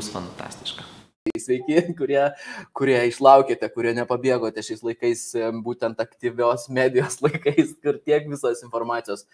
bus 0.00 0.08
fantastiška. 0.14 0.86
Sveiki, 1.36 1.76
kurie, 1.98 2.20
kurie 2.76 2.96
išlaukėte, 3.10 3.68
kurie 3.74 3.90
nepabėgote 3.98 4.62
šiais 4.64 4.80
laikais, 4.84 5.24
būtent 5.64 6.00
aktyvios 6.00 6.64
medijos 6.72 7.18
laikais, 7.24 7.74
kur 7.84 7.98
tiek 8.00 8.24
visos 8.30 8.62
informacijos, 8.64 9.26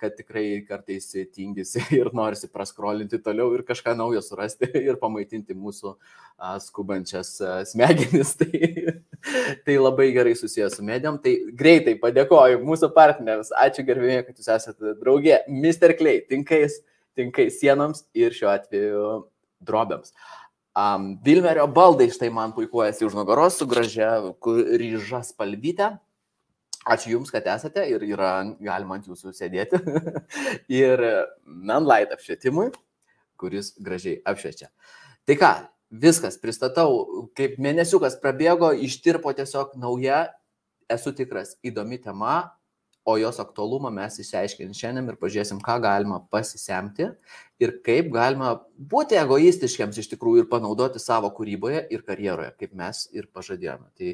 kad 0.00 0.12
tikrai 0.16 0.44
kartais 0.68 1.08
tingisi 1.32 1.80
ir 1.96 2.12
norisi 2.16 2.50
praskrolinti 2.52 3.20
toliau 3.24 3.48
ir 3.56 3.64
kažką 3.68 3.96
naujo 3.96 4.20
surasti 4.24 4.68
ir 4.88 5.00
pamaitinti 5.00 5.56
mūsų 5.56 5.94
skubančias 6.66 7.38
smegenis. 7.72 8.36
Tai, 8.40 8.94
tai 9.66 9.74
labai 9.76 10.06
gerai 10.16 10.32
susijęs 10.36 10.78
su 10.78 10.84
medijom. 10.84 11.18
Tai 11.20 11.34
greitai 11.56 11.96
padėkoju 12.00 12.60
mūsų 12.64 12.92
partneriams. 12.96 13.52
Ačiū 13.64 13.84
gerbėjai, 13.88 14.22
kad 14.28 14.40
jūs 14.40 14.52
esate 14.52 14.94
draugė. 15.00 15.42
Mr. 15.48 15.92
Clay, 15.98 16.22
tinkais, 16.28 16.80
tinkais 17.16 17.60
sienoms 17.60 18.06
ir 18.16 18.36
šiuo 18.36 18.48
atveju 18.54 19.04
drobėms. 19.60 20.14
Um, 20.76 21.16
Vilmerio 21.24 21.66
baldai 21.66 22.10
štai 22.14 22.30
man 22.32 22.54
puikuojasi 22.54 23.04
už 23.08 23.16
nugaros 23.18 23.58
su 23.58 23.66
gražia 23.66 24.12
ryža 24.44 25.24
spalvytė. 25.26 25.96
Ačiū 26.88 27.16
Jums, 27.16 27.32
kad 27.34 27.44
esate 27.52 27.82
ir 27.90 28.04
yra 28.06 28.30
galima 28.62 28.96
ant 28.96 29.08
Jūsų 29.10 29.34
sėdėti. 29.36 29.80
ir 30.82 31.02
Menlight 31.44 32.14
apšvietimui, 32.14 32.70
kuris 33.40 33.74
gražiai 33.82 34.22
apšviečia. 34.24 34.70
Tai 35.28 35.36
ką, 35.36 35.50
viskas 35.90 36.38
pristatau, 36.40 37.28
kaip 37.36 37.58
mėnesiukas 37.60 38.16
prabėgo, 38.22 38.70
ištirpo 38.86 39.34
tiesiog 39.36 39.74
nauja, 39.82 40.28
esu 40.90 41.12
tikras, 41.14 41.56
įdomi 41.66 42.00
tema, 42.02 42.54
o 43.10 43.18
jos 43.20 43.40
aktualumą 43.42 43.90
mes 43.94 44.18
išsiaiškinsim 44.22 44.76
šiandien 44.76 45.10
ir 45.12 45.18
pažiūrėsim, 45.20 45.60
ką 45.64 45.76
galima 45.84 46.20
pasisemti 46.32 47.08
ir 47.60 47.74
kaip 47.86 48.10
galima 48.14 48.54
būti 48.92 49.18
egoistiškiams 49.20 49.98
iš 50.00 50.10
tikrųjų 50.14 50.44
ir 50.44 50.50
panaudoti 50.52 51.02
savo 51.02 51.30
kūryboje 51.36 51.82
ir 51.92 52.04
karjeroje, 52.06 52.54
kaip 52.60 52.76
mes 52.78 53.04
ir 53.16 53.28
pažadėjome. 53.34 53.90
Tai 53.98 54.12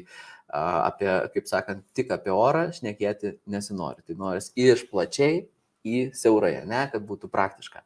apie, 0.89 1.11
kaip 1.35 1.49
sakant, 1.49 1.85
tik 1.95 2.11
apie 2.15 2.33
orą 2.33 2.67
šnekėti 2.75 3.37
nesinori. 3.51 4.03
Tai 4.07 4.19
noris 4.19 4.51
iš 4.55 4.87
plačiai 4.91 5.45
į 5.87 6.07
siaurąją, 6.17 6.65
ne, 6.67 6.85
kad 6.91 7.03
būtų 7.07 7.29
praktiška. 7.31 7.83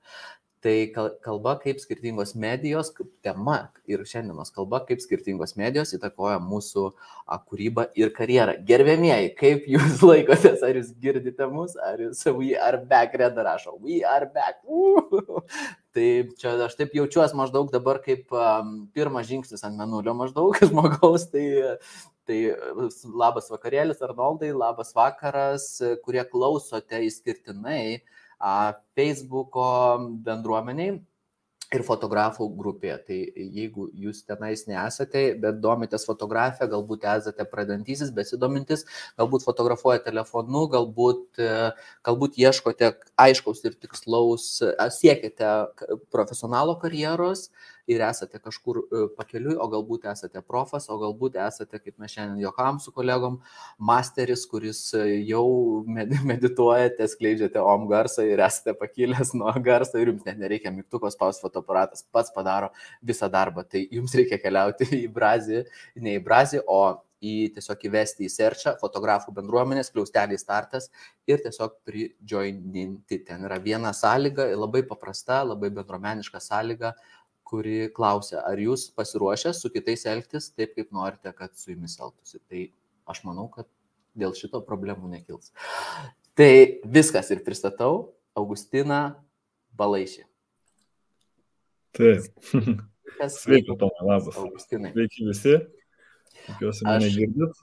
Tai 0.61 0.73
kalba, 1.25 1.55
kaip 1.57 1.79
skirtingos 1.81 2.35
medijos, 2.37 2.91
kaip 2.93 3.07
tema 3.25 3.71
ir 3.89 4.03
šiandienos 4.05 4.53
kalba, 4.53 4.83
kaip 4.85 5.01
skirtingos 5.01 5.55
medijos 5.57 5.95
įtakoja 5.97 6.37
mūsų 6.37 6.83
kūrybą 7.49 7.87
ir 7.97 8.11
karjerą. 8.13 8.59
Gerbėmieji, 8.67 9.31
kaip 9.39 9.65
jūs 9.71 10.03
laikotės, 10.09 10.61
ar 10.61 10.77
jūs 10.77 10.93
girdite 11.01 11.49
mus, 11.49 11.73
ar 11.81 12.05
jūs 12.05 12.21
we 12.37 12.53
are 12.53 12.77
back, 12.77 13.17
reda 13.17 13.47
rašo, 13.49 13.73
we 13.81 14.03
are 14.05 14.29
back. 14.29 14.61
Uh! 14.69 15.41
Tai 15.91 16.07
čia 16.39 16.53
aš 16.67 16.77
taip 16.77 16.93
jaučiuosi 16.95 17.35
maždaug 17.35 17.73
dabar 17.73 17.97
kaip 18.05 18.29
um, 18.31 18.85
pirmas 18.93 19.25
žingsnis 19.27 19.65
ant 19.67 19.75
menulio 19.81 20.13
maždaug 20.15 20.61
žmogaus, 20.69 21.25
tai 21.33 21.47
Tai 22.29 22.37
labas 23.17 23.49
vakarėlis, 23.49 24.01
Arnoldai, 24.05 24.51
labas 24.53 24.93
vakaras, 24.95 25.65
kurie 26.05 26.21
klausote 26.29 27.01
įskirtinai 27.07 28.03
Facebook'o 28.97 29.69
bendruomeniai 30.25 30.99
ir 31.71 31.83
fotografų 31.87 32.47
grupėje. 32.57 32.97
Tai 33.07 33.17
jeigu 33.55 33.87
jūs 34.03 34.21
tenais 34.27 34.65
nesate, 34.67 35.23
bet 35.39 35.61
domitės 35.63 36.05
fotografiją, 36.07 36.67
galbūt 36.73 37.05
esate 37.13 37.45
pradantysis, 37.47 38.11
besidomintis, 38.15 38.83
galbūt 39.19 39.45
fotografuojate 39.47 40.09
telefonu, 40.09 40.65
galbūt, 40.73 41.41
galbūt 42.07 42.39
ieškote 42.43 42.93
aiškaus 43.25 43.63
ir 43.67 43.77
tikslaus, 43.79 44.47
siekite 44.97 45.53
profesionalo 46.11 46.75
karjeros 46.81 47.47
ir 47.89 48.03
esate 48.05 48.39
kažkur 48.41 48.81
pakeliui, 49.17 49.55
o 49.55 49.67
galbūt 49.71 50.07
esate 50.11 50.41
profas, 50.45 50.87
o 50.91 50.97
galbūt 51.01 51.37
esate, 51.41 51.79
kaip 51.81 51.97
mes 52.01 52.13
šiandien 52.13 52.41
jokam 52.43 52.79
su 52.83 52.93
kolegom, 52.95 53.39
masteris, 53.91 54.45
kuris 54.49 54.83
jau 55.27 55.45
medituojate, 56.31 57.07
skleidžiate 57.11 57.61
om 57.61 57.87
garsą 57.91 58.25
ir 58.27 58.43
esate 58.45 58.75
pakilęs 58.77 59.35
nuo 59.37 59.53
garso 59.65 60.01
ir 60.01 60.13
jums 60.13 60.25
net 60.27 60.41
nereikia 60.41 60.73
mygtukos 60.75 61.17
spaus 61.17 61.41
fotoaparatas, 61.43 62.05
pats 62.11 62.33
padaro 62.35 62.71
visą 63.01 63.29
darbą. 63.31 63.65
Tai 63.67 63.85
jums 63.91 64.15
reikia 64.17 64.41
keliauti 64.41 64.89
į 65.03 65.07
Brazį, 65.13 65.63
ne 66.01 66.17
į 66.19 66.25
Brazį, 66.25 66.65
o 66.67 66.81
į 67.21 67.51
tiesiog 67.55 67.85
įvesti 67.85 68.25
į 68.25 68.31
serčą 68.33 68.73
fotografų 68.81 69.33
bendruomenės, 69.37 69.91
kliaustelį 69.93 70.39
startas 70.41 70.89
ir 71.29 71.41
tiesiog 71.43 71.77
pridžioininti. 71.85 73.21
Ten 73.27 73.45
yra 73.45 73.59
viena 73.61 73.93
sąlyga, 73.93 74.49
labai 74.57 74.81
paprasta, 74.89 75.43
labai 75.45 75.69
bendruomeniška 75.75 76.41
sąlyga, 76.41 76.95
kuri 77.51 77.89
klausia, 77.95 78.39
ar 78.47 78.59
jūs 78.61 78.87
pasiruošę 78.95 79.51
su 79.57 79.71
kitais 79.73 80.05
elgtis 80.07 80.49
taip, 80.55 80.73
kaip 80.77 80.93
norite, 80.95 81.33
kad 81.35 81.51
su 81.59 81.73
jumis 81.73 81.97
elgtųsi. 81.99 82.39
Tai 82.47 82.63
aš 83.11 83.23
manau, 83.27 83.49
kad 83.51 83.67
dėl 84.15 84.35
šito 84.37 84.63
problemų 84.63 85.11
nekils. 85.11 85.51
Tai 86.37 86.51
viskas 86.87 87.31
ir 87.35 87.43
pristatau 87.43 88.13
Augustiną 88.39 89.01
Balaišį. 89.75 90.23
Taip. 91.97 92.23
Sveiki, 93.27 93.75
Tomai, 93.75 94.05
labas. 94.07 94.37
Augustinai. 94.39 94.93
Sveiki 94.95 95.27
visi. 95.27 95.57
Tikiuosi, 96.45 96.85
mane 96.87 97.09
aš... 97.09 97.17
girdit. 97.19 97.59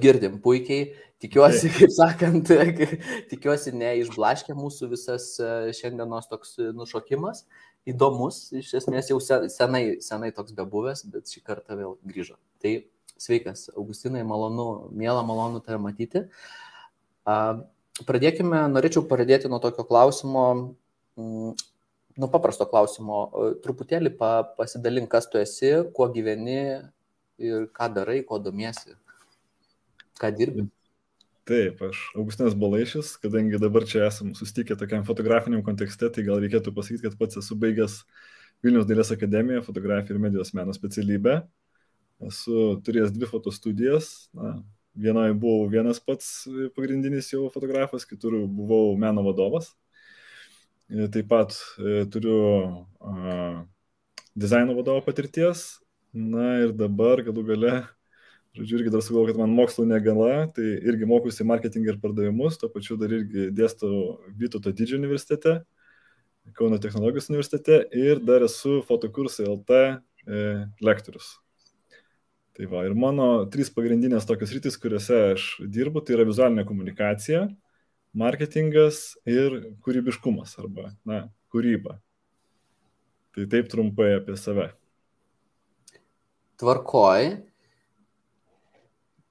Girdim 0.00 0.40
puikiai. 0.40 0.94
Tikiuosi, 1.20 1.70
kaip 1.72 1.92
sakant, 1.96 2.50
tikiuosi 3.30 3.72
neišblaškė 3.76 4.56
mūsų 4.56 4.90
visas 4.90 5.30
šiandienos 5.78 6.28
toks 6.32 6.56
nušokimas. 6.76 7.44
Įdomus, 7.86 8.48
iš 8.58 8.72
esmės 8.80 9.12
jau 9.12 9.20
senai, 9.22 10.00
senai 10.02 10.32
toks 10.34 10.54
bebuvęs, 10.56 11.04
bet 11.12 11.30
šį 11.30 11.42
kartą 11.46 11.76
vėl 11.78 11.94
grįžo. 12.08 12.34
Tai 12.62 12.72
sveikas, 13.20 13.68
Augustinai, 13.76 14.24
malonu, 14.26 14.88
mėla, 14.90 15.22
malonu 15.26 15.62
tave 15.64 15.78
matyti. 15.82 16.26
Pradėkime, 18.06 18.66
norėčiau 18.74 19.06
pradėti 19.08 19.48
nuo 19.48 19.60
tokio 19.62 19.86
klausimo, 19.88 20.44
nuo 21.16 22.28
paprasto 22.32 22.66
klausimo. 22.68 23.22
Truputėlį 23.64 24.12
pa, 24.18 24.32
pasidalink, 24.58 25.08
kas 25.12 25.30
tu 25.30 25.40
esi, 25.40 25.72
kuo 25.96 26.10
gyveni 26.12 26.60
ir 27.38 27.68
ką 27.76 27.88
darai, 27.94 28.20
kuo 28.26 28.40
domiesi, 28.42 28.98
ką 30.20 30.34
dirbi. 30.34 30.66
Taip, 31.46 31.78
aš 31.86 31.98
Augustinas 32.18 32.56
Balaišis, 32.58 33.12
kadangi 33.22 33.60
dabar 33.62 33.84
čia 33.86 34.08
esam 34.08 34.32
susitikę 34.34 34.74
tokiam 34.78 35.04
fotografiniam 35.06 35.60
kontekste, 35.62 36.08
tai 36.10 36.24
gal 36.26 36.40
reikėtų 36.42 36.72
pasakyti, 36.74 37.04
kad 37.04 37.14
pats 37.20 37.38
esu 37.38 37.54
baigęs 37.62 38.00
Vilnius 38.66 38.88
dailės 38.88 39.12
akademiją, 39.14 39.60
fotografiją 39.62 40.16
ir 40.16 40.24
medijos 40.24 40.50
meno 40.58 40.74
specialybę. 40.74 41.36
Esu 42.26 42.80
turėjęs 42.82 43.14
dvi 43.14 43.28
fotostudijas. 43.30 44.08
Na, 44.34 44.56
vienoje 44.98 45.36
buvau 45.38 45.68
vienas 45.70 46.02
pats 46.02 46.48
pagrindinis 46.74 47.30
jau 47.30 47.46
fotografas, 47.54 48.08
kitur 48.10 48.40
buvau 48.48 48.96
meno 48.98 49.22
vadovas. 49.28 49.70
Taip 50.90 51.30
pat 51.30 51.54
turiu 52.10 52.40
a, 52.98 53.66
dizaino 54.34 54.74
vadovo 54.74 55.04
patirties. 55.06 55.76
Na 56.10 56.56
ir 56.64 56.74
dabar 56.74 57.22
galų 57.22 57.46
gale 57.52 57.76
Žodžiu, 58.56 58.78
irgi 58.80 58.90
dar 58.94 59.02
sugalvoju, 59.04 59.34
kad 59.34 59.40
man 59.42 59.52
mokslo 59.52 59.84
negala, 59.84 60.46
tai 60.56 60.64
irgi 60.88 61.08
mokusi 61.08 61.44
marketingą 61.44 61.92
ir 61.92 61.98
pardavimus, 62.00 62.56
tuo 62.56 62.70
pačiu 62.72 62.96
dar 62.96 63.12
irgi 63.12 63.50
dėstau 63.52 64.16
Vytauto 64.38 64.72
didžiojo 64.72 65.02
universitete, 65.02 65.58
Kauno 66.54 66.78
technologijos 66.78 67.26
universitete 67.30 67.80
ir 67.90 68.20
dar 68.22 68.44
esu 68.46 68.78
fotokursai 68.86 69.48
LT 69.50 69.78
e, 69.82 70.42
lektorius. 70.84 71.32
Tai 72.56 72.68
va, 72.70 72.84
ir 72.86 72.94
mano 72.96 73.44
trys 73.52 73.68
pagrindinės 73.74 74.28
tokios 74.28 74.52
rytis, 74.54 74.78
kuriuose 74.80 75.18
aš 75.34 75.48
dirbu, 75.60 76.00
tai 76.00 76.14
yra 76.16 76.26
vizualinė 76.28 76.64
komunikacija, 76.68 77.42
marketingas 78.16 79.18
ir 79.28 79.58
kūrybiškumas 79.84 80.54
arba, 80.62 80.92
na, 81.08 81.26
kūryba. 81.52 81.98
Tai 83.36 83.48
taip 83.52 83.68
trumpai 83.72 84.14
apie 84.16 84.38
save. 84.40 84.70
Tvarkoj, 86.62 87.34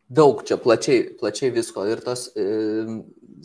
daug 0.10 0.44
čia 0.46 0.58
plačiai, 0.62 1.06
plačiai 1.20 1.54
visko 1.54 1.86
ir 1.90 2.02
tos 2.06 2.28
e, 2.38 2.46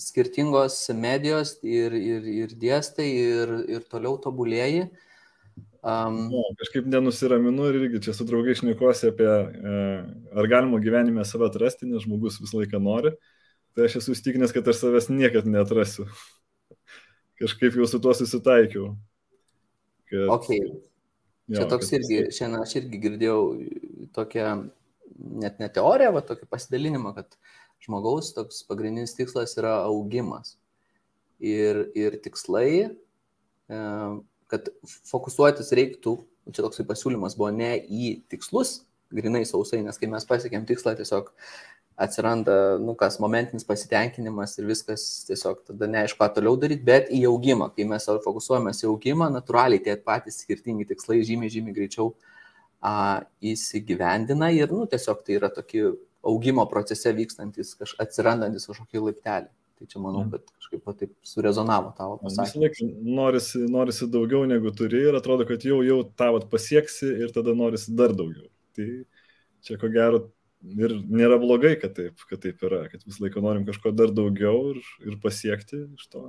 skirtingos 0.01 0.77
medijos 0.97 1.57
ir, 1.65 1.95
ir, 1.97 2.27
ir 2.45 2.57
dėstai 2.61 3.09
ir, 3.09 3.55
ir 3.77 3.87
toliau 3.91 4.19
tobulėjai. 4.21 4.89
Um, 5.81 6.27
no, 6.29 6.43
kažkaip 6.61 6.89
nenusiraminu 6.93 7.71
ir 7.71 7.79
irgi 7.79 8.03
čia 8.05 8.13
su 8.13 8.27
draugai 8.29 8.53
šnekuosi 8.59 9.09
apie, 9.09 9.29
e, 9.29 9.77
ar 10.37 10.49
galima 10.51 10.81
gyvenime 10.83 11.25
save 11.25 11.49
atrasti, 11.49 11.89
nes 11.89 12.05
žmogus 12.05 12.37
visą 12.43 12.61
laiką 12.61 12.81
nori. 12.85 13.15
Tai 13.73 13.87
aš 13.87 14.01
esu 14.03 14.13
įstikinęs, 14.13 14.53
kad 14.53 14.69
aš 14.69 14.83
savęs 14.83 15.09
niekad 15.13 15.49
neatrasiu. 15.49 16.05
Kažkaip 17.41 17.79
jau 17.81 17.89
su 17.89 18.03
tuo 18.03 18.13
susitaikiau. 18.17 18.93
Kad, 20.11 20.27
okay. 20.37 20.61
Čia 21.49 21.63
jo, 21.63 21.71
toks 21.73 21.89
kad... 21.89 22.03
irgi, 22.03 22.21
šiandien 22.37 22.67
aš 22.67 22.77
irgi 22.83 23.01
girdėjau 23.01 23.41
tokią 24.13 24.53
net 25.19 25.61
ne 25.63 25.69
teorija, 25.73 26.13
bet 26.15 26.29
tokį 26.31 26.49
pasidalinimą, 26.51 27.15
kad 27.17 27.37
žmogaus 27.85 28.33
toks 28.37 28.63
pagrindinis 28.69 29.17
tikslas 29.17 29.57
yra 29.61 29.81
augimas. 29.87 30.57
Ir, 31.41 31.87
ir 31.97 32.19
tikslai, 32.21 32.71
e, 33.73 33.81
kad 34.53 34.69
fokusuotis 35.09 35.73
reiktų, 35.77 36.19
čia 36.51 36.65
toksai 36.67 36.85
pasiūlymas 36.89 37.37
buvo 37.39 37.49
ne 37.55 37.73
į 37.81 38.15
tikslus, 38.33 38.81
grinai 39.15 39.47
sausai, 39.49 39.81
nes 39.85 39.99
kai 39.99 40.11
mes 40.11 40.27
pasiekėm 40.29 40.67
tikslą, 40.69 40.95
tiesiog 40.99 41.31
atsiranda, 42.01 42.79
nu, 42.81 42.95
kas 42.97 43.19
momentinis 43.21 43.67
pasitenkinimas 43.69 44.57
ir 44.59 44.69
viskas 44.71 45.03
tiesiog 45.29 45.65
tada 45.69 45.89
neaišku, 45.91 46.17
ką 46.21 46.31
toliau 46.37 46.57
daryti, 46.61 46.85
bet 46.87 47.11
į 47.13 47.27
augimą. 47.29 47.69
Kai 47.77 47.85
mes 47.89 48.09
fokusuojamės 48.25 48.81
į 48.85 48.89
augimą, 48.89 49.29
natūraliai 49.35 49.83
tie 49.85 49.99
patys 50.01 50.41
skirtingi 50.45 50.89
tikslai 50.89 51.21
žymiai, 51.27 51.53
žymiai 51.53 51.77
greičiau 51.77 52.15
a, 52.81 53.23
įsigyvendina 53.45 54.51
ir, 54.57 54.73
nu, 54.73 54.87
tiesiog 54.91 55.25
tai 55.27 55.39
yra 55.39 55.51
tokie 55.53 55.91
augimo 56.27 56.67
procese 56.69 57.13
vykstantis, 57.17 57.75
kaž, 57.79 57.95
atsirandantis 58.03 58.69
kažkokie 58.69 59.03
laipteliai. 59.03 59.53
Tai 59.81 59.87
čia 59.89 60.01
manau, 60.03 60.27
mhm. 60.27 60.35
kad 60.35 60.51
kažkaip 60.61 60.89
va, 60.91 60.93
taip 60.93 61.13
surezonavo 61.25 61.95
tavo 61.97 62.19
pasakymas. 62.21 62.83
Norisi, 63.01 63.63
norisi 63.65 64.09
daugiau 64.13 64.45
negu 64.49 64.75
turi 64.77 65.07
ir 65.09 65.17
atrodo, 65.17 65.47
kad 65.49 65.65
jau, 65.65 65.79
jau 65.87 66.03
tavo 66.21 66.43
pasieksi 66.53 67.09
ir 67.25 67.33
tada 67.33 67.55
norisi 67.57 67.95
dar 67.97 68.13
daugiau. 68.13 68.51
Tai 68.77 68.89
čia 69.65 69.79
ko 69.81 69.89
gero 69.95 70.27
ir 70.85 70.95
nėra 71.09 71.41
blogai, 71.41 71.73
kad 71.81 71.97
taip, 71.97 72.21
kad 72.29 72.43
taip 72.45 72.61
yra, 72.69 72.83
kad 72.93 73.09
visą 73.09 73.25
laiką 73.25 73.41
norim 73.41 73.65
kažko 73.65 73.95
dar 73.97 74.13
daugiau 74.13 74.75
ir, 74.75 74.85
ir 75.09 75.17
pasiekti 75.23 75.87
iš 75.97 76.13
to. 76.13 76.27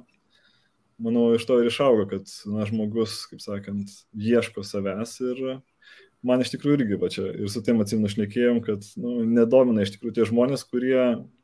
Manau, 1.01 1.31
iš 1.35 1.43
to 1.49 1.59
ir 1.59 1.67
išauga, 1.67 2.07
kad 2.13 2.31
na, 2.47 2.63
žmogus, 2.69 3.25
kaip 3.27 3.43
sakant, 3.43 3.91
ieško 4.15 4.63
savęs 4.63 5.17
ir 5.25 5.43
man 6.27 6.43
iš 6.43 6.53
tikrųjų 6.53 6.79
irgi 6.79 6.97
va 7.01 7.09
čia 7.13 7.27
ir 7.33 7.51
su 7.51 7.61
tiem 7.65 7.81
atsimnu 7.83 8.09
šnekėjom, 8.11 8.61
kad 8.65 8.85
nu, 9.01 9.21
nedomina 9.25 9.85
iš 9.85 9.95
tikrųjų 9.95 10.17
tie 10.17 10.27
žmonės, 10.29 10.65
kurie 10.69 10.97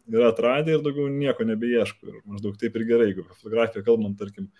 yra 0.08 0.32
atradę 0.32 0.76
ir 0.76 0.84
daugiau 0.86 1.10
nieko 1.12 1.46
nebeieško. 1.48 2.10
Ir 2.10 2.20
maždaug 2.26 2.58
taip 2.62 2.78
ir 2.78 2.88
gerai, 2.90 3.12
jeigu 3.12 3.26
fotografiją 3.34 3.84
kalbant, 3.88 4.18
tarkim, 4.20 4.52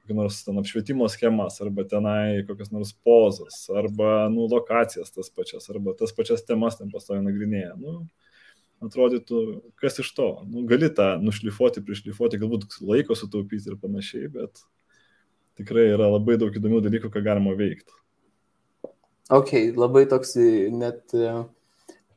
kokį 0.00 0.16
nors 0.18 0.40
ten 0.46 0.58
apšvietimo 0.60 1.06
schemas, 1.12 1.60
arba 1.62 1.84
tenai 1.88 2.42
kokias 2.48 2.72
nors 2.74 2.92
pozas, 3.06 3.62
arba, 3.72 4.28
nu, 4.32 4.48
lokacijas 4.50 5.14
tas 5.14 5.30
pačias, 5.30 5.68
arba 5.72 5.94
tas 5.98 6.12
pačias 6.16 6.44
temas 6.46 6.80
ten 6.80 6.90
pastovi 6.92 7.22
nagrinėja. 7.24 7.76
Nu, 7.80 8.02
atrodytų, 8.84 9.40
kas 9.80 10.00
iš 10.02 10.10
to. 10.16 10.28
Nu, 10.48 10.64
gali 10.68 10.90
tą 10.96 11.14
nušlifuoti, 11.22 11.84
prišlifuoti, 11.84 12.40
galbūt 12.40 12.80
laiko 12.80 13.16
sutaupyti 13.18 13.70
ir 13.70 13.80
panašiai, 13.80 14.30
bet 14.32 14.62
tikrai 15.60 15.90
yra 15.92 16.08
labai 16.08 16.38
daug 16.40 16.54
įdomių 16.56 16.80
dalykų, 16.86 17.12
ką 17.12 17.22
galima 17.24 17.52
veikti. 17.58 17.99
Ok, 19.30 19.52
labai 19.78 20.06
toks 20.10 20.34
net, 20.74 21.14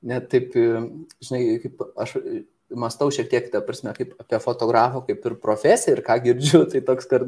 net 0.02 0.32
taip, 0.32 0.56
žinai, 1.22 1.44
kaip 1.62 1.84
aš 2.02 2.16
mąstau 2.80 3.12
šiek 3.14 3.30
tiek, 3.30 3.50
ta 3.54 3.62
prasme, 3.66 3.94
kaip 3.94 4.16
apie 4.22 4.40
fotografą, 4.42 5.04
kaip 5.08 5.26
ir 5.28 5.36
profesiją 5.42 5.98
ir 5.98 6.02
ką 6.06 6.18
girdžiu, 6.24 6.64
tai 6.72 6.82
toks, 6.86 7.08
kad, 7.10 7.28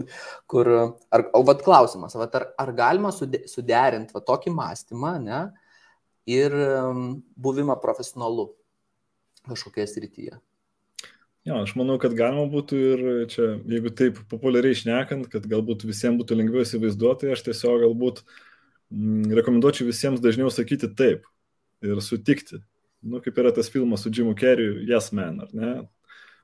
kur, 0.52 0.72
ar, 1.14 1.26
o 1.38 1.44
vad 1.46 1.62
klausimas, 1.66 2.18
vat, 2.18 2.34
ar, 2.40 2.48
ar 2.62 2.72
galima 2.78 3.12
suderinti 3.14 4.16
va, 4.16 4.24
tokį 4.26 4.56
mąstymą, 4.56 5.14
ne, 5.22 5.44
ir 6.30 6.56
buvimą 7.38 7.78
profesionalu 7.84 8.50
kažkokioje 9.46 9.88
srityje. 9.92 10.42
Jo, 11.46 11.60
aš 11.62 11.76
manau, 11.78 12.00
kad 12.02 12.16
galima 12.18 12.48
būtų 12.50 12.78
ir 12.82 13.02
čia, 13.30 13.52
jeigu 13.70 13.92
taip 13.94 14.18
populiariai 14.32 14.74
išnekant, 14.74 15.30
kad 15.30 15.46
galbūt 15.46 15.86
visiems 15.86 16.18
būtų 16.24 16.40
lengviau 16.40 16.66
įsivaizduoti, 16.66 17.30
aš 17.36 17.46
tiesiog 17.46 17.84
galbūt 17.84 18.24
mm, 18.24 18.55
rekomenduočiau 18.92 19.88
visiems 19.90 20.22
dažniau 20.24 20.52
sakyti 20.54 20.92
taip 20.94 21.26
ir 21.86 22.02
sutikti 22.02 22.62
nu, 23.06 23.22
kaip 23.22 23.38
yra 23.38 23.54
tas 23.54 23.70
filmas 23.70 24.04
su 24.04 24.10
Jimu 24.10 24.36
Kerry, 24.38 24.86
Yes 24.90 25.12
Man, 25.14 25.40
ar 25.46 25.52
ne? 25.54 25.74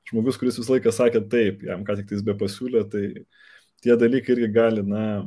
Žmogus, 0.08 0.38
kuris 0.38 0.58
visą 0.58 0.76
laiką 0.76 0.92
sakė 0.94 1.22
taip, 1.30 1.62
jam 1.66 1.82
ką 1.86 1.96
tik 1.98 2.10
tais 2.10 2.22
be 2.26 2.34
pasiūlė, 2.38 2.82
tai 2.90 3.04
tie 3.82 3.96
dalykai 3.98 4.36
irgi 4.36 4.50
gali, 4.54 4.84
na, 4.86 5.22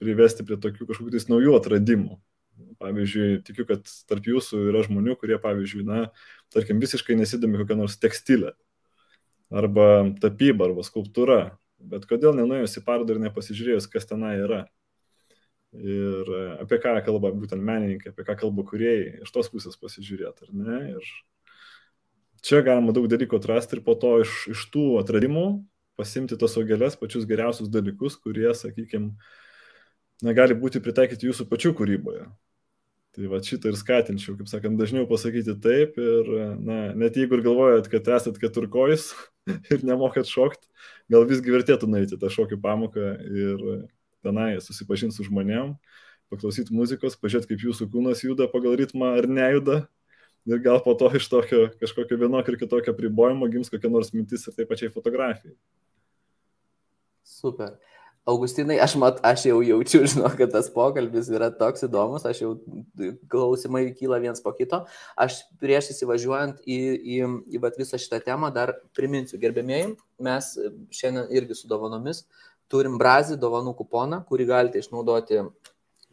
privesti 0.00 0.44
prie 0.44 0.58
tokių 0.60 0.88
kažkokių 0.88 1.14
tais 1.14 1.28
naujų 1.30 1.56
atradimų. 1.58 2.18
Pavyzdžiui, 2.80 3.42
tikiu, 3.46 3.64
kad 3.68 3.88
tarp 4.08 4.28
jūsų 4.28 4.68
yra 4.70 4.84
žmonių, 4.84 5.16
kurie, 5.20 5.38
pavyzdžiui, 5.40 5.84
na, 5.88 6.06
tarkim, 6.52 6.80
visiškai 6.82 7.16
nesidomi 7.18 7.60
kokią 7.60 7.78
nors 7.80 7.96
tekstilę, 8.00 8.52
arba 9.52 9.88
tapybą, 10.20 10.68
arba 10.70 10.84
skulptūrą, 10.86 11.40
bet 11.92 12.08
kodėl 12.08 12.36
nenuėjus 12.36 12.78
į 12.80 12.84
parodą 12.86 13.16
ir 13.16 13.24
nepasižiūrėjus, 13.24 13.88
kas 13.92 14.08
tenai 14.10 14.36
yra 14.42 14.64
ir 15.74 16.32
e, 16.38 16.42
apie 16.64 16.78
ką 16.82 16.96
kalba 17.06 17.32
būtent 17.34 17.62
menininkai, 17.62 18.12
apie 18.14 18.26
ką 18.26 18.36
kalba 18.44 18.64
kuriejai, 18.68 19.22
iš 19.26 19.34
tos 19.34 19.50
pusės 19.52 19.78
pasižiūrėti, 19.80 20.48
ar 20.48 20.56
ne? 20.58 20.80
Ir 20.94 21.12
čia 22.44 22.62
galima 22.66 22.94
daug 22.94 23.08
dalykų 23.10 23.40
atrasti 23.40 23.78
ir 23.78 23.84
po 23.86 23.96
to 23.98 24.18
iš, 24.24 24.36
iš 24.54 24.66
tų 24.74 24.86
atradimų 25.02 25.46
pasimti 25.98 26.38
tos 26.38 26.56
augelės, 26.58 26.98
pačius 26.98 27.26
geriausius 27.28 27.70
dalykus, 27.70 28.16
kurie, 28.20 28.48
sakykime, 28.56 29.12
gali 30.34 30.56
būti 30.58 30.82
pritaikyti 30.82 31.30
jūsų 31.30 31.46
pačių 31.50 31.74
kūryboje. 31.78 32.26
Tai 33.14 33.28
va 33.30 33.38
šitą 33.46 33.70
ir 33.70 33.76
skatinčiau, 33.78 34.34
kaip 34.34 34.48
sakant, 34.50 34.74
dažniau 34.80 35.06
pasakyti 35.06 35.54
taip 35.62 35.94
ir, 36.02 36.30
na, 36.58 36.78
net 36.98 37.14
jeigu 37.14 37.38
ir 37.38 37.44
galvojat, 37.44 37.86
kad 37.92 38.10
esat 38.16 38.40
keturkojus 38.42 39.12
ir 39.72 39.84
nemokat 39.86 40.26
šokti, 40.26 40.66
gal 41.14 41.26
visgi 41.30 41.54
vertėtų 41.54 41.86
nueiti 41.92 42.18
tą 42.18 42.32
šokių 42.34 42.58
pamoką 42.64 43.12
ir 43.44 43.62
tenai 44.24 44.54
susipažinti 44.64 45.16
su 45.16 45.26
žmonėm, 45.28 45.74
paklausyti 46.32 46.74
muzikos, 46.74 47.18
pažiūrėti, 47.20 47.52
kaip 47.52 47.66
jūsų 47.68 47.88
kūnas 47.92 48.24
juda 48.24 48.48
pagal 48.50 48.76
ritmą 48.80 49.14
ar 49.20 49.28
nejuda. 49.30 49.84
Ir 50.44 50.60
gal 50.60 50.82
po 50.84 50.92
to 51.00 51.08
iš 51.16 51.24
tokio 51.32 51.70
kažkokio 51.80 52.18
vienokio 52.20 52.52
ir 52.52 52.60
kitokio 52.60 52.92
pribojimo 52.96 53.48
gims 53.48 53.70
kokia 53.72 53.88
nors 53.88 54.12
mintis 54.12 54.44
ir 54.44 54.52
taip 54.52 54.68
pačiai 54.68 54.92
fotografijai. 54.92 55.54
Super. 57.24 57.78
Augustinai, 58.24 58.78
aš, 58.80 58.94
mat, 58.96 59.18
aš 59.20 59.42
jau 59.50 59.58
jaučiu, 59.60 59.98
žinau, 60.08 60.30
kad 60.36 60.52
tas 60.52 60.70
pokalbis 60.72 61.26
yra 61.32 61.50
toks 61.52 61.84
įdomus, 61.84 62.24
aš 62.24 62.40
jau 62.40 62.52
klausimai 63.28 63.82
kyla 63.96 64.16
viens 64.22 64.40
po 64.40 64.52
kito. 64.56 64.78
Aš 65.20 65.42
prieš 65.60 65.90
įsivažiuojant 65.92 66.62
į, 66.64 66.78
į, 67.16 67.18
į 67.52 67.60
visą 67.76 68.00
šitą 68.00 68.22
temą 68.24 68.48
dar 68.54 68.72
priminsiu, 68.96 69.36
gerbėmėjim, 69.42 69.92
mes 70.24 70.48
šiandien 70.88 71.28
irgi 71.36 71.58
su 71.58 71.68
dovanomis 71.68 72.24
turim 72.74 72.98
Brazį 72.98 73.38
dovanų 73.40 73.76
kuponą, 73.78 74.24
kurį 74.28 74.48
galite 74.50 74.82
išnaudoti 74.82 75.44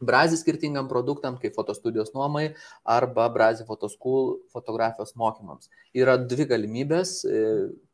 Brazį 0.02 0.40
skirtingam 0.40 0.90
produktam, 0.90 1.38
kaip 1.42 1.54
fotostudijos 1.58 2.14
nuomai 2.16 2.52
arba 2.90 3.28
Brazį 3.34 3.68
fotoskul 3.68 4.40
fotografijos 4.54 5.14
mokymams. 5.18 5.70
Yra 5.98 6.18
dvi 6.22 6.48
galimybės. 6.50 7.20
E, 7.26 7.44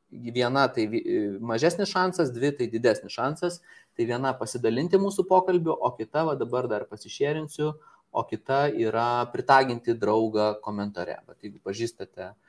viena 0.07 0.63
tai 0.71 0.85
e, 0.87 1.17
mažesnis 1.43 1.91
šansas, 1.91 2.31
dvi 2.31 2.53
tai 2.55 2.69
didesnis 2.71 3.11
šansas. 3.11 3.59
Tai 3.97 4.07
viena 4.07 4.31
pasidalinti 4.39 4.99
mūsų 5.01 5.27
pokalbiu, 5.27 5.73
o 5.73 5.92
kita, 5.97 6.23
va 6.30 6.37
dabar 6.39 6.69
dar 6.71 6.87
pasišėrinsiu, 6.87 7.73
o 8.13 8.23
kita 8.30 8.68
yra 8.71 9.27
pritaginti 9.33 9.97
draugą 9.99 10.53
komentare. 10.63 11.18
Bet 11.27 11.44
jeigu 11.44 11.59
pažįstate 11.65 12.30
uh, 12.30 12.46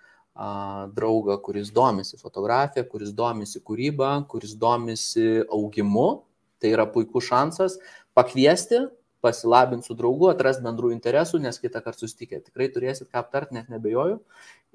draugą, 0.95 1.39
kuris 1.43 1.73
domisi 1.75 2.19
fotografija, 2.21 2.85
kuris 2.87 3.11
domisi 3.15 3.61
kūryba, 3.65 4.13
kuris 4.31 4.55
domisi 4.55 5.43
augimu, 5.51 6.23
tai 6.63 6.71
yra 6.77 6.87
puikus 6.91 7.27
šansas 7.27 7.79
pakviesti, 8.15 8.85
pasilabinti 9.21 9.89
su 9.89 9.97
draugu, 9.99 10.29
atrasti 10.31 10.63
bendrų 10.63 10.93
interesų, 10.95 11.41
nes 11.43 11.59
kitą 11.59 11.83
kartą 11.83 12.05
susitikę 12.05 12.39
tikrai 12.45 12.69
turėsit 12.71 13.11
ką 13.11 13.25
aptarti, 13.25 13.57
net 13.57 13.71
nebejoju. 13.73 14.21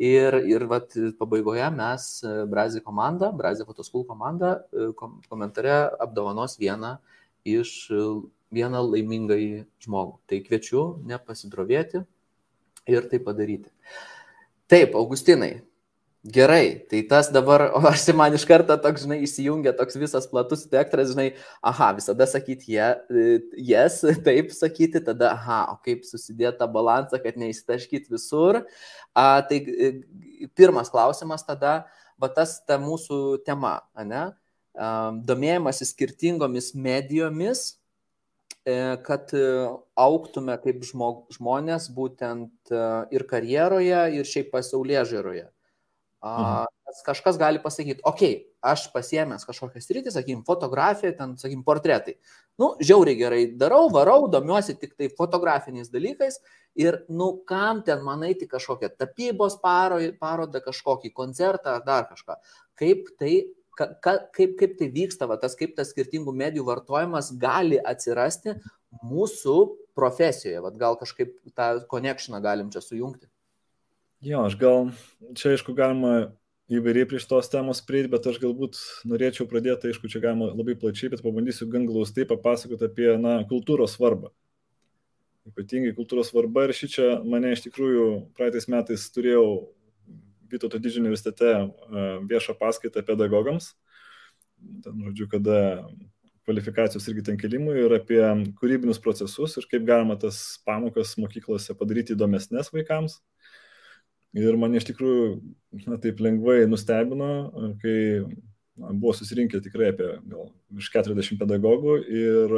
Ir, 0.03 0.35
ir 0.49 0.65
vat, 0.67 0.95
pabaigoje 1.19 1.69
mes, 1.71 2.07
Brazį 2.51 2.81
komanda, 2.83 3.31
Brazį 3.31 3.67
Fotoskul 3.69 4.03
komanda, 4.09 4.57
komentare 5.31 5.77
apdovanos 6.03 6.57
vieną 6.59 6.97
iš 7.47 7.91
vieną 8.53 8.81
laimingai 8.89 9.65
žmogų. 9.83 10.17
Tai 10.27 10.41
kviečiu 10.45 10.83
nepasidrovėti 11.07 12.03
ir 12.91 13.07
tai 13.11 13.19
padaryti. 13.23 13.71
Taip, 14.73 14.95
Augustinai. 14.97 15.61
Gerai, 16.25 16.79
tai 16.89 17.03
tas 17.03 17.27
dabar, 17.29 17.67
o 17.77 17.81
aš 17.85 18.07
man 18.17 18.33
iš 18.33 18.45
karto 18.49 18.73
toks, 18.81 19.03
žinai, 19.03 19.19
įsijungia 19.21 19.73
toks 19.77 19.99
visas 20.01 20.25
platus 20.31 20.63
spektras, 20.65 21.11
žinai, 21.11 21.27
aha, 21.61 21.91
visada 21.99 22.25
sakyti 22.31 22.73
jie, 22.73 22.87
yes, 23.69 23.99
taip 24.25 24.49
sakyti, 24.55 25.03
tada, 25.03 25.33
aha, 25.35 25.59
o 25.75 25.77
kaip 25.85 26.07
susidėti 26.07 26.57
tą 26.63 26.69
balansą, 26.73 27.19
kad 27.21 27.37
neįsitaškyti 27.37 28.09
visur. 28.15 28.63
A, 29.13 29.43
tai 29.45 29.61
e, 29.61 29.91
pirmas 30.57 30.89
klausimas 30.89 31.45
tada, 31.45 31.75
va 32.17 32.31
tas 32.33 32.55
ta 32.65 32.79
mūsų 32.81 33.43
tema, 33.45 33.75
ne? 34.01 34.31
Domėjimasis 35.29 35.93
skirtingomis 35.93 36.73
medijomis, 36.73 37.67
kad 39.03 39.33
e, 39.35 39.47
auktume 39.99 40.55
kaip 40.63 40.85
žmonės 40.87 41.89
būtent 41.91 42.71
e, 42.71 42.85
ir 43.11 43.25
karjeroje, 43.27 44.05
ir 44.15 44.29
šiaip 44.29 44.53
pasaulyje 44.53 45.03
žiūroje. 45.11 45.49
Mhm. 46.23 46.71
Kažkas 47.03 47.35
gali 47.41 47.59
pasakyti, 47.59 48.03
okei, 48.05 48.35
okay, 48.37 48.53
aš 48.63 48.85
pasiemęs 48.93 49.43
kažkokią 49.47 49.81
sritį, 49.81 50.11
sakykim, 50.13 50.43
fotografiją, 50.47 51.11
ten, 51.17 51.33
sakykim, 51.41 51.63
portretai. 51.65 52.13
Nu, 52.61 52.69
žiauriai 52.79 53.17
gerai 53.17 53.41
darau, 53.59 53.87
varau, 53.91 54.27
domiuosi 54.31 54.77
tik 54.79 54.93
tai 54.95 55.09
fotografiniais 55.17 55.89
dalykais 55.91 56.37
ir, 56.79 57.01
nu, 57.09 57.31
kam 57.49 57.81
ten 57.83 58.05
man 58.05 58.23
eiti 58.29 58.47
kažkokią 58.47 58.93
tapybos 58.93 59.57
parodą, 59.59 60.61
kažkokį 60.63 61.11
koncertą 61.17 61.79
ar 61.79 61.83
dar 61.83 62.07
kažką. 62.13 62.37
Kaip 62.79 63.09
tai 63.19 63.33
ka, 63.77 63.89
ka, 64.03 64.15
kaip, 64.35 64.55
kaip 64.59 64.75
tai 64.79 64.89
vyksta, 64.93 65.27
va, 65.29 65.37
tas, 65.41 65.55
kaip 65.59 65.75
tas 65.77 65.91
skirtingų 65.93 66.33
medijų 66.35 66.65
vartojimas 66.67 67.31
gali 67.39 67.79
atsirasti 67.79 68.57
mūsų 69.03 69.57
profesijoje. 69.97 70.61
Vat 70.65 70.77
gal 70.79 70.97
kažkaip 70.99 71.35
tą 71.57 71.69
connectioną 71.89 72.41
galim 72.43 72.71
čia 72.73 72.83
sujungti. 72.83 73.29
Jo, 74.23 74.45
aš 74.47 74.55
gal, 74.59 74.87
čia 75.35 75.51
aišku, 75.53 75.75
galima 75.75 76.31
įvairiai 76.71 77.07
prieš 77.09 77.25
tos 77.27 77.49
temos 77.51 77.81
prieiti, 77.83 78.09
bet 78.13 78.25
aš 78.29 78.39
galbūt 78.41 78.79
norėčiau 79.09 79.49
pradėti, 79.49 79.91
aišku, 79.91 80.07
čia 80.11 80.21
galima 80.23 80.47
labai 80.53 80.77
plačiai, 80.79 81.11
bet 81.11 81.23
pabandysiu 81.25 81.67
gan 81.71 81.89
glaustai 81.89 82.25
papasakoti 82.29 82.87
apie, 82.87 83.09
na, 83.19 83.41
kultūros 83.49 83.97
svarbą. 83.97 84.31
Ypatingai 85.49 85.91
kultūros 85.97 86.29
svarba 86.31 86.63
ir 86.63 86.71
ši 86.77 86.87
čia 86.87 87.07
mane 87.27 87.51
iš 87.51 87.65
tikrųjų 87.65 88.05
praeitais 88.37 88.69
metais 88.71 89.09
turėjau 89.11 89.43
Vytauto 90.53 90.79
didžiojo 90.79 91.03
universitete 91.03 91.53
viešą 92.29 92.55
paskaitą 92.59 93.03
pedagogams. 93.05 93.73
Ten, 94.83 94.99
žodžiu, 95.09 95.27
kada 95.31 95.57
kvalifikacijos 96.43 97.07
irgi 97.07 97.23
ten 97.29 97.39
kelimui 97.39 97.75
ir 97.79 97.95
apie 97.95 98.21
kūrybinius 98.59 98.99
procesus 99.03 99.55
ir 99.59 99.67
kaip 99.71 99.85
galima 99.87 100.17
tas 100.19 100.39
pamokas 100.67 101.15
mokyklose 101.19 101.75
padaryti 101.79 102.17
įdomesnės 102.17 102.71
vaikams. 102.75 103.19
Ir 104.33 104.57
mane 104.57 104.79
iš 104.79 104.87
tikrųjų 104.89 105.27
na, 105.85 105.99
taip 106.01 106.19
lengvai 106.23 106.63
nustebino, 106.65 107.29
kai 107.83 107.97
na, 108.25 108.89
buvo 108.89 109.13
susirinkę 109.15 109.61
tikrai 109.61 109.91
apie 109.93 110.09
gal 110.25 110.49
virš 110.73 110.89
40 110.95 111.39
pedagogų 111.41 111.99
ir 112.09 112.55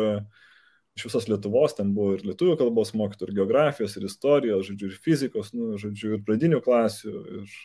iš 0.95 1.09
visos 1.09 1.27
Lietuvos, 1.27 1.75
ten 1.75 1.91
buvo 1.95 2.15
ir 2.15 2.23
lietuvių 2.23 2.55
kalbos 2.61 2.93
mokytojų, 2.95 3.33
ir 3.33 3.39
geografijos, 3.41 3.97
ir 3.99 4.07
istorijos, 4.07 4.69
žodžiu, 4.69 4.93
ir 4.93 5.01
fizikos, 5.03 5.51
nu, 5.51 5.73
žodžiu, 5.81 6.15
ir 6.15 6.23
pradinių 6.23 6.61
klasių, 6.63 7.15
ir 7.41 7.57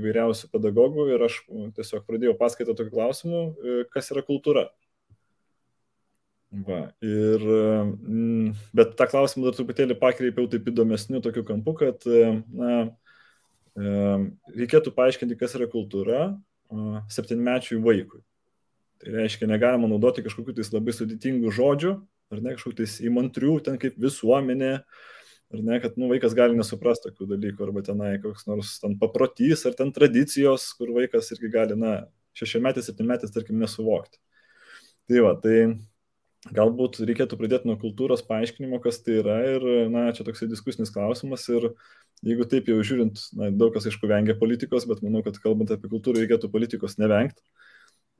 įvairiausių 0.00 0.50
pedagogų. 0.52 1.06
Ir 1.14 1.26
aš 1.28 1.40
tiesiog 1.76 2.06
pradėjau 2.08 2.36
paskaitą 2.40 2.74
tokiu 2.74 2.96
klausimu, 2.96 3.42
kas 3.94 4.10
yra 4.14 4.24
kultūra. 4.26 4.70
Va, 6.50 6.80
ir, 6.98 7.44
mm, 7.46 8.56
bet 8.74 8.96
tą 8.98 9.06
klausimą 9.12 9.46
dar 9.46 9.54
truputėlį 9.54 9.94
pakreipiau 10.00 10.48
taip 10.50 10.66
įdomesniu 10.66 11.20
tokiu 11.22 11.44
kampu, 11.46 11.76
kad 11.78 12.02
na, 12.10 12.88
reikėtų 13.76 14.90
paaiškinti, 14.96 15.38
kas 15.38 15.54
yra 15.54 15.68
kultūra 15.70 16.24
septynmečiui 17.10 17.78
vaikui. 17.82 18.22
Tai 19.00 19.14
reiškia, 19.14 19.48
negalima 19.48 19.88
naudoti 19.88 20.24
kažkokių 20.26 20.58
tais 20.58 20.72
labai 20.74 20.92
sudėtingų 20.92 21.52
žodžių, 21.56 21.94
ar 22.34 22.42
ne 22.44 22.56
kažkokių 22.56 22.82
tais 22.82 22.98
įmantrių, 23.00 23.54
ten 23.64 23.78
kaip 23.80 23.96
visuomenė, 23.98 24.80
ar 25.50 25.62
ne, 25.66 25.78
kad 25.82 25.98
nu, 25.98 26.08
vaikas 26.10 26.34
gali 26.38 26.58
nesuprasti 26.58 27.08
tokių 27.08 27.28
dalykų, 27.34 27.66
arba 27.66 27.82
tenai 27.86 28.14
koks 28.22 28.46
nors 28.48 28.76
ten 28.82 28.96
paprotys, 29.00 29.64
ar 29.66 29.76
ten 29.78 29.92
tradicijos, 29.94 30.70
kur 30.78 30.92
vaikas 30.96 31.30
irgi 31.34 31.50
gali, 31.52 31.78
na, 31.78 31.94
šešiametis, 32.38 32.86
septynmetis, 32.90 33.32
tarkim, 33.34 33.58
nesuvokti. 33.60 34.20
Tai 35.10 35.24
va, 35.26 35.32
tai 35.42 35.56
galbūt 36.56 37.00
reikėtų 37.04 37.36
pradėti 37.40 37.68
nuo 37.68 37.76
kultūros 37.80 38.22
paaiškinimo, 38.28 38.78
kas 38.84 39.02
tai 39.04 39.18
yra 39.20 39.40
ir, 39.56 39.66
na, 39.92 40.06
čia 40.16 40.24
toksai 40.24 40.48
diskusinis 40.48 40.92
klausimas 40.94 41.44
ir 41.52 41.72
jeigu 42.26 42.46
taip 42.48 42.70
jau 42.70 42.78
žiūrint, 42.86 43.20
na, 43.36 43.50
daug 43.50 43.74
kas 43.74 43.88
aišku 43.90 44.08
vengia 44.08 44.36
politikos, 44.38 44.86
bet 44.88 45.02
manau, 45.04 45.24
kad 45.26 45.36
kalbant 45.42 45.72
apie 45.74 45.90
kultūrą 45.90 46.22
reikėtų 46.22 46.52
politikos 46.52 46.96
nevengti 47.00 47.42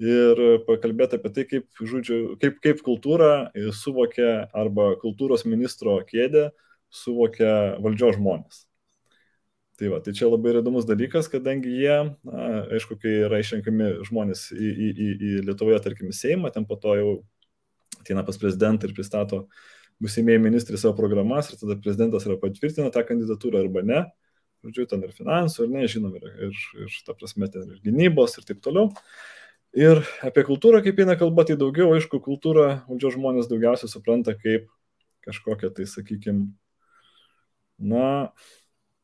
ir 0.01 0.41
pakalbėti 0.65 1.19
apie 1.19 1.31
tai, 1.37 1.45
kaip, 1.49 1.67
žodžiu, 1.77 2.19
kaip, 2.41 2.57
kaip 2.65 2.81
kultūra 2.85 3.51
suvokia 3.77 4.49
arba 4.57 4.95
kultūros 5.01 5.45
ministro 5.45 5.99
kėdę 6.09 6.49
suvokia 6.91 7.79
valdžios 7.83 8.19
žmonės. 8.19 8.65
Tai, 9.81 9.89
va, 9.89 9.99
tai 10.05 10.13
čia 10.13 10.29
labai 10.29 10.53
įdomus 10.59 10.85
dalykas, 10.85 11.31
kadangi 11.33 11.71
jie, 11.73 11.95
na, 12.29 12.49
aišku, 12.77 12.99
kai 13.01 13.23
yra 13.25 13.39
išrenkami 13.41 14.03
žmonės 14.11 14.51
į, 14.53 14.69
į, 14.69 14.89
į, 14.91 15.07
į 15.17 15.31
Lietuvoje, 15.47 15.79
tarkim, 15.87 16.11
Seimą, 16.13 16.51
ten 16.53 16.67
po 16.69 16.77
to 16.77 16.97
jau 16.99 17.13
ateina 17.97 18.25
pas 18.27 18.37
prezidentą 18.41 18.89
ir 18.89 18.93
pristato 18.97 19.47
būsimieji 20.05 20.43
ministrai 20.43 20.81
savo 20.81 20.93
programas 20.99 21.49
ir 21.49 21.61
tada 21.63 21.79
prezidentas 21.81 22.29
yra 22.29 22.37
patvirtina 22.41 22.93
tą 22.93 23.07
kandidatūrą 23.09 23.65
arba 23.65 23.85
ne. 23.87 24.05
Žodžiu, 24.61 24.85
ten 24.91 25.05
ir 25.07 25.17
finansų, 25.17 25.65
ir 25.65 25.73
nežinom, 25.73 26.17
ir, 26.19 26.29
ir, 26.51 26.63
ir 26.85 26.97
ta 27.07 27.17
prasme, 27.17 27.49
ten 27.49 27.65
ir 27.73 27.81
gynybos 27.81 28.37
ir 28.37 28.45
taip 28.49 28.61
toliau. 28.65 28.91
Ir 29.77 30.03
apie 30.27 30.45
kultūrą, 30.45 30.83
kaip 30.85 31.01
eina 31.01 31.17
kalba, 31.17 31.47
tai 31.49 31.57
daugiau, 31.57 31.95
aišku, 31.97 32.21
kultūrą 32.21 32.83
valdžios 32.91 33.17
žmonės 33.17 33.49
daugiausiai 33.49 33.89
supranta 33.89 34.35
kaip 34.37 34.69
kažkokią, 35.25 35.73
tai 35.77 35.87
sakykime, 35.89 36.51
na, 37.81 38.31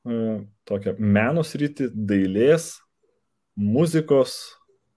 e, 0.07 0.41
tokią 0.69 0.97
meno 1.01 1.45
sritį, 1.47 1.91
dailės, 1.93 2.77
muzikos, 3.57 4.39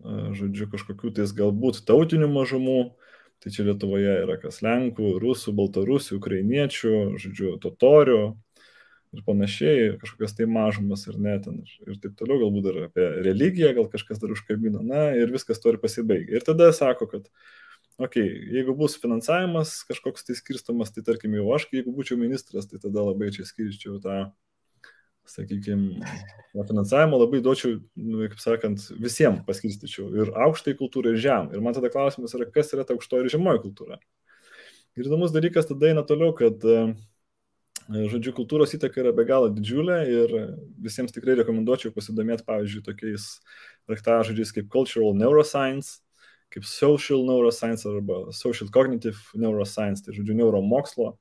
e, 0.04 0.32
žodžiu, 0.38 0.70
kažkokių 0.76 1.16
tais 1.20 1.36
galbūt 1.36 1.84
tautinių 1.88 2.32
mažumų, 2.32 2.82
Tai 3.40 3.52
čia 3.56 3.64
Lietuvoje 3.64 4.16
yra 4.26 4.36
kas 4.40 4.60
Lenkų, 4.66 5.14
Rusų, 5.24 5.54
Baltarusių, 5.56 6.18
Ukrainiečių, 6.20 6.96
žodžiu, 7.24 7.54
Totorių 7.64 8.24
ir 9.16 9.22
panašiai, 9.26 9.94
kažkokias 10.02 10.36
tai 10.38 10.48
mažumas 10.52 11.06
ir 11.08 11.16
net 11.24 11.46
ten 11.48 11.62
ir, 11.64 11.96
taip 12.04 12.18
toliau, 12.20 12.42
galbūt 12.44 12.68
dar 12.68 12.82
apie 12.90 13.08
religiją, 13.26 13.72
gal 13.78 13.88
kažkas 13.90 14.20
dar 14.22 14.36
užkabina, 14.36 14.84
na 14.86 15.08
ir 15.18 15.32
viskas 15.34 15.64
to 15.64 15.72
ir 15.72 15.80
pasibaigia. 15.82 16.36
Ir 16.36 16.46
tada 16.46 16.68
sako, 16.76 17.08
kad, 17.10 17.32
okei, 18.00 18.26
okay, 18.26 18.52
jeigu 18.58 18.76
bus 18.80 18.98
finansavimas 19.00 19.80
kažkoks 19.90 20.26
tai 20.28 20.38
skirstamas, 20.40 20.94
tai 20.96 21.04
tarkim 21.06 21.36
jau 21.38 21.50
aš, 21.56 21.70
jeigu 21.76 21.94
būčiau 21.96 22.20
ministras, 22.20 22.70
tai 22.72 22.82
tada 22.82 23.04
labai 23.06 23.30
čia 23.36 23.48
skirčiau 23.48 24.00
tą 24.04 24.30
sakykime, 25.30 26.02
finansavimo 26.68 27.20
labai 27.20 27.42
duočiau, 27.46 27.78
nu, 28.00 28.24
kaip 28.32 28.42
sakant, 28.42 28.88
visiems 29.02 29.44
paskirstyčiau 29.48 30.10
ir 30.18 30.32
aukštai 30.48 30.76
kultūrai, 30.80 31.14
ir 31.14 31.22
žem. 31.22 31.52
Ir 31.54 31.64
man 31.66 31.78
tada 31.78 31.92
klausimas 31.94 32.34
yra, 32.38 32.50
kas 32.54 32.74
yra 32.76 32.86
ta 32.88 32.96
aukštoji 32.98 33.28
ir 33.28 33.36
žemoji 33.36 33.64
kultūra. 33.68 34.00
Ir 34.98 35.08
įdomus 35.08 35.34
dalykas 35.36 35.70
tada 35.70 35.92
eina 35.92 36.04
toliau, 36.08 36.34
kad, 36.38 36.66
e, 36.66 38.00
žodžiu, 38.10 38.34
kultūros 38.38 38.74
įtaka 38.76 39.04
yra 39.04 39.14
be 39.16 39.26
galo 39.30 39.52
didžiulė 39.54 40.00
ir 40.10 40.36
visiems 40.82 41.14
tikrai 41.16 41.38
rekomenduočiau 41.40 41.94
pasidomėti, 41.96 42.46
pavyzdžiui, 42.50 42.86
tokiais 42.90 43.30
raktažodžiais 43.92 44.54
kaip 44.56 44.72
cultural 44.74 45.14
neuroscience, 45.18 46.02
kaip 46.54 46.66
social 46.66 47.24
neuroscience 47.28 47.88
arba 47.90 48.32
social 48.34 48.70
cognitive 48.74 49.18
neuroscience, 49.38 50.04
tai 50.06 50.16
žodžiu, 50.18 50.38
neuromokslo 50.40 51.14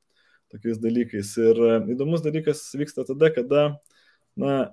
tokiais 0.52 0.80
dalykais. 0.80 1.34
Ir 1.42 1.60
e, 1.60 1.74
įdomus 1.94 2.24
dalykas 2.24 2.62
vyksta 2.78 3.04
tada, 3.08 3.30
kada 3.34 3.64
na, 4.38 4.72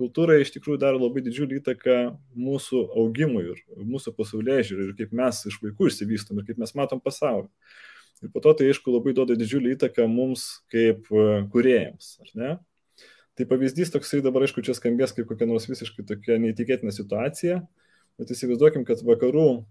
kultūra 0.00 0.36
iš 0.42 0.52
tikrųjų 0.56 0.80
daro 0.82 1.00
labai 1.00 1.22
didžiulį 1.24 1.60
įtaką 1.62 1.96
mūsų 2.36 2.82
augimui 3.00 3.46
ir 3.54 3.64
mūsų 3.78 4.14
pasaulyje 4.18 4.68
žiūrį 4.70 4.86
ir 4.90 4.94
kaip 4.98 5.16
mes 5.16 5.40
iš 5.48 5.58
vaikų 5.62 5.90
išsivystom 5.90 6.40
ir 6.40 6.48
kaip 6.50 6.60
mes 6.60 6.74
matom 6.76 7.02
pasaulį. 7.02 7.48
Ir 8.22 8.30
po 8.32 8.40
to 8.44 8.54
tai 8.58 8.68
aišku 8.70 8.92
labai 8.94 9.14
duoda 9.16 9.36
didžiulį 9.38 9.74
įtaką 9.78 10.06
mums 10.10 10.46
kaip 10.72 11.08
e, 11.10 11.44
kuriejams, 11.52 12.16
ar 12.24 12.34
ne? 12.40 12.52
Tai 13.34 13.48
pavyzdys 13.50 13.90
toksai 13.90 14.20
dabar, 14.22 14.44
aišku, 14.46 14.62
čia 14.62 14.76
skambės 14.78 15.10
kaip 15.14 15.26
kokia 15.26 15.48
nors 15.50 15.64
visiškai 15.66 16.04
tokia 16.06 16.36
neįtikėtina 16.38 16.92
situacija, 16.94 17.56
bet 18.20 18.30
įsivaizduokim, 18.30 18.84
kad 18.86 19.02
vakarų 19.02 19.64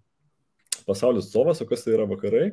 pasaulio 0.88 1.24
atstovas, 1.24 1.62
o 1.64 1.68
kas 1.70 1.86
tai 1.86 1.96
yra 1.96 2.08
vakarai, 2.10 2.48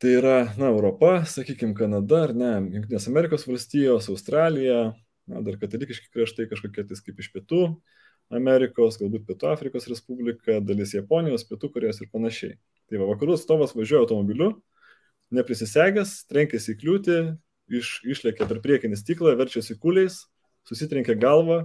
tai 0.00 0.16
yra, 0.16 0.36
na, 0.56 0.70
Europa, 0.70 1.20
sakykime, 1.28 1.76
Kanada, 1.76 2.24
ar 2.28 2.34
ne, 2.36 2.52
Junktinės 2.76 3.08
Amerikos 3.10 3.46
valstijos, 3.48 4.08
Australija, 4.12 4.90
na, 5.30 5.42
dar 5.46 5.58
katalikiški 5.60 6.08
kraštai 6.14 6.48
kažkokie 6.50 6.86
tais 6.88 7.04
kaip 7.04 7.20
iš 7.20 7.30
pietų 7.34 7.64
Amerikos, 8.34 8.96
galbūt 9.00 9.26
Pietų 9.28 9.50
Afrikos 9.50 9.88
Respublika, 9.90 10.60
dalis 10.62 10.94
Japonijos, 10.94 11.44
Pietų 11.48 11.72
Korejos 11.74 12.00
ir 12.00 12.10
panašiai. 12.14 12.56
Tai 12.90 13.02
va, 13.02 13.10
vakarų 13.12 13.36
atstovas 13.36 13.74
važiuoja 13.74 14.04
automobiliu, 14.06 14.52
neprisisegęs, 15.34 16.14
trenkėsi 16.30 16.74
į 16.74 16.78
kliūtį, 16.80 17.18
iš, 17.80 17.92
išlėkė 18.14 18.46
per 18.50 18.62
priekinį 18.64 18.98
stiklą, 18.98 19.34
verčiasi 19.38 19.76
kuliais, 19.82 20.24
susitrenkė 20.68 21.16
galvą, 21.20 21.64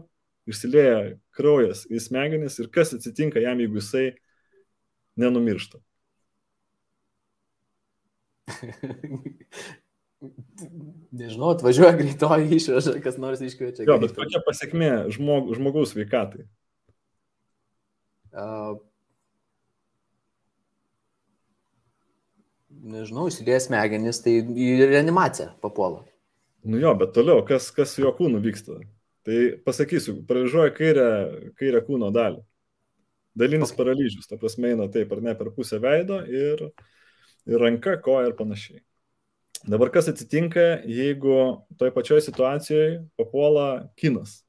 išsilieja 0.49 1.15
kraujas 1.35 1.85
į 1.89 2.01
smegenis 2.01 2.59
ir 2.61 2.69
kas 2.73 2.93
atsitinka 2.95 3.41
jam, 3.41 3.61
jeigu 3.61 3.81
jisai 3.81 4.05
nenumiršta. 5.19 5.79
Nežinau, 11.15 11.49
atvažiuoja 11.53 11.93
greitoji 11.97 12.57
išveža, 12.57 12.97
kas 13.03 13.17
nors 13.21 13.41
iškviečia. 13.43 13.85
Jo, 13.87 13.97
bet 14.01 14.15
kokia 14.17 14.39
pasiekmė 14.45 14.91
žmog, 15.13 15.53
žmogaus 15.57 15.91
sveikatai? 15.93 16.43
Uh, 18.35 18.79
nežinau, 22.85 23.29
įsidėjęs 23.31 23.69
smegenis, 23.69 24.21
tai 24.23 24.33
į 24.41 24.89
reanimaciją 24.89 25.53
papuola. 25.63 26.03
Nu 26.65 26.81
jo, 26.81 26.91
bet 26.97 27.13
toliau, 27.15 27.43
kas, 27.45 27.69
kas 27.73 27.93
su 27.93 28.03
jo 28.03 28.11
kūnu 28.17 28.41
vyksta? 28.43 28.79
Tai 29.25 29.37
pasakysiu, 29.65 30.19
paralyžuoja 30.29 30.73
kairę, 30.73 31.07
kairę 31.59 31.81
kūno 31.85 32.11
dalį. 32.13 32.41
Dalinis 33.35 33.73
okay. 33.73 33.81
paralyžius, 33.81 34.27
ta 34.29 34.39
prasme 34.39 34.71
eina 34.71 34.87
taip 34.91 35.11
ar 35.11 35.21
ne 35.23 35.33
per 35.35 35.51
pusę 35.55 35.79
veido 35.83 36.21
ir, 36.23 36.61
ir 37.49 37.59
ranka, 37.59 37.97
koja 38.03 38.29
ir 38.29 38.37
panašiai. 38.37 38.79
Dabar 39.65 39.89
kas 39.89 40.07
atsitinka, 40.11 40.63
jeigu 40.85 41.35
toj 41.79 41.91
pačioj 41.95 42.21
situacijoje 42.21 42.99
papuola 43.17 43.89
kinas? 43.99 44.43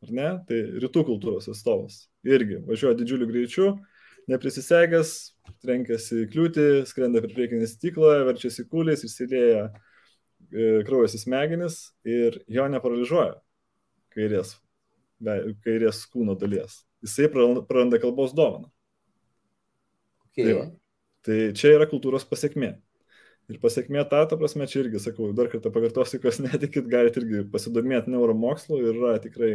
Ar 0.00 0.12
ne? 0.16 0.28
Tai 0.48 0.58
rytų 0.80 1.04
kultūros 1.10 1.50
atstovas. 1.52 2.06
irgi 2.24 2.58
važiuoja 2.66 2.96
didžiuliu 2.98 3.28
greičiu, 3.28 3.66
neprisisegęs, 4.28 5.12
trenkėsi 5.64 6.26
kliūtį, 6.32 6.66
skrenda 6.88 7.22
per 7.24 7.32
priekinį 7.36 7.68
stiklą, 7.68 8.18
verčiasi 8.28 8.66
kūliais, 8.68 9.04
įsilėja 9.06 9.62
e, 9.68 9.72
kraujas 10.88 11.16
į 11.16 11.22
smegenis 11.24 11.78
ir 12.04 12.42
jo 12.48 12.66
neparalyžuoja 12.68 13.38
kairės, 14.14 14.56
kairės 15.64 16.04
kūno 16.12 16.36
dalies. 16.38 16.82
Jisai 17.04 17.30
praranda 17.32 18.00
kalbos 18.02 18.34
dovaną. 18.36 18.68
Okay. 20.30 20.44
Tai, 20.44 20.54
va. 20.58 20.66
tai 21.26 21.38
čia 21.58 21.74
yra 21.78 21.88
kultūros 21.90 22.26
pasiekmė. 22.28 22.74
Ir 23.50 23.58
pasiekmė 23.58 24.04
ta, 24.06 24.22
ta 24.30 24.36
prasme, 24.38 24.68
čia 24.70 24.84
irgi, 24.84 25.00
sakau, 25.02 25.32
dar 25.34 25.48
kartą 25.50 25.72
pakartosiu, 25.74 26.20
kas 26.22 26.38
netikit, 26.42 26.86
galite 26.90 27.18
irgi 27.22 27.42
pasidomėti 27.50 28.12
neuromokslu 28.12 28.78
ir 28.78 28.92
yra 28.92 29.16
tikrai 29.22 29.52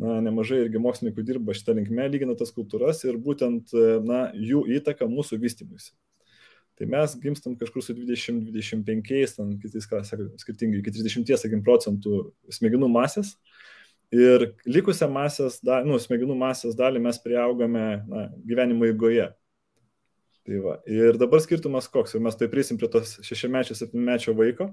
na, 0.00 0.18
nemažai 0.24 0.64
irgi 0.64 0.80
mokslininkų 0.82 1.24
dirba 1.28 1.54
šitą 1.54 1.76
linkmę, 1.78 2.08
lygina 2.10 2.34
tas 2.38 2.50
kultūras 2.56 3.04
ir 3.06 3.20
būtent 3.22 3.74
na, 4.06 4.24
jų 4.34 4.64
įtaka 4.80 5.06
mūsų 5.10 5.38
vystymuisi. 5.44 5.92
Tai 6.80 6.88
mes 6.88 7.14
gimstam 7.20 7.54
kažkur 7.60 7.84
su 7.84 7.92
20-25, 7.92 9.34
ten 9.36 9.50
kitais, 9.60 9.86
ką 9.86 10.00
sakau, 10.08 10.30
skirtingai, 10.40 10.80
iki 10.80 10.94
30, 10.96 11.34
sakykim, 11.36 11.60
procentų 11.66 12.22
smegenų 12.56 12.88
masės. 12.88 13.34
Ir 14.10 14.48
likusią 14.66 15.06
masės, 15.12 15.60
da, 15.62 15.84
nu, 15.86 15.94
smegenų 16.02 16.34
masės 16.38 16.74
dalį 16.78 17.02
mes 17.04 17.20
prieaugame 17.22 17.84
na, 18.10 18.24
gyvenimo 18.42 18.88
eigoje. 18.88 19.28
Tai 20.46 20.62
va. 20.64 20.78
Ir 20.90 21.18
dabar 21.20 21.42
skirtumas 21.44 21.86
koks, 21.92 22.16
ir 22.16 22.24
mes 22.24 22.34
tai 22.38 22.48
prisim 22.50 22.78
prie 22.80 22.88
tos 22.90 23.18
šešiamečio, 23.22 23.76
septynmečio 23.78 24.34
vaiko, 24.34 24.66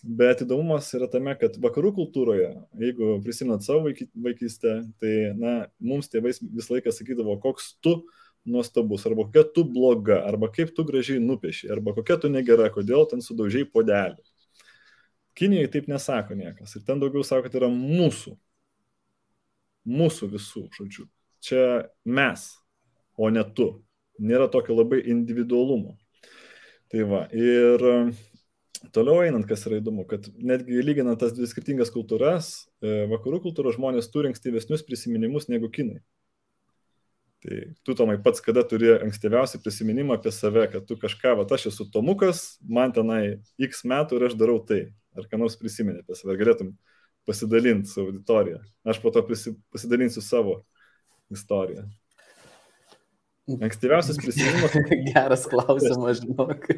bet 0.00 0.40
įdomumas 0.46 0.88
yra 0.96 1.10
tame, 1.12 1.34
kad 1.36 1.58
vakarų 1.60 1.90
kultūroje, 1.98 2.48
jeigu 2.80 3.18
prisimenat 3.24 3.66
savo 3.66 3.84
vaikystę, 3.84 4.78
tai 5.02 5.14
na, 5.36 5.54
mums 5.76 6.08
tėvais 6.12 6.40
visą 6.40 6.78
laiką 6.78 6.94
sakydavo, 6.94 7.36
koks 7.42 7.74
tu 7.84 7.98
nuostabus, 8.48 9.04
arba 9.08 9.26
kokia 9.28 9.44
tu 9.56 9.66
bloga, 9.68 10.22
arba 10.28 10.48
kaip 10.52 10.72
tu 10.76 10.86
gražiai 10.88 11.20
nupieši, 11.20 11.68
arba 11.72 11.92
kokia 11.96 12.16
tu 12.20 12.32
negera, 12.32 12.70
kodėl 12.72 13.04
ten 13.10 13.20
sudaužiai 13.24 13.68
podelį. 13.68 14.24
Kinijoje 15.34 15.68
taip 15.74 15.88
nesako 15.90 16.36
niekas. 16.38 16.76
Ir 16.78 16.84
ten 16.86 17.00
daugiau 17.02 17.24
sako, 17.26 17.48
kad 17.48 17.56
yra 17.58 17.68
mūsų. 17.72 18.36
Mūsų 19.84 20.30
visų, 20.32 20.68
žodžiu. 20.76 21.08
Čia 21.44 21.64
mes, 22.04 22.46
o 23.20 23.28
ne 23.28 23.44
tu 23.56 23.68
nėra 24.18 24.48
tokio 24.48 24.76
labai 24.78 25.02
individualumo. 25.12 25.98
Tai 26.92 27.04
va, 27.10 27.24
ir 27.34 27.84
e, 27.84 27.94
toliau 28.94 29.24
einant, 29.24 29.46
kas 29.48 29.66
yra 29.68 29.80
įdomu, 29.80 30.06
kad 30.08 30.28
netgi 30.38 30.84
lyginant 30.84 31.18
tas 31.20 31.34
dvi 31.34 31.48
skirtingas 31.50 31.92
kultūras, 31.94 32.68
e, 32.84 33.04
vakarų 33.10 33.42
kultūros 33.48 33.78
žmonės 33.78 34.10
turi 34.12 34.30
ankstyvesnius 34.30 34.84
prisiminimus 34.86 35.50
negu 35.50 35.70
kinai. 35.74 36.00
Tai 37.44 37.60
tu, 37.84 37.92
Tomai, 37.92 38.16
pats 38.24 38.40
kada 38.40 38.62
turi 38.64 38.94
ankstyviausią 38.94 39.58
prisiminimą 39.60 40.16
apie 40.16 40.32
save, 40.32 40.64
kad 40.72 40.86
tu 40.88 40.96
kažką, 41.00 41.34
va, 41.40 41.44
aš 41.56 41.68
esu 41.74 41.84
Tomukas, 41.92 42.54
man 42.64 42.94
tenai 42.96 43.42
X 43.60 43.84
metų 43.84 44.16
ir 44.16 44.30
aš 44.30 44.38
darau 44.40 44.62
tai. 44.64 44.86
Ar 45.14 45.28
ką 45.30 45.38
nors 45.38 45.58
prisiminė 45.60 46.00
apie 46.00 46.16
save, 46.16 46.32
ar 46.32 46.40
galėtum 46.40 46.72
pasidalinti 47.26 47.88
su 47.90 48.00
auditorija. 48.00 48.60
Aš 48.84 49.00
po 49.02 49.10
to 49.10 49.24
pasidalinsiu 49.72 50.22
savo 50.22 50.62
istoriją. 51.30 51.86
Ankstyviausias 53.60 54.16
prisiminimas. 54.16 54.76
Geras 55.12 55.46
klausimas, 55.50 56.20
žinok. 56.22 56.68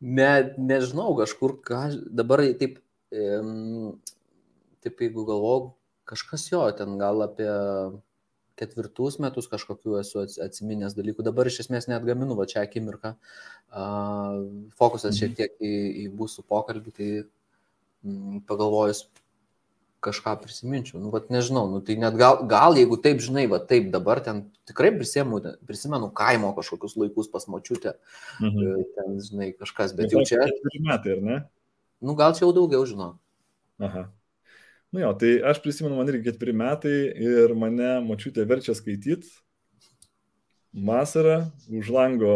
ne, 0.00 0.30
nežinau, 0.56 1.12
kažkur, 1.18 1.58
ką, 1.64 1.82
dabar 2.16 2.44
taip, 2.60 2.78
taip 4.80 5.04
jeigu 5.04 5.26
galvoju, 5.28 5.72
kažkas 6.08 6.46
jo, 6.52 6.62
ten 6.76 6.96
gal 7.00 7.24
apie 7.26 7.48
ketvirtus 8.58 9.18
metus 9.22 9.46
kažkokiu 9.50 9.98
esu 10.00 10.24
atsiminęs 10.42 10.96
dalykų. 10.98 11.22
Dabar 11.26 11.50
iš 11.50 11.60
esmės 11.64 11.86
net 11.90 12.06
gaminu 12.06 12.34
va 12.38 12.48
čia 12.50 12.64
akimirką. 12.64 13.14
Fokusas 14.80 15.18
šiek 15.18 15.34
mhm. 15.34 15.36
tiek 15.38 15.60
į, 15.60 15.74
į 16.02 16.08
mūsų 16.18 16.44
pokalbį, 16.48 16.94
tai 16.96 17.10
pagalvojus, 18.48 19.06
kažką 20.00 20.36
prisiminčiau. 20.42 21.00
Nu, 21.02 21.10
vat 21.10 21.30
nežinau, 21.34 21.66
nu, 21.70 21.80
tai 21.82 21.96
net 21.98 22.14
gal, 22.18 22.44
gal 22.50 22.76
jeigu 22.78 22.98
taip, 23.02 23.18
žinai, 23.22 23.48
va 23.50 23.58
taip 23.58 23.90
dabar 23.94 24.20
ten 24.22 24.44
tikrai 24.68 24.92
prisimenu, 24.94 25.56
prisimenu 25.66 26.10
kaimo 26.14 26.52
kažkokius 26.56 26.94
laikus 27.00 27.30
pas 27.32 27.48
močiutę. 27.50 27.96
Mhm. 28.38 28.60
E, 28.62 28.84
ten, 28.94 29.16
žinai, 29.26 29.48
kažkas, 29.58 29.96
bet 29.98 30.14
jau 30.14 30.22
čia... 30.26 30.44
Metai, 30.78 31.16
ar 31.16 31.24
ne? 31.24 31.40
Nu, 31.98 32.14
gal 32.18 32.36
čia 32.36 32.46
jau 32.46 32.54
daugiau 32.54 32.86
žinau. 32.86 33.16
Aha. 33.82 34.06
Nu 34.94 35.02
jo, 35.02 35.10
tai 35.20 35.34
aš 35.44 35.58
prisimenu, 35.64 35.98
man 35.98 36.08
irgi 36.08 36.30
keturi 36.30 36.54
metai 36.56 36.96
ir 37.12 37.52
mane 37.58 37.98
močiutė 38.06 38.46
verčia 38.48 38.76
skaityti. 38.78 39.28
Vasara, 40.72 41.50
už 41.68 41.90
lango 41.92 42.32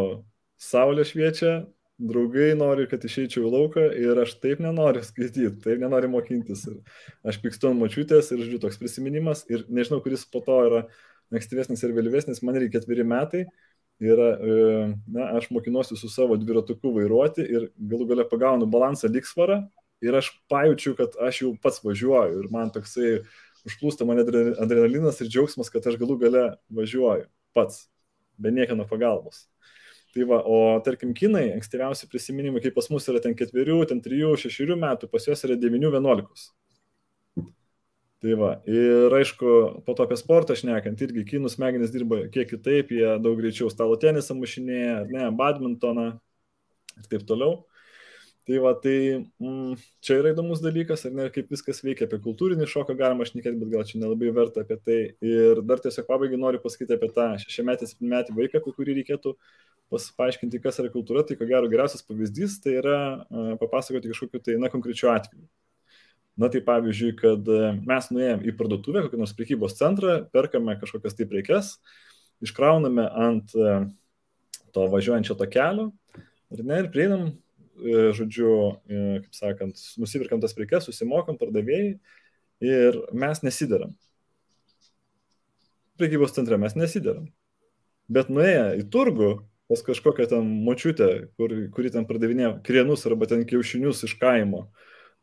saulė 0.60 1.06
šviečia, 1.06 1.62
draugai 2.02 2.52
nori, 2.58 2.86
kad 2.90 3.04
išeičiau 3.06 3.46
į 3.46 3.52
lauką 3.52 3.84
ir 3.98 4.18
aš 4.22 4.36
taip 4.42 4.62
nenoriu 4.64 5.02
skaityti, 5.08 5.50
taip 5.64 5.82
nenoriu 5.82 6.10
mokintis. 6.12 6.66
Ir 6.70 7.28
aš 7.28 7.40
pykstu 7.42 7.70
ant 7.70 7.80
mačiutės 7.82 8.32
ir, 8.34 8.42
žiūriu, 8.44 8.62
toks 8.62 8.80
prisiminimas 8.80 9.44
ir 9.52 9.66
nežinau, 9.68 10.02
kuris 10.04 10.24
po 10.28 10.42
to 10.44 10.58
yra 10.68 10.86
ankstyvesnis 11.32 11.82
ir 11.84 11.94
vėlyvesnis, 11.96 12.42
man 12.44 12.58
reikia 12.58 12.80
ketveri 12.80 13.06
metai. 13.08 13.44
Yra, 14.02 14.32
e, 14.34 14.54
na, 15.14 15.28
aš 15.38 15.46
mokinuosi 15.54 15.94
su 15.94 16.08
savo 16.10 16.34
dviratuku 16.40 16.90
vairuoti 16.96 17.44
ir 17.44 17.68
galų 17.78 18.08
gale 18.10 18.24
pagaunu 18.26 18.66
balansą 18.66 19.06
liksvarą 19.12 19.60
ir 20.02 20.16
aš 20.18 20.32
pajaučiu, 20.50 20.96
kad 20.98 21.14
aš 21.22 21.42
jau 21.44 21.52
pats 21.62 21.78
važiuoju 21.84 22.40
ir 22.42 22.48
man 22.50 22.72
toksai 22.74 23.20
užplūsta 23.68 24.08
mane 24.08 24.24
adrenalinas 24.58 25.22
ir 25.22 25.30
džiaugsmas, 25.30 25.70
kad 25.70 25.86
aš 25.86 26.00
galų 26.00 26.18
gale 26.24 26.44
važiuoju 26.74 27.28
pats, 27.54 27.86
be 28.42 28.50
niekieno 28.50 28.88
pagalbos. 28.90 29.44
Tai 30.12 30.26
va, 30.28 30.42
o 30.44 30.56
tarkim, 30.84 31.14
kinai, 31.16 31.46
ankstyviausi 31.54 32.08
prisiminimai, 32.12 32.60
kaip 32.60 32.74
pas 32.76 32.90
mus 32.92 33.06
yra 33.08 33.20
ten 33.24 33.32
ketverių, 33.36 33.78
ten 33.88 34.02
trijų, 34.04 34.34
šešerių 34.42 34.76
metų, 34.82 35.08
pas 35.08 35.24
juos 35.28 35.40
yra 35.46 35.56
devynių, 35.56 35.88
vienuolikos. 35.94 36.50
Tai 38.22 38.36
va, 38.38 38.50
ir 38.70 39.14
aišku, 39.18 39.52
po 39.86 39.94
to 39.98 40.04
apie 40.04 40.18
sportą 40.20 40.54
šnekant, 40.54 41.00
irgi 41.02 41.24
kinų 41.32 41.48
smegenys 41.50 41.90
dirba 41.90 42.20
kiek 42.30 42.52
kitaip, 42.52 42.92
jie 42.94 43.16
daug 43.24 43.40
greičiau 43.40 43.72
stalo 43.72 43.96
tenisą 43.98 44.36
mušinėja, 44.38 45.00
ne, 45.10 45.24
badmintoną 45.40 46.04
ir 47.00 47.08
taip 47.10 47.24
toliau. 47.26 47.62
Tai 48.46 48.60
va, 48.62 48.72
tai 48.84 48.94
mm, 49.22 49.74
čia 50.02 50.20
yra 50.20 50.32
įdomus 50.34 50.62
dalykas, 50.62 51.02
ar 51.08 51.12
ne, 51.14 51.28
kaip 51.34 51.50
viskas 51.50 51.78
veikia, 51.82 52.08
apie 52.08 52.20
kultūrinį 52.22 52.66
šoką 52.70 52.96
galima 52.98 53.26
šnekėti, 53.26 53.58
bet 53.58 53.70
gal 53.70 53.84
čia 53.86 54.00
nelabai 54.02 54.32
verta 54.34 54.64
apie 54.64 54.78
tai. 54.82 55.00
Ir 55.24 55.64
dar 55.66 55.82
tiesiog 55.82 56.08
pabaigai 56.08 56.40
noriu 56.42 56.62
pasakyti 56.62 56.98
apie 56.98 57.10
tą 57.14 57.28
šešiametį, 57.42 57.90
septynmetį 57.90 58.34
vaiką, 58.38 58.62
apie 58.62 58.74
kurį 58.78 58.96
reikėtų 58.98 59.36
paaiškinti, 60.16 60.60
kas 60.64 60.80
yra 60.80 60.90
kultūra, 60.92 61.24
tai 61.26 61.36
ko 61.36 61.48
gero 61.48 61.68
geriausias 61.70 62.04
pavyzdys 62.06 62.58
tai 62.64 62.78
yra 62.80 62.98
papasakoti 63.60 64.12
kažkokiu 64.12 64.40
tai, 64.44 64.56
na, 64.60 64.70
konkrečiu 64.72 65.10
atveju. 65.12 65.44
Na 66.40 66.48
tai 66.48 66.62
pavyzdžiui, 66.64 67.10
kad 67.18 67.48
mes 67.84 68.06
nuėjom 68.08 68.46
į 68.48 68.54
parduotuvę, 68.56 69.02
kokį 69.04 69.20
nors 69.20 69.34
prekybos 69.36 69.76
centrą, 69.76 70.22
perkame 70.32 70.78
kažkokias 70.80 71.18
tai 71.18 71.26
prekes, 71.28 71.74
iškrauname 72.44 73.04
ant 73.26 73.52
to 74.72 74.86
važiuojančio 74.92 75.36
takelio 75.38 75.90
ir, 76.52 76.64
ne, 76.64 76.80
ir 76.82 76.88
prieinam, 76.92 77.26
e, 77.82 78.10
žodžiu, 78.16 78.52
e, 78.88 79.02
kaip 79.24 79.36
sakant, 79.36 79.84
nusipirkam 80.00 80.40
tas 80.42 80.54
prekes, 80.56 80.88
susimokam 80.88 81.38
pardavėjai 81.40 81.94
ir 82.62 82.98
mes 83.12 83.42
nesideram. 83.44 83.94
Prekybos 86.00 86.34
centre 86.36 86.58
mes 86.60 86.76
nesideram. 86.78 87.28
Bet 88.12 88.30
nuėję 88.32 88.80
į 88.80 88.86
turgų, 88.92 89.32
pas 89.72 89.80
kažkokią 89.86 90.28
ten 90.28 90.48
močiutę, 90.66 91.08
kur, 91.40 91.52
kuri 91.72 91.90
ten 91.94 92.04
pardavinėja 92.04 92.58
krienus 92.66 93.06
arba 93.08 93.24
ten 93.30 93.46
kiaušinius 93.48 94.04
iš 94.04 94.18
kaimo. 94.20 94.66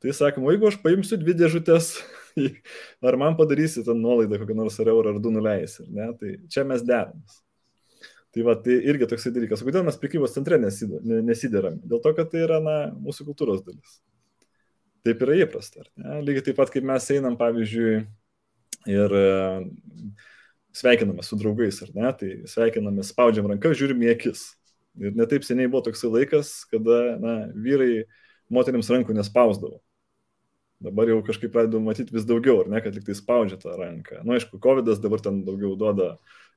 Tai 0.02 0.16
sakom, 0.16 0.48
jeigu 0.50 0.70
aš 0.70 0.80
paimsiu 0.82 1.20
dvi 1.22 1.36
dėžutės, 1.38 1.92
ar 3.08 3.18
man 3.22 3.38
padarysi 3.38 3.84
ten 3.86 4.02
nuolaidą 4.02 4.40
kokią 4.42 4.58
nors 4.58 4.80
ar 4.82 4.90
eurą 4.90 5.14
ar 5.14 5.22
du 5.22 5.30
nuleisi, 5.36 5.86
ne? 5.94 6.10
Tai 6.18 6.34
čia 6.50 6.66
mes 6.66 6.82
deramės. 6.88 7.44
Tai 8.34 8.46
va, 8.48 8.56
tai 8.66 8.80
irgi 8.90 9.10
toksai 9.10 9.34
dalykas. 9.36 9.62
Kodėl 9.66 9.86
mes 9.86 9.98
prekybos 10.02 10.34
centre 10.34 10.58
nesideram? 10.62 11.78
Dėl 11.86 12.02
to, 12.02 12.14
kad 12.18 12.34
tai 12.34 12.46
yra, 12.46 12.58
na, 12.64 12.78
mūsų 13.06 13.26
kultūros 13.30 13.62
dalis. 13.66 14.00
Taip 15.06 15.22
yra 15.26 15.38
įprasta. 15.46 15.86
Lygiai 16.26 16.50
taip 16.50 16.58
pat, 16.58 16.74
kaip 16.74 16.86
mes 16.90 17.06
einam, 17.14 17.38
pavyzdžiui, 17.40 18.02
ir 18.90 19.16
sveikiname 20.80 21.24
su 21.24 21.38
draugais, 21.39 21.82
ar 21.84 21.92
ne, 21.96 22.13
tai 22.15 22.32
sveikiname, 22.50 23.04
spaudžiam 23.06 23.50
ranką, 23.52 23.74
žiūrim 23.76 24.02
į 24.06 24.13
akis. 24.13 24.46
Ir 25.00 25.13
netaip 25.15 25.46
seniai 25.48 25.70
buvo 25.70 25.84
toksai 25.86 26.12
laikas, 26.12 26.54
kada 26.72 27.00
na, 27.22 27.36
vyrai 27.54 28.06
moteriams 28.52 28.89
rankų 28.92 29.15
nespausdavo. 29.18 29.80
Dabar 30.84 31.12
jau 31.12 31.20
kažkaip 31.28 31.52
pradedu 31.52 31.82
matyti 31.84 32.15
vis 32.15 32.26
daugiau, 32.28 32.62
ar 32.63 32.72
ne, 32.72 32.80
kad 32.84 32.96
tik 32.96 33.04
tai 33.08 33.15
spaudžia 33.18 33.60
tą 33.60 33.76
ranką. 33.76 34.22
Na, 34.22 34.30
nu, 34.30 34.38
aišku, 34.38 34.62
COVID 34.63 34.88
dabar 35.04 35.24
ten 35.24 35.42
daugiau 35.48 35.76
duoda 35.80 36.13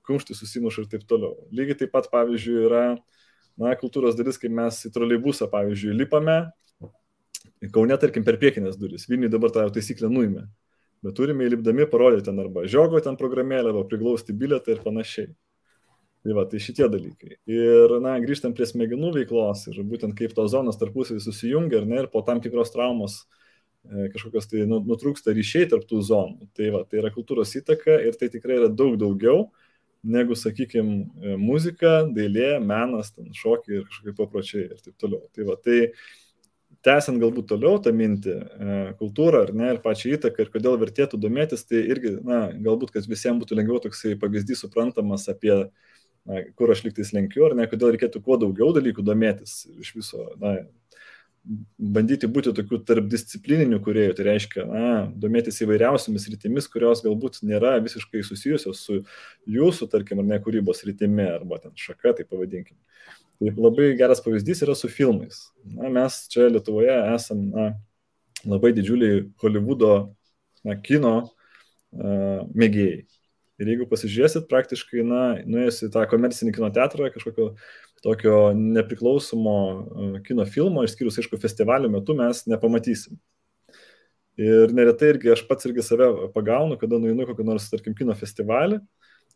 kumštį, 0.07 0.39
susimuša 0.39 0.85
ir 0.85 0.91
taip 0.95 1.07
toliau. 1.11 1.35
Lygiai 1.55 1.83
taip 1.83 1.93
pat, 1.95 2.07
pavyzdžiui, 2.13 2.59
yra, 2.69 2.85
na, 3.59 3.75
kultūros 3.79 4.15
dalis, 4.19 4.39
kai 4.39 4.51
mes 4.51 4.79
į 4.87 4.93
troleibusą, 4.95 5.51
pavyzdžiui, 5.51 5.97
lipame, 5.99 6.45
Kaune, 7.71 7.95
tarkim, 7.99 8.25
per 8.27 8.41
priekinės 8.43 8.75
duris. 8.79 9.05
Vilniui 9.11 9.31
dabar 9.31 9.53
tą 9.55 9.63
taisyklę 9.71 10.09
nuimė 10.11 10.49
bet 11.03 11.17
turime 11.19 11.47
įlipdami 11.49 11.87
parodyti 11.91 12.29
ten 12.31 12.39
arba 12.43 12.67
žiogo 12.71 13.01
ten 13.03 13.19
programėlę, 13.21 13.73
arba 13.73 13.87
priglausti 13.91 14.35
bilietą 14.37 14.77
ir 14.77 14.83
panašiai. 14.85 15.33
Tai 16.23 16.37
va, 16.37 16.45
tai 16.47 16.61
šitie 16.63 16.87
dalykai. 16.87 17.37
Ir, 17.51 17.97
na, 18.03 18.15
grįžtant 18.23 18.55
prie 18.55 18.69
smegenų 18.71 19.11
veiklos 19.17 19.65
ir 19.73 19.81
būtent 19.83 20.15
kaip 20.19 20.37
tos 20.37 20.53
zonos 20.53 20.79
tarpusavį 20.79 21.19
susijungia 21.25 21.81
ir, 21.81 21.89
ne, 21.91 22.05
ir 22.05 22.11
po 22.13 22.23
tam 22.23 22.39
tikros 22.45 22.71
traumos 22.71 23.25
e, 23.83 24.07
kažkokios 24.13 24.47
tai 24.53 24.63
nu, 24.71 24.79
nutrūksta 24.87 25.35
ryšiai 25.35 25.67
tarp 25.73 25.89
tų 25.91 25.99
zonų. 26.07 26.47
Tai 26.55 26.71
va, 26.77 26.85
tai 26.87 27.03
yra 27.03 27.11
kultūros 27.15 27.57
įtaka 27.59 27.99
ir 28.07 28.15
tai 28.21 28.31
tikrai 28.31 28.61
yra 28.61 28.71
daug 28.71 28.95
daugiau 29.01 29.49
negu, 30.03 30.35
sakykime, 30.39 31.37
muzika, 31.39 32.03
dailė, 32.15 32.57
menas, 32.63 33.13
ten 33.15 33.31
šokiai 33.35 33.81
ir 33.81 33.85
kažkokie 33.87 34.15
papročiai 34.19 34.65
ir 34.69 34.79
taip 34.83 34.97
toliau. 34.99 35.23
Tai 35.35 35.47
va, 35.47 35.59
tai 35.63 35.79
tęsiant 36.87 37.21
galbūt 37.23 37.49
toliau 37.53 37.79
tą 37.83 37.93
mintį, 37.95 38.35
e, 38.35 38.77
kultūrą 38.99 39.47
ar 39.47 39.55
ne, 39.57 39.71
ir 39.75 39.81
pačią 39.85 40.17
įtaką 40.17 40.45
ir 40.45 40.53
kodėl 40.53 40.79
vertėtų 40.81 41.21
domėtis, 41.23 41.65
tai 41.69 41.85
irgi, 41.95 42.17
na, 42.27 42.45
galbūt, 42.67 42.93
kad 42.97 43.09
visiems 43.09 43.43
būtų 43.43 43.59
lengviau 43.61 43.81
toksai 43.85 44.17
pavyzdys 44.21 44.65
suprantamas 44.65 45.29
apie, 45.33 45.55
na, 46.27 46.45
kur 46.59 46.75
aš 46.75 46.85
liktais 46.89 47.15
lenkiu, 47.15 47.47
ar 47.49 47.57
ne, 47.59 47.69
kodėl 47.71 47.95
reikėtų 47.95 48.23
kuo 48.27 48.39
daugiau 48.43 48.73
dalykų 48.75 49.05
domėtis 49.07 49.63
iš 49.79 49.95
viso, 50.01 50.31
na, 50.43 50.59
bandyti 51.79 52.29
būti 52.31 52.53
tokių 52.55 52.79
tarpdisciplininių 52.87 53.81
kuriejų, 53.83 54.15
tai 54.19 54.27
reiškia, 54.29 54.67
na, 54.69 54.91
domėtis 55.23 55.59
įvairiausiamis 55.65 56.29
rytimis, 56.31 56.69
kurios 56.71 57.03
galbūt 57.03 57.41
nėra 57.47 57.75
visiškai 57.83 58.23
susijusios 58.27 58.85
su 58.87 59.01
jūsų, 59.51 59.91
tarkim, 59.91 60.23
ar 60.23 60.29
ne 60.29 60.39
kūrybos 60.43 60.85
rytimi, 60.87 61.27
arba 61.27 61.59
ten 61.65 61.75
šaka, 61.79 62.15
tai 62.19 62.29
pavadinkim. 62.29 62.79
Taip 63.41 63.57
labai 63.59 63.93
geras 63.99 64.21
pavyzdys 64.23 64.63
yra 64.67 64.75
su 64.79 64.91
filmais. 64.93 65.47
Na, 65.65 65.89
mes 65.93 66.19
čia 66.33 66.51
Lietuvoje 66.51 66.95
esame 67.15 67.49
na, 67.55 67.71
labai 68.45 68.75
didžiuliai 68.77 69.25
Hollywoodo 69.43 69.95
na, 70.67 70.77
kino 70.83 71.15
uh, 71.23 72.45
mėgėjai. 72.53 73.03
Ir 73.63 73.69
jeigu 73.71 73.87
pasižiūrėsit, 73.87 74.49
praktiškai, 74.51 75.05
na, 75.07 75.23
nuėjus 75.47 75.85
į 75.87 75.91
tą 75.95 76.03
komercinį 76.11 76.55
kino 76.57 76.71
teatrą, 76.75 77.11
kažkokio 77.15 77.53
tokio 78.03 78.39
nepriklausomo 78.59 79.59
kino 80.27 80.47
filmo, 80.49 80.83
išskyrus, 80.83 81.21
aišku, 81.23 81.39
festivalio 81.43 81.91
metu 81.93 82.17
mes 82.19 82.43
nepamatysim. 82.51 83.21
Ir 84.41 84.73
neretai 84.75 85.13
irgi 85.13 85.31
aš 85.35 85.45
pats 85.47 85.69
irgi 85.69 85.85
save 85.85 86.09
pagaunu, 86.35 86.79
kada 86.81 86.99
nueinu 86.99 87.29
kokį 87.29 87.47
nors, 87.47 87.69
tarkim, 87.71 87.95
kino 87.95 88.17
festivalį, 88.19 88.81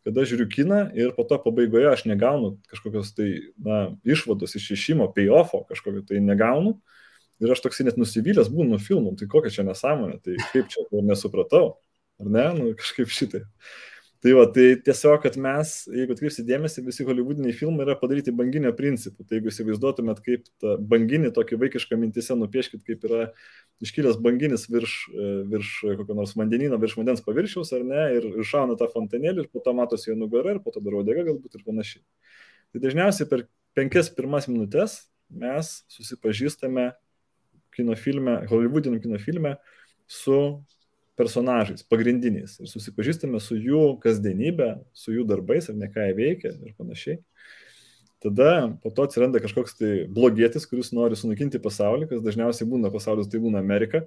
kada 0.07 0.23
žiūriu 0.23 0.47
kiną 0.47 0.81
ir 0.95 1.11
po 1.17 1.25
to 1.27 1.35
pabaigoje 1.43 1.89
aš 1.91 2.05
negaunu 2.07 2.55
kažkokios 2.71 3.11
tai, 3.17 3.27
na, 3.59 3.79
išvados, 4.07 4.55
iššimo, 4.55 5.09
payoffo 5.15 5.65
kažkokio 5.67 6.05
tai 6.07 6.21
negaunu. 6.23 6.77
Ir 7.43 7.51
aš 7.53 7.61
toksai 7.61 7.85
net 7.85 7.99
nusivylęs 7.99 8.47
būnu 8.49 8.71
nuo 8.73 8.79
filmų, 8.81 9.11
tai 9.19 9.27
kokia 9.29 9.51
čia 9.53 9.67
nesąmonė, 9.67 10.15
tai 10.25 10.39
kaip 10.53 10.71
čia, 10.73 10.87
nesupratau, 11.05 11.75
ar 12.17 12.31
ne, 12.33 12.45
nu, 12.57 12.69
kažkaip 12.79 13.11
šitai. 13.13 13.43
Tai 14.23 14.31
va, 14.33 14.47
tai 14.49 14.65
tiesiog, 14.81 15.19
kad 15.21 15.35
mes, 15.37 15.71
jeigu 15.93 16.15
atkreipsi 16.15 16.45
dėmesį, 16.45 16.81
visi 16.87 17.05
holivudiniai 17.05 17.53
filmai 17.53 17.83
yra 17.85 17.93
padaryti 17.99 18.33
banginio 18.33 18.71
principu. 18.77 19.21
Tai 19.21 19.37
jeigu 19.37 19.51
įsivaizduotumėt, 19.51 20.21
kaip 20.25 20.47
tą 20.63 20.73
banginį 20.93 21.29
tokį 21.35 21.59
vaikišką 21.61 21.99
mintise 22.01 22.37
nupieškit, 22.39 22.81
kaip 22.87 23.05
yra 23.05 23.27
iškilęs 23.85 24.17
banginis 24.25 24.65
virš, 24.73 24.95
e, 25.13 25.27
virš 25.51 25.73
kokio 25.99 26.17
nors 26.17 26.33
vandenino, 26.39 26.79
virš 26.81 26.97
vandens 26.97 27.21
paviršiaus, 27.25 27.69
ar 27.77 27.85
ne, 27.85 28.07
ir, 28.17 28.25
ir 28.33 28.47
šauna 28.49 28.77
tą 28.79 28.89
fontanėlį, 28.95 29.45
ir 29.45 29.51
po 29.53 29.61
to 29.61 29.75
matosi 29.77 30.09
jo 30.09 30.17
nugara, 30.17 30.55
ir 30.55 30.63
po 30.65 30.73
to 30.73 30.81
dar 30.81 30.97
odega 30.97 31.27
galbūt 31.29 31.59
ir 31.59 31.67
panašiai. 31.67 32.01
Tai 32.73 32.81
dažniausiai 32.87 33.29
per 33.29 33.45
penkias 33.77 34.09
pirmas 34.17 34.49
minutės 34.49 35.03
mes 35.29 35.75
susipažįstame 35.93 36.89
kino 37.77 37.93
filme, 37.99 38.39
holivudiniam 38.49 39.01
kino 39.03 39.21
filme 39.21 39.59
su 40.09 40.39
personažais, 41.17 41.83
pagrindiniais 41.89 42.59
ir 42.61 42.69
susipažįstame 42.69 43.39
su 43.41 43.57
jų 43.57 43.97
kasdienybė, 44.03 44.69
su 44.93 45.15
jų 45.15 45.25
darbais 45.29 45.69
ir 45.69 45.77
ne 45.79 45.89
ką 45.91 46.05
jie 46.05 46.15
veikia 46.17 46.53
ir 46.53 46.75
panašiai. 46.77 47.17
Tada 48.23 48.77
po 48.81 48.89
to 48.89 49.05
atsiranda 49.05 49.41
kažkoks 49.41 49.77
tai 49.77 49.91
blogietis, 50.09 50.65
kuris 50.69 50.89
nori 50.93 51.17
sunaikinti 51.17 51.61
pasaulį, 51.61 52.07
kas 52.09 52.23
dažniausiai 52.25 52.69
būna 52.69 52.89
pasaulis, 52.93 53.29
tai 53.29 53.41
būna 53.43 53.61
Amerika, 53.61 54.01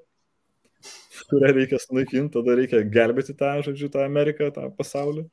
kurią 1.30 1.52
reikia 1.54 1.78
sunaikinti, 1.82 2.32
tada 2.34 2.56
reikia 2.58 2.80
gelbėti 2.86 3.36
tą, 3.38 3.52
žodžiu, 3.66 3.90
tą 3.92 4.02
Ameriką, 4.06 4.50
tą 4.54 4.66
pasaulį. 4.74 5.28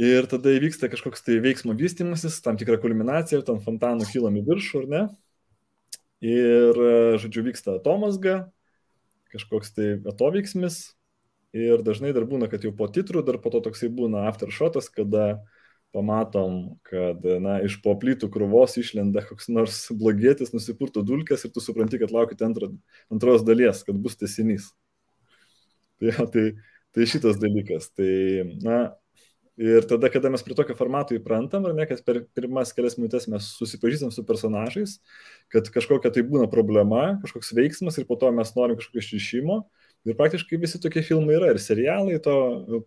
Ir 0.00 0.28
tada 0.30 0.52
įvyksta 0.54 0.88
kažkoks 0.92 1.26
tai 1.26 1.40
veiksmo 1.42 1.74
vystimasis, 1.76 2.38
tam 2.44 2.58
tikra 2.60 2.78
kulminacija, 2.80 3.42
ten 3.46 3.58
fontanų 3.64 4.06
kylam 4.12 4.38
į 4.38 4.44
viršų, 4.46 4.84
ar 4.84 4.92
ne? 4.94 5.02
Ir, 6.22 6.78
žodžiu, 7.20 7.42
vyksta 7.48 7.74
atomasga, 7.80 8.44
kažkoks 9.32 9.74
tai 9.76 9.92
atoveiksmis 10.08 10.82
ir 11.56 11.82
dažnai 11.86 12.12
dar 12.14 12.26
būna, 12.30 12.48
kad 12.50 12.64
jau 12.64 12.72
po 12.76 12.86
titrų 12.90 13.24
dar 13.26 13.40
po 13.42 13.50
to 13.50 13.62
toksai 13.64 13.90
būna 13.92 14.26
aftershotas, 14.30 14.90
kada 14.92 15.40
pamatom, 15.94 16.76
kad 16.86 17.24
na, 17.42 17.58
iš 17.66 17.80
po 17.82 17.96
plytų 17.98 18.30
krūvos 18.30 18.76
išlenda 18.78 19.24
koks 19.26 19.48
nors 19.50 19.80
blogietis, 19.90 20.52
nusipurto 20.54 21.02
dulkės 21.06 21.44
ir 21.44 21.54
tu 21.54 21.62
supranti, 21.62 21.98
kad 21.98 22.14
laukite 22.14 22.46
antro, 22.46 22.70
antros 23.10 23.42
dalies, 23.46 23.82
kad 23.86 23.98
bus 23.98 24.14
tesinys. 24.20 24.70
Tai, 26.00 26.14
tai, 26.32 26.44
tai 26.94 27.08
šitas 27.10 27.40
dalykas. 27.42 27.90
Tai, 27.98 28.12
na, 28.62 28.78
Ir 29.60 29.84
tada, 29.84 30.08
kada 30.08 30.30
mes 30.32 30.40
prie 30.40 30.54
tokio 30.56 30.72
formato 30.72 31.12
įprantam, 31.12 31.66
ar 31.68 31.74
ne, 31.76 31.84
kad 31.84 31.98
per 32.06 32.22
pirmas 32.32 32.70
kelias 32.72 32.94
minutės 32.96 33.26
mes 33.28 33.50
susipažįstam 33.58 34.08
su 34.14 34.24
personažais, 34.24 34.94
kad 35.52 35.68
kažkokia 35.74 36.08
tai 36.14 36.24
būna 36.24 36.46
problema, 36.48 37.18
kažkoks 37.20 37.52
veiksmas 37.58 38.00
ir 38.00 38.06
po 38.08 38.16
to 38.16 38.30
mes 38.32 38.54
norim 38.56 38.78
kažkokio 38.80 39.04
išrišimo. 39.04 39.58
Ir 40.08 40.16
praktiškai 40.16 40.56
visi 40.62 40.80
tokie 40.80 41.02
filmai 41.04 41.36
yra 41.36 41.50
ir 41.52 41.60
serialai 41.60 42.16
to 42.24 42.36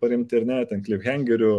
paremti 0.00 0.40
ir 0.40 0.48
ne, 0.48 0.58
ten 0.66 0.82
cliffhangerių, 0.82 1.54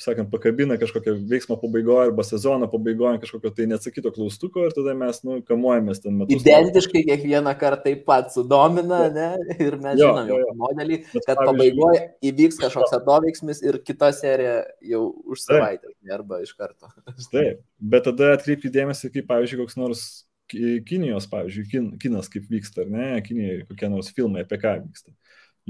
sakant, 0.00 0.30
pakabina 0.30 0.74
kažkokią 0.78 1.12
veiksmo 1.30 1.54
pabaigoje 1.60 2.08
arba 2.08 2.24
sezono 2.26 2.66
pabaigoje 2.70 3.20
kažkokio 3.22 3.52
tai 3.54 3.66
neatsakyto 3.70 4.10
klaustuko 4.14 4.64
ir 4.66 4.74
tada 4.74 4.94
mes, 4.98 5.20
nu, 5.26 5.38
kamuojamės 5.46 6.02
ten 6.02 6.16
metus. 6.18 6.42
Identiškai 6.42 7.04
kiekvieną 7.06 7.52
kartą 7.60 7.84
taip 7.84 8.02
pat 8.08 8.32
sudomina, 8.34 9.04
ne? 9.14 9.28
Ir 9.54 9.76
mes 9.78 10.00
jo, 10.00 10.10
žinom 10.10 10.32
jo, 10.32 10.40
jo. 10.42 10.54
modelį, 10.58 10.98
Bet, 11.12 11.28
kad 11.28 11.42
pabaigoje 11.44 12.02
įvyks 12.30 12.58
kažkoks 12.64 12.96
atoveiksmis 12.98 13.62
ir 13.62 13.78
kita 13.86 14.10
serija 14.16 14.56
jau 14.82 15.04
už 15.30 15.46
savaitę 15.46 15.94
arba 16.18 16.40
iš 16.42 16.56
karto. 16.58 16.90
Taip, 17.34 17.62
bet 17.78 18.08
tada 18.10 18.34
atkreipti 18.34 18.72
dėmesį, 18.74 19.12
kaip, 19.14 19.30
pavyzdžiui, 19.30 19.62
koks 19.62 19.78
nors 19.80 20.06
Kinijos, 20.50 21.24
pavyzdžiui, 21.30 21.68
kin, 21.70 21.86
kinas 22.02 22.28
kaip 22.30 22.50
vyksta, 22.52 22.82
ar 22.84 22.90
ne, 22.92 23.06
Kinijoje 23.24 23.62
kokie 23.70 23.88
nors 23.88 24.10
filmai 24.14 24.42
apie 24.44 24.58
ką 24.60 24.74
vyksta. 24.82 25.14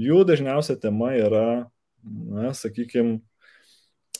Jų 0.01 0.25
dažniausia 0.27 0.75
tema 0.81 1.13
yra, 1.15 1.47
na, 2.03 2.51
sakykime, 2.57 3.21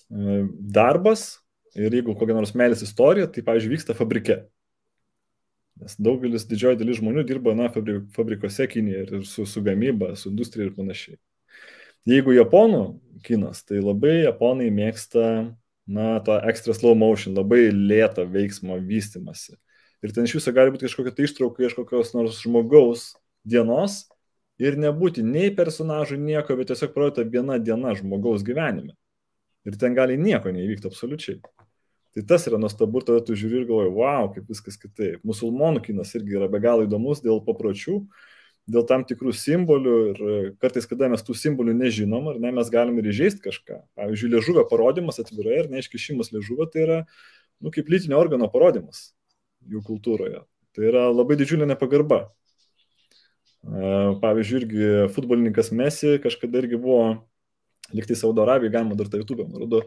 darbas 0.09 1.39
ir 1.75 1.93
jeigu 1.93 2.15
kokia 2.15 2.37
nors 2.37 2.53
meilės 2.55 2.83
istorija, 2.85 3.27
tai, 3.27 3.43
pavyzdžiui, 3.45 3.73
vyksta 3.75 3.95
fabrike. 3.97 4.45
Nes 5.81 5.97
daugelis, 5.99 6.45
didžioji 6.47 6.79
dalis 6.79 7.01
žmonių 7.01 7.25
dirba, 7.27 7.55
na, 7.57 7.67
fabrikuose 8.15 8.67
Kinijoje 8.71 9.07
ir 9.19 9.25
su, 9.27 9.43
su 9.49 9.63
gamyba, 9.63 10.13
su 10.15 10.29
industrija 10.31 10.69
ir 10.69 10.75
panašiai. 10.77 11.17
Jeigu 12.07 12.35
japonų 12.35 12.83
kinas, 13.25 13.63
tai 13.65 13.81
labai 13.81 14.21
japonai 14.21 14.69
mėgsta, 14.71 15.51
na, 15.85 16.07
tą 16.25 16.39
extra 16.47 16.73
slow 16.77 16.95
motion, 16.97 17.35
labai 17.35 17.67
lėtą 17.73 18.23
veiksmo 18.29 18.77
vystimasi. 18.79 19.57
Ir 20.05 20.13
ten 20.13 20.27
iš 20.27 20.37
viso 20.37 20.53
gali 20.53 20.71
būti 20.73 20.87
kažkokia 20.87 21.15
tai 21.17 21.25
ištrauka 21.27 21.65
iš 21.65 21.75
kokios 21.77 22.13
nors 22.13 22.37
žmogaus 22.43 23.15
dienos 23.47 24.05
ir 24.61 24.77
nebūti 24.79 25.25
nei 25.25 25.49
personažų 25.55 26.19
nieko, 26.21 26.55
bet 26.59 26.69
tiesiog 26.71 26.93
projekta 26.93 27.25
viena 27.25 27.57
diena 27.59 27.95
žmogaus 27.97 28.45
gyvenime. 28.45 28.93
Ir 29.65 29.77
ten 29.81 29.95
gali 29.97 30.17
nieko 30.21 30.51
neįvykti 30.53 30.89
absoliučiai. 30.89 31.39
Tai 32.15 32.23
tas 32.29 32.45
yra 32.47 32.55
nuostabu, 32.61 33.01
tada 33.03 33.19
tu 33.25 33.35
žiūri 33.35 33.63
ir 33.63 33.65
galvoji, 33.67 33.91
wow, 33.97 34.29
kaip 34.31 34.47
viskas 34.47 34.77
kitaip. 34.79 35.19
Musulmonų 35.27 35.81
kinas 35.83 36.13
irgi 36.15 36.37
yra 36.37 36.47
be 36.51 36.61
galo 36.63 36.85
įdomus 36.85 37.19
dėl 37.25 37.41
papročių, 37.43 37.97
dėl 38.71 38.85
tam 38.87 39.03
tikrų 39.09 39.33
simbolių 39.35 39.95
ir 40.13 40.21
kartais, 40.63 40.87
kada 40.87 41.09
mes 41.11 41.25
tų 41.25 41.35
simbolių 41.35 41.75
nežinom, 41.75 42.29
ar 42.31 42.39
ne, 42.39 42.53
mes 42.55 42.71
galim 42.71 43.01
ir 43.01 43.09
įžeisti 43.11 43.43
kažką. 43.43 43.81
Pavyzdžiui, 43.99 44.31
liežuvio 44.37 44.63
parodimas 44.69 45.19
atvirai 45.19 45.59
ir 45.65 45.69
neiškišimas 45.73 46.31
liežuvio, 46.31 46.69
tai 46.71 46.85
yra, 46.85 47.01
nu, 47.59 47.73
kaip 47.75 47.91
lytinio 47.91 48.21
organo 48.21 48.47
parodimas 48.53 49.09
jų 49.67 49.83
kultūroje. 49.83 50.45
Tai 50.75 50.87
yra 50.87 51.09
labai 51.11 51.35
didžiulė 51.41 51.67
nepagarba. 51.67 52.29
Pavyzdžiui, 53.65 54.59
irgi 54.61 54.89
futbolininkas 55.15 55.71
Messi 55.75 56.19
kažkada 56.23 56.61
irgi 56.61 56.77
buvo 56.79 57.25
liktai 57.93 58.17
Saudo 58.17 58.43
Arabijai 58.45 58.73
galima 58.77 58.97
dar 58.97 59.09
tą 59.11 59.19
YouTube, 59.21 59.45
man 59.45 59.65
rodo, 59.65 59.81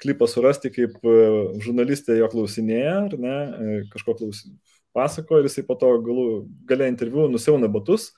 klipą 0.00 0.28
surasti, 0.30 0.70
kaip 0.72 0.98
e, 1.02 1.16
žurnalistė 1.64 2.18
jo 2.20 2.28
klausinėja, 2.32 2.96
ar 3.08 3.16
ne, 3.20 3.36
e, 3.36 3.80
kažko 3.92 4.16
klausinėja, 4.20 4.58
pasako 4.96 5.40
ir 5.40 5.48
jisai 5.48 5.64
po 5.66 5.76
to 5.78 5.90
galų, 6.04 6.26
galia 6.68 6.88
interviu 6.90 7.28
nusiauna 7.30 7.70
batus, 7.70 8.10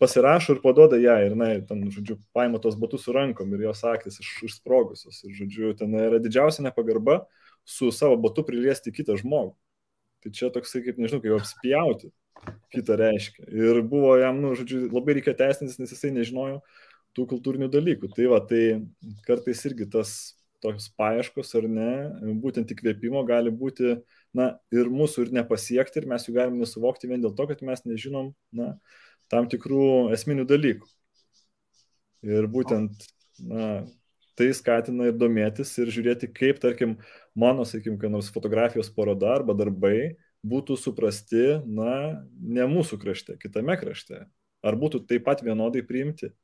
pasirašo 0.00 0.56
ir 0.56 0.62
padoda 0.64 0.98
ją 1.00 1.16
ir, 1.26 1.36
na, 1.36 1.52
ten, 1.68 1.84
žodžiu, 1.92 2.16
paima 2.36 2.60
tos 2.62 2.76
batus 2.80 3.04
su 3.04 3.14
rankom 3.16 3.52
ir 3.54 3.66
jos 3.68 3.82
akis 3.88 4.20
iš, 4.22 4.30
išsprogusios. 4.48 5.20
Ir, 5.28 5.34
žodžiu, 5.42 5.74
ten 5.76 5.92
yra 5.96 6.20
didžiausia 6.22 6.64
nepagarba 6.64 7.20
su 7.68 7.90
savo 7.92 8.16
batu 8.20 8.44
priliesti 8.46 8.92
kitą 8.96 9.18
žmogų. 9.20 9.52
Tai 10.20 10.32
čia 10.36 10.48
toksai, 10.52 10.82
kaip 10.84 11.00
nežinau, 11.00 11.20
kaip 11.24 11.36
apspjauti. 11.36 12.12
kitą 12.72 12.96
reiškia. 12.96 13.44
Ir 13.52 13.82
buvo 13.84 14.14
jam, 14.16 14.38
nu, 14.40 14.54
žodžiu, 14.56 14.86
labai 14.94 15.18
reikia 15.18 15.34
teisintis, 15.36 15.76
nes 15.76 15.90
jisai 15.92 16.12
nežinojo 16.14 16.62
tų 17.16 17.26
kultūrinių 17.34 17.70
dalykų. 17.72 18.12
Tai 18.16 18.28
va, 18.32 18.40
tai 18.46 18.62
kartais 19.26 19.64
irgi 19.68 19.88
tas 19.90 20.14
tos 20.60 20.90
paieškos 21.00 21.54
ar 21.58 21.66
ne, 21.72 21.92
būtent 22.42 22.70
įkvėpimo 22.74 23.22
gali 23.28 23.52
būti, 23.52 23.96
na, 24.36 24.52
ir 24.74 24.90
mūsų 24.92 25.26
ir 25.26 25.30
nepasiekti, 25.40 26.02
ir 26.02 26.08
mes 26.10 26.26
jų 26.26 26.36
galim 26.36 26.58
nesuvokti 26.60 27.08
vien 27.10 27.22
dėl 27.22 27.32
to, 27.36 27.46
kad 27.48 27.62
mes 27.66 27.82
nežinom, 27.88 28.34
na, 28.56 28.74
tam 29.32 29.48
tikrų 29.50 30.10
esminių 30.16 30.44
dalykų. 30.50 30.90
Ir 32.28 32.48
būtent, 32.52 33.06
na, 33.40 33.70
tai 34.36 34.50
skatina 34.56 35.08
ir 35.08 35.16
domėtis 35.16 35.72
ir 35.80 35.92
žiūrėti, 35.92 36.28
kaip, 36.36 36.60
tarkim, 36.60 36.98
mano, 37.32 37.64
sakykim, 37.68 37.96
kai 38.00 38.12
nors 38.12 38.28
fotografijos 38.32 38.92
paroda 38.92 39.32
arba 39.38 39.56
darbai 39.56 40.18
būtų 40.44 40.76
suprasti, 40.80 41.46
na, 41.64 42.20
ne 42.40 42.68
mūsų 42.68 43.00
krašte, 43.00 43.36
kitame 43.40 43.76
krašte. 43.80 44.26
Ar 44.60 44.76
būtų 44.76 45.06
taip 45.08 45.24
pat 45.24 45.40
vienodai 45.44 45.80
priimti. 45.88 46.34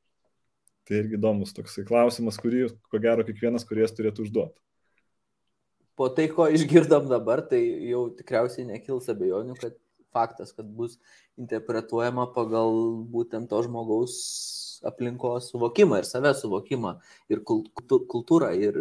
Tai 0.86 1.00
irgi 1.00 1.18
įdomus 1.18 1.54
toksai 1.56 1.82
klausimas, 1.86 2.38
kurį, 2.38 2.68
ko 2.92 3.00
gero, 3.02 3.24
kiekvienas 3.26 3.66
kuriejas 3.66 3.94
turėtų 3.96 4.26
užduoti. 4.26 4.60
Po 5.96 6.10
tai, 6.12 6.28
ko 6.30 6.46
išgirdom 6.52 7.08
dabar, 7.10 7.40
tai 7.50 7.62
jau 7.88 8.04
tikriausiai 8.14 8.68
nekils 8.68 9.08
abejonių, 9.10 9.56
kad 9.58 9.74
faktas, 10.16 10.52
kad 10.56 10.68
bus 10.78 10.98
interpretuojama 11.40 12.28
pagal 12.36 12.76
būtent 13.12 13.50
to 13.50 13.60
žmogaus 13.66 14.16
aplinkos 14.86 15.50
suvokimą 15.52 16.00
ir 16.02 16.08
savęs 16.08 16.42
suvokimą 16.44 16.96
ir 17.32 17.42
kultūrą, 17.46 18.52
ir, 18.60 18.76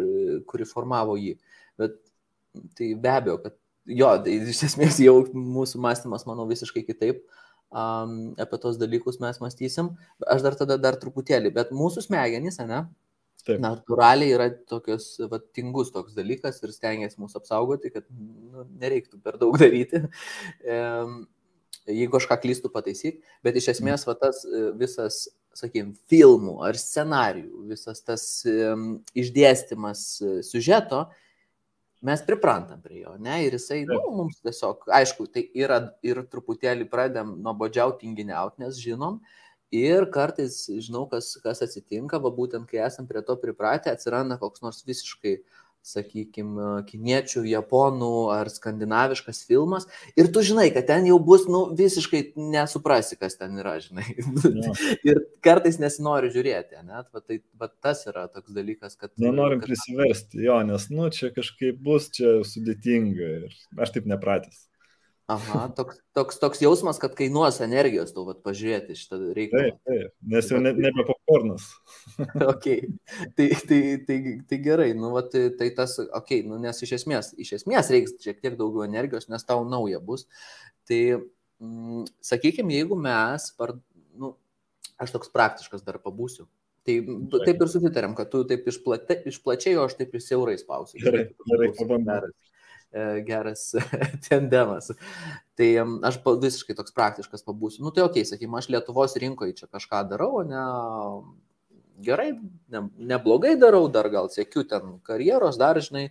kuri 0.48 0.68
formavo 0.68 1.16
jį. 1.20 1.36
Bet 1.80 1.96
tai 2.76 2.92
be 3.00 3.12
abejo, 3.12 3.38
kad 3.44 3.56
jo, 3.86 4.12
tai 4.24 4.36
iš 4.52 4.62
esmės 4.70 5.00
jau 5.02 5.18
mūsų 5.32 5.80
mąstymas, 5.82 6.26
manau, 6.28 6.46
visiškai 6.50 6.84
kitaip. 6.86 7.24
Um, 7.74 8.34
apie 8.38 8.58
tos 8.62 8.78
dalykus 8.78 9.18
mes 9.20 9.40
mąstysim. 9.42 9.90
Aš 10.30 10.44
dar 10.44 10.54
tada 10.58 10.76
dar 10.78 10.96
truputėlį, 11.00 11.50
bet 11.56 11.72
mūsų 11.74 12.06
smegenys, 12.06 12.60
ne? 12.62 12.84
Taip. 13.46 13.60
Naturaliai 13.62 14.32
yra 14.34 14.46
tokios, 14.70 15.12
va, 15.30 15.38
tingus 15.54 15.92
toks 15.94 16.14
dalykas 16.16 16.58
ir 16.62 16.72
stengiasi 16.74 17.20
mūsų 17.22 17.40
apsaugoti, 17.42 17.92
kad 17.94 18.06
nu, 18.10 18.66
nereiktų 18.80 19.20
per 19.22 19.38
daug 19.42 19.58
daryti. 19.62 20.02
Um, 20.66 21.20
jeigu 21.86 22.18
aš 22.18 22.26
ką 22.30 22.40
klystų 22.42 22.72
pataisyk, 22.74 23.20
bet 23.46 23.58
iš 23.58 23.70
esmės 23.76 24.06
va, 24.08 24.16
tas 24.18 24.42
e, 24.46 24.64
visas, 24.78 25.20
sakykime, 25.54 25.94
filmų 26.10 26.56
ar 26.66 26.78
scenarijų, 26.80 27.66
visas 27.70 28.02
tas 28.02 28.24
um, 28.50 28.88
išdėstymas 29.14 30.02
e, 30.18 30.32
siužeto, 30.46 31.04
uh, 31.06 31.25
mes 32.04 32.22
priprantam 32.26 32.80
prie 32.84 33.00
jo, 33.02 33.14
ne, 33.22 33.38
ir 33.46 33.56
jisai, 33.56 33.84
na, 33.88 33.96
nu, 33.96 34.12
mums 34.20 34.40
tiesiog, 34.44 34.84
aišku, 34.98 35.28
tai 35.32 35.46
yra 35.56 35.80
ir 36.06 36.22
truputėlį 36.32 36.88
pradėm 36.92 37.36
nuobodžiauti 37.44 38.04
tinginiauti, 38.04 38.62
nes 38.64 38.80
žinom, 38.82 39.20
ir 39.74 40.08
kartais 40.14 40.58
žinau, 40.68 41.06
kas, 41.10 41.34
kas 41.44 41.64
atsitinka, 41.64 42.20
va 42.22 42.32
būtent 42.34 42.68
kai 42.70 42.84
esam 42.86 43.08
prie 43.08 43.24
to 43.26 43.38
pripratę, 43.40 43.92
atsiranda 43.92 44.38
koks 44.42 44.62
nors 44.62 44.84
visiškai 44.86 45.38
uh, 45.40 45.65
sakykime, 45.86 46.82
kiniečių, 46.88 47.44
japonų 47.50 48.12
ar 48.34 48.50
skandinaviškas 48.50 49.44
filmas 49.46 49.86
ir 50.18 50.30
tu 50.34 50.42
žinai, 50.46 50.68
kad 50.74 50.88
ten 50.88 51.06
jau 51.08 51.18
bus, 51.22 51.46
nu, 51.50 51.62
visiškai 51.78 52.22
nesuprasi, 52.36 53.18
kas 53.20 53.38
ten 53.38 53.58
yra, 53.62 53.76
žinai. 53.82 54.06
Ja. 54.16 54.74
ir 55.12 55.22
kartais 55.44 55.78
nesinori 55.82 56.32
žiūrėti, 56.34 56.80
net, 56.82 57.10
va, 57.14 57.22
tai 57.22 57.40
va, 57.58 57.70
tas 57.70 58.04
yra 58.10 58.26
toks 58.32 58.54
dalykas, 58.56 58.98
kad... 58.98 59.14
Nenorim 59.22 59.62
kad... 59.62 59.70
prisiversti, 59.70 60.42
jo, 60.46 60.58
nes, 60.66 60.88
nu, 60.92 61.10
čia 61.14 61.30
kažkaip 61.36 61.78
bus, 61.86 62.10
čia 62.16 62.40
sudėtinga 62.46 63.34
ir 63.46 63.60
aš 63.78 63.94
taip 63.96 64.10
nepratęs. 64.10 64.65
Aha, 65.26 65.66
toks, 65.78 65.98
toks, 66.14 66.38
toks 66.38 66.60
jausmas, 66.62 67.00
kad 67.02 67.14
kainuos 67.18 67.58
energijos 67.64 68.12
tau 68.14 68.22
vat, 68.28 68.38
pažiūrėti 68.46 68.94
šitą 68.94 69.18
reikalą. 69.34 69.72
Taip, 69.72 69.80
taip, 69.90 70.12
nes 70.34 70.50
jau 70.52 70.60
ne, 70.62 70.70
nebe 70.78 71.06
popkornas. 71.08 71.66
ok, 72.52 72.68
tai, 73.38 73.48
tai, 73.66 73.80
tai, 74.06 74.18
tai 74.46 74.60
gerai, 74.62 74.92
nu, 74.98 75.10
vat, 75.16 75.34
tai 75.58 75.70
tas, 75.74 75.96
ok, 76.20 76.30
nu, 76.46 76.60
nes 76.62 76.78
iš 76.86 76.94
esmės, 77.00 77.32
iš 77.42 77.56
esmės 77.58 77.90
reiks 77.94 78.14
šiek 78.22 78.38
tiek 78.38 78.58
daugiau 78.60 78.86
energijos, 78.86 79.26
nes 79.32 79.46
tau 79.48 79.66
nauja 79.66 79.98
bus. 79.98 80.28
Tai, 80.86 81.00
mm, 81.58 82.06
sakykime, 82.30 82.78
jeigu 82.78 82.98
mes, 83.00 83.50
par, 83.58 83.74
nu, 84.14 84.36
aš 85.02 85.18
toks 85.18 85.34
praktiškas 85.34 85.82
dar 85.82 85.98
pabūsiu. 86.02 86.46
Tai 86.86 87.00
taip 87.42 87.64
ir 87.64 87.70
susitarėm, 87.70 88.14
kad 88.14 88.30
tu 88.30 88.44
taip 88.46 88.68
išplate, 88.70 89.24
išplačiai, 89.26 89.74
o 89.74 89.88
aš 89.88 89.98
taip 89.98 90.12
ir 90.14 90.22
siaurai 90.22 90.54
spausiu. 90.60 91.00
Gerai, 91.02 91.32
gerai, 91.50 91.74
pabandom. 91.74 92.30
E, 92.92 93.20
geras 93.26 93.74
tandemas. 94.28 94.92
Tai 95.58 95.68
aš 96.06 96.20
visiškai 96.24 96.76
toks 96.78 96.94
praktiškas 96.94 97.44
pabūsiu. 97.46 97.82
Nu 97.84 97.92
tai 97.94 98.04
ok, 98.06 98.20
sakykime, 98.22 98.60
aš 98.60 98.70
Lietuvos 98.70 99.16
rinkoje 99.20 99.56
čia 99.58 99.66
kažką 99.72 100.04
darau, 100.12 100.40
ne 100.46 100.62
gerai, 102.06 102.30
ne, 102.72 102.86
neblogai 103.10 103.56
darau, 103.58 103.86
dar 103.92 104.08
gal 104.12 104.30
sėkiu 104.32 104.64
ten 104.68 104.98
karjeros, 105.06 105.58
dar 105.60 105.80
žinai. 105.82 106.10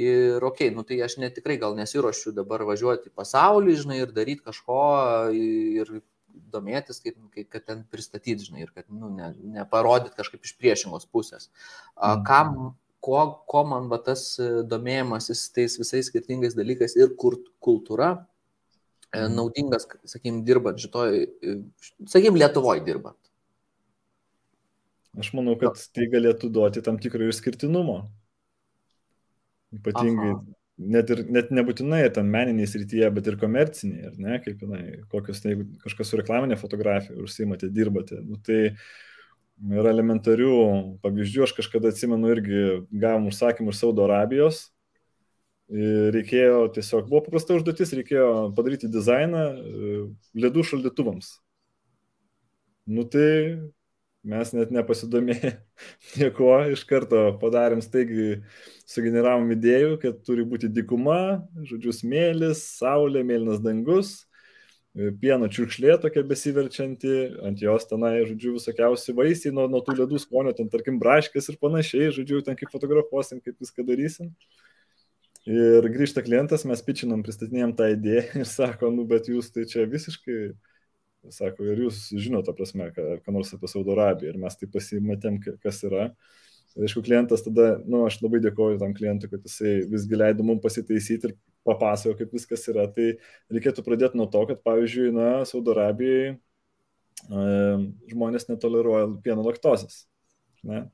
Ir 0.00 0.44
ok, 0.46 0.62
nu 0.72 0.84
tai 0.86 1.00
aš 1.04 1.18
netikrai 1.20 1.58
gal 1.60 1.74
nesiuošiu 1.76 2.32
dabar 2.32 2.62
važiuoti 2.68 3.10
į 3.10 3.16
pasaulį, 3.16 3.74
žinai, 3.82 3.98
ir 4.04 4.12
daryti 4.16 4.46
kažko 4.46 4.78
ir 5.34 5.90
domėtis, 6.50 7.02
kaip, 7.02 7.18
kaip 7.34 7.48
kad 7.52 7.66
ten 7.66 7.82
pristatyti, 7.90 8.46
žinai, 8.46 8.62
ir 8.64 8.70
kad, 8.74 8.86
nu, 8.92 9.10
ne, 9.16 9.32
neparodyti 9.58 10.16
kažkaip 10.16 10.46
iš 10.46 10.54
priešingos 10.60 11.08
pusės. 11.10 11.50
Mhm. 11.96 12.22
Kam 12.28 12.54
ko, 13.04 13.22
ko 13.48 13.64
man 13.68 13.88
va 13.92 13.98
tas 14.04 14.24
e, 14.40 14.50
domėjimasis 14.68 15.46
tais 15.54 15.78
visais 15.80 16.10
skirtingais 16.10 16.56
dalykais 16.58 16.96
ir 16.98 17.14
kultūra 17.16 18.12
e, 18.12 19.24
mhm. 19.24 19.34
naudingas, 19.38 19.88
sakykim, 20.04 20.44
dirbant 20.46 20.80
šitoj, 20.82 21.18
e, 21.24 21.56
sakykim, 22.04 22.38
Lietuvoje 22.40 22.84
dirbant. 22.86 23.18
Aš 25.18 25.32
manau, 25.34 25.56
kad 25.58 25.80
tai 25.90 26.06
galėtų 26.12 26.52
duoti 26.54 26.84
tam 26.86 27.00
tikrą 27.02 27.32
išskirtinumo. 27.32 28.04
Ypatingai, 29.74 30.28
Aha. 30.36 30.44
net, 30.94 31.10
ir, 31.10 31.24
net 31.34 31.50
nebūtinai 31.54 32.04
tam 32.14 32.30
meniniai 32.30 32.68
srityje, 32.70 33.08
bet 33.16 33.26
ir 33.30 33.38
komerciniai, 33.40 34.06
ar 34.10 34.20
ne, 34.22 34.38
kaip, 34.44 34.62
na, 34.70 34.78
kokios, 35.10 35.42
tai, 35.42 35.56
jeigu 35.56 35.66
kažkas 35.82 36.10
su 36.10 36.18
reklaminė 36.20 36.58
fotografija 36.58 37.18
užsimate, 37.22 37.70
dirbate, 37.74 38.20
nu, 38.22 38.38
tai 38.46 38.60
uh, 38.70 38.86
yra 39.68 39.92
elementarių 39.92 40.54
pavyzdžių. 41.04 41.44
Aš 41.46 41.54
kažkada 41.58 41.92
atsimenu 41.92 42.30
irgi 42.32 42.62
gavom 42.90 43.28
užsakymų 43.30 43.74
iš 43.74 43.82
Saudo 43.82 44.06
Arabijos. 44.06 44.68
Reikėjo 45.70 46.64
tiesiog, 46.74 47.06
buvo 47.10 47.22
paprasta 47.28 47.54
užduotis, 47.54 47.92
reikėjo 47.94 48.30
padaryti 48.56 48.88
dizainą 48.90 49.42
e, 49.54 50.00
ledų 50.42 50.64
šaldytuvams. 50.66 51.36
Nu 52.90 53.04
tai 53.06 53.28
mes 54.26 54.50
net 54.56 54.72
nepasidomėję 54.74 55.52
nieko, 56.18 56.50
iš 56.74 56.82
karto 56.90 57.28
padarėm 57.38 57.84
staigi, 57.84 58.40
sugeneravom 58.90 59.46
idėjų, 59.54 59.94
kad 60.02 60.18
turi 60.26 60.42
būti 60.48 60.72
dikuma, 60.74 61.46
žodžiu, 61.70 61.94
smėlis, 61.94 62.64
saulė, 62.80 63.22
mėlynas 63.28 63.62
dangus 63.62 64.16
pieno 64.94 65.46
čiurkšlė 65.50 65.94
tokia 66.02 66.22
besiverčianti, 66.26 67.12
ant 67.46 67.60
jos 67.62 67.86
tenai, 67.86 68.24
žodžiu, 68.26 68.56
visokiausi 68.56 69.14
vaisiai 69.14 69.52
nuo, 69.54 69.68
nuo 69.70 69.82
tų 69.86 70.00
ledų 70.00 70.18
skonio, 70.18 70.52
ten 70.56 70.70
tarkim 70.72 70.98
braškės 71.02 71.52
ir 71.52 71.60
panašiai, 71.62 72.10
žodžiu, 72.16 72.40
ten 72.46 72.58
kaip 72.58 72.72
fotografuosim, 72.74 73.38
kaip 73.44 73.60
viską 73.62 73.86
darysim. 73.86 74.32
Ir 75.48 75.86
grįžta 75.94 76.24
klientas, 76.26 76.66
mes 76.68 76.82
pičinam, 76.84 77.22
pristatinėjom 77.24 77.76
tą 77.78 77.92
idėją 77.94 78.26
ir 78.42 78.50
sako, 78.50 78.90
nu, 78.94 79.06
bet 79.08 79.30
jūs 79.30 79.52
tai 79.54 79.64
čia 79.70 79.86
visiškai, 79.88 80.40
sako, 81.32 81.70
ir 81.70 81.86
jūs 81.86 82.08
žinote, 82.18 82.52
prasme, 82.58 82.90
ką, 82.96 83.06
ką 83.22 83.36
nors 83.36 83.54
apie 83.54 83.70
Saudo 83.70 83.94
Arabiją 83.94 84.34
ir 84.34 84.42
mes 84.42 84.58
tai 84.58 84.68
pasimatėm, 84.74 85.38
kas 85.62 85.84
yra. 85.86 86.10
Aišku, 86.78 87.02
klientas 87.02 87.42
tada, 87.42 87.80
na, 87.82 87.94
nu, 87.94 88.02
aš 88.06 88.20
labai 88.22 88.38
dėkoju 88.42 88.78
tam 88.82 88.92
klientui, 88.94 89.30
kad 89.30 89.46
jisai 89.46 89.80
visgi 89.90 90.18
leido 90.18 90.44
mums 90.46 90.62
pasitaisyti 90.62 91.30
ir 91.30 91.38
papasakojo, 91.70 92.18
kaip 92.18 92.36
viskas 92.36 92.66
yra. 92.72 92.86
Tai 92.92 93.08
reikėtų 93.54 93.86
pradėti 93.86 94.20
nuo 94.20 94.28
to, 94.30 94.42
kad, 94.50 94.62
pavyzdžiui, 94.66 95.10
na, 95.16 95.30
Saudo 95.48 95.74
Arabijai 95.76 96.34
e, 96.34 96.36
žmonės 98.12 98.50
netoleruoja 98.50 99.08
pieno 99.24 99.46
laktozės. 99.46 100.04
Ne? 100.66 100.84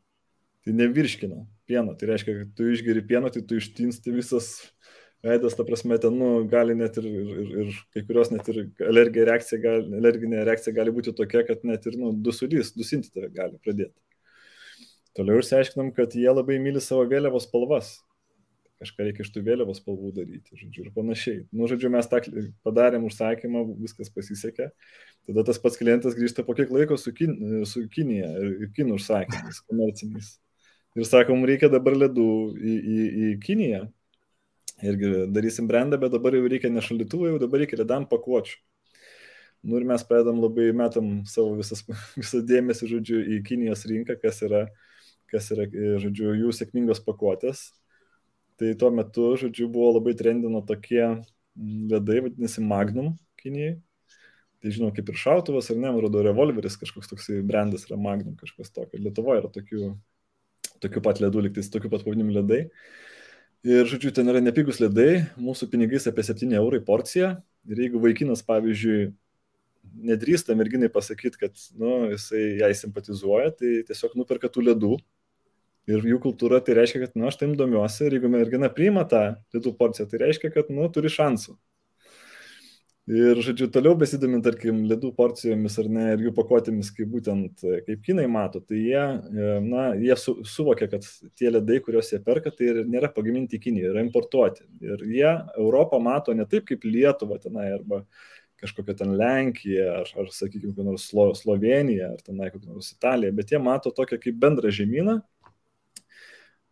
Tai 0.66 0.78
nevirškina 0.78 1.42
pieno. 1.66 1.96
Tai 1.98 2.12
reiškia, 2.12 2.38
kad 2.40 2.54
tu 2.58 2.70
išgeri 2.72 3.04
pieno, 3.06 3.30
tai 3.32 3.42
tu 3.46 3.58
ištinsti 3.58 4.14
visas 4.14 4.54
veidas, 5.26 5.56
ta 5.58 5.64
prasme, 5.66 5.98
ten, 6.02 6.14
nu, 6.18 6.30
gali 6.50 6.76
net 6.78 6.98
ir, 7.00 7.06
ir, 7.06 7.52
ir 7.62 7.78
kai 7.94 8.02
kurios 8.06 8.30
net 8.30 8.46
ir 8.52 8.66
alerginė 8.86 9.26
reakcija, 9.30 9.60
gali, 9.62 9.86
alerginė 10.00 10.44
reakcija 10.46 10.74
gali 10.76 10.94
būti 10.94 11.14
tokia, 11.16 11.42
kad 11.48 11.64
net 11.66 11.86
ir, 11.88 11.98
nu, 12.00 12.12
dusulys, 12.26 12.74
dusinti 12.76 13.10
tave 13.14 13.30
gali 13.34 13.58
pradėti. 13.62 13.96
Toliau 15.16 15.40
išsiaiškinam, 15.40 15.94
kad 15.96 16.14
jie 16.14 16.28
labai 16.28 16.58
myli 16.62 16.82
savo 16.84 17.06
vėliavos 17.08 17.48
spalvas 17.48 17.96
kažką 18.82 19.06
reikia 19.06 19.24
iš 19.24 19.30
tų 19.32 19.42
vėliavos 19.46 19.80
spalvų 19.80 20.12
daryti, 20.16 20.56
žodžiu, 20.58 20.84
ir 20.84 20.92
panašiai. 20.94 21.42
Nu, 21.54 21.68
žodžiu, 21.70 21.90
mes 21.92 22.08
tą 22.10 22.20
padarėm 22.66 23.06
užsakymą, 23.08 23.62
viskas 23.80 24.10
pasisekė. 24.12 24.68
Tada 25.28 25.44
tas 25.48 25.60
pats 25.62 25.80
klientas 25.80 26.16
grįžta 26.18 26.44
po 26.46 26.56
kiek 26.58 26.72
laiko 26.74 26.98
su, 27.00 27.12
kin, 27.16 27.64
su 27.68 27.86
Kinija 27.92 28.28
ir 28.42 28.68
kinų 28.76 28.98
užsakymais, 29.00 29.62
komerciniais. 29.70 30.34
Ir 30.96 31.08
sakom, 31.08 31.44
reikia 31.48 31.68
dabar 31.72 31.96
ledų 31.96 32.30
į, 32.56 32.74
į, 32.76 32.98
į 33.28 33.30
Kiniją. 33.44 33.82
Irgi 34.84 35.12
darysim 35.32 35.68
brandą, 35.68 35.96
bet 36.00 36.12
dabar 36.12 36.36
jau 36.36 36.44
reikia 36.44 36.68
ne 36.72 36.84
šaldytuvą, 36.84 37.32
jau 37.32 37.40
dabar 37.40 37.62
reikia 37.62 37.80
ledam 37.80 38.04
pakuočių. 38.08 38.58
Nu 39.66 39.80
ir 39.80 39.86
mes 39.88 40.04
pradedam 40.06 40.38
labai 40.42 40.68
metam 40.76 41.24
savo 41.26 41.56
visas, 41.56 41.80
visą 42.20 42.42
dėmesį, 42.44 42.90
žodžiu, 42.92 43.22
į 43.36 43.40
Kinijos 43.48 43.86
rinką, 43.88 44.18
kas 44.20 44.42
yra, 44.44 44.66
kas 45.32 45.48
yra, 45.56 45.64
žodžiu, 46.04 46.34
jų 46.44 46.52
sėkmingos 46.54 47.00
pakuotės. 47.08 47.70
Tai 48.56 48.70
tuo 48.80 48.90
metu, 48.94 49.34
žodžiu, 49.40 49.68
buvo 49.72 49.90
labai 49.98 50.14
trendino 50.16 50.62
tokie 50.64 51.02
ledai, 51.90 52.22
vadinasi 52.24 52.64
Magnum 52.64 53.12
Kinijai. 53.40 53.76
Tai 54.64 54.72
žinau, 54.72 54.88
kaip 54.96 55.10
ir 55.12 55.18
šautuvas, 55.20 55.68
ar 55.70 55.76
ne, 55.76 55.90
man 55.90 56.00
rodo, 56.00 56.22
revolveris 56.24 56.78
kažkoks 56.80 57.10
toksai 57.10 57.42
brandas 57.44 57.84
yra 57.88 57.98
Magnum, 58.00 58.36
kažkas 58.40 58.72
tokio. 58.72 59.00
Lietuvoje 59.02 59.42
yra 59.42 59.50
tokių, 59.52 59.90
tokių 60.82 61.02
pat 61.04 61.20
ledų, 61.20 61.44
liktais 61.46 61.68
tokių 61.72 61.92
pat 61.92 62.06
pavadinimų 62.06 62.38
ledai. 62.38 62.62
Ir, 63.66 63.84
žodžiu, 63.90 64.14
ten 64.16 64.32
yra 64.32 64.40
nepigus 64.40 64.80
ledai, 64.80 65.26
mūsų 65.42 65.68
pinigais 65.72 66.08
apie 66.08 66.24
7 66.24 66.56
eurai 66.56 66.80
porcija. 66.86 67.34
Ir 67.68 67.84
jeigu 67.84 68.00
vaikinas, 68.00 68.44
pavyzdžiui, 68.46 69.10
nedrįsta 70.06 70.56
merginai 70.56 70.88
pasakyti, 70.92 71.40
kad 71.40 71.62
nu, 71.78 72.08
jisai 72.14 72.42
jai 72.60 72.72
simpatizuoja, 72.78 73.52
tai 73.58 73.80
tiesiog 73.88 74.16
nuperka 74.18 74.50
tų 74.52 74.68
ledų. 74.70 74.96
Ir 75.86 76.02
jų 76.02 76.18
kultūra 76.22 76.58
tai 76.66 76.74
reiškia, 76.80 77.04
kad, 77.04 77.14
nu, 77.14 77.28
aš 77.30 77.38
tam 77.38 77.54
domiuosi 77.58 78.08
ir 78.08 78.16
jeigu 78.18 78.30
mergina 78.32 78.70
priima 78.74 79.04
tą 79.06 79.22
ledų 79.54 79.76
porciją, 79.78 80.08
tai 80.10 80.24
reiškia, 80.24 80.50
kad, 80.54 80.72
nu, 80.74 80.88
turi 80.90 81.12
šansų. 81.12 81.54
Ir, 83.06 83.38
žodžiu, 83.38 83.68
toliau 83.70 83.94
besidomint, 83.94 84.42
tarkim, 84.42 84.80
ledų 84.90 85.12
porcijomis 85.14 85.76
ar 85.78 85.88
ne, 85.94 86.06
ir 86.16 86.24
jų 86.24 86.32
pakuotėmis, 86.34 86.88
kaip 86.96 87.12
būtent, 87.12 87.62
kaip 87.86 88.00
kinai 88.02 88.24
mato, 88.26 88.58
tai 88.58 88.80
jie, 88.80 88.98
e, 88.98 89.50
na, 89.62 89.84
jie 89.94 90.16
su, 90.18 90.34
suvokia, 90.42 90.88
kad 90.90 91.06
tie 91.38 91.52
ledai, 91.52 91.78
kuriuos 91.84 92.10
jie 92.10 92.18
perka, 92.26 92.50
tai 92.50 92.72
nėra 92.82 93.12
pagaminti 93.14 93.60
Kinijoje, 93.62 93.92
yra 93.92 94.02
importuoti. 94.02 94.66
Ir 94.82 95.06
jie 95.06 95.28
Europą 95.54 96.02
mato 96.02 96.34
ne 96.34 96.48
taip 96.50 96.66
kaip 96.66 96.82
Lietuvą 96.82 97.38
tenai, 97.46 97.68
arba 97.76 98.02
kažkokia 98.58 98.98
ten 98.98 99.14
Lenkija, 99.20 99.86
ar, 100.00 100.10
ar 100.18 100.34
sakykime, 100.34 100.72
kokia 100.72 100.90
nors 100.90 101.06
Slo, 101.06 101.28
Slovenija, 101.38 102.10
ar 102.16 102.26
tenai 102.26 102.50
kokia 102.50 102.72
nors 102.72 102.90
Italija, 102.90 103.38
bet 103.38 103.54
jie 103.54 103.62
mato 103.62 103.94
tokią 103.94 104.18
kaip 104.18 104.42
bendrą 104.42 104.74
žemyną. 104.74 105.20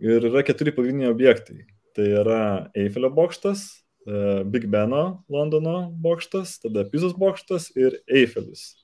Ir 0.04 0.28
yra 0.28 0.44
keturi 0.44 0.74
pagrindiniai 0.76 1.12
objektai. 1.14 1.64
Tai 1.94 2.04
yra 2.20 2.42
Eifelio 2.76 3.08
bokštas, 3.14 3.64
E, 4.06 4.44
Big 4.44 4.66
Beno 4.66 5.24
Londono 5.28 5.90
bokštas, 5.90 6.58
tada 6.60 6.84
Pizos 6.90 7.14
bokštas 7.16 7.70
ir 7.76 7.96
Eiffelis. 8.06 8.74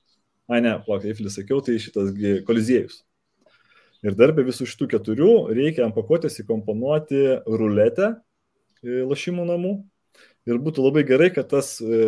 Ai 0.49 0.61
ne, 0.65 0.73
plak, 0.85 1.05
Eiffelis 1.05 1.37
sakiau, 1.37 1.61
tai 1.61 1.77
šitas 1.81 2.09
koliziejus. 2.47 3.03
Ir 4.01 4.17
dar 4.17 4.33
be 4.33 4.43
visų 4.47 4.65
šitų 4.65 4.87
keturių 4.95 5.31
reikia 5.53 5.85
ant 5.85 5.93
pakuotės 5.93 6.39
įkomponuoti 6.41 7.21
ruletę 7.45 8.15
lašimų 8.81 9.45
namų. 9.45 9.75
Ir 10.49 10.57
būtų 10.57 10.87
labai 10.87 11.05
gerai, 11.05 11.29
kad 11.29 11.51
tas 11.53 11.75
e, 11.85 12.01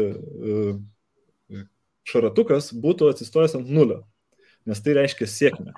e, 1.53 1.61
šaratukas 2.09 2.71
būtų 2.73 3.13
atsistojęs 3.13 3.59
ant 3.59 3.69
nulio, 3.69 4.01
nes 4.65 4.81
tai 4.81 4.97
reiškia 4.97 5.29
sėkmę. 5.29 5.77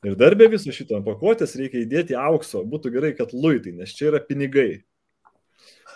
Ir 0.00 0.14
dar 0.16 0.32
be 0.38 0.46
viso 0.48 0.72
šito 0.72 0.96
pakuotės 1.04 1.58
reikia 1.60 1.82
įdėti 1.82 2.14
aukso, 2.16 2.62
būtų 2.64 2.92
gerai, 2.94 3.10
kad 3.18 3.34
luitai, 3.36 3.74
nes 3.76 3.92
čia 3.92 4.08
yra 4.08 4.20
pinigai. 4.24 4.80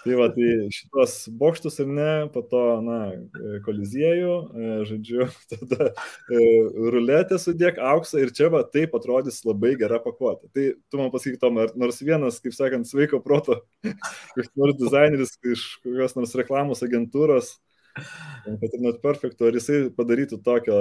Tai 0.05 0.17
va, 0.19 0.27
tai 0.29 0.49
šitos 0.77 1.13
bokštus 1.41 1.81
ir 1.81 1.89
ne, 1.89 2.09
po 2.35 2.43
to, 2.45 2.61
na, 2.85 2.99
koliziejų, 3.65 4.35
e, 4.45 4.73
žodžiu, 4.91 5.29
tada 5.55 5.87
e, 5.89 6.43
ruletę 6.93 7.39
sudėk 7.41 7.81
auksą 7.81 8.21
ir 8.21 8.35
čia 8.37 8.51
va 8.53 8.61
taip 8.69 8.93
atrodys 8.99 9.41
labai 9.49 9.73
gera 9.81 10.03
pakuotė. 10.05 10.51
Tai 10.53 10.67
tu 10.93 11.01
man 11.01 11.09
pasakyk, 11.15 11.41
Tom, 11.41 11.63
nors 11.81 12.03
vienas, 12.05 12.43
kaip 12.45 12.53
sakant, 12.53 12.91
sveiko 12.91 13.23
proto, 13.25 13.63
koks 14.35 14.53
nors 14.61 14.77
dizaineris 14.83 15.33
iš 15.55 15.65
kokios 15.87 16.19
nors 16.19 16.37
reklamos 16.37 16.85
agentūros, 16.85 17.55
kad 17.97 18.69
ir 18.69 18.85
net 18.85 19.01
perfekto, 19.01 19.49
ar 19.49 19.57
jisai 19.57 19.87
padarytų 19.97 20.43
tokią, 20.45 20.79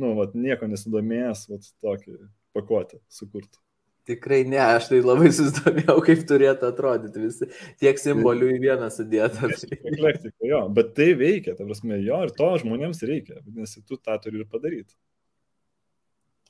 nu, 0.00 0.16
va, 0.16 0.30
nieko 0.32 0.72
nesidomėjęs, 0.72 1.46
va, 1.52 1.60
tokį 1.84 2.16
pakuotę 2.56 3.00
sukurtų. 3.12 3.60
Tikrai 4.06 4.44
ne, 4.46 4.60
aš 4.62 4.92
tai 4.92 5.00
labai 5.02 5.32
susidomėjau, 5.34 5.96
kaip 6.06 6.20
turėtų 6.30 6.68
atrodyti 6.68 7.24
visi 7.24 7.48
tiek 7.82 7.98
simbolių 7.98 8.52
į 8.54 8.60
vieną 8.62 8.86
sudėtą. 8.94 9.50
Eklektika, 9.90 10.46
jo, 10.46 10.60
bet 10.76 10.92
tai 10.94 11.08
veikia, 11.18 11.56
ta 11.58 11.66
prasme, 11.66 11.98
jo, 12.04 12.20
ir 12.22 12.34
to 12.36 12.52
žmonėms 12.62 13.02
reikia, 13.08 13.40
vadinasi, 13.40 13.82
tu 13.82 13.98
tą 13.98 14.14
turi 14.22 14.44
ir 14.44 14.50
padaryti. 14.52 14.94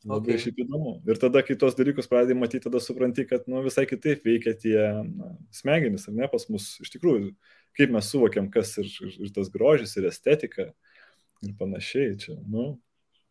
Labai 0.06 0.36
okay. 0.36 0.42
šiaip 0.44 0.60
įdomu. 0.62 0.92
Ir 1.08 1.18
tada, 1.18 1.40
kai 1.42 1.56
tos 1.58 1.74
dalykus 1.78 2.06
pradedi 2.10 2.36
matyti, 2.38 2.62
tada 2.68 2.78
supranti, 2.82 3.24
kad 3.26 3.48
nu, 3.50 3.58
visai 3.64 3.88
kitaip 3.90 4.22
veikia 4.26 4.52
tie 4.54 4.76
na, 5.08 5.32
smegenys, 5.54 6.06
ar 6.06 6.14
ne 6.20 6.28
pas 6.30 6.44
mus 6.52 6.68
iš 6.84 6.92
tikrųjų, 6.94 7.32
kaip 7.78 7.94
mes 7.94 8.10
suvokiam, 8.12 8.46
kas 8.52 8.76
ir, 8.78 8.92
ir, 9.02 9.16
ir 9.26 9.32
tas 9.34 9.50
grožis, 9.50 9.96
ir 9.98 10.06
estetika, 10.12 10.68
ir 11.42 11.56
panašiai. 11.58 12.14
Čia, 12.22 12.36
nu, 12.44 12.68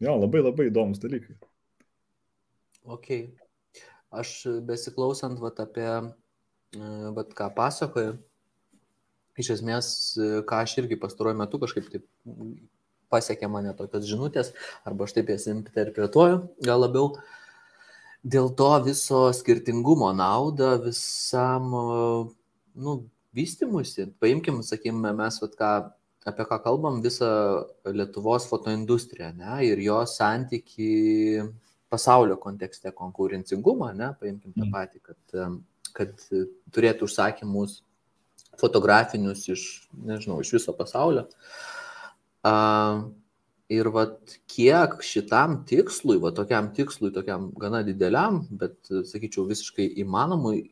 jo, 0.03 0.17
labai 0.25 0.43
labai 0.43 0.67
įdomus 0.73 0.99
dalykai. 1.03 1.37
Okay 2.85 3.33
aš 4.15 4.31
besiklausant 4.65 5.39
vat, 5.41 5.59
apie, 5.63 5.89
e, 6.75 6.91
vat, 7.15 7.33
ką 7.37 7.49
pasakoju, 7.55 8.15
iš 9.41 9.51
esmės, 9.57 9.87
e, 10.17 10.43
ką 10.47 10.63
aš 10.63 10.77
irgi 10.81 10.99
pastaruoju 11.01 11.39
metu 11.41 11.59
kažkaip 11.61 11.89
taip 11.91 12.05
pasiekė 13.13 13.49
mane 13.51 13.73
tokios 13.77 14.07
žinutės, 14.09 14.53
arba 14.87 15.05
aš 15.05 15.17
taip 15.17 15.29
jas 15.33 15.47
interpretuoju, 15.51 16.39
gal 16.65 16.81
labiau 16.81 17.11
dėl 18.25 18.49
to 18.57 18.71
viso 18.87 19.27
skirtingumo 19.37 20.09
naudą 20.17 20.75
visam, 20.81 21.69
nu, 22.73 22.95
vystimusi. 23.35 24.07
Paimkim, 24.19 24.63
sakykime, 24.65 25.11
mes, 25.13 25.37
vat, 25.43 25.53
ką, 25.59 25.69
apie 26.25 26.47
ką 26.49 26.57
kalbam, 26.63 27.03
visą 27.05 27.29
Lietuvos 27.85 28.47
fotoindustriją, 28.49 29.29
ne, 29.37 29.59
ir 29.67 29.83
jos 29.85 30.17
santyki 30.17 31.45
pasaulio 31.89 32.37
kontekste 32.41 32.91
konkurencingumą, 32.95 33.91
ne, 33.97 34.11
paimkim 34.19 34.53
tą 34.55 34.65
mm. 34.65 34.71
patį, 34.73 35.01
kad, 35.05 35.59
kad 35.95 36.25
turėtų 36.75 37.09
užsakymus 37.09 37.81
fotografinius 38.59 39.45
iš, 39.51 39.65
nežinau, 40.07 40.39
iš 40.43 40.55
viso 40.57 40.73
pasaulio. 40.75 41.27
Uh, 42.45 43.05
ir 43.71 43.89
vat 43.93 44.35
kiek 44.51 44.99
šitam 45.05 45.63
tikslui, 45.67 46.19
va 46.21 46.31
tokiam 46.35 46.69
tikslui, 46.75 47.11
tokiam 47.13 47.49
gana 47.59 47.81
dideliam, 47.85 48.43
bet, 48.51 48.77
sakyčiau, 49.09 49.47
visiškai 49.49 49.87
įmanomui, 50.03 50.69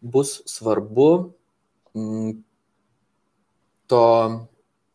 bus 0.00 0.38
svarbu 0.50 1.08
m, 1.96 2.42
to 3.88 4.04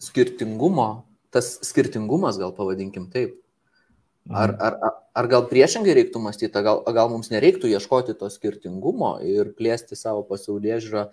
skirtingumo, 0.03 1.05
tas 1.33 1.55
skirtingumas, 1.65 2.37
gal 2.37 2.53
pavadinkim 2.55 3.09
taip, 3.13 3.39
Ar, 4.31 4.53
ar, 4.63 4.75
ar 5.19 5.27
gal 5.27 5.47
priešingai 5.49 5.97
reiktų 5.97 6.21
mąstyti, 6.23 6.61
gal, 6.63 6.79
gal 6.95 7.09
mums 7.11 7.27
nereiktų 7.33 7.67
ieškoti 7.73 8.15
to 8.15 8.29
skirtingumo 8.31 9.17
ir 9.27 9.49
plėsti 9.57 9.97
savo 9.99 10.23
pasaulyje 10.29 10.77
žiūrą, 10.85 11.03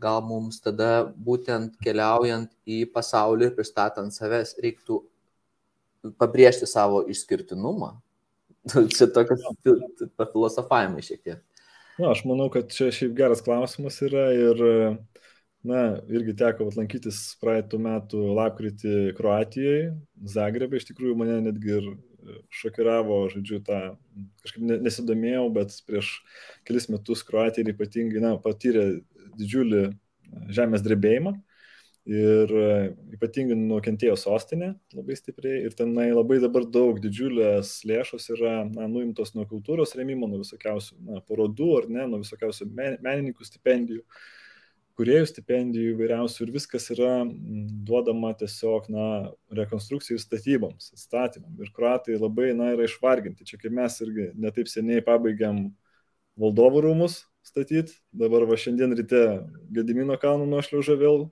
gal 0.00 0.22
mums 0.24 0.62
tada 0.64 1.04
būtent 1.26 1.76
keliaujant 1.84 2.48
į 2.64 2.86
pasaulį 2.94 3.50
ir 3.50 3.58
pristatant 3.58 4.16
savęs 4.16 4.56
reiktų 4.64 5.02
pabrėžti 6.20 6.68
savo 6.68 7.02
išskirtinumą. 7.12 7.94
Čia 8.96 9.10
tokias 9.12 9.44
filosofavimai 10.32 11.04
šiek 11.04 11.20
tiek. 11.20 11.42
Na, 12.00 12.10
aš 12.10 12.24
manau, 12.26 12.48
kad 12.50 12.72
čia 12.74 12.88
šiaip 12.90 13.12
geras 13.14 13.44
klausimas 13.44 14.00
yra 14.02 14.24
ir, 14.34 14.62
na, 15.62 15.82
irgi 16.10 16.32
teko 16.40 16.66
lankytis 16.74 17.20
praeitų 17.38 17.78
metų 17.84 18.22
lapkritį 18.34 18.94
Kroatijoje, 19.14 19.92
Zagrebė, 20.32 20.80
iš 20.80 20.88
tikrųjų 20.88 21.14
mane 21.20 21.36
netgi 21.44 21.76
ir 21.76 21.86
šokiravo, 22.52 23.24
žodžiu, 23.32 23.60
tą 23.64 23.80
kažkaip 24.44 24.84
nesidomėjau, 24.84 25.48
bet 25.54 25.74
prieš 25.88 26.12
kelis 26.68 26.88
metus 26.92 27.24
Kroatija 27.26 27.66
ypatingai 27.72 28.22
na, 28.24 28.34
patyrė 28.42 28.86
didžiulį 29.38 29.88
žemės 30.54 30.84
drebėjimą 30.84 31.34
ir 32.04 32.50
ypatingai 33.16 33.56
nukentėjo 33.56 34.16
sostinė 34.20 34.74
labai 34.92 35.16
stipriai 35.16 35.62
ir 35.64 35.76
tenai 35.78 36.10
labai 36.10 36.36
dabar 36.42 36.66
daug 36.68 36.98
didžiulės 37.00 37.78
lėšos 37.88 38.28
yra 38.36 38.58
na, 38.68 38.88
nuimtos 38.90 39.32
nuo 39.36 39.46
kultūros 39.48 39.96
remimo, 39.96 40.28
nuo 40.28 40.42
visokiausių 40.42 41.00
na, 41.00 41.22
parodų 41.24 41.70
ar 41.78 41.88
ne, 41.88 42.08
nuo 42.10 42.20
visokiausių 42.20 42.68
menininkų 42.74 43.48
stipendijų. 43.48 44.04
Uh, 44.04 44.43
kuriejų 44.98 45.26
stipendijų 45.28 45.94
įvairiausių 45.94 46.44
ir 46.46 46.52
viskas 46.54 46.86
yra 46.94 47.12
mm, 47.24 47.64
duodama 47.86 48.32
tiesiog, 48.38 48.88
na, 48.94 49.06
rekonstrukcijų 49.58 50.20
statyboms, 50.22 50.92
atstatymam. 50.94 51.54
Ir 51.62 51.72
kruatai 51.74 52.18
labai, 52.18 52.52
na, 52.56 52.72
yra 52.76 52.86
išvarginti. 52.88 53.46
Čia 53.48 53.58
kaip 53.62 53.74
mes 53.74 53.98
irgi 54.04 54.30
netaip 54.38 54.70
seniai 54.70 55.04
pabaigiam 55.04 55.66
valdovų 56.40 56.84
rūmus 56.88 57.22
statyti, 57.44 57.98
dabar 58.14 58.46
va 58.48 58.58
šiandien 58.58 58.94
ryte 58.96 59.24
Gedimino 59.74 60.16
kalną 60.20 60.46
nuošliaužą 60.48 60.96
vėl, 61.00 61.26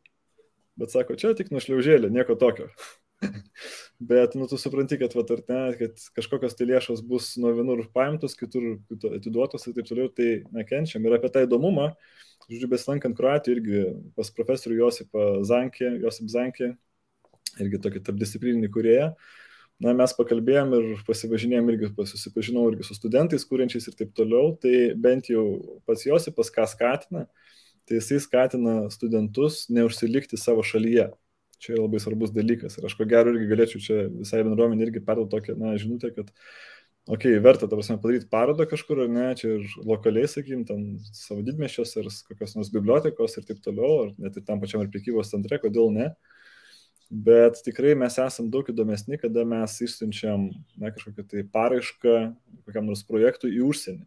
bet 0.79 0.93
sako, 0.95 1.17
čia 1.19 1.33
tik 1.39 1.55
nuošliaužėlė, 1.55 2.11
nieko 2.13 2.37
tokio. 2.39 2.69
Bet, 4.11 4.35
nu, 4.35 4.47
tu 4.51 4.59
supranti, 4.59 4.99
kad, 5.01 5.15
va, 5.17 5.25
ar 5.35 5.43
ne, 5.49 5.61
kad 5.79 6.05
kažkokios 6.17 6.57
tai 6.59 6.69
lėšos 6.71 7.03
bus 7.07 7.33
nuo 7.41 7.53
vienur 7.57 7.85
paimtos, 7.95 8.35
kitur 8.39 8.77
atiduotos 9.13 9.67
ir 9.67 9.77
taip 9.77 9.89
toliau, 9.89 10.11
tai 10.11 10.43
nekenčiam. 10.55 11.05
Ir 11.07 11.19
apie 11.19 11.31
tą 11.33 11.45
įdomumą, 11.47 11.93
žodžiu, 12.49 12.71
besilankant 12.73 13.17
Kroatijoje 13.19 13.59
irgi 13.59 13.85
pas 14.19 14.33
profesorių 14.35 14.81
Josipą 14.81 15.29
Zankį, 15.49 15.95
Josip 16.03 16.33
Zankį, 16.33 16.73
irgi 17.63 17.81
tokį 17.85 18.05
tarpdisciplininį 18.09 18.73
kurieją. 18.73 19.13
Na, 19.83 19.95
mes 19.99 20.13
pakalbėjom 20.15 20.75
ir 20.77 20.91
pasivažinėjom 21.09 21.71
irgi, 21.73 21.89
susipažinau 22.07 22.69
irgi 22.71 22.87
su 22.87 22.95
studentais, 22.95 23.47
kūrenčiais 23.49 23.89
ir 23.91 23.97
taip 23.99 24.13
toliau, 24.15 24.53
tai 24.63 24.93
bent 24.95 25.31
jau 25.33 25.43
pats 25.89 26.07
Josipas 26.07 26.53
ką 26.55 26.69
skatina, 26.71 27.25
tai 27.89 27.99
jisai 27.99 28.21
skatina 28.23 28.77
studentus 28.95 29.65
neužsilikti 29.75 30.39
savo 30.39 30.63
šalyje. 30.67 31.09
Čia 31.63 31.77
labai 31.79 32.01
svarbus 32.03 32.33
dalykas 32.35 32.75
ir 32.79 32.87
aš 32.89 32.97
ko 32.99 33.07
gero 33.07 33.31
irgi 33.31 33.47
galėčiau 33.51 33.83
čia 33.85 33.99
visai 34.11 34.43
bendruomenė 34.43 34.89
irgi 34.89 35.03
perduoti 35.07 35.31
tokią, 35.31 35.55
na, 35.61 35.77
žinutę, 35.79 36.11
kad 36.17 36.33
okei, 37.07 37.37
okay, 37.37 37.43
verta, 37.43 37.69
ta 37.69 37.79
prasme, 37.79 37.99
padaryti 38.03 38.27
parodą 38.31 38.67
kažkur, 38.71 39.05
ar 39.05 39.11
ne, 39.11 39.29
čia 39.39 39.57
ir 39.59 39.77
lokaliai, 39.87 40.31
sakykim, 40.31 40.65
ten 40.67 40.85
savo 41.15 41.45
didmešios, 41.47 41.95
ar 42.03 42.09
kokios 42.31 42.57
nors 42.57 42.71
bibliotekos 42.75 43.39
ir 43.39 43.47
taip 43.47 43.61
toliau, 43.63 44.07
ar 44.07 44.15
net 44.23 44.39
ir 44.39 44.47
tam 44.49 44.63
pačiam 44.63 44.83
ir 44.83 44.91
prekybos 44.91 45.31
centre, 45.31 45.61
kodėl 45.63 45.95
ne. 45.95 46.09
Bet 47.13 47.61
tikrai 47.63 47.93
mes 47.99 48.17
esam 48.25 48.49
daug 48.51 48.67
įdomesni, 48.73 49.21
kada 49.21 49.45
mes 49.47 49.75
išsiunčiam 49.85 50.49
na, 50.81 50.91
kažkokią 50.91 51.27
tai 51.29 51.45
paraišką 51.55 52.17
kokiam 52.65 52.89
nors 52.89 53.05
projektui 53.07 53.53
į 53.59 53.63
užsienį. 53.69 54.07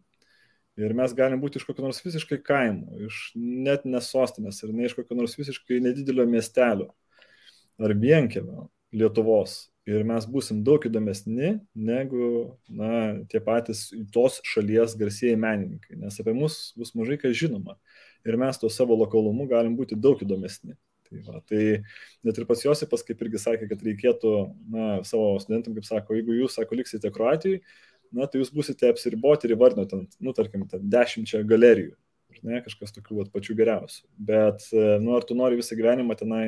Ir 0.82 0.92
mes 0.92 1.14
galim 1.16 1.40
būti 1.40 1.56
iš 1.56 1.64
kokio 1.64 1.86
nors 1.86 2.02
visiškai 2.04 2.42
kaimo, 2.44 2.98
iš 3.06 3.30
net 3.38 3.86
nesostinės 3.88 4.58
ir 4.60 4.74
ne 4.76 4.90
iš 4.90 4.96
kokio 4.98 5.16
nors 5.16 5.38
visiškai 5.38 5.78
nedidelio 5.80 6.26
miestelio 6.28 6.90
ar 7.82 7.96
vienkėmio 7.96 8.68
Lietuvos 8.96 9.66
ir 9.86 10.02
mes 10.06 10.24
būsim 10.30 10.62
daug 10.66 10.82
įdomesni 10.86 11.56
negu 11.74 12.56
na, 12.68 13.22
tie 13.30 13.40
patys 13.42 13.88
tos 14.14 14.40
šalies 14.46 14.96
garsieji 14.98 15.38
menininkai, 15.38 15.98
nes 16.00 16.16
apie 16.22 16.34
mus 16.34 16.72
bus 16.78 16.94
mažai 16.98 17.18
kas 17.20 17.36
žinoma 17.38 17.76
ir 18.26 18.38
mes 18.40 18.58
to 18.58 18.70
savo 18.72 18.96
lokalumu 18.98 19.46
galim 19.50 19.76
būti 19.78 19.98
daug 19.98 20.22
įdomesni. 20.22 20.74
Tai, 21.06 21.20
va, 21.22 21.40
tai 21.46 21.60
net 22.26 22.38
ir 22.38 22.46
pats 22.48 22.64
Josipas, 22.64 23.04
kaip 23.06 23.20
irgi 23.22 23.38
sakė, 23.38 23.68
kad 23.70 23.84
reikėtų 23.86 24.32
na, 24.74 24.86
savo 25.06 25.36
studentam, 25.42 25.76
kaip 25.76 25.86
sako, 25.86 26.16
jeigu 26.18 26.34
jūs, 26.34 26.56
sako, 26.58 26.78
liksite 26.80 27.12
Kroatijai, 27.14 27.60
na, 28.10 28.26
tai 28.26 28.40
jūs 28.40 28.50
busite 28.54 28.90
apsiriboti 28.90 29.46
ir 29.46 29.54
įvardinoti, 29.54 30.00
nu, 30.18 30.34
tarkim, 30.34 30.66
dešimčia 30.66 31.44
galerijų, 31.46 31.94
ne, 32.42 32.58
kažkas 32.66 32.96
tokių 32.96 33.20
vat, 33.20 33.30
pačių 33.34 33.54
geriausių. 33.60 34.02
Bet, 34.32 34.66
nu, 35.04 35.14
ar 35.14 35.26
tu 35.28 35.38
nori 35.38 35.60
visą 35.62 35.78
gyvenimą 35.78 36.18
tenai 36.18 36.46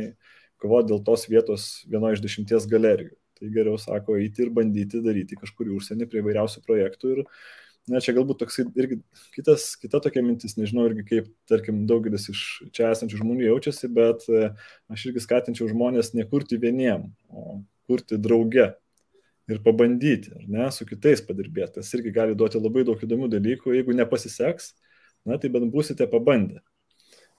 kovoti 0.62 0.92
dėl 0.92 1.00
tos 1.06 1.26
vietos 1.30 1.68
vienoje 1.90 2.18
iš 2.18 2.24
dešimties 2.24 2.66
galerijų? 2.70 3.14
Tai 3.38 3.48
geriau, 3.54 3.78
sako, 3.78 4.16
eiti 4.18 4.42
ir 4.44 4.50
bandyti 4.54 5.00
daryti 5.04 5.38
kažkur 5.38 5.70
į 5.70 5.76
užsienį 5.78 6.08
prie 6.10 6.22
vairiausių 6.26 6.62
projektų. 6.66 7.12
Ir, 7.14 7.20
na, 7.92 8.00
čia 8.02 8.14
galbūt 8.16 8.40
toks 8.42 8.58
irgi 8.66 8.98
kitas, 9.36 9.70
kita 9.78 10.00
tokia 10.02 10.24
mintis, 10.26 10.56
nežinau 10.58 10.88
irgi 10.90 11.04
kaip, 11.06 11.28
tarkim, 11.50 11.84
daugelis 11.90 12.26
iš 12.32 12.42
čia 12.74 12.90
esančių 12.96 13.22
žmonių 13.22 13.46
jaučiasi, 13.46 13.90
bet 13.94 14.26
e, 14.26 14.50
aš 14.90 15.06
irgi 15.08 15.22
skatinčiau 15.22 15.70
žmonės 15.70 16.12
nekurti 16.18 16.58
vieniem, 16.60 17.06
o 17.30 17.60
kurti 17.88 18.18
drauge. 18.20 18.72
Ir 19.48 19.62
pabandyti, 19.64 20.34
ar 20.36 20.42
ne, 20.44 20.64
su 20.76 20.84
kitais 20.84 21.22
padirbėti. 21.24 21.78
Tas 21.78 21.94
irgi 21.96 22.10
gali 22.12 22.34
duoti 22.36 22.60
labai 22.60 22.82
daug 22.84 23.00
įdomių 23.00 23.30
dalykų. 23.32 23.72
Jeigu 23.78 23.94
nepasiseks, 23.96 24.74
na, 25.24 25.38
tai 25.40 25.48
bent 25.54 25.70
būsite 25.72 26.04
pabandę 26.10 26.60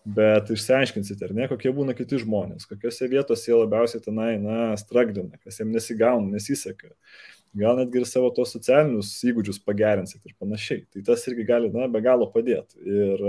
bet 0.06 0.50
išsiaiškinsite, 0.54 1.28
ar 1.28 1.34
ne, 1.36 1.48
kokie 1.52 1.72
būna 1.76 1.96
kiti 1.98 2.20
žmonės, 2.22 2.68
kokiose 2.70 3.10
vietose 3.12 3.50
jie 3.50 3.58
labiausiai 3.58 4.04
tenai, 4.04 4.32
na, 4.42 4.72
straglina, 4.80 5.40
kas 5.44 5.60
jiems 5.60 5.76
nesigauna, 5.76 6.32
nesiseka. 6.36 6.94
Gal 7.60 7.80
netgi 7.80 8.02
ir 8.02 8.06
savo 8.06 8.30
tos 8.34 8.54
socialinius 8.54 9.10
įgūdžius 9.26 9.58
pagerinsit 9.66 10.22
ir 10.28 10.36
panašiai. 10.38 10.84
Tai 10.94 11.02
tas 11.08 11.26
irgi 11.28 11.48
gali, 11.48 11.72
na, 11.74 11.88
be 11.90 12.02
galo 12.06 12.30
padėti. 12.30 12.78
Ir 12.86 13.24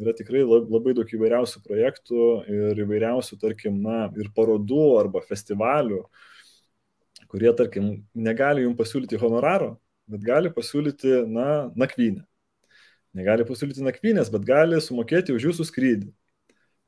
yra 0.00 0.14
tikrai 0.16 0.46
labai 0.48 0.94
daug 0.96 1.12
įvairiausių 1.12 1.60
projektų 1.66 2.30
ir 2.48 2.80
įvairiausių, 2.86 3.36
tarkim, 3.42 3.76
na, 3.84 4.06
ir 4.16 4.32
parodų 4.36 4.86
arba 5.02 5.20
festivalių, 5.28 6.00
kurie, 7.30 7.52
tarkim, 7.56 7.92
negali 8.16 8.64
jums 8.64 8.80
pasiūlyti 8.80 9.20
honoraro, 9.20 9.74
bet 10.10 10.24
gali 10.24 10.50
pasiūlyti, 10.56 11.20
na, 11.28 11.50
nakvynę 11.78 12.24
Negali 13.16 13.44
pasiūlyti 13.46 13.82
nakvynės, 13.82 14.30
bet 14.30 14.44
gali 14.46 14.78
sumokėti 14.82 15.34
už 15.34 15.48
jūsų 15.48 15.66
skrydį. 15.66 16.10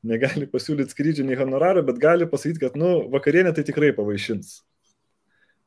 Negali 0.07 0.47
pasiūlyti 0.51 0.95
skrydžio 0.95 1.25
nei 1.27 1.39
honoraro, 1.39 1.83
bet 1.87 1.99
gali 2.03 2.27
pasakyti, 2.31 2.63
kad, 2.63 2.77
nu, 2.79 3.09
vakarienė 3.11 3.53
tai 3.55 3.65
tikrai 3.67 3.91
pavaišins. 3.97 4.61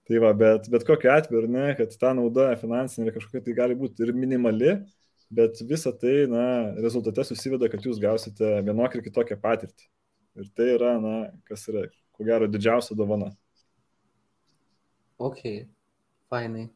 Tai 0.05 0.21
va, 0.21 0.31
bet, 0.37 0.67
bet 0.71 0.85
kokiu 0.87 1.09
atveju, 1.11 1.47
ne, 1.51 1.69
kad 1.79 1.95
ta 1.99 2.11
nauda 2.15 2.51
finansinė 2.61 3.13
kažkokia 3.15 3.41
tai 3.47 3.55
gali 3.57 3.77
būti 3.79 4.05
ir 4.05 4.11
minimali, 4.15 4.75
bet 5.33 5.59
visa 5.67 5.91
tai, 5.95 6.27
na, 6.31 6.45
rezultate 6.83 7.25
susiveda, 7.27 7.71
kad 7.71 7.83
jūs 7.87 7.99
gausite 8.03 8.51
vienokią 8.67 9.01
ir 9.01 9.05
kitokią 9.07 9.39
patirtį. 9.41 9.89
Ir 10.39 10.51
tai 10.55 10.69
yra, 10.75 10.95
na, 11.01 11.15
kas 11.47 11.63
yra, 11.71 11.87
ko 12.15 12.27
gero, 12.27 12.47
didžiausia 12.51 12.95
dovana. 12.99 13.31
Ok, 15.15 15.41
fainai. 16.31 16.67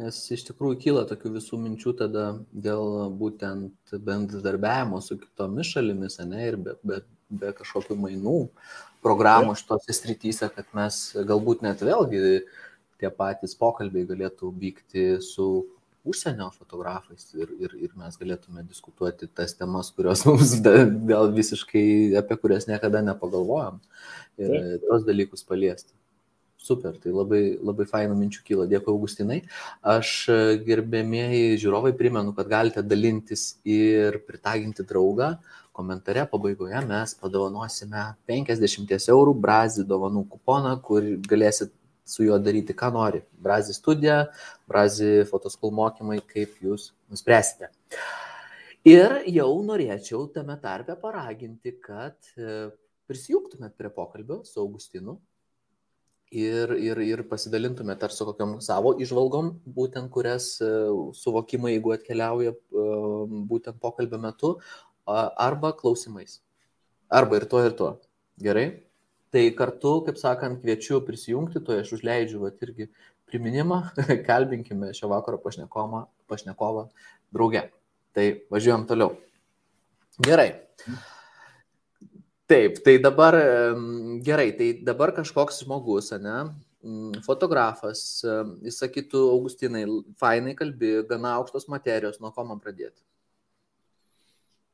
Nes 0.00 0.18
iš 0.32 0.46
tikrųjų 0.48 0.78
kyla 0.80 1.02
tokių 1.08 1.34
visų 1.34 1.58
minčių 1.60 1.92
tada 1.98 2.28
dėl 2.52 3.10
būtent 3.20 3.92
bendradarbiavimo 3.92 5.02
su 5.04 5.18
kitomis 5.20 5.74
šalimis, 5.74 6.16
ne, 6.24 6.46
ir 6.48 6.56
be, 6.56 6.78
be, 6.80 7.02
be 7.28 7.52
kažkokių 7.58 7.98
mainų 8.00 8.38
programų 9.04 9.56
šitose 9.60 9.92
srityse, 9.98 10.48
kad 10.54 10.72
mes 10.78 11.02
galbūt 11.28 11.64
net 11.66 11.84
vėlgi 11.84 12.40
tie 13.02 13.10
patys 13.12 13.52
pokalbiai 13.58 14.08
galėtų 14.08 14.52
vykti 14.62 15.06
su 15.20 15.66
užsienio 16.08 16.48
fotografais 16.56 17.28
ir, 17.36 17.52
ir, 17.60 17.74
ir 17.84 17.92
mes 17.98 18.16
galėtume 18.18 18.64
diskutuoti 18.66 19.28
tas 19.28 19.52
temas, 19.58 19.92
kurios 19.94 20.24
mums 20.28 20.56
gal 20.64 21.30
visiškai 21.36 21.86
apie 22.22 22.38
kurias 22.40 22.68
niekada 22.70 23.04
nepagalvojom 23.06 23.82
ir 24.40 24.78
tos 24.86 25.04
dalykus 25.06 25.44
paliesti. 25.46 25.92
Super, 26.62 26.94
tai 27.02 27.10
labai, 27.10 27.40
labai 27.58 27.84
fainų 27.90 28.14
minčių 28.20 28.42
kyla. 28.46 28.64
Dėkui, 28.70 28.92
Augustinai. 28.92 29.40
Aš 29.82 30.10
e, 30.30 30.36
gerbėmieji 30.62 31.56
žiūrovai 31.58 31.90
primenu, 31.98 32.30
kad 32.36 32.46
galite 32.52 32.84
dalintis 32.86 33.56
ir 33.66 34.20
pritaginti 34.28 34.86
draugą. 34.86 35.32
Komentare 35.74 36.22
pabaigoje 36.30 36.84
mes 36.86 37.16
padovanosime 37.18 38.04
50 38.30 38.94
eurų 39.10 39.34
Brazį 39.42 39.86
dovanų 39.90 40.22
kuponą, 40.36 40.76
kur 40.86 41.08
galėsit 41.26 41.74
su 42.06 42.28
juo 42.28 42.38
daryti, 42.38 42.78
ką 42.78 42.92
nori. 42.94 43.24
Brazį 43.42 43.74
studija, 43.74 44.20
Brazį 44.70 45.10
fotoskul 45.32 45.74
mokymai, 45.74 46.20
kaip 46.30 46.62
jūs 46.62 46.92
nuspręsite. 47.10 47.72
Ir 48.86 49.18
jau 49.34 49.50
norėčiau 49.66 50.28
tame 50.30 50.54
tarpe 50.62 50.94
paraginti, 51.02 51.74
kad 51.82 52.14
e, 52.38 52.70
prisijungtumėt 53.10 53.74
prie 53.74 53.90
pokalbio 53.90 54.44
su 54.46 54.62
Augustinu 54.62 55.18
ir, 56.32 56.72
ir, 56.80 57.00
ir 57.04 57.22
pasidalintumėte 57.28 58.08
ar 58.08 58.14
su 58.14 58.26
kokiam 58.26 58.56
savo 58.64 58.94
išvalgom, 59.02 59.52
būtent 59.76 60.10
kurias 60.12 60.54
e, 60.64 60.70
suvokimai, 61.18 61.74
jeigu 61.74 61.92
atkeliauja 61.94 62.54
e, 62.54 62.86
būtent 63.50 63.80
pokalbio 63.82 64.20
metu, 64.22 64.54
arba 65.06 65.72
klausimais. 65.76 66.40
Arba 67.12 67.40
ir 67.40 67.46
to, 67.50 67.60
ir 67.66 67.76
to. 67.76 67.90
Gerai? 68.42 68.66
Tai 69.32 69.44
kartu, 69.56 69.94
kaip 70.06 70.18
sakant, 70.20 70.60
kviečiu 70.62 71.02
prisijungti, 71.04 71.60
to 71.64 71.76
aš 71.80 71.94
užleidžiu 71.98 72.42
vat, 72.44 72.60
irgi 72.64 72.88
priminimą, 73.28 73.82
kalbinkime 74.28 74.92
šio 74.96 75.12
vakaro 75.12 75.40
pašnekovą, 75.40 76.04
pašnekovą 76.32 76.88
drauge. 77.32 77.66
Tai 78.12 78.28
važiuojam 78.52 78.86
toliau. 78.88 79.16
Gerai. 80.20 80.50
Taip, 82.50 82.82
tai 82.84 82.98
dabar 83.00 83.36
gerai, 84.26 84.50
tai 84.58 84.72
dabar 84.84 85.12
kažkoks 85.16 85.62
žmogus, 85.62 86.10
ne, 86.20 86.40
fotografas, 87.26 88.22
jis 88.64 88.80
sakytų, 88.82 89.22
Augustinai, 89.36 89.84
fainai 90.20 90.56
kalbi, 90.58 90.96
gana 91.08 91.36
aukštos 91.38 91.68
materijos, 91.70 92.18
nuo 92.20 92.32
ko 92.34 92.44
man 92.48 92.60
pradėti? 92.62 92.98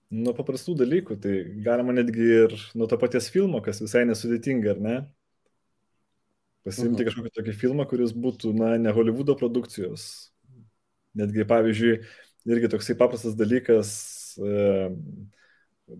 Nuo 0.09 0.33
paprastų 0.33 0.73
dalykų, 0.81 1.19
tai 1.21 1.35
galima 1.65 1.93
netgi 1.93 2.29
ir 2.47 2.55
nuo 2.73 2.89
to 2.89 2.97
paties 3.01 3.29
filmo, 3.29 3.61
kas 3.65 3.83
visai 3.85 4.07
nesudėtinga, 4.09 4.73
ar 4.73 4.81
ne? 4.81 4.97
Pasimti 6.65 7.03
mhm. 7.03 7.11
kažkokį 7.11 7.33
tokį 7.37 7.55
filmą, 7.61 7.85
kuris 7.89 8.15
būtų, 8.17 8.55
na, 8.57 8.73
ne 8.81 8.93
Hollywoodo 8.97 9.37
produkcijos. 9.37 10.07
Netgi, 11.19 11.45
pavyzdžiui, 11.49 11.93
irgi 12.49 12.73
toksai 12.73 12.97
paprastas 12.97 13.37
dalykas, 13.37 13.93
e, 14.41 15.93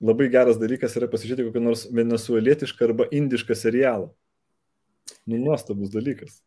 labai 0.00 0.28
geras 0.32 0.58
dalykas 0.60 0.96
yra 0.98 1.08
pasižiūrėti 1.12 1.48
kokį 1.48 1.62
nors 1.64 1.84
venezuelietišką 1.92 2.88
arba 2.88 3.08
indišką 3.14 3.56
serialą. 3.56 4.08
Nu, 5.26 5.36
nuostabus 5.36 5.92
dalykas. 5.92 6.40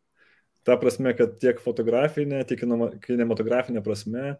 Ta 0.64 0.78
prasme, 0.80 1.12
kad 1.18 1.38
tiek 1.42 1.60
fotografinė, 1.62 2.42
tiek 2.48 2.62
kinematografinė 3.04 3.84
prasme, 3.84 4.38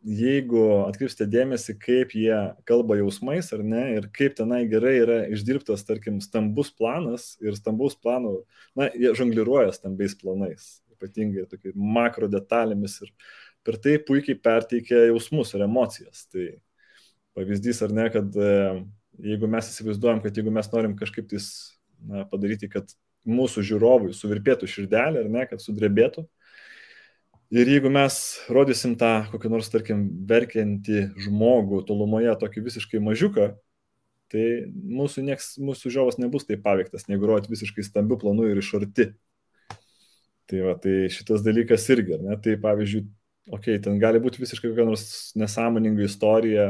jeigu 0.00 0.62
atkreipsite 0.86 1.26
dėmesį, 1.28 1.74
kaip 1.82 2.14
jie 2.16 2.38
kalba 2.68 2.96
jausmais 2.96 3.50
ar 3.52 3.62
ne, 3.64 3.82
ir 3.98 4.08
kaip 4.16 4.38
tenai 4.38 4.62
gerai 4.70 4.94
yra 5.02 5.18
išdirbtas, 5.36 5.84
tarkim, 5.84 6.22
stambus 6.24 6.72
planas 6.72 7.34
ir 7.44 7.58
stambaus 7.58 7.98
plano, 8.00 8.38
na, 8.78 8.88
jie 8.96 9.12
žongliruoja 9.18 9.74
stambiais 9.76 10.16
planais, 10.16 10.70
ypatingai 10.96 11.44
tokiai 11.50 11.76
makro 11.76 12.30
detalėmis 12.32 12.96
ir 13.04 13.12
per 13.66 13.76
tai 13.76 13.98
puikiai 14.00 14.40
perteikia 14.40 15.04
jausmus 15.10 15.52
ir 15.52 15.66
emocijas. 15.68 16.24
Tai 16.32 16.48
pavyzdys 17.38 17.82
ar 17.86 17.94
ne, 17.94 18.08
kad 18.12 18.36
e, 18.36 18.50
jeigu 19.30 19.50
mes 19.50 19.70
įsivaizduojam, 19.72 20.20
kad 20.24 20.36
jeigu 20.36 20.52
mes 20.54 20.68
norim 20.72 20.96
kažkaip 20.98 21.30
tais 21.30 21.46
na, 22.00 22.24
padaryti, 22.28 22.70
kad 22.72 22.92
mūsų 23.28 23.64
žiūrovui 23.68 24.14
suvirpėtų 24.16 24.68
širdelė, 24.70 25.24
ar 25.24 25.32
ne, 25.32 25.46
kad 25.50 25.62
sudrebėtų. 25.62 26.24
Ir 27.50 27.66
jeigu 27.66 27.90
mes 27.90 28.14
rodysim 28.52 28.94
tą 28.98 29.24
kokį 29.32 29.50
nors, 29.50 29.68
tarkim, 29.72 30.04
verkiantį 30.30 31.08
žmogų 31.26 31.82
tolumoje, 31.88 32.30
tokį 32.38 32.62
visiškai 32.68 33.00
mažiuką, 33.02 33.48
tai 34.30 34.44
mūsų, 34.70 35.24
nieks, 35.26 35.56
mūsų 35.58 35.90
žiūrovas 35.90 36.20
nebus 36.22 36.46
taip 36.46 36.62
paveiktas, 36.62 37.08
negu 37.10 37.26
rodyti 37.26 37.50
visiškai 37.50 37.82
stambių 37.88 38.20
planų 38.22 38.52
ir 38.52 38.60
iš 38.62 38.70
arti. 38.78 39.08
Tai, 40.50 40.62
va, 40.66 40.76
tai 40.82 40.94
šitas 41.10 41.42
dalykas 41.46 41.88
irgi, 41.90 42.20
ne? 42.22 42.38
Tai 42.42 42.54
pavyzdžiui, 42.62 43.02
okei, 43.50 43.58
okay, 43.58 43.82
ten 43.82 43.98
gali 44.02 44.22
būti 44.22 44.42
visiškai 44.42 44.70
kokia 44.70 44.86
nors 44.86 45.04
nesąmoninga 45.38 46.06
istorija, 46.06 46.68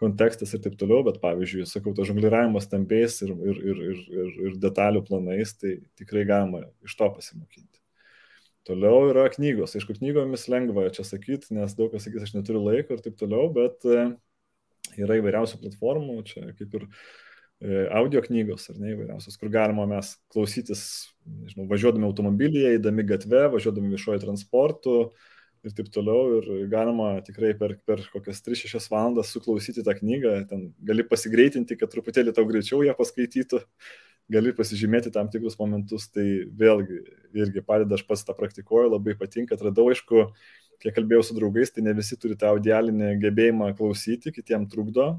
kontekstas 0.00 0.54
ir 0.56 0.62
taip 0.64 0.76
toliau, 0.80 1.02
bet 1.06 1.20
pavyzdžiui, 1.22 1.66
sakau, 1.68 1.92
to 1.96 2.06
žongliravimas 2.08 2.66
stambiais 2.66 3.18
ir, 3.26 3.34
ir, 3.34 3.60
ir, 3.60 3.82
ir, 3.90 4.00
ir, 4.14 4.30
ir 4.48 4.56
detalių 4.62 5.04
planais, 5.06 5.52
tai 5.60 5.76
tikrai 6.00 6.24
galima 6.28 6.64
iš 6.86 6.96
to 6.96 7.08
pasimokinti. 7.16 7.80
Toliau 8.68 9.08
yra 9.10 9.26
knygos. 9.32 9.74
Aišku, 9.76 9.96
knygomis 9.98 10.46
lengva 10.52 10.86
čia 10.94 11.04
sakyti, 11.06 11.54
nes 11.56 11.74
daug 11.76 11.92
kas 11.92 12.06
sakys, 12.06 12.28
aš 12.28 12.36
neturiu 12.36 12.62
laiko 12.64 12.96
ir 12.96 13.02
taip 13.04 13.16
toliau, 13.20 13.48
bet 13.52 13.84
e, 13.88 14.06
yra 15.00 15.18
įvairiausių 15.20 15.60
platformų, 15.62 16.20
čia 16.28 16.44
kaip 16.58 16.76
ir 16.78 16.86
e, 16.86 17.86
audio 18.00 18.22
knygos, 18.24 18.68
ar 18.72 18.80
ne 18.80 18.94
įvairiausios, 18.94 19.36
kur 19.40 19.52
galima 19.52 19.88
mes 19.90 20.14
klausytis, 20.32 20.84
nežinau, 21.24 21.68
važiuodami 21.72 22.08
automobilyje, 22.08 22.76
eidami 22.76 23.04
gatve, 23.08 23.46
važiuodami 23.56 23.92
viešojo 23.96 24.20
transportu, 24.24 24.96
uh, 25.08 25.30
ir 25.66 25.74
taip 25.76 25.90
toliau. 25.94 26.38
Ir 26.40 26.68
galima 26.72 27.12
tikrai 27.26 27.52
per, 27.58 27.76
per 27.86 28.04
kokias 28.12 28.42
3-6 28.46 28.88
valandas 28.92 29.32
suklausyti 29.34 29.84
tą 29.86 29.96
knygą. 29.98 30.36
Ten 30.50 30.70
gali 30.86 31.06
pasigreitinti, 31.06 31.78
kad 31.80 31.92
truputėlį 31.92 32.34
tau 32.36 32.46
greičiau 32.48 32.84
ją 32.86 32.94
paskaitytų, 32.98 33.60
gali 34.30 34.54
pasižymėti 34.56 35.12
tam 35.14 35.30
tikrus 35.32 35.58
momentus. 35.60 36.08
Tai 36.14 36.26
vėlgi 36.62 37.02
irgi 37.44 37.64
padeda, 37.66 37.98
aš 37.98 38.06
pats 38.08 38.24
tą 38.26 38.36
praktikuoju, 38.38 38.94
labai 38.94 39.16
patinka, 39.20 39.58
atradau, 39.58 39.90
aišku, 39.92 40.28
kiek 40.80 40.96
kalbėjau 40.96 41.26
su 41.28 41.36
draugais, 41.36 41.72
tai 41.74 41.84
ne 41.84 41.92
visi 41.96 42.16
turi 42.20 42.38
tą 42.40 42.54
audialinį 42.54 43.18
gebėjimą 43.20 43.74
klausyti, 43.76 44.32
kitiem 44.32 44.64
trukdo, 44.70 45.12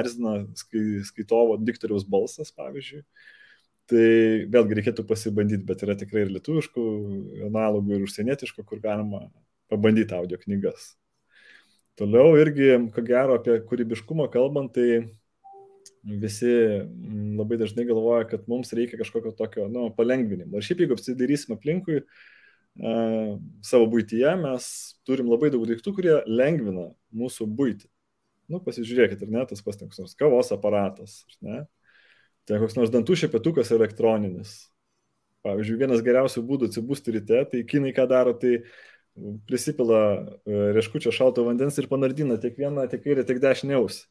erzina 0.00 0.42
skai, 0.58 1.00
skaitovo 1.08 1.56
diktoriaus 1.62 2.04
balsas, 2.04 2.52
pavyzdžiui. 2.56 3.00
Tai 3.86 4.06
vėlgi 4.50 4.76
reikėtų 4.80 5.04
pasibandyti, 5.06 5.62
bet 5.64 5.84
yra 5.86 5.94
tikrai 5.94 6.24
ir 6.24 6.32
lietuviškų 6.34 6.84
analogų, 7.46 7.94
ir 7.94 8.06
užsienietiškų, 8.08 8.64
kur 8.66 8.80
galima 8.82 9.28
pabandyti 9.72 10.14
audio 10.16 10.38
knygas. 10.42 10.94
Toliau 11.96 12.34
irgi, 12.36 12.74
ko 12.92 13.04
gero, 13.04 13.38
apie 13.38 13.56
kūrybiškumą 13.68 14.28
kalbant, 14.32 14.74
tai 14.76 15.06
visi 16.06 16.50
mm, 16.50 17.34
labai 17.38 17.58
dažnai 17.60 17.86
galvoja, 17.88 18.26
kad 18.30 18.46
mums 18.50 18.72
reikia 18.76 19.00
kažkokio 19.00 19.32
tokio 19.36 19.66
nu, 19.72 19.88
palengvinimo. 19.96 20.58
Ir 20.58 20.66
šiaip, 20.66 20.84
jeigu 20.84 20.96
apsidarysim 20.96 21.56
aplinkui 21.56 22.02
uh, 22.02 23.36
savo 23.66 23.88
būtyje, 23.90 24.36
mes 24.42 24.68
turim 25.08 25.30
labai 25.32 25.50
daug 25.54 25.66
daiktų, 25.68 25.94
kurie 25.96 26.16
lengvina 26.28 26.90
mūsų 27.16 27.48
būtį. 27.58 27.88
Nu, 28.52 28.60
pasižiūrėkit, 28.62 29.24
ar 29.24 29.32
ne, 29.32 29.42
tas 29.50 29.64
pats 29.64 29.80
koks 29.80 29.98
nors 29.98 30.14
kavos 30.18 30.52
aparatas, 30.54 31.24
ar 31.26 31.48
ne? 31.48 31.62
Tai 32.46 32.60
koks 32.62 32.76
nors 32.78 32.92
dantų 32.94 33.16
šepetukas 33.18 33.72
elektroninis. 33.74 34.52
Pavyzdžiui, 35.46 35.80
vienas 35.80 36.02
geriausių 36.06 36.42
būdų 36.46 36.68
atsibūsti 36.70 37.16
ryte, 37.16 37.40
tai 37.50 37.64
kinai 37.66 37.90
ką 37.94 38.06
daro, 38.10 38.34
tai 38.38 38.60
prisipila 39.48 40.02
e, 40.12 40.58
rieškučio 40.76 41.12
šalto 41.14 41.44
vandens 41.46 41.78
ir 41.80 41.88
panardina 41.88 42.36
tiek 42.40 42.56
vieną, 42.58 42.86
tiek 42.92 43.02
kairę, 43.04 43.24
tiek 43.26 43.40
dešinę 43.42 43.78
ausį. 43.78 44.04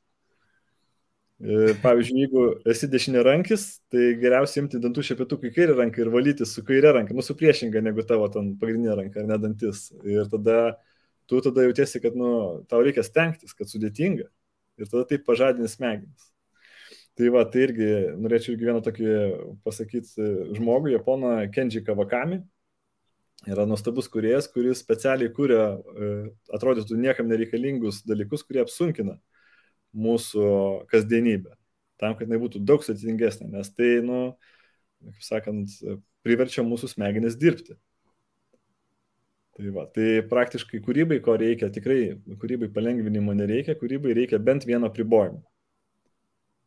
E, 1.36 1.74
pavyzdžiui, 1.84 2.22
jeigu 2.24 2.44
esi 2.72 2.88
dešinė 2.90 3.24
rankis, 3.28 3.68
tai 3.92 4.14
geriausia 4.22 4.62
imti 4.64 4.80
dantų 4.82 5.04
šepetukų 5.10 5.50
į 5.50 5.56
kairę 5.58 5.76
ranką 5.82 6.02
ir 6.02 6.12
valyti 6.14 6.48
su 6.48 6.64
kairė 6.66 6.94
ranka, 6.96 7.16
nu 7.18 7.26
su 7.26 7.36
priešinga 7.38 7.84
negu 7.84 8.06
tavo 8.08 8.30
ten 8.32 8.54
pagrindinė 8.62 8.96
ranka 9.02 9.22
ar 9.22 9.28
nedantis. 9.34 9.90
Ir 10.08 10.30
tada 10.32 10.78
tu 11.30 11.42
tada 11.44 11.66
jautiesi, 11.68 12.00
kad 12.02 12.16
nu, 12.18 12.32
tau 12.70 12.82
reikia 12.86 13.04
stengtis, 13.04 13.54
kad 13.58 13.70
sudėtinga. 13.70 14.30
Ir 14.80 14.90
tada 14.92 15.06
taip 15.10 15.26
pažadini 15.28 15.70
smegenis. 15.72 16.32
Tai 17.16 17.30
va, 17.32 17.46
tai 17.48 17.62
irgi 17.70 17.90
norėčiau 18.20 18.56
irgi 18.56 18.68
vieną 18.68 18.82
tokį 18.84 19.12
pasakyti 19.64 20.32
žmogų, 20.58 20.92
japoną 20.98 21.38
Kenji 21.56 21.84
Kawakami, 21.86 22.42
yra 23.50 23.66
nuostabus 23.70 24.10
kuriejas, 24.12 24.48
kuris 24.52 24.82
specialiai 24.82 25.32
kuria, 25.34 25.68
e, 25.78 26.12
atrodytų 26.56 26.98
niekam 27.00 27.30
nereikalingus 27.30 28.02
dalykus, 28.08 28.44
kurie 28.46 28.64
apsunkina 28.64 29.20
mūsų 29.96 30.48
kasdienybę. 30.92 31.56
Tam, 32.02 32.18
kad 32.20 32.32
nebūtų 32.32 32.60
daug 32.68 32.84
sudėtingesnė, 32.84 33.48
nes 33.54 33.72
tai, 33.72 34.00
nu, 34.04 34.22
kaip 35.06 35.24
sakant, 35.24 35.76
priverčia 36.26 36.66
mūsų 36.66 36.92
smegenis 36.92 37.38
dirbti. 37.40 37.78
Tai, 39.56 39.70
va, 39.72 39.86
tai 39.96 40.20
praktiškai 40.28 40.82
kūrybai, 40.84 41.22
ko 41.24 41.38
reikia, 41.40 41.70
tikrai 41.72 42.18
kūrybai 42.42 42.68
palengvinimo 42.76 43.36
nereikia, 43.38 43.78
kūrybai 43.80 44.18
reikia 44.18 44.42
bent 44.44 44.68
vieno 44.68 44.90
pribojimo. 44.92 45.46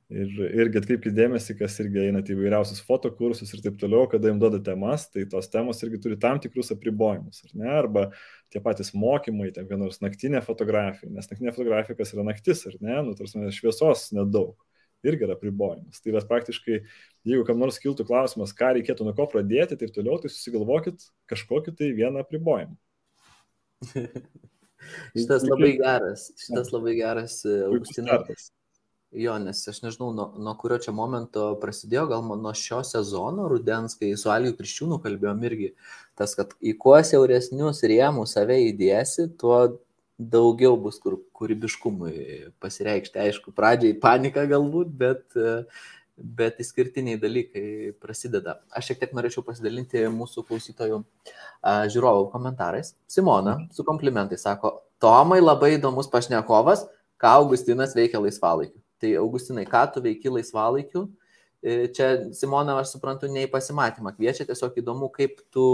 Ir 0.08 0.30
irgi 0.56 0.80
atkreipkite 0.80 1.12
dėmesį, 1.12 1.54
kas 1.58 1.74
irgi 1.82 2.00
einate 2.06 2.32
įvairiausius 2.32 2.80
fotokursus 2.86 3.50
ir 3.52 3.60
taip 3.60 3.74
toliau, 3.76 4.06
kada 4.08 4.30
jums 4.30 4.40
duoda 4.40 4.60
temas, 4.64 5.04
tai 5.12 5.26
tos 5.28 5.50
temos 5.52 5.82
irgi 5.84 6.00
turi 6.00 6.16
tam 6.20 6.40
tikrus 6.40 6.72
apribojimus, 6.72 7.42
ar 7.44 7.52
ne? 7.60 7.68
Arba 7.76 8.06
tie 8.48 8.62
patys 8.64 8.94
mokymai, 8.96 9.50
ten 9.52 9.68
vieną 9.68 9.84
nors 9.84 10.00
naktinė 10.00 10.40
fotografija, 10.46 11.12
nes 11.12 11.28
naktinė 11.28 11.52
fotografija 11.52 11.98
kas 11.98 12.14
yra 12.16 12.24
naktis, 12.24 12.64
ar 12.70 12.80
ne? 12.80 12.96
Nu, 13.04 13.12
tarsi 13.20 13.52
šviesos 13.58 14.06
nedaug, 14.16 14.56
irgi 15.04 15.28
yra 15.28 15.36
apribojimas. 15.36 16.00
Tai 16.00 16.14
yra 16.14 16.24
praktiškai, 16.32 16.80
jeigu 17.28 17.44
kam 17.44 17.60
nors 17.60 17.76
kiltų 17.82 18.08
klausimas, 18.08 18.56
ką 18.56 18.78
reikėtų 18.78 19.04
nuo 19.04 19.12
ko 19.18 19.28
pradėti, 19.28 19.76
taip 19.76 19.92
toliau, 19.92 20.16
tai 20.22 20.32
susigalvokit 20.32 21.04
kažkokį 21.28 21.76
tai 21.76 21.92
vieną 22.00 22.24
apribojimą. 22.24 22.78
šitas 25.18 25.44
labai 25.52 25.74
geras, 25.76 26.30
šitas 26.40 26.72
labai 26.72 26.96
geras, 26.96 27.42
Augustinas. 27.68 28.54
Jo, 29.16 29.38
nes 29.40 29.62
aš 29.70 29.78
nežinau, 29.80 30.10
nuo, 30.12 30.26
nuo 30.36 30.52
kurio 30.60 30.76
čia 30.84 30.92
momento 30.92 31.54
prasidėjo, 31.62 32.04
gal 32.10 32.24
nuo 32.28 32.50
šio 32.52 32.82
sezono 32.84 33.46
rudens, 33.48 33.94
kai 33.96 34.10
su 34.20 34.28
Algiu 34.28 34.52
Kriščiūnu 34.58 34.98
kalbėjom 35.00 35.44
irgi, 35.48 35.68
tas, 36.18 36.34
kad 36.36 36.50
į 36.60 36.74
kuo 36.82 36.98
siauresnius 37.00 37.80
rėmus 37.88 38.34
save 38.36 38.58
įdėsi, 38.66 39.30
tuo 39.40 39.78
daugiau 40.18 40.76
bus 40.76 40.98
kur 41.00 41.16
kūrybiškumui 41.38 42.12
pasireikšti. 42.60 43.20
Aišku, 43.22 43.54
pradžiai 43.56 43.94
panika 44.02 44.44
galbūt, 44.50 44.90
bet, 45.00 45.38
bet 46.18 46.60
išskirtiniai 46.60 47.20
dalykai 47.22 47.94
prasideda. 48.02 48.58
Aš 48.76 48.90
šiek 48.90 49.00
tiek 49.00 49.14
norėčiau 49.16 49.46
pasidalinti 49.46 50.02
mūsų 50.12 50.44
klausytojų 50.50 51.00
žiūrovų 51.94 52.28
komentarais. 52.34 52.92
Simona 53.08 53.56
su 53.72 53.86
komplimentai 53.88 54.36
sako, 54.36 54.82
Tomai 54.98 55.38
labai 55.38 55.76
įdomus 55.76 56.10
pašnekovas, 56.10 56.82
ką 57.22 57.36
Augustinas 57.38 57.94
veikia 57.94 58.18
laisvalaikiu. 58.18 58.80
Tai 58.98 59.14
Augustinai, 59.20 59.66
ką 59.68 59.84
tu 59.94 60.02
veiki 60.04 60.30
laisvalaikiu? 60.32 61.06
E, 61.62 61.88
čia 61.94 62.10
Simona, 62.34 62.76
aš 62.78 62.94
suprantu, 62.94 63.30
ne 63.30 63.46
į 63.46 63.50
pasimatymą 63.52 64.14
kviečia, 64.16 64.46
tiesiog 64.46 64.78
įdomu, 64.82 65.10
kaip 65.14 65.40
tu, 65.54 65.64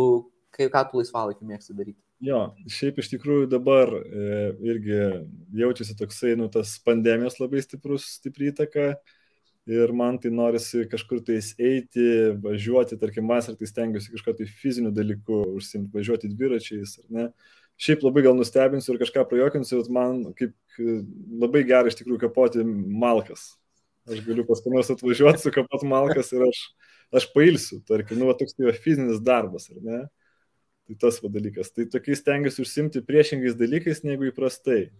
kaip, 0.54 0.70
ką 0.72 0.84
tu 0.90 1.00
laisvalaikiu 1.00 1.48
mėgsti 1.48 1.76
daryti. 1.76 2.00
Jo, 2.24 2.54
šiaip 2.70 3.00
iš 3.02 3.10
tikrųjų 3.12 3.48
dabar 3.52 3.90
e, 3.92 4.28
irgi 4.64 5.00
jaučiasi 5.60 5.96
toksai, 5.98 6.36
nu, 6.40 6.48
tas 6.52 6.78
pandemijos 6.84 7.36
labai 7.40 7.60
stiprus, 7.64 8.06
stipri 8.16 8.48
įtaka 8.52 8.94
ir 9.68 9.92
man 9.96 10.16
tai 10.20 10.30
norisi 10.32 10.84
kažkur 10.88 11.20
tais 11.24 11.52
eiti, 11.60 12.06
važiuoti, 12.44 12.96
tarkim, 13.00 13.28
vasarą 13.28 13.58
tai 13.60 13.68
stengiuosi 13.68 14.12
kažką 14.14 14.36
tai 14.40 14.48
fizinių 14.62 14.92
dalykų 14.94 15.40
užsimti, 15.58 15.92
važiuoti 15.96 16.32
dviračiais, 16.32 16.98
ar 17.02 17.12
ne. 17.18 17.28
Šiaip 17.80 18.04
labai 18.06 18.22
gal 18.22 18.36
nustebinsiu 18.38 18.94
ir 18.94 19.00
kažką 19.02 19.24
prajokinsiu, 19.30 19.80
bet 19.82 19.92
man 19.92 20.20
kaip 20.38 20.54
labai 21.42 21.64
gerai 21.66 21.90
iš 21.90 21.98
tikrųjų 21.98 22.20
kapoti 22.22 22.64
malkas. 22.64 23.54
Aš 24.10 24.20
galiu 24.26 24.44
pas 24.46 24.60
ką 24.60 24.72
nors 24.72 24.90
atvažiuoti, 24.92 25.40
sukapot 25.40 25.86
malkas 25.88 26.30
ir 26.36 26.44
aš, 26.44 26.60
aš 27.20 27.26
pailsiu, 27.32 27.80
tarkim, 27.88 28.20
nu, 28.20 28.28
va, 28.28 28.36
toks 28.36 28.54
tai 28.56 28.74
fizinis 28.76 29.22
darbas, 29.24 29.70
ar 29.72 29.80
ne? 29.80 30.00
Tai 30.84 30.98
tas 31.00 31.18
va 31.24 31.30
dalykas. 31.32 31.72
Tai 31.72 31.86
tokiais 31.88 32.20
stengiuosi 32.20 32.60
užsimti 32.60 33.02
priešingais 33.08 33.56
dalykais 33.56 34.02
negu 34.04 34.28
įprastai. 34.28 34.90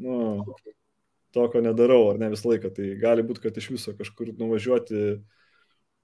Nu, 0.00 0.40
to, 1.36 1.44
ko 1.52 1.60
nedarau, 1.60 2.06
ar 2.14 2.20
ne 2.20 2.30
visą 2.32 2.48
laiką. 2.54 2.72
Tai 2.72 2.88
gali 3.02 3.24
būti, 3.26 3.42
kad 3.44 3.60
iš 3.60 3.68
viso 3.74 3.92
kažkur 3.98 4.32
nuvažiuoti 4.40 5.02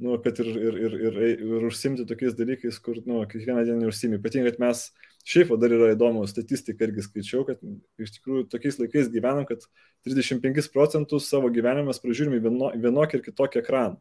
nu, 0.03 0.17
kad 0.23 0.39
ir, 0.43 0.49
ir, 0.51 0.77
ir, 0.87 0.95
ir, 0.99 1.17
ir 1.47 1.65
užsimti 1.69 2.05
tokiais 2.09 2.35
dalykais, 2.39 2.79
kur, 2.83 2.99
nu, 3.07 3.21
kiekvieną 3.31 3.63
dieną 3.69 3.89
užsimi. 3.91 4.19
Ypatingai, 4.19 4.53
kad 4.53 4.63
mes, 4.63 4.85
šiaip 5.29 5.53
dar 5.63 5.75
yra 5.77 5.93
įdomu, 5.95 6.25
statistika 6.31 6.89
irgi 6.89 7.05
skaičiau, 7.07 7.45
kad 7.47 7.61
iš 8.03 8.15
tikrųjų 8.17 8.47
tokiais 8.51 8.81
laikais 8.81 9.11
gyvenam, 9.13 9.47
kad 9.49 9.63
35 10.09 10.71
procentus 10.75 11.29
savo 11.31 11.51
gyvenime 11.55 11.95
pražiūrime 12.05 12.41
vieno, 12.43 12.73
vienokį 12.85 13.19
ir 13.19 13.27
kitokį 13.29 13.61
ekraną. 13.63 14.01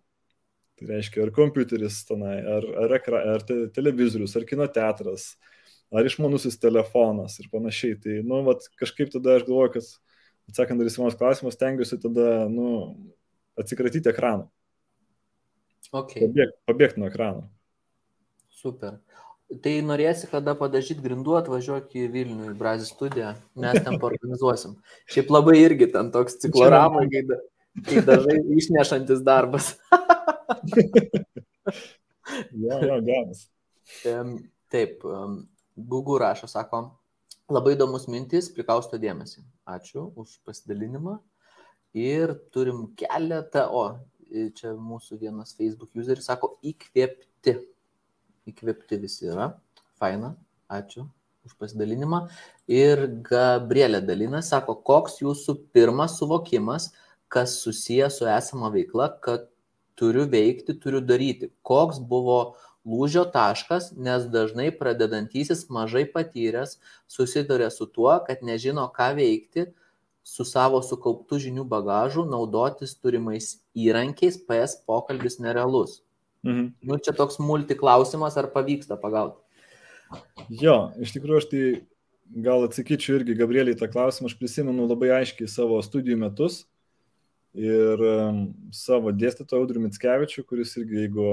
Tai 0.79 0.87
reiškia, 0.89 1.25
ar 1.27 1.33
kompiuteris 1.35 1.99
tenai, 2.09 2.39
ar, 2.55 2.65
ar, 2.85 2.95
ekra, 2.97 3.19
ar 3.35 3.45
te, 3.45 3.59
televizorius, 3.75 4.33
ar 4.39 4.47
kino 4.49 4.65
teatras, 4.65 5.35
ar 5.93 6.07
išmanusis 6.09 6.57
telefonas 6.61 7.37
ir 7.43 7.51
panašiai. 7.53 7.99
Tai, 8.01 8.15
nu, 8.25 8.41
vat, 8.47 8.65
kažkaip 8.81 9.13
tada 9.13 9.37
aš 9.37 9.45
galvoju, 9.45 9.75
kad, 9.75 9.91
atsakant 10.49 10.81
dar 10.81 10.89
į 10.89 10.95
Simonos 10.95 11.19
klausimus, 11.19 11.59
stengiuosi 11.59 12.01
tada, 12.01 12.31
nu, 12.49 12.71
atsikratyti 13.61 14.09
ekraną 14.09 14.49
Okay. 15.91 16.23
Pabėgti 16.23 16.55
pabėgt 16.69 16.99
nuo 16.99 17.09
ekrano. 17.11 17.47
Super. 18.61 18.99
Tai 19.63 19.73
norėsi, 19.83 20.29
kada 20.31 20.53
padažyti 20.55 21.03
grindų, 21.03 21.33
atvažiuok 21.41 21.91
į 21.99 22.05
Vilnių, 22.13 22.51
į 22.53 22.59
Brazį 22.59 22.87
studiją, 22.87 23.33
mes 23.59 23.81
ten 23.83 23.97
organizuosim. 23.99 24.77
Šiaip 25.11 25.33
labai 25.33 25.57
irgi 25.59 25.89
ten 25.91 26.11
toks 26.13 26.37
cikloramai, 26.39 27.03
kai, 27.11 27.25
da, 27.27 27.39
kai 27.89 28.03
dažai 28.07 28.37
išnešantis 28.55 29.23
darbas. 29.27 29.73
jo, 32.63 32.79
jo, 32.79 33.01
geras. 33.09 33.43
Taip, 34.71 35.03
Gugu 35.75 36.15
rašo, 36.21 36.47
sako, 36.47 36.85
labai 37.51 37.75
įdomus 37.75 38.07
mintis, 38.11 38.47
prikausto 38.55 39.01
dėmesį. 39.01 39.43
Ačiū 39.67 40.07
už 40.15 40.39
pasidalinimą. 40.47 41.17
Ir 41.97 42.37
turim 42.55 42.85
keletą, 42.95 43.67
o 43.67 43.83
čia 44.57 44.73
mūsų 44.77 45.19
vienas 45.21 45.55
Facebook 45.57 45.95
useris 45.97 46.27
sako, 46.29 46.55
įkvėpti. 46.65 47.57
Įkvėpti 48.49 48.99
visi 49.01 49.29
yra. 49.29 49.51
Faina, 49.99 50.33
ačiū 50.71 51.05
už 51.45 51.55
pasidalinimą. 51.59 52.25
Ir 52.71 53.05
Gabrielė 53.25 54.01
dalina, 54.05 54.41
sako, 54.45 54.77
koks 54.87 55.19
jūsų 55.21 55.57
pirmas 55.75 56.17
suvokimas, 56.19 56.91
kas 57.31 57.57
susijęs 57.63 58.19
su 58.21 58.27
esama 58.29 58.71
veikla, 58.73 59.09
kad 59.23 59.47
turiu 59.99 60.27
veikti, 60.29 60.75
turiu 60.81 61.01
daryti. 61.03 61.51
Koks 61.65 61.99
buvo 61.99 62.55
lūžio 62.87 63.27
taškas, 63.33 63.91
nes 63.97 64.25
dažnai 64.33 64.71
pradedantysis 64.73 65.67
mažai 65.69 66.07
patyręs 66.09 66.79
susiduria 67.09 67.69
su 67.73 67.85
tuo, 67.85 68.13
kad 68.25 68.41
nežino, 68.45 68.87
ką 68.95 69.11
veikti 69.19 69.67
su 70.23 70.45
savo 70.45 70.81
sukauptų 70.85 71.39
žinių 71.47 71.65
bagažu, 71.69 72.23
naudotis 72.29 72.93
turimais 72.97 73.55
įrankiais, 73.77 74.37
PS 74.47 74.81
pokalbis 74.87 75.39
nerealus. 75.41 76.01
Mhm. 76.45 76.73
Nu, 76.85 76.97
čia 76.97 77.13
toks 77.17 77.39
multiklausimas, 77.41 78.37
ar 78.37 78.49
pavyksta 78.53 78.97
pagauti. 79.01 79.37
Jo, 80.49 80.91
iš 80.99 81.13
tikrųjų 81.15 81.39
aš 81.39 81.47
tai 81.51 81.63
gal 82.43 82.65
atsakyčiau 82.65 83.19
irgi 83.19 83.37
Gabrieliai 83.39 83.77
tą 83.77 83.87
klausimą, 83.91 84.29
aš 84.29 84.37
prisimenu 84.39 84.87
labai 84.87 85.11
aiškiai 85.21 85.49
savo 85.51 85.79
studijų 85.83 86.17
metus 86.19 86.65
ir 87.55 88.03
savo 88.75 89.11
dėstytoją 89.11 89.63
Audrių 89.63 89.85
Mitskevičių, 89.85 90.43
kuris 90.47 90.75
irgi, 90.79 91.05
jeigu 91.05 91.27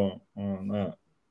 na, 0.66 0.88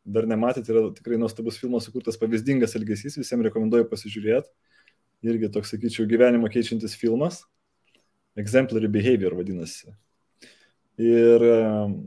dar 0.08 0.28
nematėte, 0.30 0.72
yra 0.72 0.86
tikrai 0.96 1.20
nuostabus 1.20 1.60
filmas 1.60 1.88
sukurtas 1.88 2.20
pavyzdingas 2.20 2.78
elgesys, 2.80 3.20
visiems 3.20 3.48
rekomenduoju 3.50 3.90
pasižiūrėti. 3.92 4.52
Irgi 5.26 5.50
toks, 5.50 5.72
sakyčiau, 5.74 6.06
gyvenimą 6.10 6.50
keičiantis 6.54 6.94
filmas. 7.00 7.42
Exemplary 8.38 8.90
Behavior 8.92 9.34
vadinasi. 9.34 9.96
Ir 11.02 11.44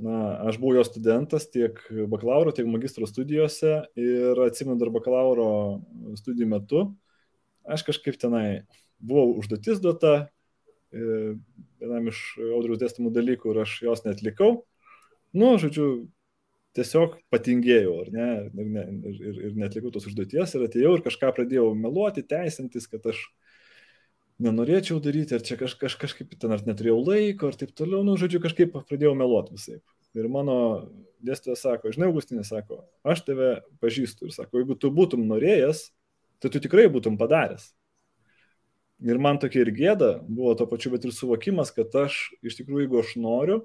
na, 0.02 0.18
aš 0.50 0.58
buvau 0.58 0.76
jo 0.78 0.84
studentas 0.86 1.46
tiek 1.50 1.78
bakalauro, 2.10 2.50
tiek 2.54 2.66
magistro 2.66 3.06
studijose 3.06 3.84
ir 3.98 4.38
atsimenu 4.46 4.78
dar 4.78 4.90
bakalauro 4.94 5.50
studijų 6.18 6.48
metu, 6.50 6.82
aš 7.62 7.84
kažkaip 7.86 8.18
tenai 8.18 8.62
buvau 8.98 9.36
užduotis 9.38 9.78
duota 9.82 10.14
e, 10.90 11.36
vienam 11.78 12.10
iš 12.10 12.22
audriaus 12.50 12.82
dėstamų 12.82 13.14
dalykų 13.14 13.54
ir 13.54 13.62
aš 13.62 13.76
jos 13.86 14.02
netlikau. 14.06 14.64
Nu, 15.30 15.54
žodžiu, 15.62 16.10
tiesiog 16.78 17.16
patingėjau, 17.32 17.94
ar 18.04 18.10
ne, 18.14 18.28
ir, 18.46 18.72
ne, 18.76 18.84
ir, 19.10 19.38
ir 19.48 19.54
netlikau 19.58 19.90
tos 19.94 20.06
užduoties 20.10 20.54
ir 20.54 20.66
atėjau 20.66 20.96
ir 20.96 21.04
kažką 21.06 21.32
pradėjau 21.36 21.70
meluoti, 21.78 22.26
teisintis, 22.26 22.86
kad 22.90 23.06
aš 23.10 23.24
nenorėčiau 24.40 25.00
daryti, 25.02 25.36
ar 25.36 25.44
čia 25.44 25.58
kaž, 25.60 25.74
kaž, 25.80 25.96
kažkaip 26.00 26.32
ten 26.40 26.54
ar 26.54 26.62
neturėjau 26.66 27.00
laiko, 27.02 27.50
ar 27.50 27.58
taip 27.58 27.74
toliau, 27.76 28.04
nu, 28.06 28.16
žodžiu, 28.20 28.40
kažkaip 28.44 28.78
pradėjau 28.88 29.16
meluoti 29.18 29.56
visai. 29.58 29.80
Ir 30.18 30.26
mano 30.32 30.56
dėstytojas 31.22 31.62
sako, 31.66 31.92
žinai, 31.94 32.08
Augustinė 32.10 32.42
sako, 32.46 32.80
aš 33.06 33.22
tave 33.26 33.50
pažįstu 33.82 34.26
ir 34.26 34.34
sako, 34.34 34.62
jeigu 34.62 34.78
tu 34.80 34.90
būtum 34.94 35.26
norėjęs, 35.28 35.84
tai 36.42 36.50
tu 36.50 36.62
tikrai 36.62 36.88
būtum 36.90 37.18
padaręs. 37.20 37.68
Ir 39.06 39.20
man 39.22 39.38
tokia 39.40 39.62
ir 39.64 39.70
gėda 39.76 40.10
buvo 40.26 40.52
to 40.58 40.66
pačiu, 40.68 40.92
bet 40.92 41.06
ir 41.06 41.14
suvokimas, 41.16 41.70
kad 41.72 41.94
aš 41.96 42.18
iš 42.44 42.58
tikrųjų, 42.58 42.84
jeigu 42.84 43.00
aš 43.00 43.14
noriu, 43.20 43.60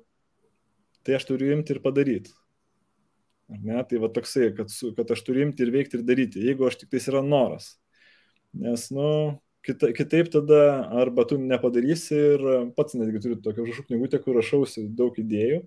tai 1.03 1.17
aš 1.17 1.27
turiu 1.31 1.51
imti 1.55 1.75
ir 1.75 1.81
padaryti. 1.83 2.31
Ne? 3.49 3.81
Tai 3.89 4.01
va 4.01 4.09
toksai, 4.13 4.49
kad, 4.57 4.71
su, 4.73 4.91
kad 4.97 5.11
aš 5.13 5.21
turiu 5.25 5.45
imti 5.45 5.65
ir 5.65 5.73
veikti 5.73 5.99
ir 5.99 6.05
daryti, 6.05 6.43
jeigu 6.47 6.65
aš 6.67 6.79
tik 6.81 6.93
tais 6.93 7.05
yra 7.11 7.21
noras. 7.25 7.75
Nes, 8.57 8.87
nu, 8.95 9.07
kita, 9.65 9.91
kitaip 9.97 10.31
tada 10.33 10.61
arba 11.01 11.25
tu 11.29 11.37
nepadarysi 11.41 12.15
ir 12.15 12.45
pats 12.77 12.97
netgi 12.97 13.21
turiu 13.23 13.41
tokią 13.43 13.65
užrašų 13.65 13.87
knygutę, 13.89 14.21
kur 14.23 14.37
rašausi 14.39 14.87
daug 14.97 15.17
idėjų 15.21 15.61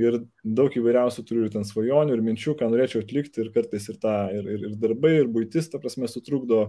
ir 0.00 0.18
daug 0.44 0.72
įvairiausių 0.78 1.24
turiu 1.28 1.46
ir 1.46 1.52
ten 1.52 1.66
svajonių 1.68 2.16
ir 2.16 2.24
minčių, 2.24 2.54
ką 2.56 2.68
norėčiau 2.72 3.02
atlikti 3.04 3.42
ir 3.42 3.50
kartais 3.52 3.88
ir, 3.92 3.98
ta, 4.00 4.14
ir, 4.32 4.46
ir, 4.54 4.64
ir 4.70 4.78
darbai, 4.80 5.18
ir 5.20 5.28
būtis, 5.32 5.68
ta 5.72 5.80
prasme, 5.82 6.08
sutrukdo, 6.08 6.62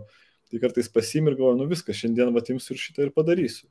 tai 0.52 0.60
kartais 0.64 0.90
pasimir 0.92 1.38
galvoju, 1.38 1.62
nu 1.62 1.70
viskas, 1.72 2.00
šiandien 2.02 2.34
vatimsiu 2.36 2.76
ir 2.76 2.82
šitą 2.82 3.08
ir 3.08 3.14
padarysiu. 3.16 3.70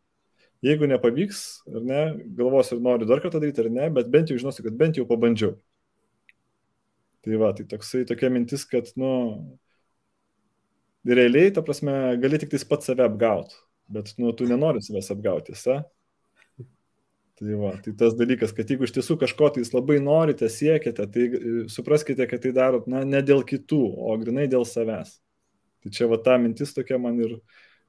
Jeigu 0.65 0.87
nepavyks, 0.89 1.43
ar 1.75 1.85
ne, 1.85 2.03
galvosiu 2.39 2.79
ir 2.79 2.85
noriu 2.87 3.09
dar 3.11 3.21
kartą 3.21 3.43
daryti 3.43 3.65
ar 3.65 3.71
ne, 3.75 3.91
bet 3.93 4.09
bent 4.13 4.31
jau 4.31 4.39
žinosiu, 4.41 4.65
kad 4.65 4.79
bent 4.79 5.01
jau 5.01 5.05
pabandžiau. 5.09 5.57
Tai 7.23 7.39
va, 7.39 7.53
tai 7.55 7.65
toksai 7.71 8.03
tokia 8.09 8.31
mintis, 8.35 8.65
kad, 8.67 8.89
nu, 8.99 9.11
realiai, 11.07 11.53
ta 11.55 11.63
prasme, 11.63 11.95
gali 12.23 12.39
tik 12.43 12.51
tais 12.51 12.65
pats 12.67 12.89
save 12.91 13.05
apgauti, 13.07 13.55
bet, 13.95 14.11
nu, 14.19 14.33
tu 14.35 14.49
nenori 14.51 14.83
savęs 14.83 15.13
apgauti, 15.15 15.53
tiesa? 15.53 15.83
Tai 17.39 17.59
va, 17.59 17.73
tai 17.83 17.95
tas 17.99 18.17
dalykas, 18.19 18.53
kad 18.55 18.71
jeigu 18.71 18.87
iš 18.87 18.95
tiesų 18.97 19.17
kažko 19.23 19.49
tai 19.51 19.63
jūs 19.63 19.71
labai 19.75 20.01
norite, 20.03 20.51
siekiate, 20.51 21.07
tai 21.15 21.27
e, 21.27 21.53
supraskite, 21.73 22.27
kad 22.31 22.43
tai 22.43 22.53
darot, 22.55 22.89
na, 22.91 23.05
ne 23.09 23.23
dėl 23.23 23.43
kitų, 23.47 23.83
o 24.03 24.15
grinai 24.21 24.49
dėl 24.51 24.67
savęs. 24.69 25.17
Tai 25.83 25.93
čia 25.95 26.11
va 26.11 26.19
ta 26.23 26.37
mintis 26.43 26.75
tokia 26.75 26.99
man 27.03 27.19
ir, 27.23 27.39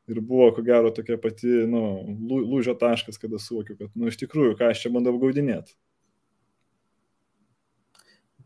ir 0.09 0.21
buvo, 0.21 0.51
ko 0.53 0.65
gero, 0.65 0.93
tokia 0.93 1.17
pati, 1.21 1.49
nu, 1.69 1.83
lūžio 2.29 2.77
taškas, 2.77 3.17
kada 3.21 3.41
suvokiu, 3.41 3.77
kad, 3.81 3.89
nu, 3.97 4.13
iš 4.13 4.21
tikrųjų, 4.21 4.55
ką 4.61 4.69
aš 4.73 4.85
čia 4.85 4.93
bandau 4.93 5.17
gaudinėti 5.21 5.73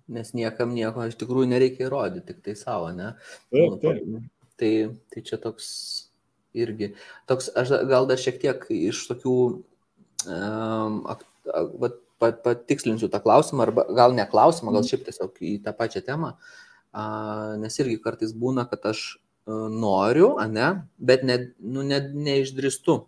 nes 0.08 0.34
niekam 0.38 0.74
nieko 0.76 1.06
iš 1.08 1.18
tikrųjų 1.20 1.52
nereikia 1.52 1.88
įrodyti, 1.88 2.26
tik 2.32 2.44
tai 2.46 2.56
savo, 2.60 2.92
ne? 2.96 3.14
Taip, 3.52 3.64
nu, 3.74 3.80
taip. 3.82 4.28
Tai, 4.58 4.72
tai 5.14 5.24
čia 5.28 5.38
toks 5.42 5.68
irgi, 6.58 6.94
toks, 7.30 7.52
aš 7.58 7.74
gal 7.90 8.08
dar 8.10 8.20
šiek 8.22 8.40
tiek 8.42 8.64
iš 8.74 9.04
tokių, 9.12 9.36
um, 10.26 11.02
vat, 11.84 12.00
patikslinsiu 12.18 13.12
tą 13.14 13.22
klausimą, 13.22 13.68
arba 13.68 13.86
gal 13.94 14.16
ne 14.18 14.26
klausimą, 14.30 14.74
gal 14.74 14.82
mhm. 14.82 14.90
šiaip 14.90 15.06
tiesiog 15.06 15.44
į 15.44 15.54
tą 15.68 15.76
pačią 15.78 16.02
temą, 16.08 16.34
uh, 16.34 17.54
nes 17.62 17.78
irgi 17.84 18.00
kartais 18.02 18.34
būna, 18.34 18.66
kad 18.72 18.90
aš 18.94 19.04
uh, 19.20 19.68
noriu, 19.70 20.34
ne, 20.50 20.72
bet 20.98 21.28
ne, 21.28 21.40
nu, 21.60 21.86
ne, 21.86 22.02
neišdristu. 22.30 23.04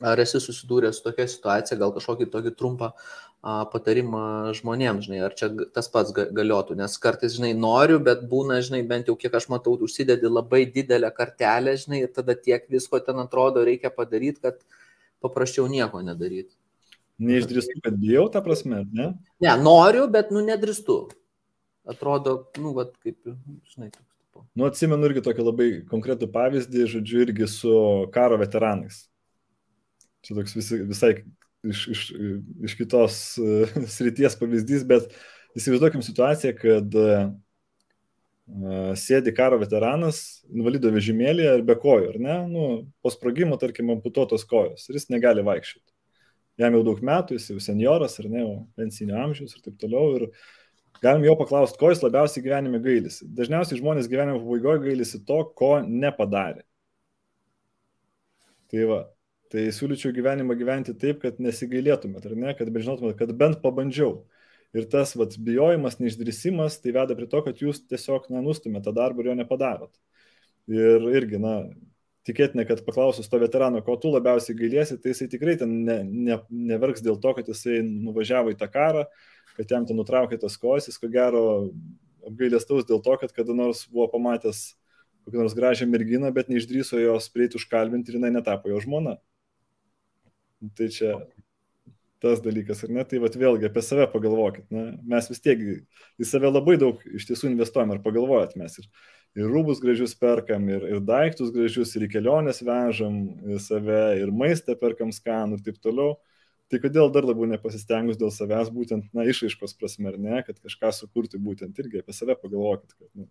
Ar 0.00 0.16
esi 0.16 0.38
susidūręs 0.40 0.96
su 0.96 1.04
tokia 1.04 1.26
situacija, 1.28 1.76
gal 1.76 1.90
kažkokį 1.92 2.30
tokį 2.32 2.54
trumpą 2.56 2.94
patarimą 3.42 4.52
žmonėms, 4.58 5.06
žinai, 5.08 5.20
ar 5.24 5.34
čia 5.36 5.48
tas 5.72 5.88
pats 5.88 6.12
galiotų, 6.12 6.76
nes 6.76 6.96
kartais, 7.00 7.32
žinai, 7.38 7.54
noriu, 7.56 7.96
bet 8.04 8.26
būna, 8.28 8.58
žinai, 8.64 8.82
bent 8.86 9.08
jau 9.08 9.16
kiek 9.16 9.32
aš 9.34 9.48
matau, 9.48 9.78
užsidedi 9.80 10.28
labai 10.28 10.66
didelę 10.68 11.08
kartelę, 11.16 11.76
žinai, 11.80 12.02
ir 12.04 12.12
tada 12.12 12.36
tiek 12.36 12.68
visko 12.68 13.00
ten 13.00 13.22
atrodo 13.22 13.64
reikia 13.64 13.88
padaryti, 13.94 14.42
kad 14.44 14.60
paprasčiau 15.24 15.70
nieko 15.72 16.02
nedaryti. 16.04 16.52
Neišdrįstu, 17.20 17.80
kad 17.84 17.96
bijau, 18.00 18.28
ta 18.32 18.44
prasme, 18.44 18.84
ne? 18.92 19.10
Ne, 19.40 19.56
noriu, 19.60 20.06
bet, 20.12 20.30
nu, 20.32 20.44
nedrįstu. 20.44 21.02
Atrodo, 21.88 22.36
nu, 22.60 22.74
vad, 22.76 22.92
kaip, 23.00 23.18
žinai, 23.72 23.88
toks. 23.92 24.08
Nu, 24.56 24.68
atsimenu 24.68 25.08
irgi 25.08 25.24
tokį 25.24 25.44
labai 25.44 25.68
konkretų 25.88 26.28
pavyzdį, 26.32 26.86
žodžiu, 26.92 27.24
irgi 27.24 27.48
su 27.48 27.74
karo 28.12 28.36
veteranais. 28.40 29.06
Čia 30.24 30.36
toks 30.36 30.56
visi, 30.56 30.80
visai 30.88 31.14
iš, 31.66 31.84
iš, 31.92 32.06
iš 32.68 32.78
kitos 32.78 33.20
uh, 33.42 33.76
srities 33.96 34.36
pavyzdys, 34.40 34.86
bet 34.88 35.10
įsivaizduokim 35.58 36.02
situaciją, 36.06 36.56
kad 36.58 36.98
uh, 36.98 37.30
sėdi 38.98 39.32
karo 39.36 39.58
veteranas 39.60 40.42
invalido 40.50 40.90
vežimėlėje 40.90 41.56
ir 41.58 41.64
be 41.66 41.76
kojų, 41.78 42.14
ar 42.14 42.18
ne? 42.22 42.36
Nu, 42.50 42.64
po 43.02 43.12
sprogimo, 43.12 43.58
tarkim, 43.60 43.92
amputuotos 43.94 44.44
kojos 44.48 44.88
ir 44.88 44.98
jis 44.98 45.10
negali 45.12 45.44
vaikščioti. 45.46 45.86
Jam 46.60 46.74
jau 46.76 46.82
daug 46.84 46.98
metų, 47.00 47.38
jis 47.38 47.52
jau 47.52 47.60
senioras, 47.62 48.18
ar 48.20 48.26
ne, 48.28 48.42
pensinio 48.76 49.16
amžiaus 49.22 49.54
ir 49.54 49.62
taip 49.64 49.78
toliau. 49.80 50.18
Ir 50.18 50.26
galim 51.04 51.24
jo 51.24 51.36
paklausti, 51.38 51.78
ko 51.80 51.92
jis 51.92 52.02
labiausiai 52.04 52.44
gyvenime 52.44 52.82
gailisi. 52.84 53.28
Dažniausiai 53.38 53.78
žmonės 53.80 54.10
gyvenimo 54.10 54.42
pabaigoje 54.42 54.82
gailisi 54.88 55.22
to, 55.24 55.38
ko 55.56 55.78
nepadarė. 55.86 56.66
Tai 58.70 58.84
va, 58.90 59.00
Tai 59.50 59.64
siūlyčiau 59.74 60.14
gyvenimą 60.14 60.54
gyventi 60.54 60.94
taip, 60.94 61.18
kad 61.24 61.40
nesigailėtumėt, 61.42 62.26
ar 62.28 62.36
ne, 62.38 62.52
kad 62.54 62.68
bežinotumėt, 62.70 63.16
kad 63.18 63.32
bent 63.38 63.58
pabandžiau. 63.64 64.20
Ir 64.78 64.84
tas 64.90 65.16
vat, 65.18 65.34
bijojimas, 65.42 65.96
neišdrįsimas, 65.98 66.76
tai 66.82 66.92
veda 66.94 67.16
prie 67.18 67.26
to, 67.30 67.40
kad 67.42 67.58
jūs 67.58 67.80
tiesiog 67.90 68.28
nenustumėte 68.30 68.86
tą 68.86 68.94
darbą 68.94 69.24
ir 69.24 69.32
jo 69.32 69.38
nepadarot. 69.40 69.90
Ir 70.70 71.08
irgi, 71.10 71.40
na, 71.42 71.54
tikėtina, 72.28 72.62
kad 72.68 72.84
paklausus 72.86 73.26
to 73.26 73.40
veterano, 73.42 73.80
ko 73.82 73.96
tu 73.98 74.12
labiausiai 74.14 74.54
gailiesi, 74.54 75.00
tai 75.02 75.16
jisai 75.16 75.26
tikrai 75.32 75.56
ten 75.58 75.72
ne, 75.88 75.98
ne, 76.06 76.36
neverks 76.70 77.02
dėl 77.02 77.18
to, 77.18 77.32
kad 77.34 77.50
jisai 77.50 77.80
nuvažiavo 77.82 78.54
į 78.54 78.58
tą 78.60 78.68
karą, 78.70 79.06
kad 79.56 79.74
jam 79.74 79.88
ten 79.88 79.98
nutraukė 79.98 80.38
tas 80.38 80.54
kojas, 80.60 80.86
jis 80.86 81.00
ko 81.00 81.10
gero 81.10 81.42
apgailestaus 82.28 82.86
dėl 82.86 83.02
to, 83.02 83.16
kad 83.18 83.34
kada 83.34 83.56
nors 83.56 83.82
buvo 83.90 84.06
pamatęs 84.14 84.62
kokią 85.24 85.42
nors 85.42 85.56
gražią 85.58 85.88
merginą, 85.90 86.30
bet 86.32 86.48
neišdryso 86.52 87.00
jos 87.00 87.28
prieiti 87.34 87.58
užkalbinti 87.58 88.12
ir 88.12 88.20
jinai 88.20 88.32
netapo 88.34 88.70
jo 88.70 88.78
žmona. 88.82 89.18
Tai 90.76 90.88
čia 90.92 91.14
tas 92.20 92.42
dalykas, 92.44 92.82
ar 92.84 92.92
ne? 92.92 93.04
Tai 93.08 93.20
vat, 93.22 93.36
vėlgi 93.40 93.68
apie 93.68 93.82
save 93.84 94.04
pagalvokit. 94.12 94.66
Na, 94.72 94.90
mes 95.14 95.28
vis 95.30 95.40
tiek 95.40 95.62
į 96.20 96.28
save 96.28 96.50
labai 96.50 96.76
daug 96.80 97.00
iš 97.08 97.26
tiesų 97.30 97.48
investuojam, 97.48 97.94
ar 97.94 98.02
pagalvojat 98.04 98.58
mes. 98.60 98.76
Ir, 98.82 98.88
ir 99.40 99.48
rūbus 99.48 99.80
gražius 99.80 100.12
perkam, 100.20 100.68
ir, 100.68 100.84
ir 100.90 101.00
daiktus 101.04 101.52
gražius, 101.54 101.94
ir 101.96 102.04
į 102.06 102.10
keliones 102.12 102.60
vežam 102.66 103.22
į 103.48 103.60
save, 103.64 104.02
ir 104.20 104.34
maistą 104.36 104.76
perkam 104.80 105.14
skanų 105.16 105.58
ir 105.58 105.64
taip 105.70 105.80
toliau. 105.80 106.18
Tai 106.70 106.78
kodėl 106.84 107.08
dar 107.10 107.26
labiau 107.26 107.48
nepasistengus 107.50 108.20
dėl 108.20 108.30
savęs, 108.30 108.68
būtent, 108.70 109.08
na, 109.16 109.24
išaiškos 109.26 109.74
prasme, 109.80 110.12
ar 110.12 110.20
ne, 110.20 110.42
kad 110.46 110.60
kažką 110.60 110.92
sukurti 110.94 111.40
būtent 111.40 111.80
irgi 111.82 112.04
apie 112.04 112.14
save 112.14 112.36
pagalvokit, 112.38 112.92
kad, 112.94 113.08
na, 113.16 113.26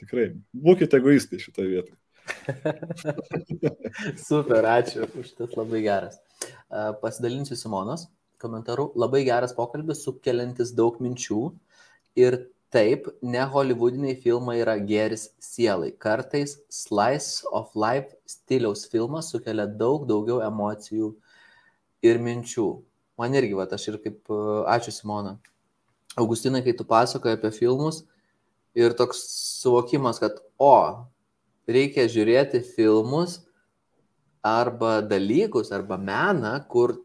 tikrai, 0.00 0.30
būkite 0.54 1.02
egoistai 1.02 1.42
šitoje 1.42 1.74
vietoje. 1.74 1.98
Super, 4.28 4.64
ačiū 4.78 5.10
už 5.20 5.34
tas 5.36 5.52
labai 5.58 5.82
geras. 5.84 6.16
Pasidalinsiu 7.02 7.56
Simonos 7.56 8.06
komentaru. 8.38 8.92
Labai 8.96 9.24
geras 9.26 9.54
pokalbis, 9.56 10.04
sukeliantis 10.04 10.74
daug 10.76 10.98
minčių. 11.02 11.40
Ir 12.18 12.38
taip, 12.74 13.08
ne 13.22 13.44
hollywoodiniai 13.52 14.18
filmai 14.22 14.58
yra 14.62 14.76
geris 14.78 15.28
sielai. 15.42 15.92
Kartais 15.98 16.58
slice 16.68 17.46
of 17.52 17.74
life 17.74 18.14
stiliaus 18.28 18.86
filmas 18.90 19.32
sukelia 19.32 19.66
daug 19.66 20.06
daugiau 20.08 20.42
emocijų 20.44 21.14
ir 22.04 22.20
minčių. 22.22 22.68
Man 23.18 23.34
irgi, 23.34 23.56
va, 23.58 23.66
aš 23.66 23.88
ir 23.90 23.98
kaip, 24.02 24.20
ačiū 24.70 24.94
Simona. 24.94 25.38
Augustinai, 26.18 26.62
kai 26.66 26.74
tu 26.76 26.86
pasakoji 26.86 27.38
apie 27.38 27.50
filmus 27.54 28.04
ir 28.78 28.94
toks 28.98 29.20
suvokimas, 29.62 30.20
kad, 30.22 30.38
o, 30.58 31.06
reikia 31.68 32.06
žiūrėti 32.10 32.62
filmus 32.76 33.40
arba 34.46 34.98
dalykus, 35.02 35.72
arba 35.74 35.98
meną, 36.00 36.56
kur, 36.70 36.96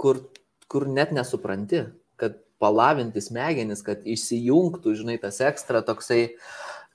kur 0.00 0.22
kur 0.68 0.86
net 0.88 1.12
nesupranti, 1.16 1.86
kad 2.20 2.36
palavinti 2.60 3.22
smegenis, 3.24 3.82
kad 3.86 4.04
įsijungtų, 4.06 4.94
žinai, 5.00 5.16
tas 5.22 5.40
ekstra 5.44 5.80
toksai, 5.86 6.34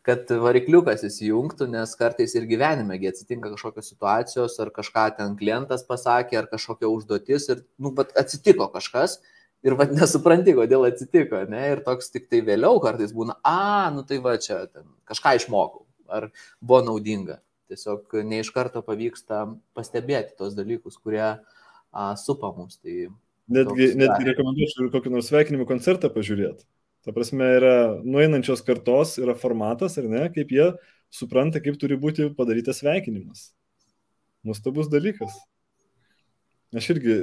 kad 0.05 0.29
varikliukas 0.43 1.05
įsijungtų, 1.07 1.69
nes 1.71 1.93
kartais 1.97 2.35
ir 2.35 2.47
gyvenime 2.49 2.99
atsitinka 3.09 3.53
kažkokios 3.53 3.93
situacijos, 3.93 4.57
ar 4.59 4.73
kažką 4.75 5.05
ten 5.17 5.37
klientas 5.39 5.85
pasakė, 5.87 6.41
ar 6.41 6.49
kažkokia 6.51 6.91
užduotis 6.91 7.47
ir, 7.49 7.63
nu, 7.79 7.93
bet 7.95 8.11
atsitiko 8.19 8.67
kažkas 8.73 9.21
ir 9.63 9.77
vad 9.79 9.95
nesupranti, 9.95 10.53
kodėl 10.57 10.89
atsitiko, 10.89 11.45
ne, 11.49 11.63
ir 11.71 11.81
toks 11.87 12.11
tik 12.11 12.27
tai 12.29 12.43
vėliau 12.43 12.83
kartais 12.83 13.15
būna, 13.15 13.39
a, 13.47 13.89
nu 13.95 14.03
tai 14.05 14.19
va 14.21 14.35
čia, 14.43 14.65
ten, 14.67 14.85
kažką 15.07 15.37
išmokau, 15.39 15.87
ar 16.11 16.29
buvo 16.59 16.83
naudinga. 16.91 17.39
Tiesiog 17.71 18.15
ne 18.27 18.41
iš 18.43 18.49
karto 18.53 18.83
pavyksta 18.85 19.45
pastebėti 19.77 20.35
tos 20.39 20.55
dalykus, 20.57 20.99
kurie 20.99 21.23
a, 21.23 22.07
supa 22.19 22.51
mus. 22.55 22.79
Tai 22.83 23.07
Netgi, 23.51 23.89
netgi 23.99 24.29
rekomenduočiau 24.29 24.87
kokį 24.93 25.11
nors 25.11 25.27
sveikinimų 25.27 25.65
koncertą 25.67 26.07
pažiūrėti. 26.13 26.63
Ta 27.03 27.11
prasme, 27.11 27.43
yra 27.57 27.73
nueinančios 27.99 28.63
kartos, 28.63 29.17
yra 29.19 29.35
formatas, 29.35 29.97
ar 29.99 30.07
ne, 30.07 30.29
kaip 30.31 30.53
jie 30.55 30.69
supranta, 31.11 31.59
kaip 31.63 31.75
turi 31.81 31.97
būti 31.99 32.29
padarytas 32.37 32.79
sveikinimas. 32.79 33.49
Nustabus 34.47 34.87
dalykas. 34.91 35.35
Aš 36.73 36.87
irgi, 36.95 37.17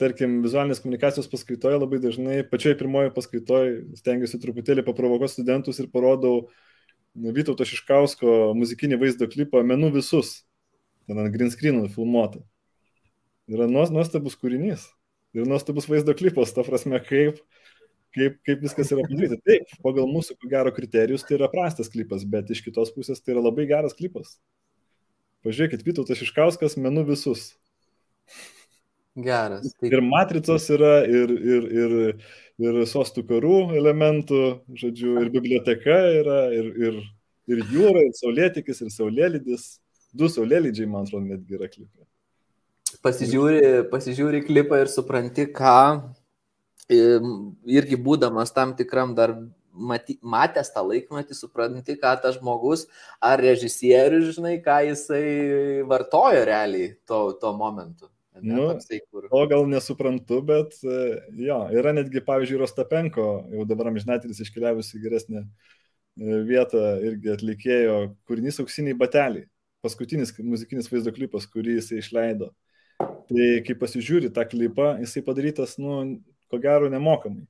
tarkim, 0.00 0.42
vizualinės 0.44 0.82
komunikacijos 0.84 1.30
paskaitoje 1.32 1.80
labai 1.80 2.02
dažnai, 2.04 2.42
pačioje 2.48 2.76
pirmoje 2.82 3.14
paskaitoje 3.16 3.78
stengiuosi 4.02 4.40
truputėlį 4.44 4.84
paprovokuoti 4.84 5.38
studentus 5.38 5.80
ir 5.80 5.88
parodau 5.92 6.50
Vytauto 7.18 7.66
Šiškausko 7.66 8.52
muzikinį 8.58 9.00
vaizdo 9.00 9.26
klipą 9.30 9.64
Menu 9.66 9.90
visus. 9.94 10.44
Ten 11.10 11.18
ant 11.18 11.32
green 11.34 11.50
screenų 11.50 11.88
filmuota. 11.90 12.42
Yra 13.50 13.66
nuostabus 13.66 14.36
kūrinys 14.38 14.86
ir 15.34 15.48
nuostabus 15.48 15.88
vaizdo 15.90 16.14
klipas, 16.16 16.54
ta 16.54 16.64
prasme, 16.66 16.98
kaip, 17.06 17.40
kaip, 18.16 18.38
kaip 18.46 18.62
viskas 18.64 18.90
yra 18.94 19.06
padaryta. 19.06 19.38
Taip, 19.46 19.74
pagal 19.84 20.08
mūsų, 20.10 20.36
ko 20.38 20.50
gero, 20.50 20.72
kriterijus 20.74 21.26
tai 21.26 21.36
yra 21.38 21.50
prastas 21.52 21.90
klipas, 21.92 22.26
bet 22.26 22.50
iš 22.50 22.64
kitos 22.66 22.92
pusės 22.94 23.22
tai 23.22 23.36
yra 23.36 23.44
labai 23.44 23.68
geras 23.70 23.96
klipas. 23.98 24.36
Pažiūrėkit, 25.46 25.84
Vytautas 25.86 26.20
Iškauskas 26.20 26.76
menu 26.76 27.06
visus. 27.08 27.54
Geras. 29.20 29.70
Tai... 29.80 29.88
Ir 29.90 30.02
matricos 30.04 30.66
yra, 30.70 31.00
ir, 31.08 31.32
ir, 31.32 31.70
ir, 31.74 31.94
ir 32.60 32.82
sostų 32.88 33.24
karų 33.28 33.58
elementų, 33.80 34.42
žodžiu, 34.82 35.16
ir 35.24 35.32
biblioteka 35.32 35.98
yra, 36.20 36.40
ir, 36.54 36.70
ir, 36.88 37.00
ir 37.50 37.64
jūra, 37.72 38.04
ir 38.06 38.14
saulėtikis, 38.18 38.84
ir 38.84 38.94
saulėlydis. 38.94 39.72
Du 40.12 40.26
saulėlydžiai, 40.30 40.88
man 40.90 41.06
atrodo, 41.06 41.26
netgi 41.30 41.58
yra 41.58 41.68
klipai 41.70 42.04
pasižiūri, 43.04 43.86
pasižiūri 43.92 44.42
klipą 44.46 44.80
ir 44.82 44.90
supranti, 44.92 45.46
ką 45.54 45.78
irgi 46.90 47.98
būdamas 48.02 48.52
tam 48.54 48.74
tikram 48.78 49.14
dar 49.14 49.36
maty, 49.70 50.18
matęs 50.22 50.72
tą 50.74 50.82
laikmetį, 50.86 51.36
supranti, 51.38 51.96
ką 52.00 52.16
tas 52.22 52.38
žmogus 52.40 52.86
ar 53.22 53.40
režisierius, 53.40 54.34
žinai, 54.36 54.56
ką 54.64 54.80
jisai 54.90 55.84
vartojo 55.88 56.42
realiai 56.48 56.94
to, 57.06 57.22
to 57.40 57.52
momentu. 57.56 58.10
Ne, 58.42 58.54
nu, 58.56 58.66
toksai, 58.72 59.00
kur... 59.10 59.26
O 59.34 59.42
gal 59.50 59.66
nesuprantu, 59.70 60.40
bet 60.46 60.76
jo, 60.80 61.58
yra 61.76 61.92
netgi, 61.96 62.22
pavyzdžiui, 62.26 62.60
Rostapenko, 62.62 63.28
jau 63.54 63.66
dabar 63.68 63.90
amžinatelis 63.90 64.40
iškeliavusi 64.44 65.00
geresnė 65.02 65.44
vietą 66.20 66.98
irgi 67.06 67.32
atlikėjo 67.32 68.00
kūrinys 68.28 68.60
Auksiniai 68.62 68.98
bateliai. 68.98 69.46
Paskutinis 69.80 70.34
muzikinis 70.44 70.90
vaizdo 70.92 71.12
klipas, 71.16 71.46
kurį 71.48 71.78
jisai 71.78 72.02
išleido. 72.02 72.50
Tai 73.00 73.46
kai 73.64 73.76
pasižiūri 73.80 74.28
tą 74.34 74.44
klipą, 74.48 74.92
jisai 75.00 75.22
padarytas, 75.24 75.78
nu, 75.80 76.20
ko 76.52 76.60
gero, 76.60 76.90
nemokamai. 76.92 77.46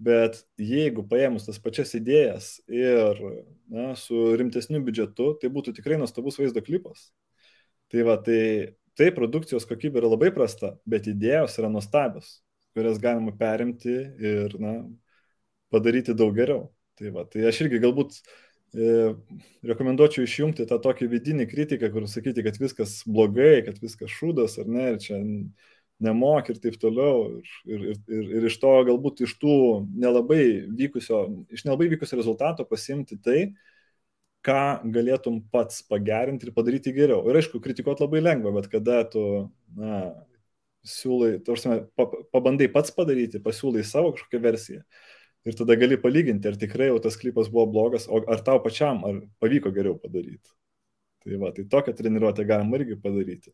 Bet 0.00 0.40
jeigu 0.56 1.04
paėmus 1.06 1.44
tas 1.46 1.60
pačias 1.60 1.92
idėjas 1.94 2.54
ir 2.72 3.20
na, 3.68 3.92
su 4.00 4.30
rimtesniu 4.40 4.80
biudžetu, 4.82 5.34
tai 5.42 5.50
būtų 5.52 5.76
tikrai 5.76 6.00
nuostabus 6.00 6.40
vaizdo 6.40 6.62
klipas. 6.64 7.10
Tai 7.92 8.06
va, 8.08 8.16
tai, 8.24 8.40
tai 9.00 9.08
produkcijos 9.16 9.66
kokybė 9.68 10.02
yra 10.02 10.12
labai 10.12 10.28
prasta, 10.34 10.74
bet 10.84 11.08
idėjos 11.08 11.56
yra 11.58 11.72
nuostabios, 11.72 12.38
kurias 12.76 13.00
galima 13.02 13.32
perimti 13.36 13.96
ir 14.20 14.54
na, 14.60 14.76
padaryti 15.72 16.14
daug 16.16 16.36
geriau. 16.36 16.68
Tai, 17.00 17.10
va, 17.14 17.24
tai 17.24 17.46
aš 17.48 17.64
irgi 17.64 17.80
galbūt 17.80 18.20
E, 18.70 19.14
rekomenduočiau 19.66 20.22
išjungti 20.22 20.62
tą 20.70 20.76
tokį 20.82 21.08
vidinį 21.10 21.46
kritiką, 21.50 21.88
kur 21.90 22.06
sakyti, 22.06 22.44
kad 22.46 22.58
viskas 22.60 23.00
blogai, 23.02 23.64
kad 23.66 23.80
viskas 23.82 24.12
šūdas 24.14 24.60
ar 24.62 24.70
ne, 24.70 24.84
ir 24.92 25.00
čia 25.02 25.18
nemok 26.06 26.52
ir 26.52 26.60
taip 26.62 26.76
toliau. 26.80 27.40
Ir, 27.66 27.88
ir, 27.90 27.98
ir, 28.06 28.28
ir 28.38 28.46
iš 28.46 28.60
to 28.62 28.70
galbūt 28.86 29.24
iš 29.26 29.34
tų 29.42 29.56
nelabai 29.90 30.44
vykusio, 30.78 31.24
iš 31.50 31.66
nelabai 31.66 31.90
vykusio 31.96 32.20
rezultato 32.20 32.66
pasimti 32.68 33.18
tai, 33.18 33.40
ką 34.46 34.62
galėtum 34.94 35.40
pats 35.52 35.82
pagerinti 35.88 36.48
ir 36.48 36.54
padaryti 36.56 36.94
geriau. 36.96 37.22
Ir 37.28 37.38
aišku, 37.40 37.60
kritikuoti 37.62 38.04
labai 38.06 38.22
lengva, 38.22 38.52
bet 38.56 38.70
kada 38.72 39.02
tu, 39.12 39.22
na, 39.76 40.00
siūlai, 40.86 41.34
tarsi, 41.44 41.82
pabandai 42.32 42.70
pats 42.72 42.94
padaryti, 42.96 43.42
pasiūlai 43.44 43.84
savo 43.84 44.14
kažkokią 44.16 44.40
versiją, 44.46 44.84
ir 45.44 45.58
tada 45.58 45.76
gali 45.80 45.98
palyginti, 46.00 46.48
ar 46.48 46.56
tikrai 46.60 46.88
jau 46.88 47.02
tas 47.04 47.18
klipas 47.20 47.52
buvo 47.52 47.66
blogas, 47.74 48.08
ar 48.08 48.44
tau 48.46 48.62
pačiam, 48.64 49.04
ar 49.08 49.20
pavyko 49.42 49.72
geriau 49.76 49.98
padaryti. 50.00 50.56
Tai 51.20 51.36
va, 51.42 51.52
tai 51.52 51.66
tokią 51.68 51.92
treniruotę 51.98 52.46
galima 52.48 52.80
irgi 52.80 52.96
padaryti. 53.00 53.52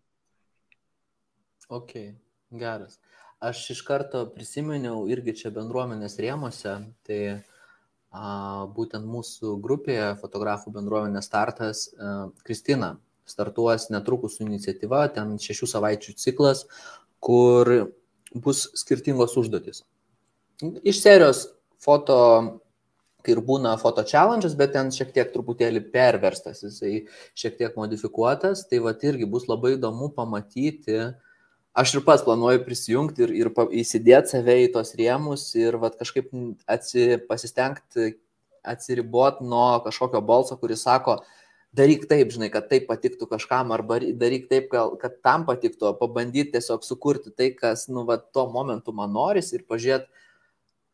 Ok, 1.67 1.97
geras. 2.55 3.01
Aš 3.43 3.65
iš 3.75 3.83
karto 3.85 4.23
prisiminiau 4.33 5.03
irgi 5.11 5.35
čia 5.43 5.51
bendruomenės 5.53 6.15
rėmose, 6.23 6.77
tai 7.05 7.19
a, 7.33 7.41
būtent 8.77 9.07
mūsų 9.09 9.57
grupėje 9.63 10.15
fotografų 10.21 10.73
bendruomenės 10.75 11.29
startas 11.29 11.89
a, 11.97 12.29
Kristina 12.47 12.97
startuos 13.27 13.89
netrukus 13.91 14.37
su 14.37 14.47
iniciatyva, 14.47 15.09
ten 15.15 15.35
šešių 15.43 15.69
savaičių 15.73 16.15
ciklas, 16.21 16.65
kur 17.19 17.91
bus 18.35 18.67
skirtingos 18.79 19.35
užduotis. 19.41 19.83
Iš 20.63 21.01
serijos 21.03 21.43
foto, 21.83 22.19
kai 23.27 23.35
ir 23.35 23.43
būna 23.45 23.75
foto 23.81 24.05
challenge'as, 24.07 24.55
bet 24.59 24.73
ten 24.77 24.93
šiek 24.95 25.13
tiek 25.17 25.33
truputėlį 25.35 25.83
perverstas, 25.93 26.63
jisai 26.65 27.07
šiek 27.37 27.59
tiek 27.59 27.77
modifikuotas, 27.79 28.65
tai 28.71 28.81
va 28.85 28.95
irgi 28.95 29.29
bus 29.29 29.49
labai 29.51 29.75
įdomu 29.77 30.13
pamatyti, 30.15 31.01
aš 31.77 31.95
ir 31.95 32.05
pats 32.07 32.25
planuoju 32.25 32.65
prisijungti 32.65 33.27
ir, 33.27 33.33
ir 33.45 33.51
įsidėti 33.83 34.33
save 34.33 34.61
į 34.65 34.71
tos 34.75 34.95
rėmus 34.99 35.49
ir 35.59 35.77
va 35.83 35.93
kažkaip 35.93 36.31
atsi, 36.73 37.17
pasistengti 37.29 38.15
atsiriboti 38.67 39.47
nuo 39.47 39.81
kažkokio 39.85 40.23
balso, 40.27 40.57
kuris 40.59 40.83
sako, 40.83 41.21
daryk 41.77 42.07
taip, 42.11 42.33
žinai, 42.35 42.49
kad 42.53 42.69
tai 42.71 42.81
patiktų 42.89 43.29
kažkam, 43.31 43.73
arba 43.77 44.01
daryk 44.01 44.49
taip, 44.51 44.73
kad 44.73 45.19
tam 45.25 45.45
patiktų, 45.49 45.93
pabandyti 46.01 46.57
tiesiog 46.57 46.85
sukurti 46.87 47.31
tai, 47.37 47.53
kas, 47.59 47.87
nu, 47.93 48.07
va, 48.09 48.19
tuo 48.19 48.49
momentu 48.51 48.95
man 48.97 49.13
norisi 49.15 49.59
ir 49.59 49.67
pažiūrėti, 49.69 50.26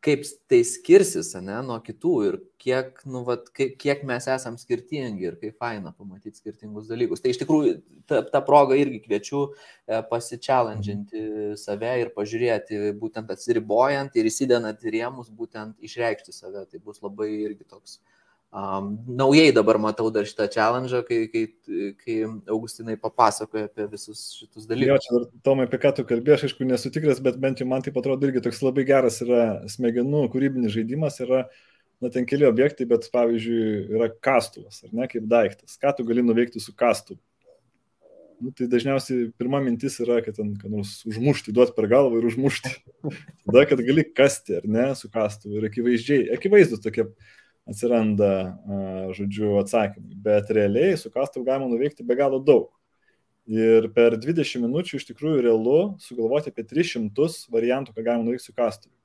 kaip 0.03 0.25
tai 0.51 0.59
skirsis, 0.67 1.31
ne, 1.39 1.55
nuo 1.63 1.77
kitų 1.83 2.13
ir 2.27 2.37
kiek, 2.61 2.97
nu, 3.07 3.21
vat, 3.27 3.47
kiek, 3.55 3.75
kiek 3.79 4.03
mes 4.07 4.27
esam 4.31 4.57
skirtingi 4.59 5.27
ir 5.29 5.37
kaip 5.39 5.55
faina 5.61 5.93
pamatyti 5.95 6.41
skirtingus 6.41 6.89
dalykus. 6.91 7.23
Tai 7.23 7.31
iš 7.31 7.39
tikrųjų 7.41 7.75
ta, 8.09 8.19
ta 8.33 8.41
proga 8.43 8.75
irgi 8.79 8.99
kviečiu 9.05 9.45
e, 9.47 10.01
pasičialandžinti 10.09 11.23
save 11.59 11.93
ir 12.01 12.11
pažiūrėti, 12.17 12.81
būtent 12.99 13.31
atsiribojant 13.31 14.19
ir 14.19 14.27
įsidedant 14.27 14.83
rėmus, 14.83 15.31
būtent 15.31 15.79
išreikšti 15.87 16.35
save. 16.35 16.65
Tai 16.67 16.83
bus 16.83 16.99
labai 17.03 17.29
irgi 17.45 17.63
toks 17.63 18.01
Um, 18.53 18.99
naujai 19.07 19.51
dabar 19.51 19.79
matau 19.81 20.11
dar 20.13 20.27
šitą 20.29 20.45
challenge, 20.53 20.99
kai, 21.07 21.23
kai, 21.33 21.41
kai 21.97 22.17
Augustinai 22.53 22.93
papasakoja 23.01 23.65
apie 23.65 23.87
visus 23.89 24.19
šitus 24.37 24.67
dalykus. 24.69 24.91
Jo, 24.91 24.97
čia 25.01 25.13
dar 25.15 25.25
Tomai, 25.47 25.65
apie 25.65 25.79
ką 25.81 25.91
tu 25.97 26.05
kalbėjai, 26.05 26.37
aš 26.37 26.45
aišku 26.51 26.67
nesu 26.69 26.91
tikras, 26.93 27.17
bet 27.25 27.39
bent 27.41 27.63
jau 27.63 27.65
man 27.71 27.81
tai 27.81 27.95
atrodo 27.97 28.29
irgi 28.29 28.45
toks 28.45 28.61
labai 28.61 28.85
geras 28.85 29.17
yra 29.25 29.41
smegenų 29.73 30.27
kūrybinis 30.35 30.75
žaidimas, 30.77 31.17
yra, 31.25 31.47
na, 31.97 32.13
ten 32.13 32.29
keli 32.29 32.45
objektai, 32.45 32.85
bet 32.93 33.09
pavyzdžiui, 33.17 33.67
yra 33.97 34.13
kastuvas, 34.13 34.83
ar 34.85 34.93
ne, 35.01 35.09
kaip 35.09 35.25
daiktas. 35.33 35.81
Ką 35.81 35.97
tu 35.97 36.05
gali 36.05 36.21
nuveikti 36.21 36.61
su 36.61 36.77
kastuvu? 36.77 37.17
Nu, 38.37 38.53
tai 38.53 38.69
dažniausiai 38.69 39.31
pirma 39.39 39.65
mintis 39.65 39.97
yra, 40.03 40.21
kad 40.21 40.37
ten, 40.37 40.53
kad 40.61 40.69
nors 40.69 40.99
užmušti, 41.09 41.57
duoti 41.57 41.73
per 41.73 41.89
galvą 41.89 42.21
ir 42.21 42.29
užmušti. 42.29 42.77
Tada, 43.47 43.65
kad 43.69 43.81
gali 43.81 44.05
kasti, 44.13 44.59
ar 44.61 44.69
ne, 44.69 44.91
su 44.99 45.09
kastuvu. 45.09 45.57
Ir 45.57 45.71
akivaizdžiai, 45.73 46.27
akivaizdus 46.37 46.85
tokie 46.85 47.09
atsiranda, 47.69 48.31
žodžiu, 49.15 49.57
atsakymai. 49.61 50.17
Bet 50.25 50.51
realiai 50.53 50.97
su 50.99 51.11
kastuvu 51.11 51.45
galima 51.47 51.69
nuveikti 51.71 52.05
be 52.05 52.17
galo 52.19 52.41
daug. 52.43 52.71
Ir 53.49 53.89
per 53.95 54.15
20 54.15 54.63
minučių 54.63 54.99
iš 54.99 55.07
tikrųjų 55.09 55.41
realu 55.43 55.79
sugalvoti 55.99 56.51
apie 56.51 56.63
300 56.63 57.47
variantų, 57.51 57.95
ką 57.95 58.05
galima 58.05 58.23
nuveikti 58.23 58.47
su 58.47 58.55
kastuvu. 58.55 58.95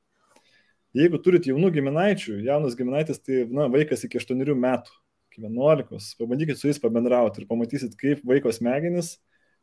Jeigu 0.96 1.18
turit 1.20 1.46
jaunų 1.46 1.72
giminaičių, 1.74 2.38
jaunas 2.46 2.76
giminaitis 2.78 3.20
tai 3.20 3.42
na, 3.52 3.66
vaikas 3.70 4.06
iki 4.06 4.20
8 4.22 4.54
metų, 4.56 4.94
iki 5.28 5.42
11, 5.44 6.14
pabandykit 6.18 6.58
su 6.58 6.70
jais 6.70 6.80
pabendrauti 6.80 7.42
ir 7.42 7.50
pamatysit, 7.50 7.98
kaip 7.98 8.22
vaiko 8.26 8.54
smegenis 8.54 9.16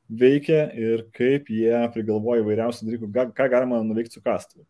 veikia 0.05 0.67
ir 0.77 1.07
kaip 1.15 1.49
jie 1.49 1.81
prigalvoja 1.95 2.43
įvairiausių 2.43 2.89
dalykų, 2.89 3.09
ką, 3.33 3.47
galima 3.49 3.81
nuveikti 3.81 4.19
su 4.19 4.23
kastuvu. 4.23 4.67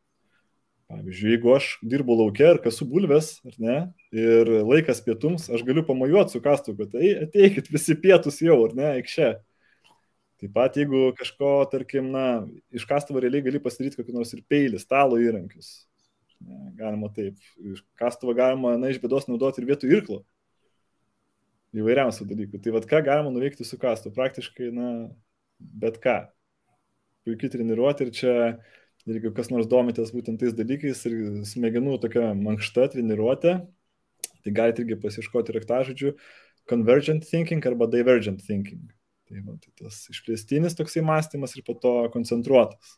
Pavyzdžiui, 0.86 1.31
jeigu 1.33 1.49
aš 1.55 1.67
dirbu 1.81 2.13
laukia 2.19 2.51
ir 2.53 2.59
kasu 2.61 2.86
bulves, 2.86 3.31
ar 3.47 3.55
ne, 3.61 3.77
ir 4.13 4.51
laikas 4.69 4.99
pietums, 5.01 5.47
aš 5.49 5.63
galiu 5.65 5.81
pamojuoti 5.88 6.36
su 6.36 6.41
kastu, 6.45 6.75
kad 6.77 6.91
tai 6.93 7.09
ateikit 7.23 7.71
visi 7.73 7.95
pietus 7.97 8.38
jau, 8.45 8.59
ar 8.67 8.75
ne, 8.77 8.91
aikšė. 8.99 9.31
Taip 10.43 10.53
pat, 10.53 10.77
jeigu 10.77 11.09
kažko, 11.17 11.49
tarkim, 11.71 12.11
na, 12.13 12.43
iš 12.75 12.86
kastuvo 12.86 13.23
realiai 13.23 13.47
gali 13.47 13.61
pasidaryti 13.63 13.97
kokį 13.97 14.13
nors 14.13 14.36
ir 14.36 14.43
peilį, 14.51 14.81
stalo 14.83 15.17
įrankius. 15.17 15.71
Ne, 16.43 16.69
galima 16.77 17.09
taip. 17.15 17.39
Iš 17.73 17.81
kastuvo 17.97 18.36
galima, 18.38 18.75
na, 18.77 18.93
iš 18.93 19.01
bėdos 19.01 19.25
naudoti 19.29 19.63
ir 19.63 19.69
vietų 19.71 19.89
irklo. 19.89 20.21
Įvairiausių 21.75 22.27
dalykų. 22.29 22.61
Tai 22.61 22.75
vad, 22.75 22.86
ką 22.91 23.01
galima 23.07 23.33
nuveikti 23.33 23.65
su 23.65 23.79
kastu? 23.81 24.13
Praktiškai, 24.13 24.69
na, 24.75 24.89
bet 25.57 25.97
ką. 26.03 26.19
Puikiai 27.25 27.55
treniruoti 27.55 28.05
ir 28.05 28.13
čia 28.13 28.36
Ir 29.06 29.20
jeigu 29.20 29.30
kas 29.38 29.51
nors 29.53 29.68
domitės 29.70 30.10
būtent 30.16 30.41
tais 30.41 30.53
dalykais 30.58 31.03
ir 31.06 31.16
smegenų 31.45 31.99
tokia 32.01 32.32
mankšta 32.34 32.88
treniruotė, 32.95 33.60
tai 34.41 34.53
galite 34.53 34.82
irgi 34.82 34.97
pasieškoti 35.03 35.53
raktažodžių 35.60 36.14
convergent 36.70 37.28
thinking 37.30 37.66
arba 37.70 37.86
divergent 37.91 38.41
thinking. 38.47 38.82
Tai, 39.30 39.43
va, 39.45 39.56
tai 39.62 39.72
tas 39.84 40.03
išplėstinis 40.10 40.78
toksai 40.78 41.06
mąstymas 41.06 41.53
ir 41.53 41.66
po 41.66 41.78
to 41.82 41.93
koncentruotas. 42.14 42.97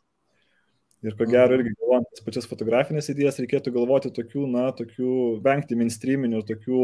Ir 1.03 1.13
ko 1.19 1.27
gero 1.27 1.53
mhm. 1.53 1.59
irgi 1.59 1.75
galvojant 1.75 2.09
tas 2.11 2.23
pačias 2.25 2.49
fotografinės 2.49 3.11
idėjas, 3.11 3.41
reikėtų 3.43 3.75
galvoti 3.75 4.11
tokių, 4.15 4.47
na, 4.55 4.69
tokių, 4.75 5.11
vengti 5.43 5.77
mainstreaminių, 5.79 6.41
tokių 6.47 6.83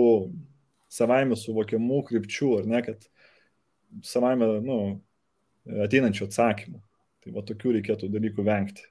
savaime 0.91 1.39
suvokiamų 1.39 2.03
krypčių, 2.11 2.51
ar 2.59 2.71
ne, 2.75 2.83
kad 2.85 3.07
savaime, 4.05 4.57
nu, 4.67 4.79
ateinančių 5.87 6.27
atsakymų. 6.27 6.83
Tai 7.23 7.37
va 7.37 7.43
tokių 7.47 7.79
reikėtų 7.79 8.11
dalykų 8.11 8.43
vengti 8.45 8.83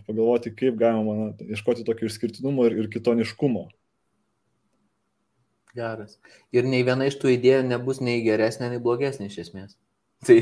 pagalvoti, 0.00 0.54
kaip 0.56 0.78
galima 0.80 1.14
na, 1.18 1.28
ieškoti 1.52 1.84
tokio 1.86 2.08
išskirtinumo 2.08 2.66
ir, 2.68 2.78
ir 2.84 2.90
kitoniškumo. 2.92 3.66
Geras. 5.76 6.18
Ir 6.52 6.68
nei 6.68 6.84
viena 6.84 7.06
iš 7.08 7.16
tų 7.20 7.32
idėjų 7.36 7.62
nebus 7.68 8.02
nei 8.04 8.20
geresnė, 8.24 8.72
nei 8.72 8.82
blogesnė 8.82 9.30
iš 9.30 9.38
esmės. 9.46 9.76
Tai... 10.26 10.38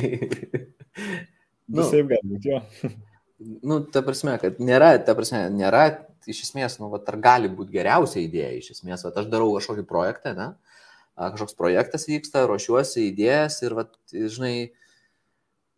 nu, 1.70 1.82
Visai 1.84 2.03
gali 2.03 2.32
būti, 2.32 2.51
jo. 2.51 2.62
nu, 3.68 3.80
ta 3.92 4.03
prasme, 4.07 4.34
kad 4.42 4.59
nėra, 4.62 4.92
ta 5.07 5.14
prasme, 5.18 5.44
nėra, 5.55 5.84
iš 6.28 6.44
esmės, 6.48 6.76
nu, 6.80 6.90
vat, 6.92 7.07
ar 7.09 7.18
gali 7.22 7.51
būti 7.53 7.74
geriausia 7.78 8.20
idėja, 8.24 8.53
iš 8.59 8.74
esmės, 8.76 9.05
vat, 9.07 9.16
aš 9.16 9.30
darau 9.32 9.53
kažkokį 9.55 9.86
projektą, 9.88 10.34
ne, 10.36 10.51
kažkoks 11.16 11.57
projektas 11.57 12.07
vyksta, 12.09 12.44
ruošiuosi 12.48 13.07
idėjas 13.09 13.61
ir, 13.64 13.76
vat, 13.78 13.94
žinai, 14.12 14.55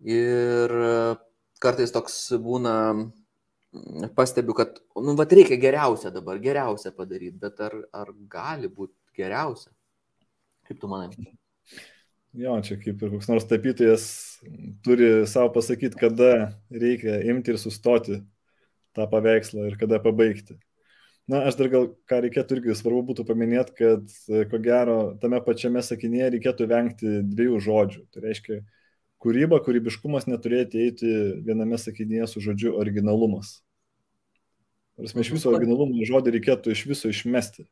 ir 0.03 0.75
kartais 1.63 1.95
toks 1.95 2.17
būna, 2.43 2.75
pastebiu, 4.17 4.55
kad, 4.57 4.81
nu, 5.01 5.15
va, 5.17 5.27
reikia 5.29 5.57
geriausia 5.61 6.13
dabar, 6.13 6.41
geriausia 6.43 6.93
padaryti, 6.97 7.39
bet 7.41 7.61
ar, 7.65 7.79
ar 7.97 8.13
gali 8.31 8.69
būti 8.69 8.95
geriausia? 9.17 9.73
Kaip 10.69 10.81
tu 10.81 10.91
manai? 10.91 11.33
Jo, 12.37 12.57
čia 12.65 12.79
kaip 12.81 13.01
ir 13.03 13.13
koks 13.13 13.29
nors 13.29 13.45
tapytojas 13.49 14.05
turi 14.85 15.27
savo 15.29 15.51
pasakyti, 15.53 15.99
kada 16.01 16.53
reikia 16.73 17.19
imti 17.29 17.53
ir 17.53 17.59
sustoti 17.61 18.23
tą 18.97 19.09
paveikslą 19.13 19.67
ir 19.69 19.77
kada 19.81 20.01
pabaigti. 20.05 20.57
Na, 21.29 21.45
aš 21.47 21.57
dar 21.61 21.69
gal 21.73 21.91
ką 22.11 22.19
reikėtų 22.25 22.57
irgi 22.57 22.75
svarbu 22.77 23.05
būtų 23.13 23.25
paminėti, 23.29 23.77
kad 23.79 24.15
ko 24.51 24.59
gero 24.65 24.97
tame 25.23 25.39
pačiame 25.45 25.85
sakinėje 25.85 26.33
reikėtų 26.35 26.67
vengti 26.73 27.13
dviejų 27.31 27.61
žodžių. 27.69 28.03
Tai 28.13 28.25
reiškia, 28.25 28.59
kūryba, 29.23 29.61
kūrybiškumas 29.63 30.27
neturėtų 30.31 30.81
eiti 30.83 31.13
viename 31.47 31.79
sakinyje 31.79 32.27
su 32.31 32.43
žodžiu 32.43 32.75
originalumas. 32.81 33.61
Prasme, 34.99 35.23
iš 35.25 35.33
viso 35.37 35.53
originalumo 35.53 36.05
žodį 36.09 36.37
reikėtų 36.37 36.75
iš 36.75 36.85
viso 36.91 37.11
išmesti. 37.13 37.65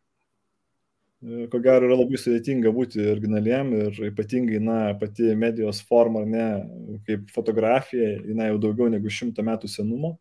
E, 1.20 1.44
ko 1.52 1.60
gero 1.62 1.90
yra 1.90 1.98
labai 1.98 2.18
sudėtinga 2.20 2.72
būti 2.74 3.02
originaliem 3.12 3.74
ir 3.76 4.00
ypatingai, 4.08 4.62
na, 4.64 4.78
pati 5.00 5.34
medijos 5.36 5.82
forma, 5.86 6.24
ne, 6.24 6.46
kaip 7.08 7.28
fotografija, 7.34 8.14
jinai 8.30 8.50
jau 8.52 8.60
daugiau 8.66 8.88
negu 8.92 9.12
šimtą 9.12 9.44
metų 9.46 9.70
senumo. 9.70 10.16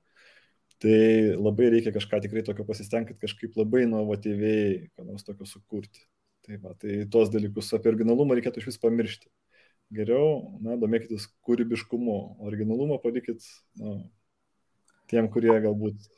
Tai 0.79 0.95
labai 1.35 1.73
reikia 1.73 1.91
kažką 1.91 2.21
tikrai 2.23 2.43
tokio 2.47 2.63
pasistengti, 2.67 3.15
kad 3.15 3.27
kažkaip 3.27 3.57
labai 3.59 3.83
inovatyviai, 3.83 4.89
ką 4.95 5.07
nors 5.07 5.27
tokio 5.27 5.47
sukurti. 5.47 6.05
Tai, 6.47 6.55
va, 6.63 6.71
tai 6.79 7.03
tuos 7.11 7.31
dalykus 7.31 7.73
apie 7.75 7.91
originalumą 7.91 8.37
reikėtų 8.37 8.61
iš 8.61 8.69
vis 8.71 8.79
pamiršti 8.79 9.27
geriau, 9.93 10.59
na, 10.63 10.77
domėkitės 10.79 11.27
kūrybiškumu, 11.45 12.15
originalumą 12.45 12.99
palikit 13.03 13.43
na, 13.79 13.99
tiem, 15.11 15.29
kurie 15.33 15.53
galbūt. 15.63 16.09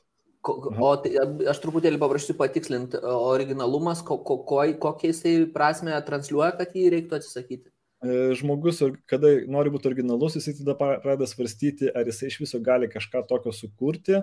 Ko, 0.41 0.55
o 0.57 0.91
tai, 0.97 1.13
aš 1.51 1.59
truputėlį 1.61 1.99
paprašysiu 2.01 2.33
patikslinti, 2.39 2.97
originalumas, 3.05 4.01
ko, 4.05 4.17
ko, 4.25 4.39
ko, 4.47 4.63
kokią 4.87 5.11
jisai 5.11 5.35
prasme 5.53 5.93
transliuoja, 6.07 6.55
kad 6.57 6.73
jį 6.73 6.87
reiktų 6.95 7.19
atsisakyti? 7.19 7.69
E, 8.01 8.31
žmogus, 8.39 8.81
kada 9.09 9.35
nori 9.53 9.69
būti 9.73 9.91
originalus, 9.91 10.39
jisai 10.39 10.55
tada 10.57 10.73
pradeda 10.79 11.29
svarstyti, 11.29 11.91
ar 11.93 12.09
jisai 12.09 12.31
iš 12.31 12.39
viso 12.41 12.61
gali 12.65 12.89
kažką 12.89 13.21
tokio 13.29 13.53
sukurti, 13.53 14.17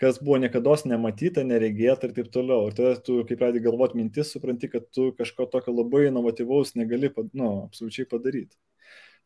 kas 0.00 0.18
buvo 0.22 0.38
niekada 0.42 0.74
nematyta, 0.88 1.44
neregėta 1.46 2.08
ir 2.08 2.14
taip 2.16 2.30
toliau. 2.34 2.68
Ir 2.68 2.76
tada 2.78 2.96
tu, 3.00 3.20
kai 3.28 3.36
pradedi 3.38 3.64
galvoti 3.64 3.98
mintis, 3.98 4.32
supranti, 4.34 4.70
kad 4.72 4.88
tu 4.94 5.10
kažko 5.18 5.46
tokio 5.52 5.74
labai 5.74 6.08
inovatyvaus 6.08 6.74
negali, 6.78 7.12
nu, 7.32 7.50
absoliučiai 7.68 8.08
padaryti. 8.10 8.56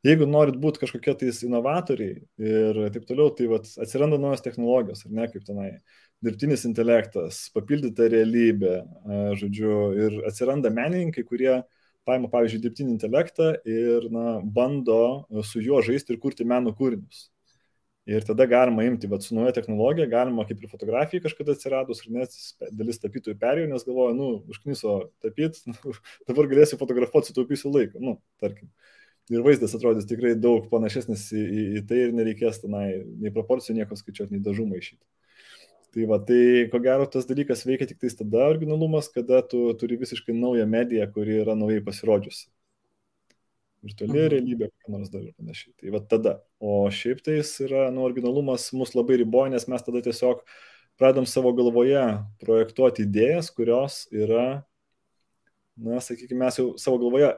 Jeigu 0.07 0.27
norit 0.29 0.59
būti 0.61 0.83
kažkokie 0.83 1.14
tais 1.19 1.39
inovatoriai 1.43 2.19
ir 2.39 2.83
taip 2.95 3.07
toliau, 3.09 3.33
tai 3.35 3.49
vat, 3.51 3.67
atsiranda 3.81 4.19
naujos 4.21 4.45
technologijos, 4.45 5.07
ar 5.07 5.14
ne, 5.17 5.27
kaip 5.33 5.47
tenai 5.47 5.71
dirbtinis 6.25 6.67
intelektas, 6.69 7.47
papildyta 7.55 8.07
realybė, 8.12 8.77
žodžiu, 9.41 9.73
ir 9.97 10.19
atsiranda 10.29 10.71
menininkai, 10.75 11.25
kurie 11.27 11.57
paima, 12.07 12.31
pavyzdžiui, 12.31 12.62
dirbtinį 12.62 12.95
intelektą 12.95 13.49
ir 13.67 14.07
na, 14.14 14.37
bando 14.43 15.27
su 15.49 15.64
juo 15.64 15.81
žaisti 15.83 16.14
ir 16.14 16.21
kurti 16.23 16.47
meno 16.47 16.75
kūrinius. 16.77 17.27
Ir 18.07 18.23
tada 18.23 18.45
galima 18.47 18.85
imti, 18.87 19.09
bet 19.11 19.25
su 19.27 19.35
nauja 19.35 19.51
technologija, 19.55 20.07
galima 20.07 20.45
kaip 20.47 20.61
ir 20.63 20.71
fotografijai 20.71 21.25
kažkada 21.25 21.57
atsiradus, 21.57 22.05
ir 22.05 22.13
net 22.15 22.37
dalis 22.79 23.01
tapytojų 23.03 23.35
perėjo, 23.41 23.67
nes 23.73 23.87
galvoja, 23.87 24.13
nu, 24.15 24.29
užkniso 24.53 24.93
tapyti, 25.25 25.65
nu, 25.73 25.95
dabar 26.29 26.47
galėsiu 26.53 26.79
fotografuoti, 26.79 27.33
sutaupysiu 27.33 27.73
laiką, 27.75 27.99
nu, 28.03 28.21
tarkim. 28.43 28.71
Ir 29.27 29.43
vaizdas 29.43 29.75
atrodys 29.75 30.07
tikrai 30.07 30.37
daug 30.39 30.69
panašesnis 30.71 31.25
į, 31.35 31.43
į, 31.43 31.63
į 31.81 31.85
tai 31.91 32.05
ir 32.05 32.15
nereikės 32.15 32.63
tenai 32.63 32.87
nei 33.19 33.33
proporcijų 33.35 33.81
nieko 33.81 33.99
skaičiuoti, 33.99 34.37
nei 34.37 34.45
dažų 34.45 34.69
maišyti. 34.71 35.03
Tai 35.97 36.07
va, 36.07 36.21
tai 36.29 36.69
ko 36.71 36.79
gero 36.85 37.09
tas 37.11 37.27
dalykas 37.27 37.67
veikia 37.67 37.89
tik 37.91 37.99
tais 38.05 38.15
tada 38.15 38.47
originalumas, 38.53 39.11
kada 39.11 39.41
tu 39.51 39.65
turi 39.81 39.99
visiškai 39.99 40.37
naują 40.37 40.69
mediją, 40.71 41.09
kuri 41.11 41.41
yra 41.43 41.59
naujai 41.59 41.83
pasirodžiusi. 41.83 42.47
Virtuali 43.87 44.18
mhm. 44.18 44.30
realybė, 44.34 44.70
kokia 44.72 44.95
nors 44.95 45.11
dar 45.12 45.24
ir 45.24 45.34
panašiai. 45.39 45.74
Tai 45.80 45.95
va 45.95 46.03
tada. 46.12 46.37
O 46.61 46.78
šiaip 46.93 47.22
tai 47.24 47.39
jis 47.39 47.53
yra, 47.66 47.89
nu, 47.95 48.05
originalumas 48.07 48.68
mus 48.76 48.95
labai 48.97 49.20
riboja, 49.22 49.53
nes 49.55 49.68
mes 49.70 49.87
tada 49.87 50.03
tiesiog 50.05 50.43
pradam 51.01 51.26
savo 51.28 51.53
galvoje 51.57 52.05
projektuoti 52.43 53.05
idėjas, 53.05 53.51
kurios 53.55 54.05
yra, 54.14 54.47
na, 55.76 56.01
sakykime, 56.01 56.41
mes 56.47 56.61
jau 56.61 56.70
savo 56.80 57.01
galvoje 57.03 57.34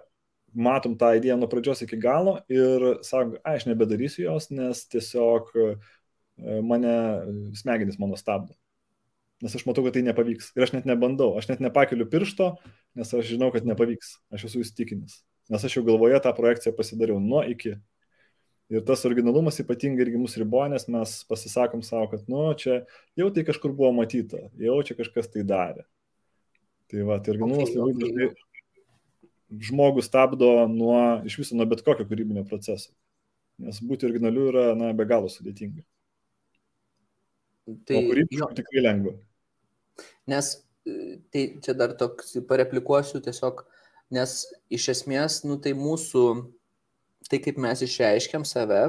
matom 0.55 0.95
tą 0.99 1.13
idėją 1.19 1.37
nuo 1.39 1.49
pradžios 1.51 1.83
iki 1.85 1.99
galo 2.01 2.39
ir 2.53 2.87
sakom, 3.07 3.37
aš 3.47 3.67
nebedarysiu 3.69 4.25
jos, 4.25 4.49
nes 4.55 4.85
tiesiog 4.93 5.51
e, 5.53 5.67
mane 6.65 6.95
smegenys 7.59 7.99
mano 8.01 8.17
stabdo. 8.21 8.57
Nes 9.43 9.55
aš 9.55 9.63
matau, 9.69 9.85
kad 9.87 9.95
tai 9.95 10.03
nepavyks. 10.03 10.51
Ir 10.59 10.67
aš 10.67 10.73
net 10.75 10.89
nebandau, 10.89 11.37
aš 11.39 11.47
net 11.53 11.61
nepakeliu 11.63 12.09
piršto, 12.11 12.57
nes 12.99 13.13
aš 13.15 13.29
žinau, 13.29 13.53
kad 13.55 13.69
nepavyks. 13.69 14.17
Aš 14.35 14.49
esu 14.49 14.65
įstikinęs. 14.65 15.21
Nes 15.49 15.65
aš 15.65 15.79
jau 15.79 15.85
galvoje 15.87 16.19
tą 16.25 16.33
projekciją 16.37 16.75
pasidariau 16.77 17.21
nuo 17.23 17.43
iki. 17.49 17.77
Ir 18.69 18.83
tas 18.85 19.05
originalumas 19.09 19.57
ypatingai 19.63 20.05
irgi 20.05 20.19
mus 20.21 20.35
riboja, 20.37 20.69
nes 20.75 20.85
mes 20.93 21.13
pasisakom 21.29 21.81
savo, 21.87 22.11
kad, 22.13 22.27
nu, 22.29 22.51
čia 22.61 22.83
jau 23.17 23.31
tai 23.33 23.47
kažkur 23.49 23.73
buvo 23.73 23.95
matyta, 23.97 24.43
jau 24.61 24.77
čia 24.85 24.99
kažkas 24.99 25.31
tai 25.33 25.45
darė. 25.49 25.87
Tai 26.93 27.07
va, 27.09 27.17
tai 27.17 27.33
originalumas 27.33 27.73
labai 27.73 27.97
dažnai 27.97 28.29
žmogų 29.71 30.05
stabdo 30.05 30.51
nuo, 30.69 30.99
iš 31.25 31.39
viso 31.41 31.57
nuo 31.57 31.65
bet 31.69 31.81
kokio 31.87 32.05
kūrybinio 32.09 32.45
proceso. 32.49 32.93
Nes 33.59 33.81
būti 33.83 34.07
originaliu 34.07 34.51
yra, 34.53 34.67
na, 34.79 34.93
be 34.95 35.07
galo 35.09 35.33
sudėtinga. 35.33 35.81
Tai 37.89 37.97
o 37.99 38.05
kūrybiškai 38.11 38.61
tikrai 38.61 38.85
lengva. 38.85 39.17
Nes, 40.31 40.53
tai 41.33 41.45
čia 41.65 41.75
dar 41.77 41.97
toks, 41.99 42.37
pareplikuosiu 42.49 43.21
tiesiog, 43.25 43.65
nes 44.15 44.39
iš 44.73 44.89
esmės, 44.95 45.43
nu, 45.45 45.59
tai 45.63 45.75
mūsų 45.79 46.25
tai 47.29 47.41
kaip 47.45 47.59
mes 47.61 47.83
išreiškiam 47.85 48.45
save, 48.49 48.89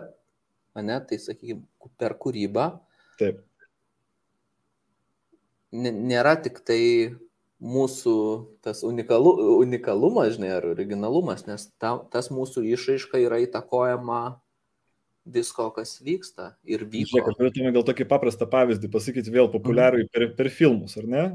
ne, 0.80 1.00
tai 1.08 1.20
sakykime, 1.20 1.66
per 2.00 2.16
kūrybą. 2.22 2.70
Taip. 3.20 3.42
Nėra 5.76 6.38
tik 6.42 6.62
tai 6.66 6.82
mūsų 7.60 8.16
tas 8.64 8.82
unikalu, 8.88 9.34
unikalumas, 9.60 10.38
žinai, 10.38 10.54
ar 10.56 10.70
originalumas, 10.72 11.44
nes 11.50 11.68
ta, 11.82 11.98
tas 12.14 12.32
mūsų 12.34 12.64
išraiška 12.72 13.20
yra 13.22 13.42
įtakojama 13.44 14.40
visko, 15.30 15.68
kas 15.76 15.98
vyksta 16.02 16.54
ir 16.64 16.88
vyko. 16.88 17.20
Žiūrėk, 17.20 17.38
turėtume 17.38 17.74
gal 17.76 17.86
tokį 17.86 18.08
paprastą 18.10 18.48
pavyzdį 18.50 18.90
pasakyti 18.94 19.36
vėl 19.36 19.52
populiarų 19.52 20.06
mhm. 20.06 20.12
per, 20.16 20.28
per 20.40 20.52
filmus, 20.54 20.96
ar 20.98 21.10
ne? 21.12 21.26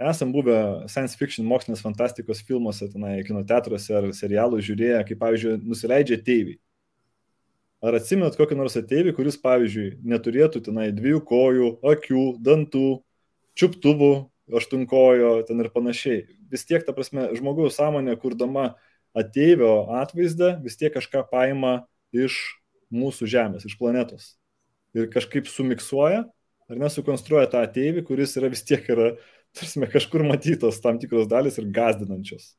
Esam 0.00 0.32
buvę 0.32 0.56
science 0.88 1.18
fiction 1.18 1.46
mokslinės 1.48 1.82
fantastikos 1.84 2.40
filmuose, 2.46 2.88
tenai, 2.92 3.20
kinoteatruose 3.26 3.94
ar 3.98 4.08
serialų 4.16 4.62
žiūrėję, 4.64 5.04
kaip, 5.08 5.20
pavyzdžiui, 5.20 5.60
nusileidžia 5.68 6.18
ateiviai. 6.20 6.58
Ar 7.80 7.96
atsimenat 7.96 8.36
kokį 8.36 8.58
nors 8.58 8.76
ateivį, 8.76 9.14
kuris, 9.16 9.38
pavyzdžiui, 9.40 9.94
neturėtų 10.04 10.60
tenai 10.66 10.90
dviejų 10.92 11.22
kojų, 11.28 11.70
akių, 11.92 12.24
dantų, 12.44 12.88
čiuptuvų, 13.56 14.12
aštunkojo 14.60 15.32
ten 15.48 15.62
ir 15.62 15.70
panašiai. 15.72 16.24
Vis 16.50 16.66
tiek, 16.68 16.84
ta 16.84 16.92
prasme, 16.96 17.28
žmogaus 17.38 17.78
sąmonė, 17.78 18.16
kurdama 18.20 18.74
ateivio 19.16 19.86
atvaizdą, 20.00 20.58
vis 20.64 20.76
tiek 20.80 20.92
kažką 20.92 21.24
paima 21.30 21.84
iš 22.12 22.36
mūsų 22.92 23.28
Žemės, 23.30 23.64
iš 23.68 23.78
planetos. 23.78 24.34
Ir 24.96 25.06
kažkaip 25.12 25.48
sumiksuoja, 25.48 26.24
ar 26.70 26.80
nesukonstruoja 26.82 27.48
tą 27.50 27.62
ateivį, 27.66 28.04
kuris 28.06 28.34
yra 28.38 28.50
vis 28.50 28.64
tiek 28.66 28.86
yra 28.90 29.12
tarsi 29.56 29.88
kažkur 29.92 30.24
matytos 30.26 30.80
tam 30.84 30.98
tikros 31.02 31.28
dalis 31.30 31.58
ir 31.60 31.68
gazdinančios. 31.74 32.54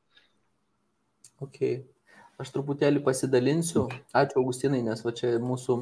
Ok. 1.42 1.88
Aš 2.42 2.50
truputėlį 2.56 3.04
pasidalinsiu. 3.06 3.86
Ačiū 4.18 4.42
Augustinai, 4.42 4.82
nes 4.86 5.04
va 5.06 5.14
čia 5.14 5.36
mūsų 5.42 5.78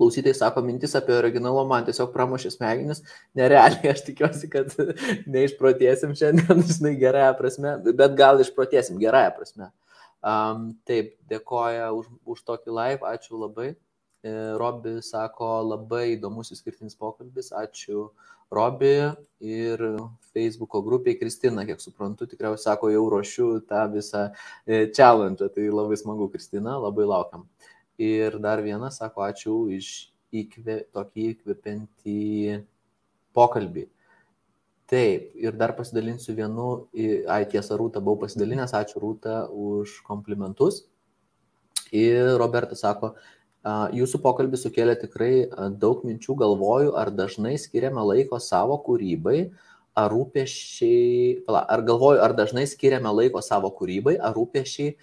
klausytojai 0.00 0.36
sako 0.36 0.62
mintis 0.64 0.94
apie 0.96 1.12
originalą, 1.14 1.66
man 1.68 1.84
tiesiog 1.84 2.14
pramušė 2.14 2.54
smegenis. 2.54 3.02
Nerealiai, 3.38 3.92
aš 3.92 4.04
tikiuosi, 4.06 4.48
kad 4.52 4.72
neišprotėsim 5.34 6.16
šiandien, 6.18 6.64
žinai, 6.70 6.94
gerąją 7.00 7.36
prasme, 7.38 7.76
bet 7.92 8.18
gal 8.18 8.40
išprotėsim 8.42 9.00
gerąją 9.02 9.34
prasme. 9.36 9.70
Um, 10.22 10.70
taip, 10.88 11.16
dėkoja 11.28 11.90
už, 11.96 12.08
už 12.34 12.44
tokį 12.46 12.76
live, 12.78 13.08
ačiū 13.10 13.40
labai. 13.40 13.72
Robi 14.22 15.00
sako, 15.02 15.48
labai 15.66 16.12
įdomus 16.14 16.52
išskirtinis 16.54 16.94
pokalbis, 16.94 17.50
ačiū 17.58 18.04
Robi 18.54 18.92
ir 19.42 19.80
Facebook'o 20.30 20.82
grupiai 20.86 21.16
Kristina, 21.18 21.64
kiek 21.66 21.80
suprantu, 21.82 22.28
tikriausiai 22.30 22.70
sako, 22.70 22.92
jau 22.92 23.02
ruošiu 23.10 23.48
tą 23.66 23.88
visą 23.90 24.28
e, 24.30 24.84
challenge, 24.94 25.48
tai 25.56 25.66
labai 25.72 25.98
smagu, 25.98 26.28
Kristina, 26.30 26.76
labai 26.78 27.08
laukiam. 27.08 27.48
Ir 27.98 28.38
dar 28.44 28.62
vienas 28.62 29.00
sako, 29.02 29.24
ačiū 29.26 29.56
iš 29.74 29.90
įkvė, 30.32 30.78
tokį 30.94 31.26
įkvepiantį 31.32 32.20
pokalbį. 33.34 33.88
Taip, 34.92 35.30
ir 35.40 35.58
dar 35.58 35.74
pasidalinsiu 35.74 36.36
vienu, 36.36 36.70
ai 37.26 37.42
tiesa, 37.48 37.74
Rūta 37.80 37.98
buvau 38.04 38.22
pasidalinęs, 38.22 38.74
ačiū 38.76 39.02
Rūta 39.02 39.46
už 39.50 40.02
komplimentus. 40.06 40.84
Ir 41.92 42.36
Robertas 42.40 42.84
sako, 42.84 43.16
Jūsų 43.62 44.18
pokalbis 44.22 44.64
sukėlė 44.66 44.96
tikrai 44.98 45.46
daug 45.78 46.02
minčių, 46.02 46.34
galvoju, 46.40 46.96
ar 46.98 47.12
dažnai 47.14 47.54
skiriame 47.62 48.02
laiko 48.02 48.40
savo 48.42 48.74
kūrybai, 48.82 49.52
ar 49.94 50.10
rūpešiai, 50.10 51.44
ar 51.46 51.84
galvoju, 51.86 52.22
ar 52.24 52.34
dažnai 52.34 52.66
skiriame 52.66 53.12
laiko 53.14 53.42
savo 53.44 53.70
kūrybai, 53.76 54.16
ar 54.18 54.34
rūpešiai 54.34 54.96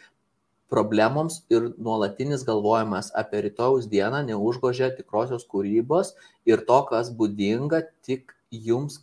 problemoms 0.69 1.39
ir 1.49 1.71
nuolatinis 1.81 2.43
galvojimas 2.45 3.13
apie 3.17 3.41
rytojus 3.47 3.87
dieną 3.89 4.21
neužgožia 4.27 4.91
tikrosios 4.97 5.47
kūrybos 5.49 6.13
ir 6.45 6.61
to, 6.67 6.83
kas 6.91 7.09
būdinga 7.15 7.81
tik 8.05 8.35
jums, 8.51 8.99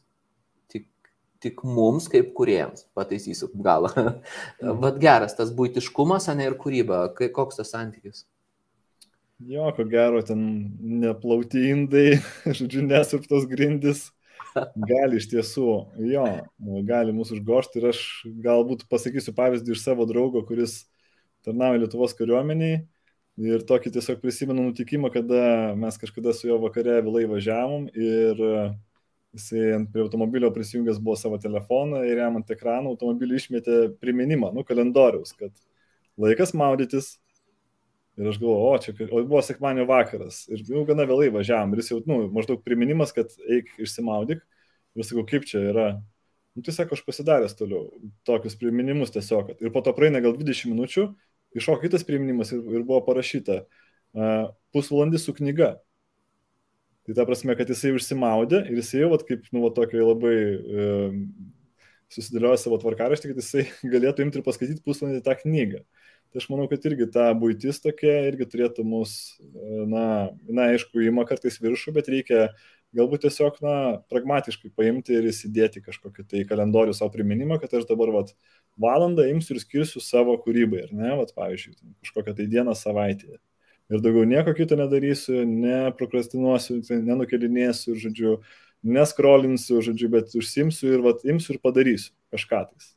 tik, 0.71 0.87
tik 1.43 1.65
mums 1.65 2.07
kaip 2.13 2.33
kuriems. 2.39 2.87
Pataisysiu 2.95 3.51
galą. 3.57 3.91
Mhm. 3.97 4.79
Vat 4.85 5.03
geras 5.03 5.35
tas 5.39 5.51
būtiškumas, 5.51 6.29
o 6.31 6.39
ne 6.39 6.51
ir 6.53 6.61
kūryba. 6.61 7.07
Koks 7.35 7.63
tas 7.63 7.75
santykis? 7.75 8.27
Jo, 9.39 9.69
ko 9.77 9.85
gero, 9.85 10.23
ten 10.25 10.41
neplauti 10.81 11.61
indai, 11.69 12.19
žodžiu, 12.57 12.81
nesuptos 12.87 13.45
grindis, 13.51 14.07
gali 14.89 15.21
iš 15.21 15.27
tiesų, 15.29 15.67
jo, 16.09 16.25
gali 16.89 17.13
mūsų 17.13 17.37
užgošti 17.37 17.83
ir 17.83 17.91
aš 17.91 18.01
galbūt 18.47 18.87
pasakysiu 18.89 19.35
pavyzdį 19.37 19.75
iš 19.75 19.83
savo 19.85 20.07
draugo, 20.09 20.41
kuris 20.49 20.87
tarnauja 21.45 21.83
Lietuvos 21.83 22.17
kariuomeniai 22.17 22.87
ir 23.45 23.67
tokį 23.69 23.93
tiesiog 23.99 24.23
prisimenu 24.23 24.65
nutikimą, 24.71 25.13
kada 25.13 25.75
mes 25.77 26.01
kažkada 26.01 26.33
su 26.33 26.49
juo 26.49 26.57
vakare 26.63 26.97
vėlai 27.05 27.27
važiavom 27.29 27.91
ir 27.93 28.41
jisai 29.37 29.85
prie 29.93 30.07
automobilio 30.07 30.49
prisijungęs 30.55 30.97
buvo 30.97 31.19
savo 31.21 31.37
telefoną 31.37 32.01
ir 32.09 32.25
jam 32.25 32.41
ant 32.41 32.57
ekrano 32.57 32.97
automobilį 32.97 33.37
išmetė 33.37 33.79
priminimą, 34.01 34.55
nu, 34.57 34.65
kalendoriaus, 34.65 35.37
kad 35.37 35.53
laikas 36.17 36.57
maudytis, 36.57 37.19
Ir 38.17 38.31
aš 38.31 38.39
galvoju, 38.41 38.69
o 38.73 38.77
čia, 38.81 38.93
o 39.13 39.21
buvo 39.29 39.43
sekmanio 39.45 39.85
vakaras. 39.89 40.47
Ir 40.49 40.63
jau 40.65 40.87
gana 40.89 41.05
vėlai 41.09 41.29
važiavam. 41.35 41.75
Ir 41.75 41.83
jis 41.83 41.91
jau, 41.93 41.99
nu, 42.09 42.23
maždaug 42.33 42.63
priminimas, 42.65 43.13
kad 43.17 43.35
eik 43.45 43.75
išsimaudyk. 43.83 44.41
Ir 44.97 45.05
sakau, 45.05 45.27
kaip 45.29 45.45
čia 45.49 45.61
yra. 45.73 45.89
Nu, 46.57 46.65
tai 46.65 46.73
sako, 46.73 46.97
aš 46.97 47.03
pasidaręs 47.05 47.57
toliau. 47.59 47.91
Tokius 48.25 48.57
priminimus 48.57 49.13
tiesiog. 49.13 49.59
Ir 49.61 49.73
po 49.75 49.83
to 49.85 49.93
praeina 49.97 50.23
gal 50.25 50.33
20 50.33 50.73
minučių, 50.73 51.11
iššoko 51.61 51.83
kitas 51.85 52.07
priminimas 52.09 52.55
ir, 52.57 52.63
ir 52.73 52.87
buvo 52.89 53.03
parašyta 53.05 53.59
uh, 53.67 54.47
pusvalandis 54.73 55.29
su 55.29 55.37
knyga. 55.37 55.75
Tai 57.07 57.19
ta 57.19 57.27
prasme, 57.29 57.53
kad 57.59 57.69
jisai 57.71 57.93
užsimaudė 57.95 58.63
ir 58.65 58.81
jisai 58.81 59.05
jau, 59.05 59.13
vat, 59.13 59.27
kaip, 59.29 59.45
nu, 59.53 59.67
va, 59.67 59.75
tokio 59.77 60.09
labai 60.09 60.35
uh, 60.57 61.21
susidėlioja 62.17 62.63
savo 62.65 62.81
tvarkaraštį, 62.81 63.35
kad 63.35 63.45
jisai 63.45 63.67
galėtų 63.95 64.25
imti 64.25 64.41
ir 64.41 64.47
paskaityti 64.47 64.85
pusvalandį 64.87 65.21
tą 65.29 65.37
knygą. 65.43 65.85
Tai 66.37 66.43
aš 66.43 66.51
manau, 66.53 66.67
kad 66.69 66.83
irgi 66.85 67.07
ta 67.09 67.31
būtis 67.33 67.79
tokia 67.81 68.27
irgi 68.29 68.45
turėtų 68.53 68.83
mus, 68.85 69.13
na, 69.89 70.35
na, 70.45 70.67
aišku, 70.75 71.01
įma 71.09 71.23
kartais 71.25 71.55
viršų, 71.65 71.95
bet 71.97 72.11
reikia 72.13 72.43
galbūt 72.93 73.23
tiesiog, 73.25 73.57
na, 73.65 73.77
pragmatiškai 74.13 74.69
paimti 74.77 75.17
ir 75.17 75.31
įsidėti 75.31 75.81
kažkokį 75.87 76.27
tai 76.29 76.43
kalendorių 76.51 76.93
savo 76.99 77.09
priminimą, 77.15 77.57
kad 77.63 77.73
aš 77.81 77.87
dabar, 77.89 78.13
vat, 78.19 78.35
valandą 78.77 79.25
imsiu 79.31 79.57
ir 79.57 79.63
skirsiu 79.65 80.05
savo 80.05 80.37
kūrybai, 80.45 80.85
ar 80.85 80.93
ne, 80.93 81.15
vat, 81.23 81.33
pavyzdžiui, 81.41 81.73
kažkokią 82.05 82.37
tai 82.37 82.49
dieną 82.53 82.77
savaitėje. 82.83 83.41
Ir 83.89 84.05
daugiau 84.05 84.29
nieko 84.29 84.53
kito 84.61 84.77
nedarysiu, 84.77 85.41
neprokrastinuosiu, 85.49 86.83
nenukelinėsiu, 87.01 87.97
žodžiu, 88.05 88.37
neskrolinsiu, 88.85 89.81
žodžiu, 89.89 90.13
bet 90.13 90.37
užsimsiu 90.37 90.93
ir, 90.99 91.09
vat, 91.09 91.25
imsiu 91.25 91.57
ir 91.57 91.65
padarysiu 91.65 92.13
kažką 92.29 92.65
tais. 92.69 92.93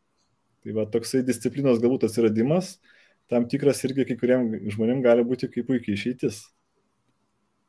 Tai 0.59 0.81
va 0.83 0.89
toksai 0.91 1.23
disciplinos 1.23 1.79
galbūt 1.79 2.09
atsiradimas, 2.09 2.75
uh, 2.75 2.95
tam 3.29 3.45
tikras 3.49 3.83
irgi 3.85 4.07
kai 4.09 4.17
kuriem 4.19 4.47
žmonėm 4.73 5.03
gali 5.05 5.25
būti 5.27 5.49
kaip 5.51 5.69
puikiai 5.69 5.97
išeitis. 5.97 6.41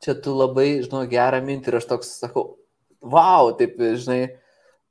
Čia 0.01 0.15
tu 0.17 0.33
labai, 0.33 0.81
žinau, 0.81 1.03
gerą 1.09 1.41
mintį 1.45 1.69
ir 1.69 1.77
aš 1.77 1.87
toks 1.91 2.15
sakau, 2.23 2.55
wow, 3.05 3.51
taip, 3.57 3.77
žinai, 3.77 4.33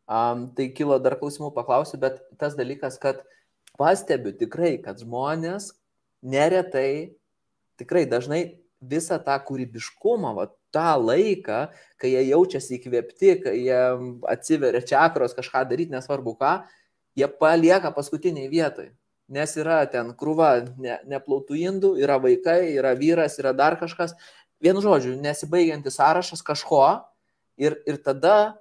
um, 0.07 0.47
tai 0.55 0.69
kilo 0.75 1.01
dar 1.03 1.19
klausimų 1.19 1.51
paklausiu, 1.57 1.99
bet 2.03 2.21
tas 2.39 2.55
dalykas, 2.59 3.01
kad 3.03 3.25
pastebiu 3.81 4.31
tikrai, 4.39 4.77
kad 4.83 5.03
žmonės 5.03 5.73
neretai, 6.23 7.17
tikrai 7.81 8.05
dažnai 8.07 8.61
visą 8.81 9.19
tą 9.23 9.35
kūrybiškumą, 9.49 10.35
va, 10.39 10.47
tą 10.71 10.95
laiką, 11.03 11.65
kai 11.99 12.13
jie 12.15 12.23
jaučiasi 12.31 12.79
įkvėpti, 12.79 13.35
kai 13.43 13.57
jie 13.59 13.81
atsiveria 14.31 14.83
čakros 14.87 15.35
kažką 15.35 15.65
daryti, 15.67 15.95
nesvarbu 15.95 16.37
ką, 16.39 16.55
jie 17.19 17.27
palieka 17.41 17.91
paskutiniai 17.95 18.47
vietai. 18.53 18.93
Nes 19.31 19.53
yra 19.61 19.85
ten 19.91 20.11
krūva 20.19 20.51
ne, 20.75 20.99
neplautų 21.07 21.59
indų, 21.61 21.93
yra 22.03 22.19
vaikai, 22.23 22.75
yra 22.75 22.97
vyras, 22.99 23.39
yra 23.39 23.53
dar 23.55 23.79
kažkas. 23.79 24.17
Vienu 24.61 24.83
žodžiu, 24.83 25.15
nesibaigiantis 25.23 25.97
sąrašas 25.97 26.43
kažko 26.45 26.83
ir, 27.61 27.79
ir 27.89 28.01
tada 28.03 28.59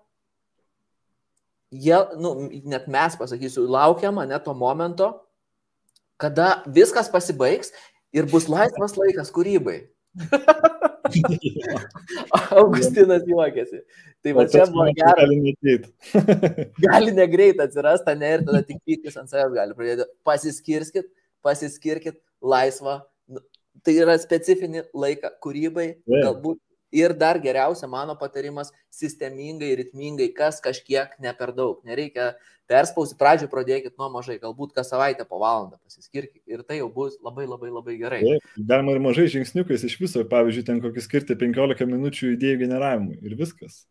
jie, 1.73 1.97
nu, 2.21 2.49
net 2.69 2.87
mes 2.87 3.17
pasakysiu, 3.17 3.65
laukiam 3.69 4.21
ane 4.21 4.37
to 4.45 4.53
momento, 4.53 5.11
kada 6.21 6.61
viskas 6.67 7.09
pasibaigs 7.11 7.73
ir 8.13 8.29
bus 8.29 8.49
laisvas 8.49 8.97
laikas 8.99 9.33
kūrybai. 9.33 9.87
Augustinas 12.51 13.23
juokiasi. 13.27 13.81
Tai 14.23 14.33
va 14.35 14.45
čia 14.51 14.65
buvo 14.69 14.87
gerai. 14.97 15.13
Gali 15.21 15.37
negreit. 15.45 15.83
gali 16.85 17.11
negreit 17.15 17.61
atsirasti, 17.63 18.15
ne 18.19 18.33
ir 18.37 18.41
tada 18.47 18.61
tik 18.65 18.79
pyktis 18.87 19.17
ant 19.21 19.29
savęs 19.31 19.53
gali 19.55 19.77
pradėti. 19.77 20.07
Pasiskirskit, 20.27 21.07
pasiskirkit 21.45 22.17
laisvą. 22.41 22.95
Nu, 23.29 23.43
tai 23.85 23.93
yra 24.03 24.15
specifinį 24.19 24.81
laiką 24.93 25.29
kūrybai, 25.45 25.87
yeah. 26.03 26.25
galbūt 26.27 26.59
Ir 26.91 27.13
dar 27.13 27.37
geriausia 27.41 27.87
mano 27.87 28.15
patarimas- 28.17 28.71
sistemingai, 29.01 29.75
ritmingai, 29.77 30.33
kas 30.33 30.61
kažkiek 30.61 31.09
ne 31.19 31.33
per 31.33 31.53
daug. 31.53 31.83
Nereikia 31.85 32.33
perspausti, 32.69 33.17
pradžioje 33.17 33.49
pradėkit 33.51 33.97
nuo 33.97 34.09
mažai, 34.13 34.39
galbūt 34.41 34.73
kas 34.73 34.89
savaitę 34.89 35.25
po 35.27 35.39
valandą 35.41 35.77
pasiskirkit 35.83 36.41
ir 36.47 36.63
tai 36.63 36.79
jau 36.79 36.89
bus 36.93 37.17
labai 37.21 37.45
labai 37.45 37.69
labai 37.69 37.97
gerai. 37.97 38.21
Galima 38.57 38.93
ir 38.93 38.99
mažai 38.99 39.27
žingsniukais 39.27 39.85
iš 39.85 39.99
viso, 39.99 40.23
pavyzdžiui, 40.23 40.65
ten 40.65 40.81
kokį 40.81 41.01
skirti 41.05 41.37
15 41.37 41.85
minučių 41.85 42.35
idėjų 42.35 42.61
generavimui 42.65 43.17
ir 43.21 43.37
viskas. 43.39 43.85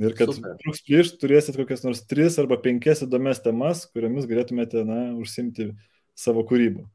Ir 0.00 0.14
kad 0.16 0.32
truks 0.32 0.80
prieš 0.86 1.12
turėsit 1.20 1.58
kokias 1.60 1.84
nors 1.84 2.00
3 2.08 2.38
arba 2.40 2.56
5 2.56 3.04
įdomias 3.04 3.42
temas, 3.44 3.84
kuriomis 3.92 4.28
galėtumėte, 4.28 4.80
na, 4.88 5.10
užsimti 5.20 5.74
savo 6.16 6.44
kūrybą. 6.48 6.86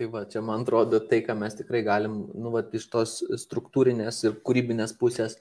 Tai 0.00 0.06
va, 0.08 0.22
čia 0.24 0.40
man 0.40 0.62
atrodo 0.64 0.96
tai, 1.04 1.18
ką 1.20 1.34
mes 1.36 1.52
tikrai 1.58 1.82
galim, 1.84 2.14
nu, 2.32 2.48
va, 2.54 2.62
iš 2.72 2.86
tos 2.88 3.18
struktūrinės 3.42 4.22
ir 4.24 4.38
kūrybinės 4.48 4.94
pusės 4.96 5.34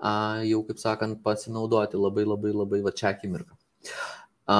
a, 0.00 0.40
jau, 0.48 0.62
kaip 0.64 0.78
sakant, 0.80 1.18
pasinaudoti 1.20 2.00
labai 2.00 2.24
labai 2.24 2.54
labai 2.54 2.78
va 2.86 2.94
čia 2.96 3.10
akimirką. 3.10 3.58
A, 4.48 4.56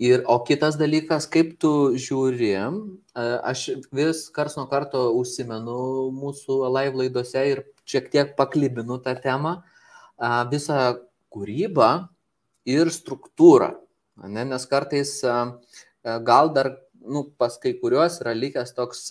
ir, 0.00 0.24
o 0.24 0.38
kitas 0.48 0.78
dalykas, 0.80 1.26
kaip 1.28 1.58
tu 1.60 1.72
žiūri, 2.00 2.48
a, 2.56 2.70
aš 3.50 3.66
vis 3.92 4.22
kars 4.32 4.56
nuo 4.56 4.64
karto 4.72 5.04
užsimenu 5.20 5.76
mūsų 6.22 6.56
live 6.78 7.02
laidose 7.02 7.44
ir 7.50 7.62
šiek 7.84 8.08
tiek 8.16 8.32
paklibinu 8.40 8.96
tą 9.04 9.18
temą, 9.20 9.58
a, 10.16 10.32
visą 10.48 10.94
kūrybą 11.28 11.90
ir 12.64 12.88
struktūrą. 12.96 13.74
Ne, 14.24 14.48
nes 14.48 14.64
kartais 14.72 15.18
a, 15.28 15.42
gal 16.24 16.56
dar 16.56 16.72
nu, 17.08 17.24
pas 17.40 17.56
kai 17.60 17.74
kuriuos 17.80 18.20
yra 18.22 18.34
likęs 18.36 18.74
toks, 18.76 19.06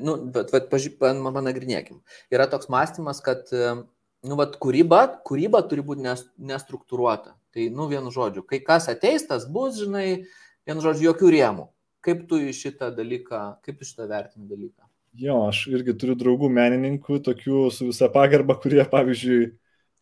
nu, 0.00 0.16
bet, 0.34 0.52
bet 0.54 0.70
panagrinėkim. 0.72 2.00
Yra 2.34 2.48
toks 2.50 2.70
mąstymas, 2.72 3.22
kad, 3.24 3.50
nu, 3.52 4.38
bet 4.38 4.58
kūryba, 4.62 5.02
kūryba 5.26 5.62
turi 5.68 5.84
būti 5.86 6.06
nestruktūruota. 6.52 7.36
Tai, 7.56 7.68
nu, 7.72 7.88
vienu 7.88 8.12
žodžiu, 8.12 8.44
kai 8.44 8.60
kas 8.64 8.90
ateis, 8.92 9.26
tas 9.28 9.46
bus, 9.48 9.78
žinai, 9.80 10.26
vienu 10.68 10.84
žodžiu, 10.84 11.10
jokių 11.10 11.32
rėmų. 11.36 11.70
Kaip 12.06 12.26
tu 12.30 12.38
šitą 12.54 12.92
dalyką, 12.94 13.44
kaip 13.66 13.78
tu 13.80 13.86
šitą 13.88 14.06
vertini 14.10 14.46
dalyką? 14.46 14.84
Jo, 15.16 15.46
aš 15.48 15.62
irgi 15.72 15.94
turiu 15.96 16.14
draugų 16.20 16.50
menininkų, 16.52 17.22
tokių 17.24 17.70
su 17.72 17.88
visa 17.88 18.10
pagarba, 18.12 18.58
kurie, 18.60 18.82
pavyzdžiui, 18.90 19.46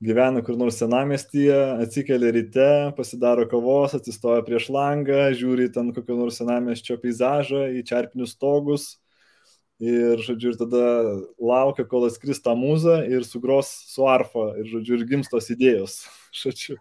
gyvena 0.05 0.43
kur 0.45 0.59
nors 0.61 0.77
senamestyje, 0.81 1.57
atsikelia 1.85 2.33
ryte, 2.35 2.69
pasidaro 2.99 3.47
kavos, 3.49 3.95
atsistoja 3.97 4.45
prieš 4.45 4.69
langą, 4.75 5.31
žiūri 5.39 5.71
ten 5.73 5.93
kokio 5.97 6.19
nors 6.19 6.41
senamestčio 6.41 6.99
peizažą, 7.01 7.67
į 7.79 7.85
čerpinius 7.89 8.35
stogus 8.37 8.91
ir, 9.83 10.21
žodžiu, 10.23 10.53
ir 10.53 10.59
tada 10.61 10.85
laukia, 11.41 11.87
kol 11.89 12.07
atskris 12.09 12.43
tą 12.45 12.55
mūzą 12.59 13.01
ir 13.11 13.27
sugros 13.27 13.71
su 13.91 14.07
arfa 14.09 14.53
ir, 14.61 14.69
žodžiu, 14.71 14.99
ir 14.99 15.07
gimstos 15.11 15.51
idėjos. 15.55 16.03
Žodžiu. 16.45 16.79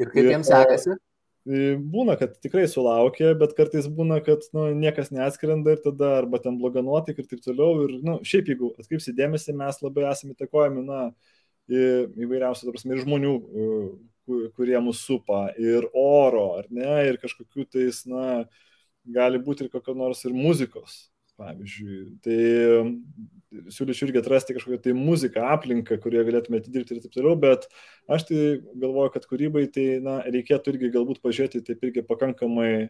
Ir 0.00 0.08
kaip 0.12 0.30
jiems 0.30 0.48
sekasi? 0.48 0.96
Būna, 1.46 2.16
kad 2.18 2.32
tikrai 2.42 2.64
sulaukia, 2.66 3.30
bet 3.38 3.52
kartais 3.54 3.84
būna, 3.86 4.18
kad 4.24 4.42
nu, 4.56 4.66
niekas 4.74 5.12
neatskrenda 5.14 5.76
ir 5.76 5.82
tada 5.84 6.16
arba 6.18 6.40
ten 6.42 6.56
bloga 6.58 6.82
nuotaika 6.82 7.22
ir 7.22 7.28
taip 7.30 7.44
toliau. 7.44 7.84
Ir 7.84 8.00
nu, 8.02 8.16
šiaip, 8.26 8.50
jeigu 8.50 8.72
atkreipsi 8.80 9.14
dėmesį, 9.14 9.54
mes 9.60 9.78
labai 9.84 10.08
esame 10.10 10.34
įtakojami, 10.34 10.82
na, 10.88 11.02
įvairiausių, 11.70 12.68
ta 12.68 12.74
prasme, 12.74 12.94
ir 12.94 13.02
žmonių, 13.02 13.34
kurie 14.56 14.78
mūsų 14.82 15.02
supa, 15.02 15.42
ir 15.58 15.86
oro, 15.94 16.56
ar 16.60 16.70
ne, 16.70 16.94
ir 17.10 17.18
kažkokių 17.22 17.66
tais, 17.70 18.02
na, 18.10 18.46
gali 19.06 19.38
būti 19.42 19.66
ir 19.66 19.70
kokio 19.72 19.94
nors 19.98 20.24
ir 20.26 20.34
muzikos, 20.34 21.06
pavyzdžiui. 21.38 22.00
Tai 22.24 23.70
siūlyčiau 23.72 24.08
irgi 24.08 24.20
atrasti 24.22 24.56
kažkokią 24.56 24.80
tai 24.82 24.94
muziką, 24.96 25.44
aplinką, 25.54 25.98
kurie 26.02 26.24
galėtume 26.26 26.60
atidirbti 26.60 26.96
ir 26.96 27.02
taip 27.04 27.14
toliau, 27.14 27.36
bet 27.38 27.68
aš 28.10 28.26
tai 28.30 28.40
galvoju, 28.74 29.12
kad 29.14 29.28
kūrybai 29.30 29.66
tai, 29.72 29.86
na, 30.04 30.18
reikėtų 30.26 30.74
irgi 30.74 30.92
galbūt 30.96 31.22
pažiūrėti 31.24 31.62
taip 31.66 31.84
irgi 31.86 32.06
pakankamai 32.06 32.88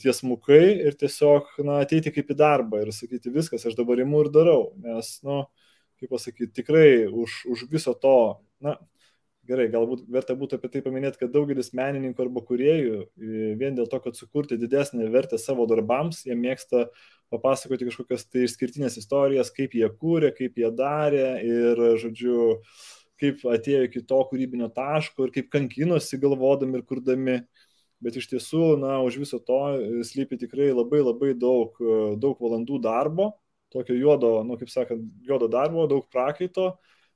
tiesmukai 0.00 0.62
ir 0.84 0.96
tiesiog, 1.00 1.54
na, 1.64 1.80
ateiti 1.84 2.12
kaip 2.12 2.30
į 2.30 2.36
darbą 2.38 2.82
ir 2.84 2.90
sakyti 2.92 3.32
viskas, 3.32 3.64
aš 3.64 3.76
dabar 3.78 4.02
imu 4.02 4.26
ir 4.26 4.32
darau, 4.34 4.74
nes, 4.84 5.16
na, 5.24 5.42
nu, 5.42 5.63
kaip 6.04 6.12
pasakyti, 6.12 6.52
tikrai 6.60 7.06
už, 7.08 7.44
už 7.50 7.64
viso 7.72 7.94
to, 7.96 8.16
na, 8.62 8.76
gerai, 9.48 9.66
galbūt 9.72 10.04
verta 10.12 10.36
būtų 10.38 10.58
apie 10.58 10.70
tai 10.72 10.82
paminėti, 10.84 11.20
kad 11.20 11.32
daugelis 11.32 11.72
menininkų 11.76 12.24
arba 12.24 12.42
kuriejų 12.44 13.00
vien 13.60 13.76
dėl 13.76 13.88
to, 13.90 14.00
kad 14.04 14.16
sukurti 14.16 14.58
didesnį 14.60 15.10
vertę 15.12 15.38
savo 15.40 15.66
darbams, 15.70 16.24
jie 16.28 16.36
mėgsta 16.38 16.86
papasakoti 17.32 17.88
kažkokias 17.88 18.26
tai 18.30 18.46
išskirtinės 18.48 18.98
istorijas, 19.00 19.52
kaip 19.54 19.76
jie 19.76 19.88
kūrė, 20.00 20.32
kaip 20.36 20.58
jie 20.60 20.70
darė 20.76 21.28
ir, 21.44 21.84
žodžiu, 22.00 22.54
kaip 23.20 23.44
atėjo 23.48 23.84
iki 23.88 24.04
to 24.08 24.20
kūrybinio 24.30 24.70
taško 24.74 25.28
ir 25.28 25.36
kaip 25.36 25.52
kankinosi 25.52 26.20
galvodami 26.22 26.80
ir 26.80 26.88
kurdami. 26.88 27.38
Bet 28.04 28.18
iš 28.20 28.26
tiesų, 28.28 28.74
na, 28.82 28.98
už 29.00 29.16
viso 29.22 29.38
to 29.40 29.58
slypi 30.04 30.36
tikrai 30.36 30.66
labai 30.74 31.00
labai 31.00 31.30
daug, 31.40 31.78
daug 32.20 32.40
valandų 32.42 32.82
darbo 32.84 33.30
tokio 33.74 33.96
juodo, 33.98 34.36
nu, 34.46 34.58
kaip 34.60 34.70
sakant, 34.72 35.04
juodo 35.26 35.50
darbo, 35.50 35.88
daug 35.90 36.06
prakaito 36.12 36.72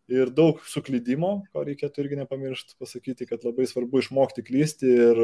ir 0.08 0.32
daug 0.32 0.60
suklydimo, 0.64 1.32
ko 1.52 1.62
reikėtų 1.68 2.04
irgi 2.04 2.18
nepamiršti 2.22 2.78
pasakyti, 2.80 3.28
kad 3.28 3.44
labai 3.44 3.68
svarbu 3.68 4.00
išmokti 4.02 4.44
klysti 4.46 4.88
ir, 4.88 5.22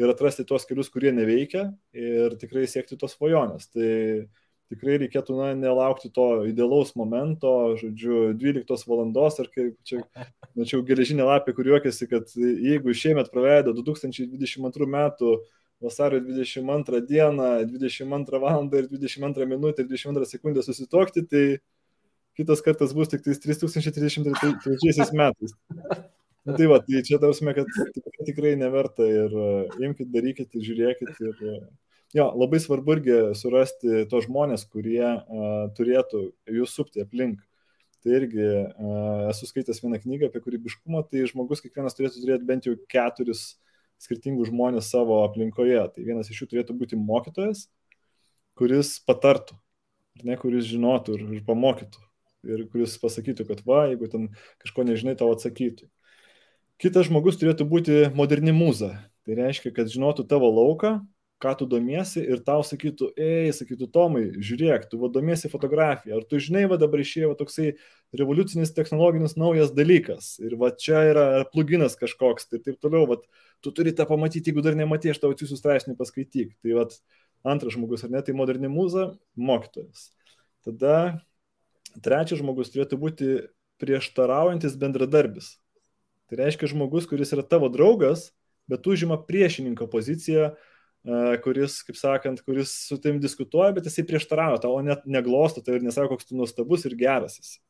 ir 0.00 0.12
atrasti 0.12 0.46
tuos 0.48 0.64
kelius, 0.68 0.88
kurie 0.92 1.12
neveikia 1.12 1.68
ir 1.96 2.36
tikrai 2.40 2.64
siekti 2.70 2.98
tos 3.00 3.16
svajonės. 3.16 3.68
Tai 3.76 3.90
tikrai 4.72 4.96
reikėtų 5.02 5.36
na, 5.38 5.50
nelaukti 5.58 6.10
to 6.14 6.26
idealaus 6.48 6.94
momento, 6.98 7.76
žodžiu, 7.78 8.32
12 8.38 8.88
valandos, 8.90 9.38
ar 9.42 9.50
kaip 9.52 9.76
čia, 9.86 10.00
mačiau, 10.58 10.82
geležinė 10.86 11.26
lapė, 11.28 11.54
kur 11.56 11.68
juokiasi, 11.70 12.08
kad 12.10 12.32
jeigu 12.34 12.96
šiemet 12.96 13.30
praleido 13.34 13.76
2022 13.76 14.90
metų 14.96 15.36
vasario 15.80 16.20
22 16.20 17.00
dieną, 17.06 17.66
22 17.66 18.38
val. 18.38 18.68
ir 18.72 18.88
22 18.88 19.46
minutę 19.46 19.82
ir 19.82 19.88
22 19.88 20.26
sekundę 20.26 20.62
susitokti, 20.62 21.26
tai 21.26 21.58
kitas 22.36 22.62
kartas 22.62 22.92
bus 22.92 23.08
tik 23.08 23.22
3033 23.22 25.12
metais. 25.12 25.52
Na, 26.46 26.54
tai 26.54 26.68
va, 26.70 26.78
tai 26.78 27.02
čia 27.02 27.18
tausime, 27.18 27.50
kad 27.56 27.66
tikrai, 27.94 28.24
tikrai 28.28 28.52
neverta 28.54 29.02
ir 29.02 29.32
uh, 29.34 29.80
imkite, 29.82 30.12
darykite, 30.14 30.60
žiūrėkite. 30.62 31.16
Ir, 31.18 31.40
uh, 31.42 31.64
jo, 32.14 32.28
labai 32.38 32.60
svarbu 32.62 32.94
irgi 32.94 33.16
surasti 33.34 34.04
tos 34.12 34.28
žmonės, 34.28 34.62
kurie 34.70 35.02
uh, 35.02 35.66
turėtų 35.74 36.22
jūs 36.60 36.76
supti 36.78 37.02
aplink. 37.02 37.42
Tai 38.06 38.14
irgi 38.20 38.46
uh, 38.46 39.26
esu 39.32 39.48
skaitęs 39.50 39.82
vieną 39.82 39.98
knygą 40.04 40.30
apie 40.30 40.44
kūrybiškumą, 40.44 41.02
tai 41.10 41.26
žmogus 41.26 41.64
kiekvienas 41.64 41.98
turėtų 41.98 42.22
turėti 42.22 42.46
bent 42.46 42.70
jau 42.70 42.76
keturis 42.94 43.56
skirtingus 44.02 44.50
žmonės 44.50 44.90
savo 44.92 45.22
aplinkoje. 45.24 45.80
Tai 45.94 46.06
vienas 46.06 46.30
iš 46.30 46.42
jų 46.42 46.50
turėtų 46.52 46.76
būti 46.78 46.98
mokytojas, 47.00 47.66
kuris 48.58 48.96
patartų, 49.06 49.56
ne, 50.24 50.36
kuris 50.40 50.68
žinotų 50.68 51.18
ir, 51.18 51.26
ir 51.38 51.44
pamokytų. 51.46 52.02
Ir 52.46 52.62
kuris 52.70 52.94
pasakytų, 53.02 53.48
kad 53.48 53.62
va, 53.66 53.86
jeigu 53.90 54.08
ten 54.12 54.28
kažko 54.62 54.84
nežinai, 54.86 55.16
tau 55.18 55.32
atsakytų. 55.34 55.88
Kitas 56.78 57.08
žmogus 57.08 57.38
turėtų 57.40 57.66
būti 57.66 58.02
moderni 58.14 58.52
mūza. 58.54 58.92
Tai 59.26 59.38
reiškia, 59.38 59.72
kad 59.74 59.90
žinotų 59.90 60.26
tavo 60.30 60.52
lauką, 60.52 61.00
ką 61.42 61.52
tu 61.60 61.66
domiesi 61.68 62.22
ir 62.24 62.40
tau 62.44 62.62
sakytų, 62.64 63.10
ei, 63.20 63.50
sakytų 63.52 63.90
Tomai, 63.92 64.24
žiūrėk, 64.40 64.86
tu 64.90 65.00
vadomiesi 65.02 65.50
fotografiją, 65.52 66.16
ar 66.16 66.24
tu 66.28 66.40
žinai, 66.40 66.64
va 66.70 66.78
dabar 66.80 67.02
išėjo 67.02 67.34
toksai 67.36 67.74
revoliucinis 68.16 68.72
technologinis 68.76 69.36
naujas 69.36 69.74
dalykas 69.76 70.36
ir 70.40 70.56
va 70.56 70.70
čia 70.72 71.02
yra 71.10 71.26
pluginas 71.52 71.98
kažkoks 72.00 72.48
ir 72.56 72.64
taip 72.64 72.80
toliau, 72.80 73.04
va 73.10 73.20
tu 73.60 73.72
turi 73.74 73.92
tą 73.96 74.08
pamatyti, 74.08 74.48
jeigu 74.48 74.64
dar 74.64 74.78
nematai, 74.78 75.12
aš 75.12 75.20
tau 75.20 75.34
atsiųsiu 75.34 75.58
straipsnį 75.60 75.96
paskaityk. 75.98 76.56
Tai 76.62 76.80
va 76.80 76.88
Antras 77.46 77.76
žmogus, 77.76 78.02
ar 78.02 78.10
ne, 78.10 78.18
tai 78.26 78.34
moderni 78.34 78.66
mūza, 78.66 79.12
mokytojas. 79.38 80.08
Tada 80.66 81.20
trečias 82.02 82.40
žmogus 82.40 82.72
turėtų 82.72 82.98
būti 82.98 83.28
prieštaraujantis 83.78 84.74
bendradarbis. 84.80 85.52
Tai 86.26 86.40
reiškia 86.40 86.72
žmogus, 86.72 87.06
kuris 87.06 87.30
yra 87.36 87.44
tavo 87.46 87.68
draugas, 87.70 88.32
bet 88.66 88.88
užima 88.90 89.20
priešininko 89.28 89.86
poziciją, 89.92 90.56
kuris, 91.44 91.78
kaip 91.86 91.98
sakant, 91.98 92.42
kuris 92.46 92.72
su 92.88 92.98
tavim 92.98 93.20
diskutuoja, 93.22 93.74
bet 93.76 93.86
jisai 93.86 94.06
prieštarauja 94.08 94.64
tau, 94.64 94.74
o 94.74 94.82
net 94.82 95.04
neglosto 95.06 95.62
tai 95.62 95.78
ir 95.78 95.86
nesako, 95.86 96.16
koks 96.16 96.30
tu 96.30 96.38
nuostabus 96.38 96.86
ir 96.88 96.96
geras 96.98 97.38
esi. 97.38 97.60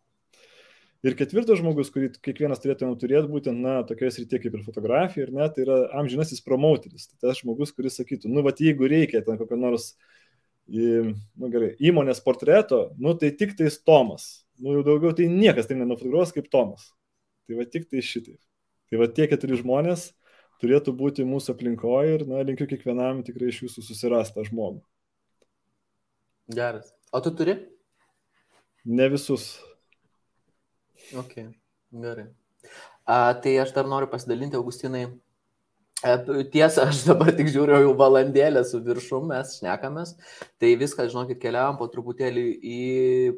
Ir 1.05 1.15
ketvirtas 1.15 1.61
žmogus, 1.61 1.91
kurį 1.93 2.09
kiekvienas 2.25 2.63
turėtume 2.63 2.97
turėti, 2.99 3.29
būtent, 3.31 3.61
na, 3.63 3.77
tokioje 3.87 4.15
srityje 4.17 4.41
kaip 4.43 4.57
ir 4.57 4.65
fotografija, 4.65 5.27
ir 5.27 5.35
net, 5.37 5.53
tai 5.55 5.67
yra 5.67 5.77
amžinasis 6.01 6.41
promoteris. 6.43 7.11
Tai 7.11 7.29
tas 7.29 7.43
žmogus, 7.43 7.75
kuris 7.77 7.99
sakytų, 8.01 8.33
nu, 8.33 8.43
va, 8.47 8.55
jeigu 8.57 8.89
reikia 8.91 9.21
ten 9.27 9.39
kokio 9.39 9.59
nors, 9.61 9.93
nu, 10.73 11.51
gerai, 11.53 11.75
įmonės 11.79 12.25
portreto, 12.25 12.81
nu, 12.99 13.15
tai 13.21 13.31
tik 13.37 13.55
tais 13.59 13.77
Tomas. 13.85 14.47
Nu, 14.59 14.79
jau 14.79 14.87
daugiau 14.87 15.13
tai 15.15 15.29
niekas 15.31 15.69
tai 15.69 15.77
nenufotografuos 15.77 16.33
kaip 16.35 16.49
Tomas. 16.51 16.89
Tai 17.47 17.61
va, 17.61 17.69
tik 17.71 17.87
tai 17.93 18.03
šitaip. 18.03 18.41
Tai 18.91 19.03
va, 19.03 19.11
tie 19.13 19.29
keturi 19.31 19.61
žmonės, 19.61 20.09
turėtų 20.63 20.95
būti 20.97 21.27
mūsų 21.29 21.55
aplinkoje 21.55 22.17
ir, 22.17 22.25
na, 22.29 22.43
linkiu 22.47 22.69
kiekvienam 22.71 23.23
tikrai 23.27 23.51
iš 23.53 23.65
jūsų 23.67 23.85
susirastą 23.89 24.45
žmogų. 24.49 24.81
Geras. 26.57 26.93
O 27.13 27.21
tu 27.23 27.33
turi? 27.35 27.59
Ne 28.87 29.09
visus. 29.11 29.57
Ok, 31.17 31.39
gerai. 31.91 32.29
A, 33.07 33.35
tai 33.39 33.57
aš 33.63 33.73
dar 33.75 33.89
noriu 33.91 34.09
pasidalinti, 34.11 34.59
Augustinai. 34.59 35.07
E, 36.07 36.15
tiesa, 36.53 36.87
aš 36.91 37.05
dabar 37.09 37.33
tik 37.35 37.51
žiūriu 37.53 37.81
jau 37.83 37.95
valandėlę 37.99 38.63
su 38.67 38.81
viršum, 38.83 39.29
mes 39.33 39.57
šnekamės. 39.61 40.15
Tai 40.63 40.73
viską, 40.83 41.09
žinokit, 41.11 41.41
keliavam 41.43 41.79
po 41.81 41.91
truputėlį 41.91 42.47
į 42.59 42.81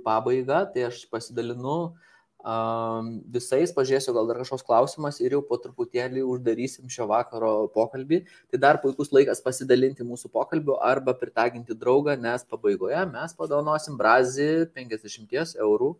pabaigą. 0.04 0.62
Tai 0.74 0.88
aš 0.88 1.02
pasidalinu 1.12 1.76
uh, 1.78 2.07
visais, 2.44 3.72
pažiūrėsiu, 3.74 4.14
gal 4.14 4.28
dar 4.28 4.38
kažkoks 4.38 4.62
klausimas 4.62 5.18
ir 5.20 5.34
jau 5.34 5.42
po 5.42 5.58
truputėlį 5.58 6.22
uždarysim 6.22 6.88
šio 6.88 7.08
vakaro 7.10 7.68
pokalbį. 7.74 8.22
Tai 8.50 8.58
dar 8.62 8.78
puikus 8.82 9.10
laikas 9.12 9.42
pasidalinti 9.42 10.06
mūsų 10.06 10.30
pokalbiu 10.30 10.78
arba 10.80 11.14
pritaginti 11.18 11.74
draugą, 11.74 12.16
nes 12.16 12.44
pabaigoje 12.46 13.04
mes 13.10 13.34
padovanosim 13.34 13.98
Brazį 13.98 14.68
50 14.74 15.58
eurų 15.58 15.96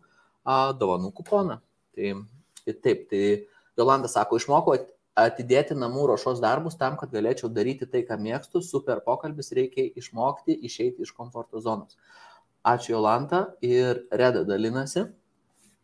dovanų 0.79 1.11
kuponą. 1.13 1.59
Tai 1.95 2.15
taip, 2.81 3.09
tai 3.11 3.45
Jolanda 3.77 4.07
sako, 4.07 4.39
išmokau 4.39 4.77
atidėti 5.19 5.75
namų 5.75 6.07
ruošos 6.13 6.39
darbus 6.39 6.77
tam, 6.79 6.95
kad 6.95 7.11
galėčiau 7.11 7.49
daryti 7.51 7.85
tai, 7.85 8.05
ką 8.07 8.15
mėgstu. 8.15 8.63
Super 8.63 9.03
pokalbis, 9.03 9.51
reikia 9.51 9.89
išmokti 9.99 10.55
išeiti 10.55 11.03
iš 11.03 11.11
komforto 11.11 11.59
zonos. 11.59 11.99
Ačiū 12.63 12.95
Jolanta 12.95 13.49
ir 13.63 14.05
Reda 14.11 14.45
dalinasi. 14.47 15.09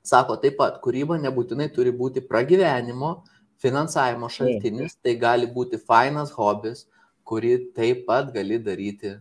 Sako 0.05 0.37
taip 0.41 0.59
pat, 0.59 0.77
kūryba 0.83 1.17
nebūtinai 1.21 1.65
turi 1.73 1.93
būti 1.95 2.21
pragyvenimo, 2.29 3.15
finansavimo 3.61 4.29
šaltinis, 4.29 4.99
tai 5.01 5.15
gali 5.17 5.47
būti 5.49 5.79
fainas 5.81 6.33
hobis, 6.35 6.85
kurį 7.25 7.55
taip 7.77 8.05
pat 8.09 8.29
gali 8.35 8.59
daryti 8.61 9.15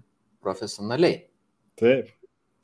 profesionaliai. 0.44 1.22
Taip. 1.80 2.12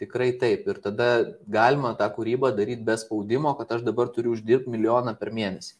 Tikrai 0.01 0.31
taip. 0.41 0.69
Ir 0.69 0.79
tada 0.85 1.09
galima 1.49 1.95
tą 1.97 2.07
kūrybą 2.13 2.53
daryti 2.57 2.85
be 2.85 2.97
spaudimo, 3.01 3.53
kad 3.57 3.73
aš 3.77 3.85
dabar 3.89 4.13
turiu 4.13 4.33
uždirbti 4.37 4.73
milijoną 4.73 5.13
per 5.21 5.33
mėnesį. 5.37 5.75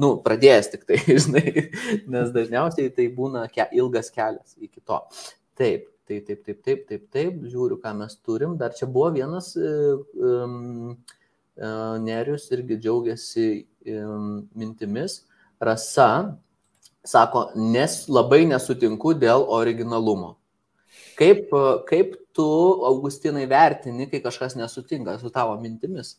Nu, 0.00 0.14
pradėjęs 0.24 0.72
tik 0.72 0.84
tai, 0.88 1.00
žinai, 1.24 1.68
nes 2.08 2.32
dažniausiai 2.34 2.92
tai 2.96 3.08
būna 3.12 3.46
ke 3.52 3.68
ilgas 3.76 4.12
kelias 4.12 4.56
iki 4.60 4.80
to. 4.80 5.00
Taip, 5.60 5.88
tai 6.08 6.20
taip, 6.24 6.44
taip, 6.44 6.60
taip, 6.64 6.84
taip, 6.88 7.08
taip, 7.12 7.40
žiūriu, 7.48 7.80
ką 7.80 7.96
mes 8.00 8.16
turim. 8.20 8.56
Dar 8.60 8.76
čia 8.76 8.88
buvo 8.88 9.08
vienas 9.16 9.52
um, 9.56 10.96
E, 10.96 11.21
Nerius 11.56 12.48
irgi 12.54 12.78
džiaugiasi 12.80 13.48
mintimis. 14.56 15.22
Rasa 15.62 16.08
sako, 17.06 17.50
nes 17.56 18.04
labai 18.10 18.44
nesutinku 18.50 19.14
dėl 19.18 19.44
originalumo. 19.52 20.36
Kaip, 21.18 21.52
kaip 21.88 22.16
tu, 22.34 22.46
Augustinai, 22.88 23.44
vertini, 23.50 24.08
kai 24.10 24.22
kažkas 24.24 24.56
nesutinka 24.58 25.18
su 25.20 25.30
tavo 25.34 25.58
mintimis? 25.60 26.16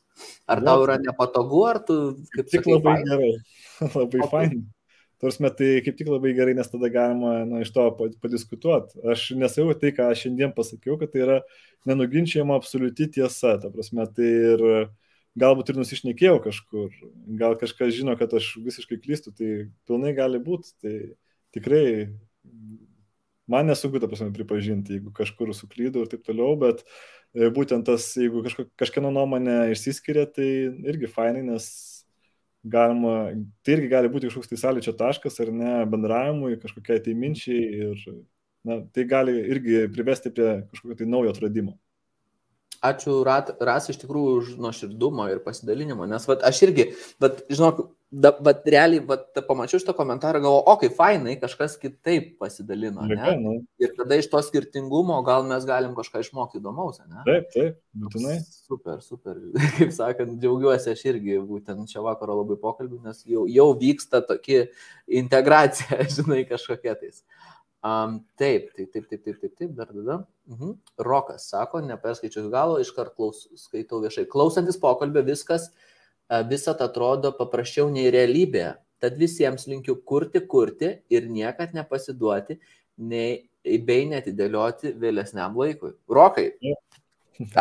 Ar 0.47 0.61
tau 0.63 0.85
yra 0.85 0.99
nepatogu, 1.01 1.65
ar 1.67 1.81
tu 1.87 1.97
kaip 2.35 2.47
tik 2.51 2.61
sakai, 2.61 2.77
labai 2.77 2.95
fain? 2.95 3.09
gerai, 3.09 3.33
labai 3.97 4.21
okay. 4.21 4.31
fain. 4.31 4.63
Tarsi, 5.23 5.49
tai 5.57 5.69
kaip 5.85 5.97
tik 5.99 6.09
labai 6.11 6.33
gerai, 6.35 6.55
nes 6.57 6.69
tada 6.69 6.89
galima 6.91 7.35
nu, 7.47 7.61
iš 7.63 7.71
to 7.73 7.85
padiskutuoti. 8.21 8.99
Aš 9.13 9.29
nesau 9.39 9.69
tai, 9.79 9.93
ką 9.95 10.09
aš 10.11 10.25
šiandien 10.25 10.53
pasakiau, 10.55 10.97
kad 11.01 11.13
tai 11.13 11.23
yra 11.25 11.37
nenuginčiama 11.89 12.57
absoliuti 12.59 13.07
tiesa. 13.17 13.55
Ta 13.61 13.71
prasme, 13.73 14.05
tai 14.13 14.29
ir 14.53 14.65
uh, 14.67 14.83
galbūt 15.39 15.71
ir 15.71 15.79
nusišnekėjau 15.81 16.37
kažkur, 16.43 16.91
gal 17.39 17.57
kažkas 17.61 17.93
žino, 17.95 18.15
kad 18.19 18.33
aš 18.37 18.53
visiškai 18.61 18.99
klystu, 19.01 19.33
tai 19.35 19.49
pilnai 19.87 20.13
gali 20.17 20.41
būti, 20.43 20.73
tai 20.83 20.93
tikrai 21.55 21.85
man 23.49 23.67
nesunku, 23.67 23.99
ta 23.99 24.09
prasme, 24.09 24.31
pripažinti, 24.35 24.97
jeigu 24.97 25.13
kažkur 25.15 25.51
suklydau 25.55 26.05
ir 26.05 26.11
taip 26.11 26.23
toliau, 26.27 26.55
bet 26.59 26.83
e, 26.83 27.49
būtent 27.53 27.85
tas, 27.89 28.11
jeigu 28.19 28.43
kažko, 28.45 28.67
kažkieno 28.79 29.11
nuomonė 29.13 29.73
išsiskiria, 29.73 30.27
tai 30.29 30.49
irgi 30.89 31.09
fainai, 31.11 31.43
nes 31.49 31.67
galima, 32.63 33.33
tai 33.65 33.77
irgi 33.77 33.89
gali 33.91 34.11
būti 34.11 34.29
kažkoks 34.29 34.53
tai 34.53 34.59
sąlyčio 34.61 34.93
taškas 34.99 35.41
ar 35.43 35.51
ne 35.51 35.73
bendravimui, 35.89 36.59
kažkokiai 36.61 37.03
tai 37.03 37.15
minčiai 37.19 37.65
ir 37.89 38.05
na, 38.63 38.79
tai 38.95 39.03
gali 39.09 39.35
irgi 39.51 39.87
privesti 39.91 40.31
prie 40.31 40.53
kažkokio 40.71 41.01
tai 41.01 41.09
naujo 41.09 41.33
atradimo. 41.33 41.75
Ačiū 42.83 43.21
Rat, 43.23 43.53
Ras 43.63 43.89
iš 43.91 44.01
tikrųjų 44.01 44.31
už 44.41 44.53
nuoširdumą 44.59 45.29
ir 45.31 45.43
pasidalinimą, 45.45 46.07
nes 46.11 46.25
vat, 46.27 46.41
aš 46.43 46.57
irgi, 46.67 46.89
vat, 47.23 47.37
žinok, 47.47 47.79
da, 48.11 48.33
vat, 48.43 48.65
realiai 48.69 49.01
vat, 49.07 49.29
pamačiau 49.47 49.79
šitą 49.81 49.95
komentarą, 49.97 50.41
galvoju, 50.43 50.65
o 50.67 50.75
kaip 50.81 50.97
fainai, 50.97 51.37
kažkas 51.41 51.77
kitaip 51.81 52.33
pasidalino. 52.41 53.07
Ne? 53.07 53.55
Ir 53.81 53.95
tada 53.97 54.19
iš 54.19 54.27
to 54.31 54.41
skirtingumo 54.45 55.21
gal 55.25 55.47
mes 55.47 55.63
galim 55.69 55.95
kažką 55.97 56.25
išmokti 56.25 56.59
įdomaus, 56.59 56.99
ne? 57.07 57.23
Taip, 57.29 57.47
taip, 57.55 57.79
būtinai. 58.03 58.35
Super, 58.67 58.99
super. 59.05 59.39
Kaip 59.77 59.95
sakant, 59.95 60.37
džiaugiuosi 60.41 60.91
aš 60.93 61.07
irgi 61.13 61.39
būtent 61.47 61.89
čia 61.91 62.03
vakaro 62.05 62.41
labai 62.41 62.59
pokalbį, 62.61 62.99
nes 63.07 63.23
jau, 63.23 63.47
jau 63.49 63.69
vyksta 63.79 64.21
tokia 64.27 64.67
integracija, 65.23 66.03
žinai, 66.19 66.43
kažkokia 66.51 66.99
tais. 66.99 67.23
Uh, 67.23 67.52
Um, 67.83 68.21
taip, 68.39 68.69
taip, 68.77 68.93
taip, 68.93 69.09
taip, 69.09 69.23
taip, 69.25 69.39
taip, 69.41 69.55
taip, 69.59 69.71
dar 69.75 69.89
tada. 69.91 70.21
Mhm. 70.47 70.77
Rokas 71.03 71.49
sako, 71.51 71.81
neperskaičiu 71.83 72.45
galo, 72.51 72.77
iškart 72.79 73.11
klaus, 73.17 73.43
skaitau 73.59 73.99
viešai. 73.99 74.23
Klausantis 74.31 74.79
pokalbio 74.79 75.23
viskas, 75.27 75.67
visat 76.47 76.79
atrodo 76.81 77.33
paprasčiau 77.35 77.89
nei 77.91 78.07
realybė. 78.13 78.69
Tad 79.03 79.19
visiems 79.19 79.67
linkiu 79.67 79.97
kurti, 80.07 80.39
kurti 80.47 80.93
ir 81.11 81.27
niekad 81.27 81.75
nepasiduoti, 81.75 82.55
nei, 83.03 83.49
bei 83.63 84.07
netidėlioti 84.07 84.93
vėlesniam 84.99 85.59
laikui. 85.59 85.91
Rokai, 86.07 86.53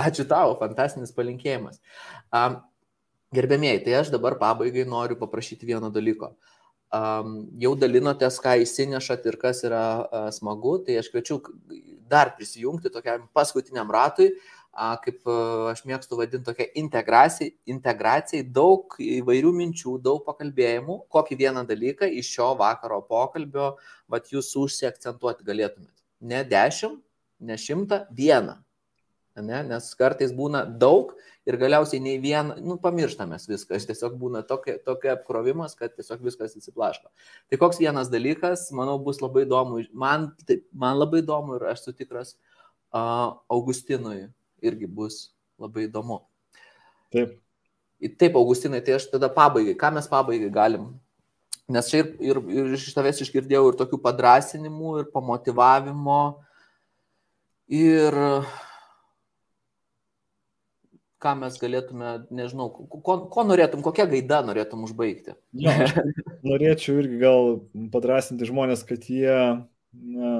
ačiū 0.06 0.28
tau, 0.30 0.54
fantastinis 0.62 1.10
palinkėjimas. 1.16 1.82
Um, 2.30 2.60
gerbėmėjai, 3.34 3.82
tai 3.88 3.98
aš 4.04 4.14
dabar 4.14 4.38
pabaigai 4.38 4.86
noriu 4.86 5.18
paprašyti 5.18 5.66
vieno 5.66 5.90
dalyko. 5.90 6.30
Uh, 6.30 6.51
jau 6.92 7.72
dalinotės, 7.80 8.38
ką 8.42 8.58
įsinešat 8.62 9.28
ir 9.30 9.38
kas 9.40 9.62
yra 9.64 9.84
smagu, 10.34 10.76
tai 10.84 10.98
aš 11.00 11.08
kviečiu 11.12 11.40
dar 12.10 12.34
prisijungti 12.36 12.92
tokiam 12.92 13.24
paskutiniam 13.32 13.88
ratui, 13.92 14.32
kaip 14.72 15.28
aš 15.72 15.82
mėgstu 15.88 16.16
vadinti 16.16 16.48
tokia 16.48 16.66
integracija, 16.80 17.52
integracijai, 17.68 18.44
daug 18.44 18.96
įvairių 19.00 19.52
minčių, 19.56 19.98
daug 20.04 20.22
pakalbėjimų, 20.26 20.98
kokį 21.12 21.40
vieną 21.44 21.64
dalyką 21.68 22.08
iš 22.20 22.32
šio 22.36 22.52
vakaro 22.60 23.02
pokalbio, 23.08 23.76
vat 24.08 24.28
jūs 24.32 24.52
užsiakcentuoti 24.56 25.48
galėtumėt. 25.48 25.92
Ne 26.20 26.44
dešimt, 26.48 27.00
ne 27.40 27.56
šimtą, 27.56 28.06
vieną. 28.16 28.60
Ne? 29.40 29.62
Nes 29.64 29.86
kartais 29.96 30.32
būna 30.36 30.64
daug 30.66 31.14
ir 31.48 31.56
galiausiai 31.60 32.02
nei 32.04 32.18
vieną, 32.22 32.58
nu, 32.62 32.76
pamirštamės 32.82 33.48
viskas, 33.48 33.86
tiesiog 33.88 34.18
būna 34.20 34.42
tokia, 34.46 34.76
tokia 34.84 35.14
apkrovimas, 35.16 35.76
kad 35.78 35.94
tiesiog 35.96 36.24
viskas 36.26 36.56
įsiplaško. 36.58 37.08
Tai 37.50 37.60
koks 37.62 37.80
vienas 37.80 38.12
dalykas, 38.12 38.66
manau, 38.76 38.98
bus 39.02 39.22
labai 39.24 39.46
įdomu, 39.46 39.80
man, 39.96 40.30
tai, 40.46 40.60
man 40.72 41.00
labai 41.00 41.22
įdomu 41.24 41.56
ir 41.56 41.68
aš 41.72 41.86
sutikras, 41.88 42.34
uh, 42.92 43.38
Augustinui 43.50 44.26
irgi 44.62 44.90
bus 44.90 45.30
labai 45.62 45.88
įdomu. 45.88 46.20
Taip. 47.12 47.38
Taip, 48.18 48.36
Augustinai, 48.36 48.82
tai 48.84 48.98
aš 48.98 49.08
tada 49.14 49.30
pabaigai, 49.32 49.78
ką 49.78 49.94
mes 49.96 50.08
pabaigai 50.10 50.50
galim 50.52 50.90
Nes 51.72 51.88
čia 51.88 52.02
ir, 52.02 52.08
ir, 52.20 52.40
ir 52.50 52.72
iš 52.74 52.90
tavęs 52.96 53.22
išgirdėjau 53.22 53.68
ir 53.70 53.76
tokių 53.78 53.98
padrasinimų, 54.02 54.92
ir 55.00 55.10
pamotivavimo, 55.14 56.22
ir 57.70 58.18
ką 61.22 61.34
mes 61.38 61.56
galėtume, 61.60 62.12
nežinau, 62.34 62.68
ko, 62.72 63.16
ko 63.32 63.44
norėtum, 63.46 63.82
kokią 63.84 64.08
gaidą 64.10 64.40
norėtum 64.48 64.84
užbaigti? 64.88 65.36
Ja, 65.62 65.74
norėčiau 66.48 66.98
irgi 67.02 67.20
gal 67.22 67.54
padrasinti 67.94 68.48
žmonės, 68.48 68.82
kad 68.88 69.06
jie, 69.10 69.36
na, 69.92 70.32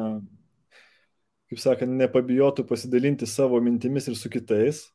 kaip 1.53 1.63
sakant, 1.63 1.95
nepabijotų 2.01 2.67
pasidalinti 2.69 3.29
savo 3.31 3.61
mintimis 3.63 4.11
ir 4.11 4.19
su 4.19 4.33
kitais. 4.33 4.89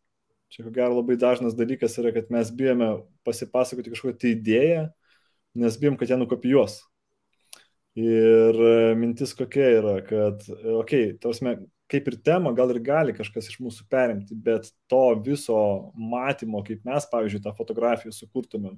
Čia 0.52 0.64
ko 0.64 0.72
gero 0.76 1.00
labai 1.00 1.18
dažnas 1.20 1.56
dalykas 1.58 1.98
yra, 2.00 2.14
kad 2.16 2.30
mes 2.32 2.52
bijome 2.56 2.88
pasipasakoti 3.28 3.92
kažkokią 3.92 4.20
tai 4.22 4.32
idėją, 4.36 4.84
nes 5.60 5.80
bijom, 5.82 5.98
kad 6.00 6.12
ją 6.12 6.20
nukopijuos. 6.22 6.80
Ir 7.98 8.60
mintis 9.00 9.34
kokia 9.36 9.72
yra, 9.80 9.98
kad, 10.06 10.44
okei, 10.48 10.78
okay, 10.80 11.12
tausme, 11.20 11.58
kaip 11.92 12.08
ir 12.12 12.18
tema 12.24 12.52
gal 12.56 12.72
ir 12.74 12.80
gali 12.84 13.16
kažkas 13.16 13.50
iš 13.52 13.60
mūsų 13.64 13.88
perimti, 13.92 14.36
bet 14.36 14.70
to 14.92 15.02
viso 15.24 15.58
matymo, 15.96 16.62
kaip 16.68 16.84
mes, 16.88 17.08
pavyzdžiui, 17.12 17.44
tą 17.46 17.54
fotografiją 17.56 18.14
sukurtumėm, 18.16 18.78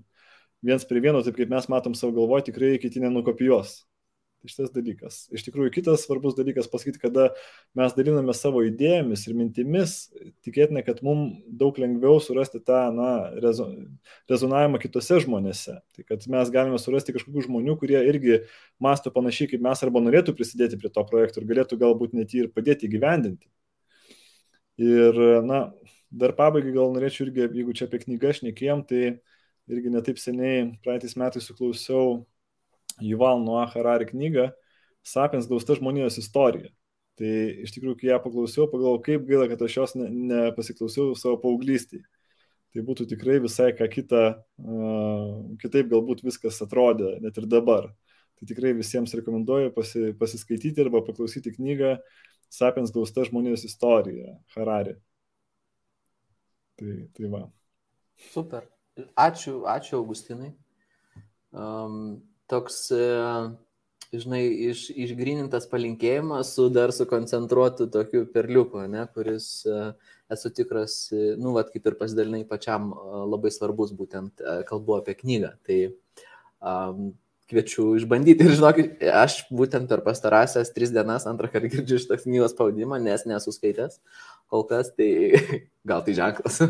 viens 0.65 0.85
prie 0.85 1.01
vieno, 1.03 1.23
taip 1.25 1.37
kaip 1.39 1.51
mes 1.51 1.69
matom 1.71 1.95
savo 1.97 2.13
galvoje, 2.19 2.49
tikrai 2.49 2.75
kiti 2.81 3.01
nenukopijuos. 3.03 3.79
Tai 4.39 4.47
šitas 4.47 4.69
dalykas. 4.71 5.15
Iš 5.35 5.43
tikrųjų, 5.49 5.69
kitas 5.75 6.05
svarbus 6.05 6.37
dalykas 6.37 6.69
pasakyti, 6.71 7.01
kada 7.01 7.25
mes 7.75 7.91
daliname 7.97 8.31
savo 8.37 8.61
idėjomis 8.63 9.25
ir 9.27 9.35
mintimis, 9.35 9.95
tikėtina, 10.47 10.79
kad 10.87 11.01
mums 11.03 11.41
daug 11.59 11.75
lengviau 11.81 12.21
surasti 12.23 12.61
tą 12.63 12.85
na, 12.95 13.09
rezo, 13.43 13.67
rezonavimą 14.31 14.79
kitose 14.79 15.19
žmonėse. 15.25 15.75
Tai 15.83 16.07
kad 16.07 16.23
mes 16.31 16.53
galime 16.55 16.79
surasti 16.79 17.17
kažkokių 17.17 17.43
žmonių, 17.49 17.75
kurie 17.83 17.99
irgi 18.13 18.39
masto 18.79 19.11
panašiai 19.11 19.51
kaip 19.51 19.67
mes 19.67 19.83
arba 19.83 20.05
norėtų 20.07 20.37
prisidėti 20.39 20.79
prie 20.79 20.93
to 20.95 21.03
projekto 21.11 21.43
ir 21.43 21.51
galėtų 21.51 21.81
galbūt 21.83 22.15
net 22.15 22.31
ir 22.39 22.47
padėti 22.55 22.87
įgyvendinti. 22.87 23.43
Ir, 24.79 25.19
na, 25.43 25.65
dar 26.07 26.31
pabaigai 26.39 26.71
gal 26.79 26.95
norėčiau 26.95 27.27
irgi, 27.27 27.49
jeigu 27.59 27.75
čia 27.75 27.91
apie 27.91 28.05
knygą 28.05 28.37
šnekėjom, 28.39 28.87
tai 28.87 29.17
irgi 29.67 29.91
netaip 29.91 30.23
seniai, 30.23 30.69
praeitais 30.79 31.19
metais 31.19 31.51
suklausiau 31.51 32.21
Juval 33.01 33.43
Noah 33.43 33.71
Harari 33.73 34.07
knygą 34.09 34.49
Sapiens 35.05 35.47
glausta 35.47 35.77
žmonijos 35.77 36.19
istorija. 36.21 36.71
Tai 37.19 37.31
iš 37.65 37.73
tikrųjų, 37.75 37.97
kai 37.99 38.11
ją 38.13 38.19
paklausiau, 38.23 38.69
pagalvojau, 38.71 39.01
kaip 39.03 39.25
gaila, 39.27 39.49
kad 39.51 39.61
aš 39.65 39.75
jos 39.75 39.95
nepasiklausiau 39.99 41.11
ne 41.11 41.19
savo 41.19 41.39
paauglystėje. 41.41 42.05
Tai 42.69 42.83
būtų 42.85 43.07
tikrai 43.09 43.39
visai 43.41 43.71
ką 43.75 43.87
kita, 43.91 44.21
uh, 44.61 45.33
kitaip 45.59 45.89
galbūt 45.91 46.21
viskas 46.23 46.61
atrodė, 46.63 47.15
net 47.23 47.39
ir 47.41 47.47
dabar. 47.49 47.89
Tai 48.39 48.47
tikrai 48.47 48.71
visiems 48.77 49.15
rekomenduoju 49.19 49.73
pasi, 49.75 50.11
pasiskaityti 50.19 50.85
arba 50.85 51.01
paklausyti 51.03 51.51
knygą 51.57 51.97
Sapiens 52.49 52.93
glausta 52.93 53.25
žmonijos 53.27 53.65
istorija 53.67 54.37
Harari. 54.55 54.95
Tai, 56.79 56.95
tai 57.17 57.31
va. 57.33 57.43
Super. 58.29 58.69
Ačiū, 59.19 59.63
ačiū 59.67 59.99
Augustinai. 59.99 60.53
Um, 61.51 62.21
toks, 62.49 62.89
e, 62.91 63.05
žinai, 64.13 64.41
iš, 64.71 64.87
išgrinintas 65.05 65.69
palinkėjimas 65.71 66.55
su 66.57 66.67
dar 66.73 66.93
sukoncentruotu 66.95 67.89
tokiu 67.93 68.25
perliuku, 68.33 68.83
ne, 68.91 69.05
kuris 69.13 69.49
e, 69.69 69.79
esu 70.33 70.51
tikras, 70.55 70.99
e, 71.13 71.33
nu, 71.39 71.53
vad 71.57 71.71
kaip 71.73 71.87
ir 71.89 71.97
pasidalinai 71.99 72.43
pačiam 72.49 72.91
labai 73.29 73.53
svarbus, 73.53 73.93
būtent 73.95 74.43
kalbu 74.69 74.99
apie 74.99 75.17
knygą. 75.21 75.55
Tai 75.65 75.79
um, 76.59 77.11
kviečiu 77.49 77.95
išbandyti 77.97 78.45
ir 78.45 78.57
žinokit, 78.57 79.03
aš 79.09 79.39
būtent 79.49 79.89
per 79.89 80.03
pastarąsias 80.05 80.69
tris 80.73 80.91
dienas 80.93 81.25
antrą 81.29 81.49
kartą 81.49 81.71
girdžiu 81.73 81.97
šitą 82.03 82.19
knygos 82.21 82.53
pavadinimą, 82.57 82.99
nes 83.01 83.25
nesu 83.29 83.53
skaitęs 83.55 83.97
kol 84.49 84.65
kas, 84.69 84.91
tai 84.97 85.09
gal 85.89 86.03
tai 86.05 86.15
ženklas. 86.17 86.61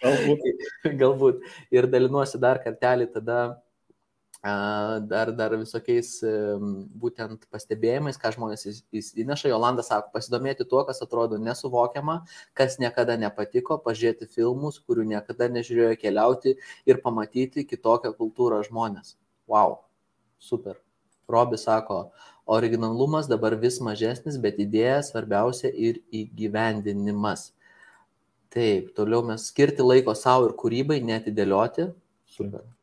Galbūt. 0.00 0.44
Galbūt. 1.02 1.44
Ir 1.72 1.88
dalinuosi 1.92 2.40
dar 2.40 2.60
kartelį 2.64 3.08
tada 3.16 3.38
dar, 4.44 5.30
dar 5.32 5.54
visokiais 5.56 6.18
būtent 7.00 7.46
pastebėjimais, 7.52 8.18
ką 8.20 8.34
žmonės 8.34 8.66
įneša. 8.92 9.48
Jolanda 9.48 9.84
sako, 9.86 10.10
pasidomėti 10.12 10.66
tuo, 10.68 10.82
kas 10.84 11.00
atrodo 11.04 11.38
nesuvokiama, 11.40 12.20
kas 12.52 12.76
niekada 12.82 13.16
nepatiko, 13.20 13.78
pažiūrėti 13.80 14.28
filmus, 14.28 14.82
kurių 14.84 15.06
niekada 15.14 15.48
nežiūrėjo 15.48 15.96
keliauti 16.02 16.56
ir 16.84 17.00
pamatyti 17.00 17.64
kitokią 17.64 18.12
kultūrą 18.18 18.60
žmonės. 18.68 19.16
Wow, 19.48 19.78
super. 20.38 20.76
Robi 21.24 21.56
sako, 21.56 22.10
originalumas 22.44 23.30
dabar 23.32 23.56
vis 23.56 23.80
mažesnis, 23.80 24.36
bet 24.36 24.60
idėja 24.60 25.00
svarbiausia 25.08 25.72
ir 25.72 26.02
įgyvendinimas. 26.12 27.54
Taip, 28.52 28.92
toliau 28.94 29.24
mes 29.24 29.48
skirti 29.48 29.82
laiko 29.82 30.12
savo 30.14 30.52
ir 30.52 30.56
kūrybai, 30.60 31.00
netidėlioti. 31.00 31.94
Super. 32.28 32.73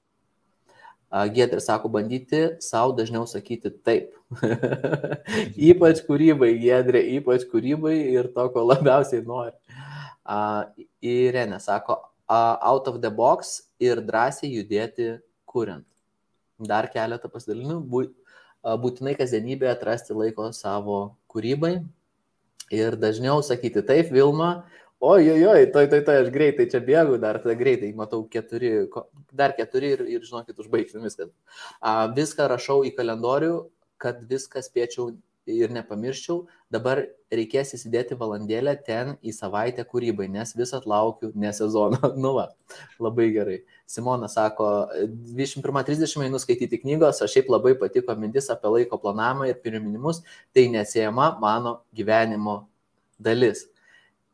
Giedrė 1.11 1.59
sako, 1.59 1.89
bandyti 1.91 2.39
savo 2.63 2.93
dažniau 2.95 3.25
sakyti 3.27 3.73
taip. 3.83 4.13
ypač 5.71 5.99
kūrybai, 6.07 6.53
Giedrė, 6.61 7.01
ypač 7.17 7.43
kūrybai 7.51 7.97
ir 8.13 8.29
to, 8.31 8.47
ko 8.53 8.63
labiausiai 8.69 9.25
nori. 9.27 9.51
Irene 11.03 11.59
sako, 11.59 11.99
out 12.31 12.87
of 12.87 13.01
the 13.03 13.11
box 13.11 13.59
ir 13.79 13.99
drąsiai 14.07 14.53
judėti 14.53 15.17
kuriant. 15.43 15.83
Dar 16.61 16.87
keletą 16.93 17.27
pasidalinimų. 17.31 18.05
Būtinai 18.61 19.17
kasdienybėje 19.17 19.73
atrasti 19.73 20.15
laiko 20.15 20.51
savo 20.53 21.17
kūrybai 21.33 21.79
ir 22.71 22.95
dažniau 22.95 23.41
sakyti 23.43 23.81
taip, 23.83 24.13
Vilma, 24.13 24.63
Oi, 25.01 25.29
oi, 25.31 25.45
oi, 25.49 25.61
toj, 25.73 25.87
toj, 25.89 26.03
toj, 26.05 26.19
aš 26.21 26.27
greitai 26.29 26.67
čia 26.69 26.77
bėgu, 26.85 27.15
dar 27.17 27.39
tada 27.41 27.55
greitai, 27.57 27.87
matau 27.97 28.19
keturi, 28.29 28.69
dar 29.33 29.55
keturi 29.57 29.95
ir, 29.95 30.03
ir 30.05 30.27
žinokit, 30.27 30.59
užbaigsim 30.61 31.01
viską. 31.01 31.25
A, 31.81 31.93
viską 32.13 32.45
rašau 32.51 32.83
į 32.85 32.91
kalendorių, 32.99 33.55
kad 33.97 34.19
viską 34.29 34.61
spėčiau 34.61 35.07
ir 35.49 35.73
nepamirščiau. 35.73 36.43
Dabar 36.69 37.01
reikės 37.33 37.73
įsidėti 37.79 38.19
valandėlę 38.19 38.75
ten 38.85 39.15
į 39.25 39.33
savaitę 39.39 39.87
kūrybai, 39.89 40.29
nes 40.29 40.53
vis 40.53 40.75
atlaukiu 40.77 41.31
ne 41.33 41.49
sezono. 41.49 41.97
nu 42.23 42.35
va, 42.37 42.51
labai 43.01 43.31
gerai. 43.33 43.57
Simona 43.89 44.29
sako, 44.29 44.69
21.30 45.33 46.27
einu 46.27 46.45
skaityti 46.45 46.83
knygos, 46.85 47.25
aš 47.25 47.39
šiaip 47.39 47.49
labai 47.49 47.73
patiko 47.81 48.13
mintis 48.21 48.53
apie 48.53 48.77
laiko 48.77 49.01
planavimą 49.01 49.49
ir 49.49 49.65
priminimus, 49.65 50.21
tai 50.53 50.69
neatsiejama 50.77 51.39
mano 51.41 51.79
gyvenimo 51.89 52.59
dalis. 53.17 53.70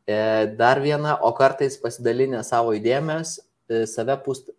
E, 0.08 0.46
dar 0.56 0.80
viena, 0.80 1.18
o 1.20 1.34
kartais 1.36 1.74
pasidalinę 1.76 2.40
savo 2.40 2.72
idėjomis, 2.72 3.34
e, 3.68 3.82
save 3.84 4.14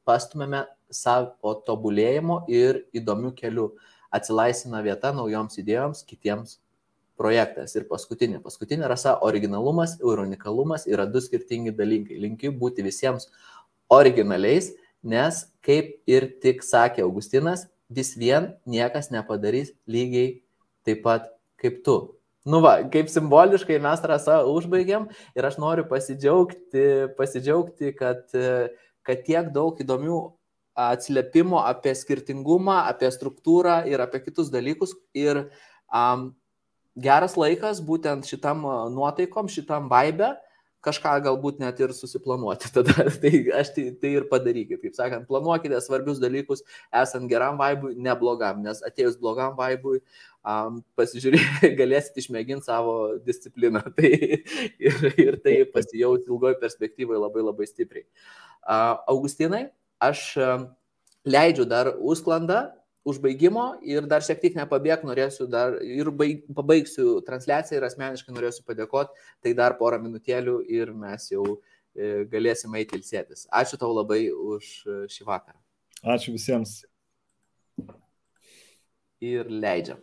pastumėme 0.06 0.68
savo 0.94 1.56
tobulėjimo 1.66 2.44
ir 2.54 2.84
įdomių 2.94 3.32
kelių. 3.40 3.72
Atsilaisina 4.14 4.84
vieta 4.86 5.10
naujoms 5.14 5.58
idėjoms, 5.58 6.04
kitiems 6.06 6.60
projektas. 7.18 7.74
Ir 7.74 7.88
paskutinė, 7.90 8.44
paskutinė 8.46 8.86
rasa- 8.90 9.16
originalumas 9.30 9.98
ir 10.00 10.22
unikalumas 10.22 10.86
yra 10.86 11.08
du 11.10 11.18
skirtingi 11.20 11.74
dalykai. 11.74 12.22
Linkiu 12.22 12.54
būti 12.54 12.86
visiems 12.86 13.28
originaliais, 13.90 14.76
nes, 15.04 15.46
kaip 15.64 15.98
ir 16.06 16.30
tik 16.42 16.62
sakė 16.62 17.02
Augustinas, 17.02 17.66
vis 17.90 18.14
vien 18.16 18.54
niekas 18.68 19.10
nepadarys 19.10 19.74
lygiai 19.88 20.42
taip 20.86 21.04
pat 21.04 21.34
kaip 21.58 21.84
tu. 21.84 22.19
Nu 22.50 22.62
va, 22.66 22.80
kaip 22.94 23.10
simboliškai 23.12 23.78
mes 23.84 24.02
rasą 24.10 24.40
užbaigėm 24.50 25.08
ir 25.38 25.46
aš 25.46 25.60
noriu 25.62 25.84
pasidžiaugti, 25.90 26.84
pasidžiaugti 27.18 27.92
kad, 27.98 28.24
kad 29.06 29.24
tiek 29.28 29.52
daug 29.54 29.78
įdomių 29.84 30.20
atsiliepimų 30.80 31.60
apie 31.62 31.94
skirtingumą, 31.98 32.80
apie 32.90 33.12
struktūrą 33.14 33.82
ir 33.92 34.02
apie 34.02 34.24
kitus 34.24 34.50
dalykus. 34.54 34.96
Ir 35.14 35.44
um, 35.92 36.30
geras 36.98 37.36
laikas 37.38 37.84
būtent 37.86 38.30
šitam 38.30 38.64
nuotaikom, 38.96 39.52
šitam 39.52 39.92
vaibė 39.92 40.34
kažką 40.86 41.16
galbūt 41.26 41.60
net 41.62 41.80
ir 41.84 41.94
susiplanuoti. 41.96 42.72
Tada 42.76 43.06
tai 43.22 43.34
aš 43.60 43.74
tai, 43.76 43.86
tai 44.00 44.14
ir 44.20 44.28
padarykit. 44.32 44.82
Kaip 44.84 44.98
sakant, 44.98 45.28
planuokite 45.30 45.80
svarbius 45.84 46.22
dalykus, 46.22 46.64
esant 47.02 47.30
geram 47.32 47.60
vaibui, 47.60 47.96
ne 48.00 48.16
blogam, 48.20 48.62
nes 48.66 48.82
atėjus 48.88 49.20
blogam 49.20 49.56
vaibui, 49.60 50.00
um, 50.48 50.82
pasižiūrėti, 51.00 51.74
galėsit 51.82 52.20
išmėginti 52.24 52.70
savo 52.70 52.96
discipliną. 53.26 53.84
Tai, 54.00 54.12
ir, 54.80 55.06
ir 55.20 55.40
tai 55.44 55.60
pasijaus 55.74 56.28
ilgoje 56.28 56.60
perspektyvoje 56.62 57.20
labai 57.20 57.44
labai 57.44 57.68
stipriai. 57.70 58.08
Uh, 58.60 59.00
Augustinai, 59.10 59.70
aš 60.04 60.34
leidžiu 61.28 61.66
dar 61.68 61.92
užsklandą 62.00 62.68
užbaigimo 63.08 63.80
ir 63.86 64.08
dar 64.10 64.24
šiek 64.26 64.42
tiek 64.42 64.58
nepabėg, 64.58 65.06
norėsiu 65.08 65.48
dar 65.50 65.78
ir 65.84 66.12
baig, 66.16 66.44
pabaigsiu 66.56 67.20
transliaciją 67.26 67.80
ir 67.80 67.88
asmeniškai 67.88 68.36
norėsiu 68.36 68.66
padėkoti, 68.68 69.16
tai 69.44 69.56
dar 69.58 69.78
porą 69.80 70.02
minutėlių 70.04 70.60
ir 70.68 70.92
mes 70.94 71.30
jau 71.32 71.46
e, 71.56 72.26
galėsime 72.32 72.82
eiti 72.82 73.00
ilsėtis. 73.00 73.48
Ačiū 73.62 73.80
tau 73.80 73.94
labai 73.96 74.26
už 74.32 74.70
e, 74.84 75.00
šį 75.12 75.28
vakarą. 75.30 75.58
Ačiū 76.16 76.36
visiems. 76.36 76.82
Ir 79.24 79.50
leidžiam. 79.52 80.00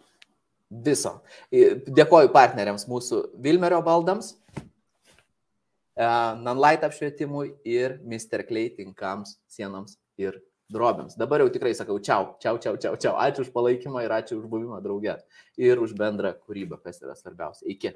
Viso. 0.67 1.21
Dėkoju 1.53 2.33
partneriams 2.35 2.89
mūsų 2.91 3.23
Vilmerio 3.45 3.79
baldams, 3.87 4.35
e, 4.57 6.09
Nanlight 6.43 6.85
apšvietimui 6.89 7.53
ir 7.69 8.01
Mr. 8.03 8.43
Clay 8.49 8.73
tinkams, 8.75 9.37
sienams 9.53 9.97
ir 10.21 10.41
drobėms. 10.73 11.17
Dabar 11.19 11.45
jau 11.45 11.51
tikrai 11.53 11.75
sakau, 11.79 11.99
čiau, 12.03 12.35
čiau, 12.43 12.59
čiau, 12.59 12.77
čiau, 12.81 12.97
čiau. 12.99 13.15
Ačiū 13.21 13.47
už 13.47 13.53
palaikymą 13.55 14.05
ir 14.07 14.13
ačiū 14.19 14.41
už 14.41 14.47
buvimą 14.51 14.83
drauge. 14.83 15.17
Ir 15.61 15.79
už 15.83 15.95
bendrą 15.99 16.35
kūrybą, 16.37 16.83
kas 16.83 17.01
yra 17.03 17.15
svarbiausia. 17.19 17.65
Iki. 17.71 17.95